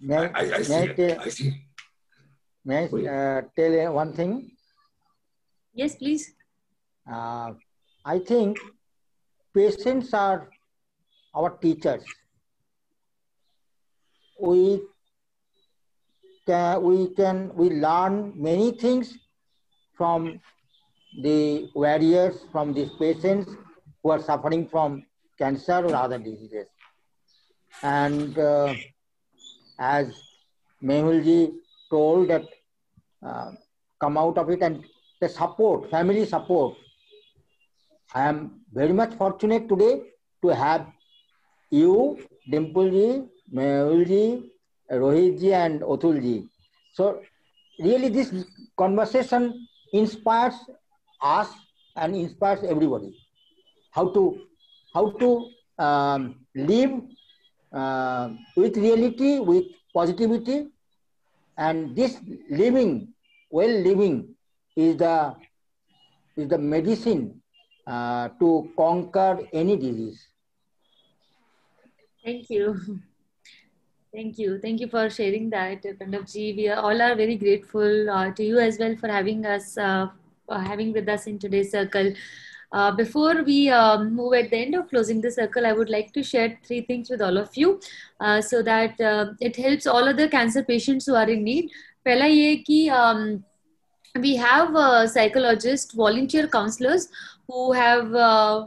May 0.00 0.16
I, 0.16 0.26
I, 0.26 0.52
I 0.54 0.62
see. 0.62 0.92
May 0.96 1.16
I, 1.16 1.22
I 1.22 1.28
see. 1.28 1.64
May 2.64 2.76
I 2.76 2.84
uh, 2.84 3.42
tell 3.56 3.72
you 3.72 3.92
one 3.92 4.12
thing? 4.12 4.50
Yes, 5.72 5.96
please. 5.96 6.34
Uh, 7.10 7.52
I 8.04 8.18
think 8.18 8.58
patients 9.54 10.12
are 10.12 10.50
our 11.34 11.50
teachers 11.50 12.04
we 14.38 14.80
can 16.46 16.82
we 16.82 17.08
can 17.14 17.50
we 17.54 17.70
learn 17.70 18.32
many 18.36 18.72
things 18.72 19.18
from 19.96 20.40
the 21.22 21.68
warriors 21.74 22.36
from 22.52 22.72
these 22.72 22.90
patients 22.98 23.50
who 24.02 24.10
are 24.10 24.22
suffering 24.22 24.66
from 24.68 25.04
cancer 25.38 25.84
or 25.84 25.94
other 25.94 26.18
diseases. 26.18 26.66
And 27.82 28.38
uh, 28.38 28.74
as 29.78 30.12
Mehulji 30.82 31.52
told 31.90 32.28
that 32.28 32.44
uh, 33.26 33.52
come 34.00 34.16
out 34.16 34.38
of 34.38 34.50
it 34.50 34.62
and 34.62 34.84
the 35.20 35.28
support 35.28 35.90
family 35.90 36.24
support. 36.24 36.76
I 38.14 38.28
am 38.28 38.60
very 38.72 38.92
much 38.92 39.14
fortunate 39.14 39.68
today 39.68 40.02
to 40.42 40.48
have 40.48 40.86
you 41.70 42.18
Dimpleji 42.50 43.28
Mehulji, 43.52 44.44
Rohitji, 44.90 45.52
and 45.52 45.80
Atulji. 45.82 46.48
So 46.92 47.22
really 47.80 48.08
this 48.08 48.32
conversation 48.76 49.66
inspires 49.92 50.54
us 51.22 51.48
and 51.96 52.14
inspires 52.14 52.62
everybody. 52.64 53.16
How 53.90 54.08
to 54.10 54.46
how 54.94 55.10
to 55.10 55.50
um, 55.78 56.46
live 56.54 56.92
uh, 57.72 58.30
with 58.56 58.76
reality, 58.76 59.38
with 59.38 59.64
positivity, 59.94 60.68
and 61.56 61.94
this 61.96 62.16
living, 62.50 63.12
well 63.50 63.68
living, 63.68 64.34
is 64.76 64.96
the 64.96 65.34
is 66.36 66.48
the 66.48 66.58
medicine 66.58 67.40
uh, 67.86 68.28
to 68.38 68.70
conquer 68.76 69.40
any 69.52 69.76
disease. 69.76 70.28
Thank 72.24 72.50
you. 72.50 73.00
Thank 74.12 74.38
you. 74.38 74.58
Thank 74.58 74.80
you 74.80 74.88
for 74.88 75.10
sharing 75.10 75.50
that, 75.50 75.82
Pandavji. 75.82 76.56
We 76.56 76.68
are, 76.68 76.80
all 76.80 77.02
are 77.02 77.14
very 77.14 77.36
grateful 77.36 78.08
uh, 78.10 78.30
to 78.32 78.42
you 78.42 78.58
as 78.58 78.78
well 78.78 78.96
for 78.96 79.08
having 79.08 79.44
us, 79.44 79.76
uh, 79.76 80.08
for 80.46 80.58
having 80.58 80.92
with 80.94 81.08
us 81.08 81.26
in 81.26 81.38
today's 81.38 81.70
circle. 81.70 82.14
Uh, 82.72 82.90
before 82.90 83.42
we 83.42 83.68
um, 83.68 84.14
move 84.14 84.32
at 84.34 84.50
the 84.50 84.56
end 84.56 84.74
of 84.74 84.88
closing 84.88 85.20
the 85.20 85.30
circle, 85.30 85.66
I 85.66 85.72
would 85.72 85.90
like 85.90 86.12
to 86.14 86.22
share 86.22 86.58
three 86.66 86.82
things 86.82 87.10
with 87.10 87.20
all 87.20 87.36
of 87.36 87.54
you 87.54 87.80
uh, 88.20 88.40
so 88.40 88.62
that 88.62 88.94
it 89.40 89.56
helps 89.56 89.86
all 89.86 90.08
other 90.08 90.28
cancer 90.28 90.62
patients 90.64 91.04
who 91.06 91.14
are 91.14 91.28
in 91.28 91.44
need. 91.44 91.70
Pehla 92.06 92.34
ye 92.34 92.62
ki, 92.62 92.88
um, 92.88 93.44
we 94.18 94.36
have 94.36 94.74
uh, 94.74 95.06
psychologist 95.06 95.92
volunteer 95.92 96.48
counselors 96.48 97.08
who 97.47 97.73
have 97.73 98.13
uh, 98.15 98.65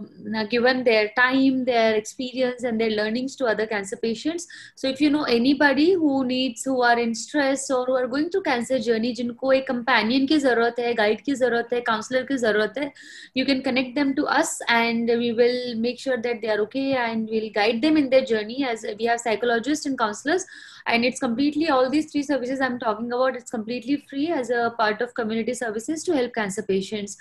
given 0.50 0.84
their 0.84 1.10
time, 1.16 1.64
their 1.64 1.94
experience, 1.94 2.62
and 2.62 2.80
their 2.80 2.90
learnings 2.90 3.34
to 3.36 3.46
other 3.46 3.66
cancer 3.66 3.96
patients. 3.96 4.46
So, 4.74 4.86
if 4.88 5.00
you 5.00 5.08
know 5.10 5.24
anybody 5.24 5.94
who 5.94 6.24
needs, 6.24 6.62
who 6.64 6.82
are 6.82 6.98
in 6.98 7.14
stress 7.14 7.70
or 7.70 7.86
who 7.86 7.94
are 7.94 8.06
going 8.06 8.28
through 8.30 8.42
cancer 8.42 8.78
journey, 8.78 9.14
जिनको 9.14 9.52
एक 9.52 9.66
companion 9.70 10.28
की 10.28 10.38
ज़रूरत 10.38 10.78
है, 10.78 10.94
guide 10.96 11.22
की 11.22 11.34
ज़रूरत 11.34 11.72
है, 11.72 11.82
counselor 11.88 12.26
की 12.28 12.36
ज़रूरत 12.44 12.74
है, 12.78 12.92
you 13.34 13.46
can 13.46 13.62
connect 13.62 13.94
them 13.94 14.14
to 14.14 14.26
us, 14.26 14.60
and 14.68 15.10
we 15.24 15.32
will 15.32 15.74
make 15.76 15.98
sure 15.98 16.18
that 16.18 16.40
they 16.42 16.50
are 16.50 16.60
okay, 16.66 16.92
and 17.06 17.28
we'll 17.30 17.50
guide 17.52 17.80
them 17.80 17.96
in 17.96 18.10
their 18.10 18.24
journey. 18.24 18.62
As 18.64 18.84
we 18.98 19.06
have 19.06 19.20
psychologists 19.20 19.86
and 19.86 19.98
counselors, 19.98 20.46
and 20.86 21.04
it's 21.04 21.18
completely 21.18 21.68
all 21.70 21.90
these 21.90 22.12
three 22.12 22.22
services 22.22 22.60
I'm 22.60 22.78
talking 22.78 23.10
about. 23.12 23.36
It's 23.36 23.50
completely 23.50 24.04
free 24.08 24.30
as 24.30 24.50
a 24.50 24.72
part 24.78 25.00
of 25.00 25.14
community 25.14 25.54
services 25.54 26.04
to 26.04 26.14
help 26.14 26.34
cancer 26.34 26.62
patients. 26.62 27.16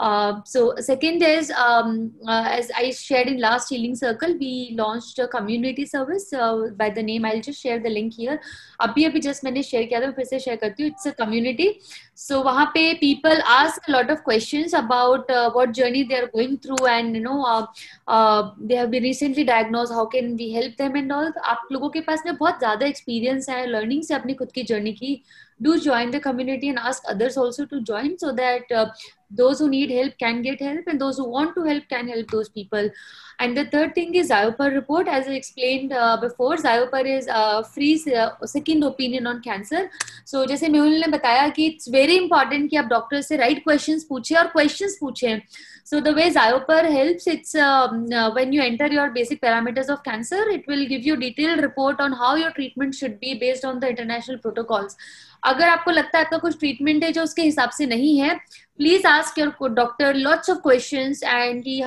Uh, 0.00 0.40
so 0.46 0.74
second 0.78 1.22
is 1.22 1.50
um, 1.50 2.10
uh, 2.26 2.44
as 2.48 2.70
I 2.74 2.90
shared 2.90 3.26
in 3.28 3.38
last 3.38 3.68
healing 3.68 3.94
circle, 3.94 4.34
we 4.38 4.74
launched 4.74 5.18
a 5.18 5.28
community 5.28 5.84
service 5.84 6.32
uh, 6.32 6.68
by 6.74 6.88
the 6.88 7.02
name. 7.02 7.26
I'll 7.26 7.42
just 7.42 7.60
share 7.60 7.78
the 7.78 7.90
link 7.90 8.14
here. 8.14 8.38
अभी 8.80 9.04
अभी 9.04 9.20
just 9.26 9.44
मैंने 9.44 9.62
share 9.62 9.86
किया 9.88 10.00
था 10.00 10.10
फिर 10.16 10.24
से 10.24 10.40
share 10.44 10.56
करती 10.62 10.82
हूँ. 10.82 10.90
It's 10.92 11.10
a 11.10 11.12
community. 11.12 11.68
So 12.14 12.42
वहाँ 12.44 12.64
पे 12.76 12.98
people 13.00 13.44
ask 13.56 13.88
a 13.88 13.92
lot 13.92 14.14
of 14.16 14.24
questions 14.24 14.72
about 14.72 15.30
uh, 15.30 15.50
what 15.50 15.74
journey 15.74 16.04
they 16.04 16.18
are 16.22 16.30
going 16.38 16.56
through 16.56 16.80
and 16.86 17.14
you 17.14 17.22
know 17.22 17.44
uh, 17.44 17.66
uh, 18.08 18.52
they 18.58 18.76
have 18.76 18.90
been 18.90 19.02
recently 19.02 19.44
diagnosed. 19.44 19.92
How 19.92 20.06
can 20.06 20.34
we 20.34 20.50
help 20.52 20.78
them 20.78 20.96
and 20.96 21.12
all. 21.12 21.30
आप 21.44 21.68
लोगों 21.72 21.90
के 21.90 22.00
पास 22.08 22.22
में 22.26 22.36
बहुत 22.36 22.58
ज़्यादा 22.58 22.86
experience 22.86 23.50
है 23.50 23.66
learning 23.76 24.02
से 24.08 24.14
अपनी 24.14 24.34
खुद 24.42 24.52
की 24.52 24.66
journey 24.72 24.96
की. 25.04 25.22
Do 25.62 25.78
join 25.78 26.10
the 26.10 26.18
community 26.20 26.70
and 26.70 26.78
ask 26.78 27.02
others 27.06 27.36
also 27.36 27.66
to 27.66 27.82
join 27.82 28.18
so 28.18 28.32
that 28.32 28.70
uh, 28.72 28.86
those 29.30 29.58
who 29.58 29.68
need 29.68 29.90
help 29.90 30.16
can 30.18 30.42
get 30.42 30.60
help 30.60 30.84
and 30.86 31.00
those 31.00 31.16
who 31.16 31.28
want 31.28 31.54
to 31.54 31.62
help 31.62 31.88
can 31.88 32.08
help 32.08 32.30
those 32.30 32.48
people 32.48 32.90
and 33.38 33.56
the 33.56 33.64
third 33.66 33.94
thing 33.94 34.14
is 34.14 34.30
Zyopar 34.30 34.74
report 34.74 35.08
as 35.08 35.28
i 35.28 35.32
explained 35.32 35.92
uh, 35.92 36.16
before 36.20 36.56
Zyopar 36.56 37.04
is 37.06 37.28
a 37.28 37.64
free 37.64 38.02
uh, 38.14 38.30
second 38.44 38.84
opinion 38.84 39.26
on 39.26 39.40
cancer 39.42 39.88
so 40.24 40.46
जैसे 40.46 40.68
मेहुल 40.68 40.98
ने 41.00 41.06
बताया 41.16 41.48
कि 41.48 41.70
it's 41.70 41.88
very 41.88 42.18
important 42.22 42.70
कि 42.70 42.76
आप 42.76 42.86
doctor 42.94 43.20
से 43.22 43.38
right 43.38 43.62
questions 43.68 44.04
पूछे 44.08 44.34
और 44.34 44.52
questions 44.56 44.98
पूछे 45.00 45.40
so 45.84 46.00
the 46.00 46.14
way 46.14 46.30
Zyopar 46.30 46.82
helps 46.90 47.26
it's 47.26 47.54
um, 47.54 48.06
uh, 48.12 48.30
when 48.32 48.52
you 48.52 48.62
enter 48.62 48.86
your 48.86 49.10
basic 49.10 49.40
parameters 49.40 49.88
of 49.88 50.02
cancer 50.04 50.42
it 50.58 50.66
will 50.66 50.86
give 50.86 51.10
you 51.10 51.16
detailed 51.16 51.62
report 51.62 52.00
on 52.00 52.12
how 52.12 52.34
your 52.34 52.50
treatment 52.52 52.94
should 52.94 53.18
be 53.20 53.34
based 53.38 53.64
on 53.64 53.80
the 53.80 53.88
international 53.88 54.38
protocols 54.38 54.96
अगर 55.44 55.68
आपको 55.68 55.90
लगता 55.90 56.18
है 56.18 56.24
आपका 56.24 56.38
कुछ 56.38 56.58
treatment 56.58 57.04
है 57.04 57.12
जो 57.12 57.22
उसके 57.22 57.42
हिसाब 57.42 57.70
से 57.70 57.86
नहीं 57.86 58.18
है 58.18 58.38
please 58.80 59.04
ask 59.04 59.36
your 59.36 59.52
doctor 59.74 60.14
lots 60.14 60.48
of 60.48 60.62
questions 60.62 61.22
and 61.22 61.62
he, 61.64 61.84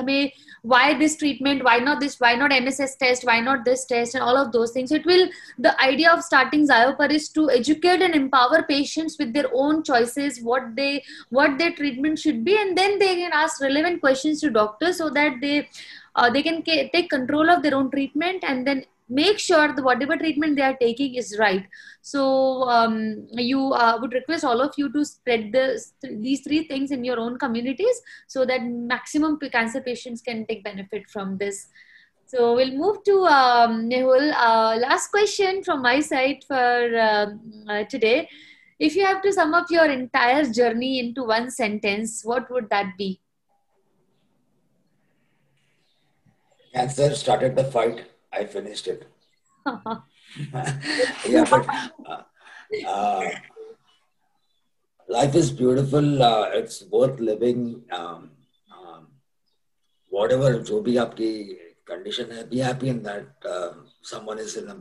why 0.62 0.96
this 0.98 1.16
treatment 1.16 1.62
why 1.62 1.78
not 1.78 2.00
this 2.00 2.18
why 2.18 2.34
not 2.34 2.50
mss 2.50 2.96
test 2.96 3.24
why 3.24 3.38
not 3.38 3.64
this 3.64 3.84
test 3.84 4.14
and 4.14 4.22
all 4.22 4.36
of 4.36 4.50
those 4.52 4.70
things. 4.70 4.92
It 4.92 5.04
will 5.04 5.28
the 5.58 5.78
idea 5.82 6.10
of 6.10 6.22
starting 6.22 6.66
zyopar 6.66 7.10
is 7.10 7.28
to 7.30 7.50
educate 7.50 8.00
and 8.00 8.14
empower 8.14 8.62
patients 8.62 9.18
with 9.18 9.34
their 9.34 9.50
own 9.52 9.82
choices 9.82 10.40
what 10.40 10.74
they 10.76 11.02
what 11.28 11.58
their 11.58 11.72
treatment 11.72 12.18
should 12.18 12.44
be 12.44 12.56
and 12.56 12.78
then 12.78 12.98
they 12.98 13.16
can 13.16 13.32
ask 13.32 13.60
relevant 13.60 14.00
questions 14.00 14.40
to 14.40 14.50
doctors 14.50 14.96
so 14.96 15.10
that 15.10 15.38
they 15.42 15.68
uh, 16.16 16.30
they 16.30 16.42
can 16.42 16.62
take 16.62 17.10
control 17.10 17.50
of 17.50 17.62
their 17.62 17.74
own 17.74 17.90
treatment 17.90 18.42
and 18.46 18.66
then 18.66 18.84
make 19.08 19.38
sure 19.38 19.72
the 19.74 19.82
whatever 19.82 20.16
treatment 20.16 20.56
they 20.56 20.62
are 20.62 20.76
taking 20.76 21.14
is 21.14 21.36
right 21.38 21.66
so 22.00 22.62
um, 22.62 23.26
you 23.32 23.72
uh, 23.72 23.98
would 24.00 24.12
request 24.12 24.44
all 24.44 24.60
of 24.60 24.72
you 24.78 24.90
to 24.92 25.04
spread 25.04 25.52
the, 25.52 25.78
these 26.20 26.40
three 26.40 26.66
things 26.66 26.90
in 26.90 27.04
your 27.04 27.18
own 27.18 27.38
communities 27.38 28.00
so 28.26 28.46
that 28.46 28.62
maximum 28.64 29.38
cancer 29.52 29.80
patients 29.80 30.22
can 30.22 30.46
take 30.46 30.64
benefit 30.64 31.08
from 31.10 31.36
this 31.36 31.68
so 32.26 32.54
we'll 32.54 32.72
move 32.72 33.04
to 33.04 33.24
um, 33.26 33.88
Mehul. 33.88 34.32
Uh, 34.34 34.76
last 34.78 35.08
question 35.08 35.62
from 35.62 35.82
my 35.82 36.00
side 36.00 36.42
for 36.48 36.98
um, 36.98 37.40
uh, 37.68 37.84
today. 37.84 38.28
If 38.78 38.96
you 38.96 39.04
have 39.04 39.22
to 39.22 39.32
sum 39.32 39.54
up 39.54 39.66
your 39.70 39.84
entire 39.84 40.50
journey 40.50 40.98
into 40.98 41.22
one 41.22 41.50
sentence, 41.50 42.24
what 42.24 42.50
would 42.50 42.70
that 42.70 42.96
be? 42.98 43.20
Cancer 46.72 47.14
started 47.14 47.54
the 47.54 47.64
fight 47.64 48.04
I 48.36 48.44
finished 48.44 48.88
it. 48.88 49.06
yeah, 51.26 51.44
but 51.50 51.66
uh, 52.06 52.22
uh, 52.86 53.30
life 55.08 55.34
is 55.34 55.50
beautiful. 55.50 56.22
Uh, 56.22 56.50
it's 56.52 56.84
worth 56.90 57.20
living. 57.20 57.82
Um, 57.90 58.30
um, 58.76 59.06
whatever, 60.10 60.58
जो 60.58 60.80
भी 60.82 60.96
आपकी 60.96 61.32
condition 61.86 62.30
है, 62.32 62.48
be 62.50 62.58
happy 62.58 62.88
in 62.88 63.02
that 63.02 63.26
uh, 63.48 63.72
someone 64.02 64.38
is 64.38 64.56
in 64.56 64.68
a 64.68 64.76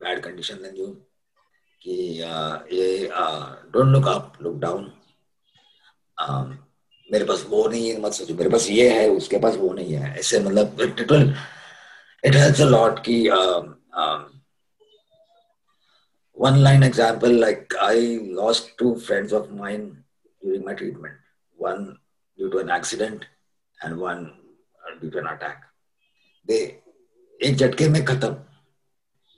bad 0.00 0.22
condition 0.22 0.62
than 0.62 0.76
you. 0.76 0.96
कि 1.86 2.22
uh, 2.24 2.64
ये 2.72 3.10
uh, 3.12 3.56
don't 3.70 3.92
look 3.92 4.06
up, 4.06 4.36
look 4.40 4.60
down. 4.60 4.92
Um, 6.18 6.58
मेरे 7.12 7.24
पास 7.24 7.44
वो 7.48 7.66
नहीं 7.68 7.88
है 7.88 8.00
मत 8.00 8.12
सोचो 8.12 8.34
मेरे 8.34 8.50
पास 8.50 8.68
ये 8.70 8.88
है 8.90 9.08
उसके 9.10 9.38
पास 9.38 9.56
वो 9.56 9.72
नहीं 9.72 9.94
है 9.94 10.18
ऐसे 10.18 10.38
मतलब 10.40 10.76
it 12.23 12.33
helps 12.33 12.59
a 12.59 12.69
lot 12.69 13.03
ki 13.03 13.29
um, 13.29 13.77
um, 13.93 14.41
one 16.37 16.61
line 16.63 16.83
example 16.83 17.33
like 17.45 17.73
i 17.81 17.95
lost 18.41 18.77
two 18.77 18.91
friends 19.07 19.33
of 19.33 19.49
mine 19.53 19.87
during 20.41 20.63
my 20.65 20.73
treatment 20.73 21.15
one 21.59 21.97
due 22.37 22.49
to 22.49 22.59
an 22.59 22.69
accident 22.69 23.25
and 23.79 23.97
one 23.97 24.21
due 25.01 25.11
to 25.11 25.19
an 25.19 25.27
attack 25.27 25.65
they 26.45 26.61
एक 27.39 27.55
झटके 27.55 27.87
में 27.89 28.03
खत्म 28.05 28.35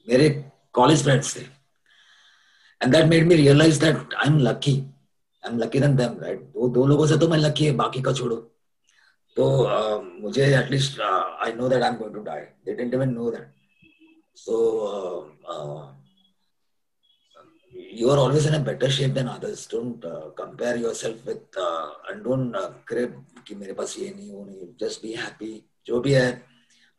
मेरे 0.08 0.30
college 0.74 1.04
friends 1.04 1.36
थे 1.36 1.42
and 1.42 2.94
that 2.94 3.06
made 3.10 3.28
me 3.28 3.36
realise 3.36 3.78
that 3.80 4.14
I 4.14 4.28
am 4.28 4.38
lucky 4.48 4.74
I 5.44 5.52
am 5.52 5.58
lucky 5.60 5.80
then 5.80 5.96
them 5.96 6.18
right 6.22 6.40
दो 6.54 6.70
दो 6.78 6.86
लोगों 6.88 7.06
से 7.08 7.18
तो 7.18 7.28
मैं 7.28 7.38
लकी 7.38 7.66
है 7.66 7.72
बाकी 7.82 8.02
का 8.02 8.14
छोड़ो 8.14 8.38
तो 9.37 9.45
uh, 9.65 10.23
मुझे 10.23 10.45
at least 10.59 11.01
I 11.01 11.53
know 11.53 11.69
that 11.69 11.83
I 11.83 11.89
am 11.89 11.97
going 11.97 12.15
to 12.15 12.23
die 12.23 12.41
they 12.41 12.75
didn't 12.75 12.95
even 12.95 13.13
know 13.15 13.31
that 13.31 13.53
so 14.37 14.55
you 17.99 18.09
are 18.11 18.19
always 18.19 18.47
in 18.47 18.55
a 18.55 18.59
better 18.65 18.91
shape 18.91 19.11
than 19.15 19.27
others 19.29 19.69
don't 19.71 20.01
compare 20.39 20.77
yourself 20.83 21.27
with 21.29 21.59
and 22.11 22.23
don't 22.25 22.57
crib 22.89 23.25
कि 23.49 23.55
मेरे 23.55 23.73
पास 23.73 23.99
ये 23.99 24.13
नहीं 24.17 24.31
वो 24.33 24.45
नहीं. 24.45 24.69
Just 24.81 25.03
be 25.03 25.13
happy 25.15 25.53
जो 25.87 26.01
भी 26.01 26.13
है 26.13 26.27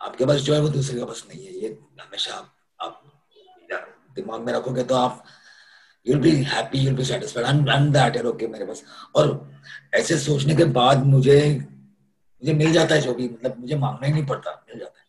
आपके 0.01 0.25
पास 0.25 0.41
जो 0.41 0.53
है 0.53 0.59
वो 0.61 0.69
दूसरे 0.69 0.99
के 0.99 1.05
पास 1.05 1.23
नहीं 1.29 1.45
है. 1.45 1.53
ये 1.53 1.77
हमेशा 2.01 2.33
आप, 2.33 2.53
आप 2.79 3.01
दिमाग 4.15 4.41
में 4.41 4.53
रखोगे 4.53 4.83
तो 4.83 4.95
आप 4.95 5.23
you'll 6.05 6.19
be 6.21 6.31
happy 6.51 6.79
you'll 6.79 6.95
be 6.95 7.03
satisfied 7.05 7.69
run 7.69 7.91
that 7.91 8.15
है 8.17 8.23
ओके 8.27 8.47
मेरे 8.47 8.65
पास. 8.65 8.83
और 9.15 9.25
ऐसे 9.95 10.17
सोचने 10.19 10.55
के 10.55 10.65
बाद 10.77 11.05
मुझे 11.05 11.39
मुझे 12.41 12.53
मिल 12.53 12.71
जाता 12.73 12.95
है 12.95 13.01
जो 13.01 13.13
भी 13.13 13.27
मतलब 13.29 13.59
मुझे 13.59 13.75
मांगना 13.75 14.07
ही 14.07 14.13
नहीं 14.13 14.25
पड़ता, 14.25 14.51
मिल 14.69 14.79
जाता 14.79 14.99
है। 14.99 15.05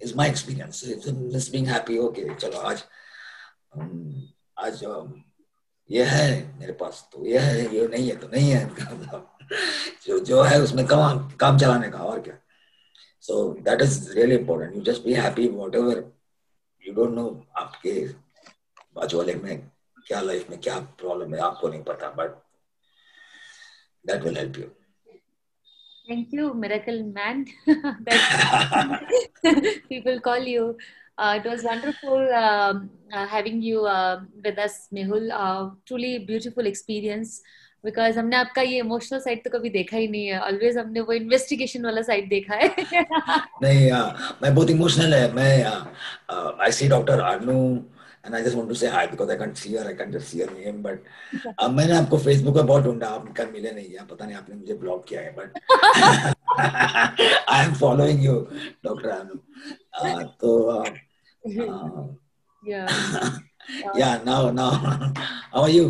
Is 0.00 0.14
my 0.16 0.28
experience 0.28 1.48
being 1.52 1.66
happy 1.68 1.98
okay 1.98 2.34
चलो 2.34 2.58
आज 2.60 2.84
आज 4.56 4.82
ये 5.90 6.04
है 6.04 6.58
मेरे 6.58 6.72
पास 6.72 7.08
तो 7.12 7.24
ये 7.26 7.38
है, 7.38 7.74
ये 7.74 7.86
नहीं 7.88 8.08
है 8.08 8.16
तो 8.16 8.28
नहीं 8.28 8.50
है। 8.50 8.68
जो 10.06 10.18
जो 10.20 10.42
है 10.42 10.60
उसमें 10.62 10.86
काम 10.86 11.28
काम 11.40 11.58
चलाने 11.58 11.90
का, 11.90 11.98
और 11.98 12.20
क्या। 12.20 12.38
So 13.24 13.48
that 13.60 13.82
is 13.82 14.12
really 14.12 14.34
important 14.36 14.76
you 14.76 14.82
just 14.92 15.04
be 15.04 15.14
happy 15.14 15.48
whatever 15.74 16.04
you 16.82 16.94
don't 16.94 17.14
know 17.14 17.26
आपके 17.56 17.92
बाजू 18.96 19.18
वाले 19.18 19.34
में 19.34 19.70
क्या 20.06 20.20
लाइफ 20.20 20.50
में 20.50 20.60
क्या 20.60 20.78
प्रॉब्लम 20.98 21.34
है, 21.34 21.40
आपको 21.40 21.68
नहीं 21.68 21.82
पता 21.82 22.10
but 22.18 22.40
that 24.04 24.22
will 24.22 24.36
help 24.36 24.58
you 24.58 24.70
Thank 26.06 26.32
you, 26.32 26.52
Miracle 26.52 27.02
Man. 27.04 27.46
people 29.88 30.20
call 30.20 30.38
you. 30.38 30.76
Uh, 31.16 31.40
it 31.42 31.48
was 31.48 31.62
wonderful 31.62 32.28
um, 32.34 32.90
uh, 33.12 33.26
having 33.26 33.62
you 33.62 33.86
uh, 33.86 34.20
with 34.44 34.58
us, 34.58 34.88
Mehul. 34.92 35.30
Uh, 35.32 35.70
truly 35.86 36.18
beautiful 36.20 36.66
experience. 36.66 37.40
Because 37.84 38.18
हमने 38.18 38.36
आपका 38.36 38.62
ये 38.62 38.78
emotional 38.80 39.18
side 39.20 39.42
तो 39.44 39.50
कभी 39.50 39.70
देखा 39.70 39.96
ही 39.96 40.06
नहीं 40.08 40.26
है 40.26 40.38
always 40.40 40.76
हमने 40.78 41.00
वो 41.08 41.12
इन्वेस्टिगेशन 41.12 41.84
वाला 41.84 42.02
साइड 42.02 42.28
देखा 42.28 42.54
है 42.54 42.68
नहीं 43.62 43.90
मैं 44.42 44.54
बहुत 44.54 44.70
इमोशनल 44.70 45.14
है 45.14 45.32
मैं 45.34 45.64
I 46.64 46.72
see 46.72 46.88
doctor 46.88 47.20
Arnu 47.20 47.56
and 48.24 48.34
I 48.34 48.42
just 48.42 48.56
want 48.56 48.68
to 48.70 48.74
say 48.74 48.88
hi 48.88 49.06
because 49.06 49.28
I 49.28 49.36
can't 49.36 49.56
see 49.56 49.74
her, 49.74 49.86
I 49.86 49.94
can't 49.94 50.12
just 50.12 50.28
see 50.28 50.40
her 50.40 50.50
name, 50.50 50.82
but 50.82 50.98
अब 51.60 51.70
मैंने 51.76 51.92
आपको 51.96 52.18
फेसबुक 52.18 52.54
पे 52.54 52.62
बहुत 52.62 52.82
ढूंढा 52.84 53.08
आप 53.08 53.32
कल 53.36 53.50
मिले 53.52 53.70
नहीं 53.72 53.90
है 53.94 54.06
पता 54.06 54.26
नहीं 54.26 54.36
आपने 54.36 54.54
मुझे 54.56 54.74
ब्लॉक 54.84 55.04
किया 55.08 55.20
है 55.20 55.34
but 55.38 55.48
I 57.48 57.64
am 57.64 57.74
following 57.80 58.24
you 58.24 58.36
doctor 58.84 59.08
Anu 59.10 60.22
तो 60.40 60.52
yeah 62.66 62.86
yeah 63.96 64.20
now 64.26 64.50
now 64.58 64.70
how 65.52 65.62
are 65.62 65.72
you 65.72 65.88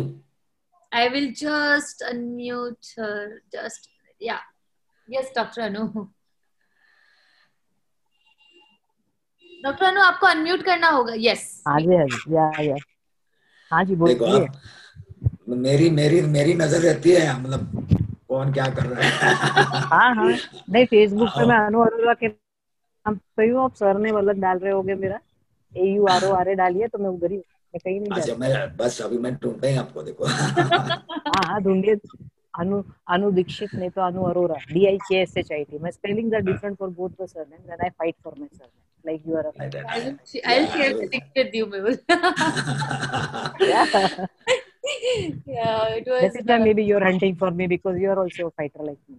I 0.91 1.07
will 1.13 1.29
just 1.41 2.03
unmute 2.09 2.89
her 2.97 3.41
just 3.53 3.87
yeah 4.19 4.41
yes 5.07 5.31
Dr. 5.37 5.61
Anu 5.67 6.09
doctor 9.65 9.85
Anu 9.85 10.01
आपको 10.01 10.27
अनम्यूट 10.27 10.63
करना 10.63 10.89
होगा। 10.89 11.13
यस 11.19 11.43
हाँ 11.67 11.79
जी 11.81 11.95
हाँ 11.95 12.05
जी। 12.07 12.35
या 12.35 12.49
या। 12.61 12.75
हाँ 13.71 13.83
जी 13.85 13.95
बोलिए। 13.95 14.47
मेरी 15.57 15.89
मेरी 15.89 16.21
मेरी 16.21 16.53
नज़र 16.53 16.81
रहती 16.81 17.11
है 17.11 17.39
मतलब 17.41 17.87
कौन 18.29 18.51
क्या 18.53 18.67
कर 18.75 18.85
रहा 18.85 19.07
है? 19.09 19.33
हाँ 19.83 20.15
हाँ। 20.15 20.29
नहीं 20.69 20.85
फेसबुक 20.85 21.29
पे 21.37 21.45
मैं 21.45 21.57
अनु 21.57 21.81
अरोरा 21.81 22.13
के 22.13 22.27
नाम 22.27 23.15
पे 23.37 23.47
हूँ 23.49 23.63
आप 23.63 23.73
सर 23.75 23.97
ने 23.99 24.11
मतलब 24.11 24.39
डाल 24.41 24.57
रहे 24.59 24.71
होगे 24.71 24.95
मेरा। 24.95 25.19
A 25.73 25.85
U 25.95 26.05
R 26.07 26.25
O 26.25 26.33
R 26.33 26.49
A 26.49 26.55
डालिए 26.55 26.87
तो 26.87 26.97
मैं 26.97 27.09
उधर 27.09 27.31
ही 27.31 27.37
मैं 27.37 27.79
कहीं 27.83 27.99
नहीं 27.99 28.21
अच्छा 28.21 28.35
मैं 28.35 28.77
बस 28.77 29.01
अभी 29.01 29.17
मैं 29.17 29.33
ढूंढते 29.35 29.69
हैं 29.69 29.79
आपको 29.79 30.03
देखो। 30.03 30.25
हाँ 31.35 31.43
हाँ 31.45 31.61
ढूंढिए। 31.63 31.95
Anu 32.59 32.83
Anu 33.07 33.31
Dikshit 33.31 33.71
नहीं 33.75 33.89
तो 33.91 34.01
Anu 34.07 34.21
Arora. 34.31 34.57
D 34.73 34.87
I 34.87 34.97
K 35.09 35.21
S 35.21 35.33
H 35.37 35.51
I 35.51 35.63
T. 35.63 35.77
My 35.77 35.89
spellings 35.91 36.33
are 36.33 36.41
different 36.41 36.77
for 36.77 36.89
both 36.89 37.15
the 37.17 37.27
surnames, 37.27 37.67
and 37.69 37.79
I 37.81 37.89
fight 37.97 38.15
for 38.23 38.33
my 38.37 38.47
surname. 38.51 38.83
Like 39.03 39.21
you 39.25 39.35
are 39.35 39.45
a. 39.47 39.51
Right, 39.59 39.75
I'll. 39.75 40.17
I'll 40.45 40.67
share 40.71 40.93
the 40.93 41.07
will. 41.09 41.21
with 41.35 41.53
you, 41.53 41.65
Mehul. 41.67 41.99
Yeah. 43.59 44.25
yeah, 45.45 45.87
it 45.99 46.07
was. 46.07 46.21
That 46.21 46.35
is 46.41 46.45
why 46.45 46.57
maybe 46.59 46.83
you're 46.83 47.03
hunting 47.03 47.35
for 47.35 47.51
me 47.51 47.67
because 47.67 47.99
you 47.99 48.09
are 48.09 48.19
also 48.19 48.47
a 48.47 48.51
fighter 48.51 48.83
like 48.83 48.99
me. 49.09 49.17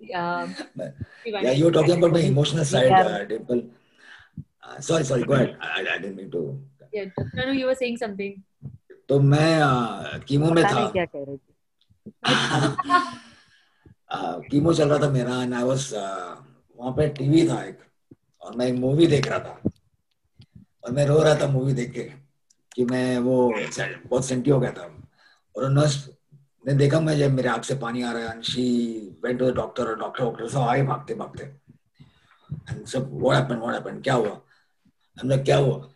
yeah. 0.00 0.46
yeah, 1.24 1.50
you 1.52 1.64
were 1.66 1.72
talking 1.72 1.98
about 1.98 2.12
my 2.12 2.20
emotional 2.20 2.64
side, 2.64 2.90
Yeah. 2.90 3.06
uh, 3.06 3.24
Dimple. 3.24 3.62
Uh, 4.62 4.80
sorry, 4.80 5.04
sorry, 5.04 5.24
go 5.24 5.32
ahead. 5.34 5.56
I, 5.60 5.80
I 5.80 5.98
didn't 5.98 6.16
mean 6.16 6.30
to. 6.30 6.60
Yeah, 6.92 7.04
no, 7.34 7.44
no, 7.46 7.52
you 7.52 7.66
were 7.66 7.74
saying 7.74 7.96
something. 7.96 8.42
तो 9.10 9.20
मैं 9.20 10.20
chemo 10.20 10.50
में 10.50 10.64
था। 10.64 10.90
क्या 10.90 11.04
कह 11.04 11.24
रही 11.28 11.36
थी. 11.36 11.54
Chemo 14.50 14.74
चल 14.74 14.88
रहा 14.88 14.98
था 14.98 15.10
मेरा 15.10 15.42
एंड 15.42 15.54
आई 15.54 15.62
वाज 15.62 15.94
वहाँ 15.94 16.92
पे 16.92 17.08
टीवी 17.08 17.48
था 17.48 17.64
एक 17.64 17.78
और 18.40 18.56
मैं 18.56 18.66
एक 18.66 18.74
मूवी 18.74 19.06
देख 19.06 19.28
रहा 19.28 19.38
था। 19.38 19.60
और 20.84 20.92
मैं 20.92 21.06
रो 21.06 21.22
रहा 21.22 21.34
था 21.34 21.48
मूवी 21.48 21.72
देख 21.72 21.92
के 21.92 22.12
कि 22.74 22.84
मैं 22.84 23.18
वो 23.18 23.54
बहुत 24.06 24.24
सेंटी 24.24 24.50
हो 24.50 24.60
गया 24.60 24.72
था। 24.72 25.02
और 25.56 25.70
नर्स 25.70 26.10
ने 26.66 26.74
देखा 26.74 27.00
मुझे 27.00 27.28
मेरे 27.28 27.48
आँख 27.48 27.64
से 27.64 27.78
पानी 27.78 28.02
आ 28.02 28.12
रहा 28.12 28.28
है 28.28 28.42
she 28.42 28.98
went 29.24 29.38
to 29.38 29.50
the 29.50 29.54
doctor 29.54 29.86
और 29.86 29.98
डॉक्टर 29.98 30.24
डॉक्टर 30.24 30.48
सब 30.48 30.58
आए 30.58 30.82
भागते 30.82 31.14
भागते 31.14 31.44
एंड 31.44 32.86
सब 32.86 33.10
व्हाट 33.12 33.42
हैपेंड 33.42 33.60
व्हाट 33.60 33.74
हैपेंड 33.74 34.02
क्या 34.02 34.14
हुआ? 34.14 34.40
हम 35.16 35.28
लोग 35.28 35.44
क्या 35.44 35.56
हुआ? 35.56 35.90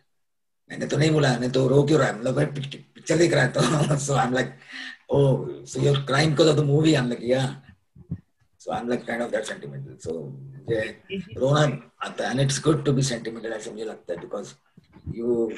मैंने 0.69 0.87
तो 0.87 0.97
नहीं 0.97 1.11
बोला 1.11 1.37
मैं 1.39 1.51
तो 1.51 1.67
रो 1.67 1.83
क्यों 1.83 1.99
रहा 1.99 2.07
है 2.07 2.19
मतलब 2.19 2.53
पिक्चर 2.95 3.17
देख 3.17 3.33
रहा 3.33 3.43
है 3.43 3.51
तो 3.51 3.97
so 3.99 4.13
I 4.13 4.27
am 4.27 4.33
like 4.33 4.53
oh 5.09 5.19
so 5.65 5.81
your 5.81 5.97
crime 6.05 6.35
को 6.35 6.43
because 6.43 6.57
the 6.57 6.63
movie 6.65 6.93
I 6.93 7.01
am 7.01 7.09
like 7.09 7.23
yeah 7.23 7.41
so 8.61 8.71
I 8.71 8.81
am 8.81 8.89
like 8.89 9.05
kind 9.07 9.21
of 9.23 9.31
that 9.31 9.45
sentimental 9.45 9.95
so 10.03 10.13
ये 10.71 10.81
रोना 11.37 11.61
आता 12.05 12.23
है 12.23 12.31
and 12.31 12.39
it's 12.41 12.61
good 12.63 12.83
to 12.85 12.93
be 12.93 13.01
sentimental 13.03 13.53
ऐसे 13.53 13.71
मुझे 13.71 13.85
लगता 13.85 14.13
है 14.13 14.19
because 14.19 14.53
you 15.15 15.51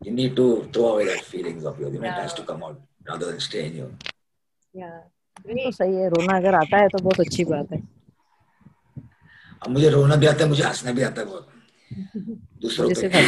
you 0.00 0.14
need 0.14 0.36
to 0.36 0.46
throw 0.74 0.84
away 0.88 1.04
that 1.04 1.22
feelings 1.26 1.64
of 1.64 1.80
your 1.82 1.94
it 1.94 2.02
has 2.02 2.36
to 2.36 2.42
come 2.52 2.64
out 2.64 2.82
rather 3.08 3.26
than 3.26 3.38
stay 3.46 3.62
in 3.62 3.78
your 3.78 3.96
yeah 4.74 4.98
तो 5.36 5.70
सही 5.70 5.94
है 5.94 6.08
रोना 6.08 6.36
अगर 6.36 6.54
आता 6.54 6.78
है 6.78 6.88
तो 6.88 6.98
बहुत 6.98 7.20
अच्छी 7.20 7.44
बात 7.44 7.72
है 7.72 7.82
अब 9.62 9.70
मुझे 9.70 9.88
रोना 9.90 10.16
भी 10.16 10.26
आता 10.26 10.44
है 10.44 10.48
मुझे 10.48 10.62
हंसना 10.62 10.92
भी 10.92 11.02
आता 11.02 11.20
है 11.20 11.26
बहुत 11.26 11.48
दूसरों 12.61 12.87
जैसे 12.89 13.09
पे 13.15 13.19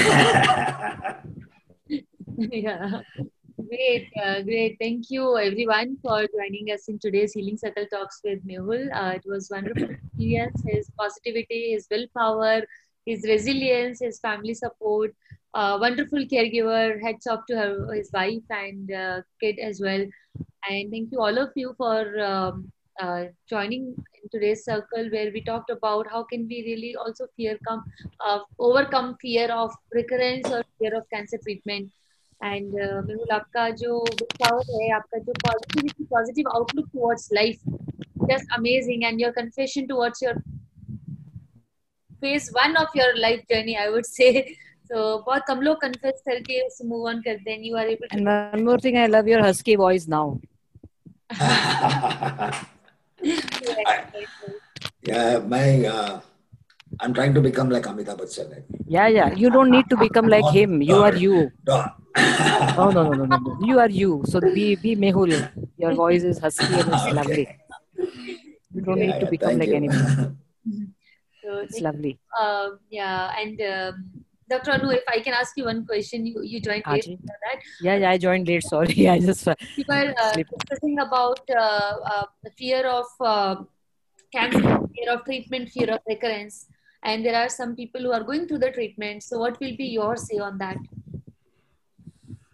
yeah. 2.38 3.02
Great, 3.70 4.10
uh, 4.24 4.42
great. 4.44 4.78
Thank 4.80 5.10
you 5.10 5.38
everyone 5.38 5.98
for 6.02 6.18
joining 6.34 6.68
us 6.74 6.88
in 6.88 7.00
today's 7.00 7.34
Healing 7.34 7.58
Circle 7.58 7.88
Talks 7.92 8.20
with 8.24 8.46
Mehul. 8.46 8.84
Uh, 8.94 9.14
it 9.16 9.24
was 9.26 9.50
wonderful 9.50 9.90
experience. 9.90 10.62
His 10.68 10.92
positivity, 11.00 11.72
his 11.72 11.88
willpower, 11.90 12.62
his 13.06 13.24
resilience, 13.24 14.00
his 14.00 14.20
family 14.20 14.54
support. 14.54 15.16
Uh, 15.56 15.78
wonderful 15.82 16.20
caregiver. 16.26 17.02
Hats 17.02 17.26
off 17.26 17.48
to 17.48 17.56
her, 17.56 17.94
his 17.94 18.12
wife 18.14 18.44
and 18.52 18.94
uh, 18.94 19.22
kid 19.42 19.58
as 19.60 19.82
well. 19.82 20.06
And 20.70 20.92
thank 20.92 21.12
you 21.12 21.20
all 21.20 21.38
of 21.38 21.50
you 21.56 21.74
for 21.78 22.20
um, 22.20 22.72
uh, 22.96 23.26
joining 23.48 23.94
in 24.16 24.30
today's 24.32 24.64
circle 24.66 25.10
where 25.12 25.32
we 25.34 25.42
talked 25.44 25.70
about 25.70 26.08
how 26.10 26.24
can 26.24 26.48
we 26.48 26.64
really 26.66 26.96
also 26.96 27.28
fear 27.36 27.58
come 27.68 27.84
uh, 28.20 28.40
overcome 28.60 29.16
fear 29.22 29.52
of 29.52 29.72
recurrence 29.92 30.50
or 30.50 30.64
fear 30.80 30.96
of 30.96 31.08
cancer 31.14 31.40
treatment 31.46 31.94
and 32.42 32.74
Mehul 32.74 33.32
आपका 33.34 33.70
जो 33.78 34.00
power 34.42 34.82
है 34.82 34.90
आपका 34.96 35.20
जो 35.20 35.34
positivity 35.46 36.04
positive 36.12 36.50
outlook 36.56 36.90
towards 36.94 37.30
life 37.34 37.62
just 38.32 38.54
amazing 38.58 39.04
and 39.04 39.22
your 39.22 39.32
confession 39.38 39.86
towards 39.88 40.24
your 40.24 40.40
phase 42.22 42.50
one 42.58 42.78
of 42.82 42.96
your 42.98 43.16
life 43.26 43.42
journey 43.50 43.76
I 43.76 43.90
would 43.96 44.06
say 44.06 44.32
तो 44.92 45.18
बहुत 45.26 45.44
कम 45.48 45.62
लोग 45.62 45.82
confess 45.82 46.22
करके 46.28 46.62
उससे 46.68 46.88
मूव 46.88 47.08
ऑन 47.10 47.22
करते 47.22 47.52
हैं 47.52 47.60
you 47.64 47.76
are 47.78 47.90
able 47.90 48.08
And 48.18 48.32
one 48.34 48.64
more 48.70 48.80
thing, 48.86 48.98
I 48.98 49.08
love 49.08 49.34
your 49.34 49.44
husky 49.48 49.76
voice 49.86 50.08
now. 53.23 54.53
yeah 55.11 55.39
my 55.55 55.85
uh, 55.95 56.21
i'm 57.01 57.13
trying 57.19 57.35
to 57.39 57.43
become 57.49 57.69
like 57.77 57.87
amitabh 57.93 58.19
bachchan 58.23 58.49
Yeah, 58.95 59.09
yeah. 59.17 59.29
You 59.41 59.49
don't 59.55 59.71
need 59.75 59.87
to 59.91 59.97
become 59.97 60.27
like 60.33 60.49
him. 60.55 60.73
You 60.89 60.97
are 61.09 61.15
you. 61.21 61.37
Dog. 61.65 61.91
Oh 62.83 62.89
no 62.97 63.03
no 63.09 63.15
no 63.21 63.25
no 63.31 63.37
no. 63.45 63.53
You 63.69 63.77
are 63.85 63.93
you. 64.01 64.11
So 64.33 64.41
be 64.57 64.65
be 64.85 64.93
Mehul. 65.05 65.33
Your 65.85 65.93
voice 66.01 66.25
is 66.33 66.39
husky 66.45 66.75
and 66.81 66.93
it's 66.95 67.07
Okay. 67.07 67.15
lovely. 67.21 67.47
You 68.75 68.83
don't 68.89 68.99
Yeah, 69.01 69.07
need 69.07 69.17
to 69.23 69.27
yeah, 69.27 69.31
become 69.37 69.57
like 69.63 69.73
you. 69.73 69.79
anyone. 69.81 70.37
so 71.43 71.49
It's 71.69 71.81
lovely. 71.89 72.13
uh, 72.43 72.69
yeah 72.99 73.33
and 73.45 73.57
um, 73.73 73.97
Dr. 74.49 74.73
Anu, 74.73 74.91
if 74.91 75.05
I 75.09 75.21
can 75.21 75.35
ask 75.35 75.57
you 75.57 75.65
one 75.65 75.87
question, 75.87 76.27
you, 76.27 76.43
you 76.43 76.61
joined 76.61 76.85
late 76.87 77.05
for 77.05 77.37
that. 77.45 77.61
Yeah, 77.81 77.97
yeah. 77.97 78.11
I 78.11 78.19
joined 78.19 78.49
late. 78.49 78.63
Sorry. 78.65 79.09
I 79.15 79.19
just 79.19 79.47
We 79.47 79.85
were 79.89 80.15
uh, 80.21 80.33
discussing 80.35 80.99
about 80.99 81.41
uh, 81.51 81.97
uh, 82.05 82.27
the 82.43 82.51
fear 82.51 82.87
of 82.87 83.07
uh, 83.21 83.57
cancer, 84.33 84.61
fear 84.61 85.13
of 85.13 85.25
treatment, 85.25 85.71
fear 85.71 85.91
of 85.91 86.01
recurrence. 86.09 86.67
And 87.05 87.25
there 87.25 87.35
are 87.37 87.49
some 87.49 87.75
people 87.75 88.01
who 88.01 88.13
are 88.13 88.23
going 88.23 88.47
through 88.47 88.59
the 88.59 88.71
treatment. 88.71 89.23
So, 89.23 89.39
what 89.39 89.59
will 89.61 89.77
be 89.77 89.87
your 89.87 90.17
say 90.17 90.39
on 90.39 90.59
that? 90.59 90.77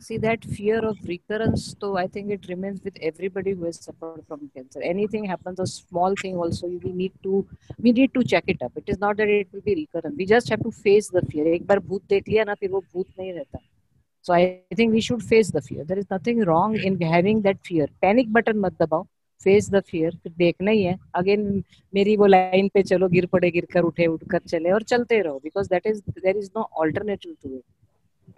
see 0.08 0.18
that 0.18 0.44
fear 0.44 0.80
of 0.80 0.98
recurrence. 1.06 1.76
So 1.80 1.98
I 1.98 2.08
think 2.08 2.32
it 2.32 2.48
remains 2.48 2.82
with 2.84 2.98
everybody 3.02 3.52
who 3.52 3.66
has 3.66 3.80
suffered 3.80 4.24
from 4.28 4.50
cancer. 4.56 4.82
Anything 4.82 5.26
happens, 5.26 5.60
a 5.60 5.66
small 5.66 6.16
thing 6.22 6.38
also, 6.38 6.68
we 6.68 6.92
need 6.92 7.14
to 7.24 7.46
we 7.80 7.92
need 7.92 8.14
to 8.14 8.24
check 8.24 8.44
it 8.48 8.62
up. 8.62 8.72
It 8.76 8.88
is 8.88 9.00
not 9.00 9.18
that 9.18 9.30
it 9.30 9.48
will 9.54 9.62
be 9.62 9.76
recurrent. 9.76 10.18
We 10.18 10.26
just 10.26 10.50
have 10.50 10.64
to 10.64 10.72
face 10.72 11.10
the 11.10 11.24
fear. 11.32 11.46
एक 11.56 11.66
बार 11.68 11.80
भूत 11.92 12.04
देख 12.10 12.28
लिया 12.30 12.44
ना 12.44 12.54
फिर 12.60 12.72
वो 12.72 12.84
भूत 12.94 13.08
नहीं 13.20 13.34
रहता. 13.34 13.60
So 14.26 14.34
I 14.34 14.62
think 14.76 14.94
we 14.94 15.02
should 15.02 15.24
face 15.24 15.52
the 15.52 15.62
fear. 15.62 15.84
There 15.84 16.00
is 16.00 16.10
nothing 16.10 16.46
wrong 16.52 16.78
in 16.78 17.02
having 17.02 17.42
that 17.42 17.60
fear. 17.70 17.88
Panic 18.02 18.32
button 18.38 18.62
मत 18.66 18.82
दबाओ. 18.82 19.08
फेस 19.44 19.70
द 19.72 19.80
फियर 19.90 20.16
फिर 20.24 20.32
देखना 20.38 20.72
ही 20.72 20.84
है 20.84 20.98
अगेन 21.16 21.64
मेरी 21.96 22.16
वो 22.18 22.26
लाइन 22.26 22.68
पे 22.74 22.84
चलो 22.84 23.08
गिर 23.10 23.26
पड़े 23.34 23.50
गिर 23.52 23.66
कर 23.74 23.84
उठे 23.84 24.06
उठ 24.08 24.24
कर 24.32 24.40
चले 24.48 24.72
और 24.72 24.84
चलते 24.92 25.22
रहो 25.22 25.40
because 25.44 25.68
that 25.70 25.88
is 25.88 26.00
there 26.10 26.38
is 26.38 26.50
no 26.58 26.68
alternative 26.84 27.36
to 27.44 27.56
it 27.56 27.64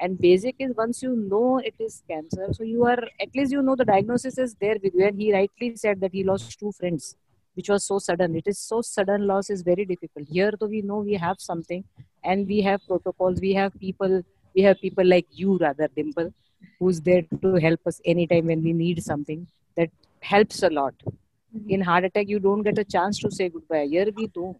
and 0.01 0.19
basic 0.19 0.57
is 0.59 0.75
once 0.77 1.03
you 1.03 1.15
know 1.15 1.59
it 1.59 1.75
is 1.87 2.03
cancer 2.11 2.47
so 2.53 2.63
you 2.63 2.85
are 2.85 3.03
at 3.25 3.35
least 3.35 3.53
you 3.53 3.63
know 3.63 3.77
the 3.77 3.85
diagnosis 3.85 4.39
is 4.39 4.55
there 4.55 4.77
with 4.83 4.95
you. 4.95 5.07
And 5.07 5.21
he 5.21 5.33
rightly 5.33 5.77
said 5.77 6.01
that 6.01 6.13
he 6.13 6.25
lost 6.25 6.59
two 6.59 6.73
friends 6.73 7.17
which 7.55 7.69
was 7.69 7.85
so 7.85 7.99
sudden. 7.99 8.37
It 8.37 8.47
is 8.47 8.59
so 8.59 8.81
sudden 8.81 9.27
loss 9.27 9.51
is 9.51 9.63
very 9.63 9.85
difficult. 9.85 10.29
Here 10.29 10.53
though 10.59 10.67
we 10.67 10.83
know 10.83 10.99
we 10.99 11.15
have 11.15 11.37
something 11.39 11.85
and 12.25 12.47
we 12.47 12.63
have 12.63 12.81
protocols 12.87 13.41
we 13.41 13.53
have 13.55 13.79
people 13.79 14.23
we 14.55 14.63
have 14.63 14.81
people 14.81 15.07
like 15.07 15.27
you 15.31 15.59
rather 15.59 15.89
dimple 15.95 16.33
who's 16.79 17.01
there 17.01 17.23
to 17.43 17.55
help 17.57 17.81
us 17.87 18.01
anytime 18.05 18.47
when 18.47 18.63
we 18.63 18.73
need 18.73 19.03
something 19.03 19.47
that 19.77 19.91
helps 20.21 20.63
a 20.63 20.71
lot. 20.71 20.95
Mm-hmm. 21.05 21.71
In 21.71 21.81
heart 21.83 22.05
attack 22.05 22.29
you 22.29 22.39
don't 22.39 22.63
get 22.63 22.79
a 22.79 22.85
chance 22.85 23.19
to 23.19 23.31
say 23.31 23.51
goodbye. 23.51 23.87
Here 23.87 24.09
we 24.17 24.29
do 24.29 24.57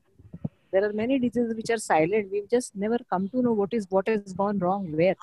there 0.73 0.85
are 0.87 0.93
many 0.93 1.19
diseases 1.19 1.55
which 1.57 1.71
are 1.71 1.79
silent. 1.79 2.31
We've 2.33 2.49
just 2.49 2.77
never 2.77 2.99
come 3.13 3.29
to 3.29 3.43
know 3.43 3.53
what 3.53 3.73
is, 3.75 3.87
what 3.91 4.09
has 4.09 4.35
gone 4.43 4.59
wrong, 4.59 4.91
where. 5.03 5.17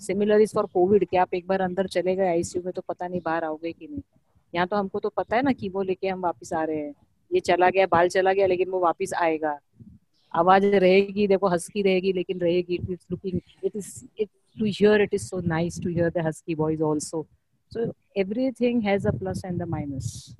Similar 0.00 0.40
is 0.40 0.54
for 0.54 0.66
COVID 0.74 1.04
कि 1.08 1.16
आप 1.16 1.34
एक 1.34 1.46
बार 1.46 1.60
अंदर 1.60 1.86
चले 1.94 2.14
गए 2.16 2.28
ICU 2.28 2.62
में 2.64 2.72
तो 2.72 2.82
पता 2.88 3.06
नहीं 3.08 3.20
बाहर 3.24 3.44
आओगे 3.44 3.72
कि 3.72 3.86
नहीं। 3.86 4.02
यहाँ 4.54 4.66
तो 4.66 4.76
हमको 4.76 5.00
तो 5.00 5.08
पता 5.16 5.36
है 5.36 5.42
ना 5.42 5.52
कि 5.52 5.68
वो 5.68 5.82
लेके 5.82 6.08
हम 6.08 6.20
वापस 6.20 6.52
आ 6.52 6.62
रहे 6.64 6.76
हैं। 6.76 6.94
ये 7.30 7.40
चला 7.40 7.68
गया, 7.70 7.86
बाल 7.86 8.08
चला 8.08 8.32
गया, 8.32 8.46
लेकिन 8.46 8.68
वो 8.70 8.80
वापस 8.80 9.12
आएगा। 9.20 9.58
आवाज़ 10.34 10.64
रहेगी, 10.66 11.26
देखो 11.28 11.48
हस्की 11.48 11.82
रहेगी, 11.82 12.12
लेकिन 12.12 12.40
रहेगी 12.40 12.74
it 12.74 12.90
is 12.90 13.06
looking 13.10 13.40
it 13.64 13.76
is 13.76 14.04
it 14.20 14.28
to 14.56 14.64
hear 14.64 15.02
it 15.02 15.14
is 15.14 15.26
so 15.28 15.40
nice 15.46 15.80
to 15.82 15.88
hear 15.88 16.10
the 16.10 16.26
husky 16.26 16.54
voice 16.54 16.80
also 16.82 17.26
so 17.72 17.92
everything 18.20 18.82
has 18.82 19.08
a 19.08 19.10
plus 19.18 19.44
and 19.44 19.62
the 19.62 19.68
minus 19.68 20.34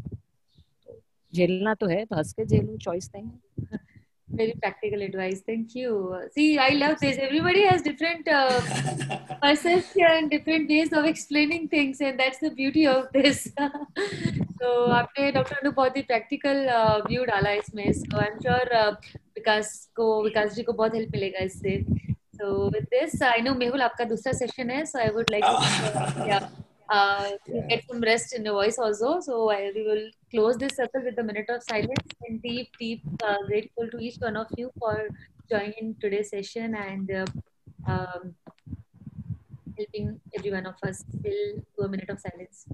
झेलना 1.32 1.74
तो 1.74 1.86
है 1.86 2.05
तो 2.05 2.16
हंस 2.16 2.32
के 2.32 2.44
झेलो 2.44 2.77
चॉइस 2.78 3.11
नहीं। 3.15 3.31
है 3.73 3.78
Very 4.28 4.55
practical 4.60 5.02
advice. 5.02 5.42
Thank 5.46 5.74
you. 5.74 6.18
See, 6.34 6.59
I 6.59 6.70
love 6.70 6.98
this. 7.01 7.18
Everybody 7.18 7.66
has 7.66 7.82
different 7.82 8.26
uh, 8.26 8.60
perception, 9.42 10.28
different 10.28 10.68
ways 10.68 10.92
of 10.92 11.05
explaining 11.05 11.68
things, 11.68 12.01
and 12.01 12.18
that's 12.18 12.38
the 12.38 12.51
beauty 12.51 12.86
of 12.86 13.12
this. 13.12 13.48
so, 14.60 14.68
आपने 14.98 15.30
डॉक्टर 15.32 15.60
ने 15.64 15.70
बहुत 15.70 15.96
ही 15.96 16.02
प्रैक्टिकल 16.02 16.66
व्यू 17.09 17.24
डाला 17.24 17.52
इसमें 17.62 17.92
सो 17.92 18.18
आई 18.18 18.26
एम 18.26 18.38
श्योर 18.40 18.74
विकास 19.36 19.72
को 19.96 20.22
विकास 20.24 20.55
जी 20.55 20.62
को 20.62 20.72
बहुत 20.72 20.94
help 20.94 21.10
मिलेगा 21.14 21.44
इससे 21.44 21.78
so 22.34 22.68
with 22.74 22.86
this 22.90 23.20
i 23.22 23.40
know 23.40 23.55
mehul 23.59 23.80
आपका 23.82 24.05
दूसरा 24.05 24.32
सेशन 24.38 24.70
है 24.70 24.82
so 24.92 25.01
i 25.01 25.10
would 25.16 25.30
like 25.30 25.44
to 25.44 26.26
yeah 26.28 26.48
uh, 26.90 27.31
Yeah. 27.47 27.66
get 27.69 27.85
some 27.90 28.01
rest 28.01 28.35
in 28.35 28.44
your 28.44 28.55
voice 28.55 28.78
also. 28.78 29.20
So 29.20 29.51
I, 29.51 29.73
we 29.74 29.82
will 29.86 30.11
close 30.31 30.56
this 30.56 30.77
circle 30.77 31.02
with 31.05 31.19
a 31.19 31.23
minute 31.23 31.48
of 31.48 31.62
silence 31.62 32.06
and 32.28 32.43
deep, 32.43 32.69
deep 32.78 33.02
uh, 33.23 33.36
grateful 33.47 33.89
to 33.90 33.98
each 33.98 34.16
one 34.19 34.36
of 34.36 34.47
you 34.56 34.70
for 34.78 35.09
joining 35.51 35.97
today's 36.01 36.31
session 36.31 36.74
and 36.74 37.11
uh, 37.11 37.27
um, 37.86 38.35
helping 39.77 40.20
every 40.36 40.52
one 40.52 40.66
of 40.66 40.74
us 40.82 41.05
till 41.23 41.62
to 41.77 41.85
a 41.85 41.89
minute 41.89 42.09
of 42.11 42.20
silence. 42.20 42.66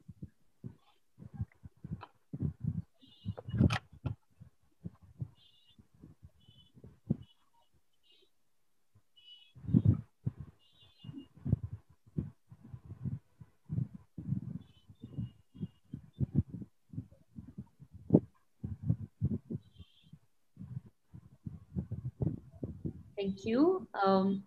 Thank 23.21 23.45
you. 23.45 23.87
Um, 24.03 24.45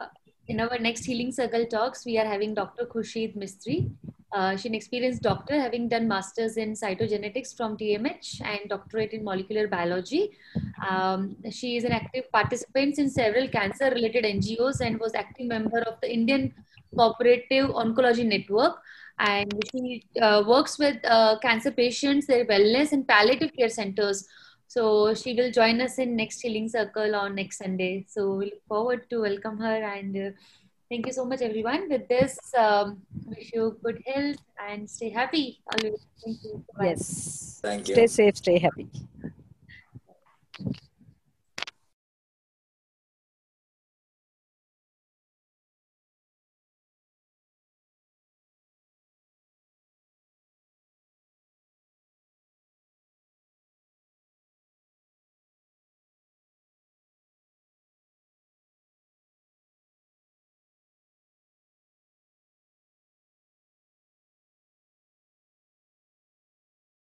uh, 0.00 0.06
in 0.48 0.58
our 0.60 0.78
next 0.78 1.04
Healing 1.04 1.32
Circle 1.32 1.66
talks, 1.66 2.06
we 2.06 2.18
are 2.18 2.24
having 2.24 2.54
Dr. 2.54 2.86
Khurshid 2.86 3.36
Mistry. 3.36 3.90
Uh, 4.32 4.56
she's 4.56 4.70
an 4.70 4.74
experienced 4.74 5.20
doctor 5.20 5.60
having 5.60 5.86
done 5.86 6.08
masters 6.08 6.56
in 6.56 6.72
cytogenetics 6.72 7.54
from 7.54 7.76
TMH 7.76 8.40
and 8.42 8.70
doctorate 8.70 9.12
in 9.12 9.22
molecular 9.22 9.68
biology. 9.68 10.30
Um, 10.88 11.36
she 11.50 11.76
is 11.76 11.84
an 11.84 11.92
active 11.92 12.32
participant 12.32 12.98
in 12.98 13.10
several 13.10 13.48
cancer 13.48 13.90
related 13.90 14.24
NGOs 14.24 14.80
and 14.80 14.98
was 14.98 15.14
active 15.14 15.46
member 15.48 15.80
of 15.80 16.00
the 16.00 16.10
Indian 16.10 16.54
Cooperative 16.94 17.68
Oncology 17.68 18.24
Network. 18.26 18.78
And 19.18 19.52
she 19.70 20.04
uh, 20.22 20.42
works 20.46 20.78
with 20.78 20.96
uh, 21.04 21.38
cancer 21.40 21.70
patients, 21.70 22.26
their 22.26 22.46
wellness 22.46 22.92
and 22.92 23.06
palliative 23.06 23.52
care 23.52 23.68
centers. 23.68 24.26
So 24.68 25.14
she 25.14 25.34
will 25.34 25.50
join 25.50 25.80
us 25.80 25.98
in 25.98 26.16
next 26.16 26.40
healing 26.40 26.68
circle 26.68 27.14
on 27.14 27.34
next 27.34 27.58
Sunday. 27.58 28.04
So 28.08 28.34
we 28.34 28.46
look 28.46 28.64
forward 28.68 29.08
to 29.10 29.22
welcome 29.22 29.58
her 29.58 29.82
and 29.94 30.16
uh, 30.16 30.30
Thank 30.88 31.06
you 31.06 31.12
so 31.12 31.24
much, 31.24 31.42
everyone. 31.42 31.88
With 31.88 32.06
this, 32.06 32.38
um, 32.56 33.02
wish 33.26 33.50
you 33.52 33.76
good 33.82 34.00
health 34.06 34.36
and 34.68 34.88
stay 34.88 35.10
happy 35.10 35.60
always. 35.72 35.98
Thank 36.24 36.44
you. 36.44 36.64
Bye. 36.78 36.84
Yes. 36.84 37.58
Thank 37.60 37.88
you. 37.88 37.94
Stay 37.94 38.06
safe, 38.06 38.36
stay 38.36 38.58
happy. 38.58 38.88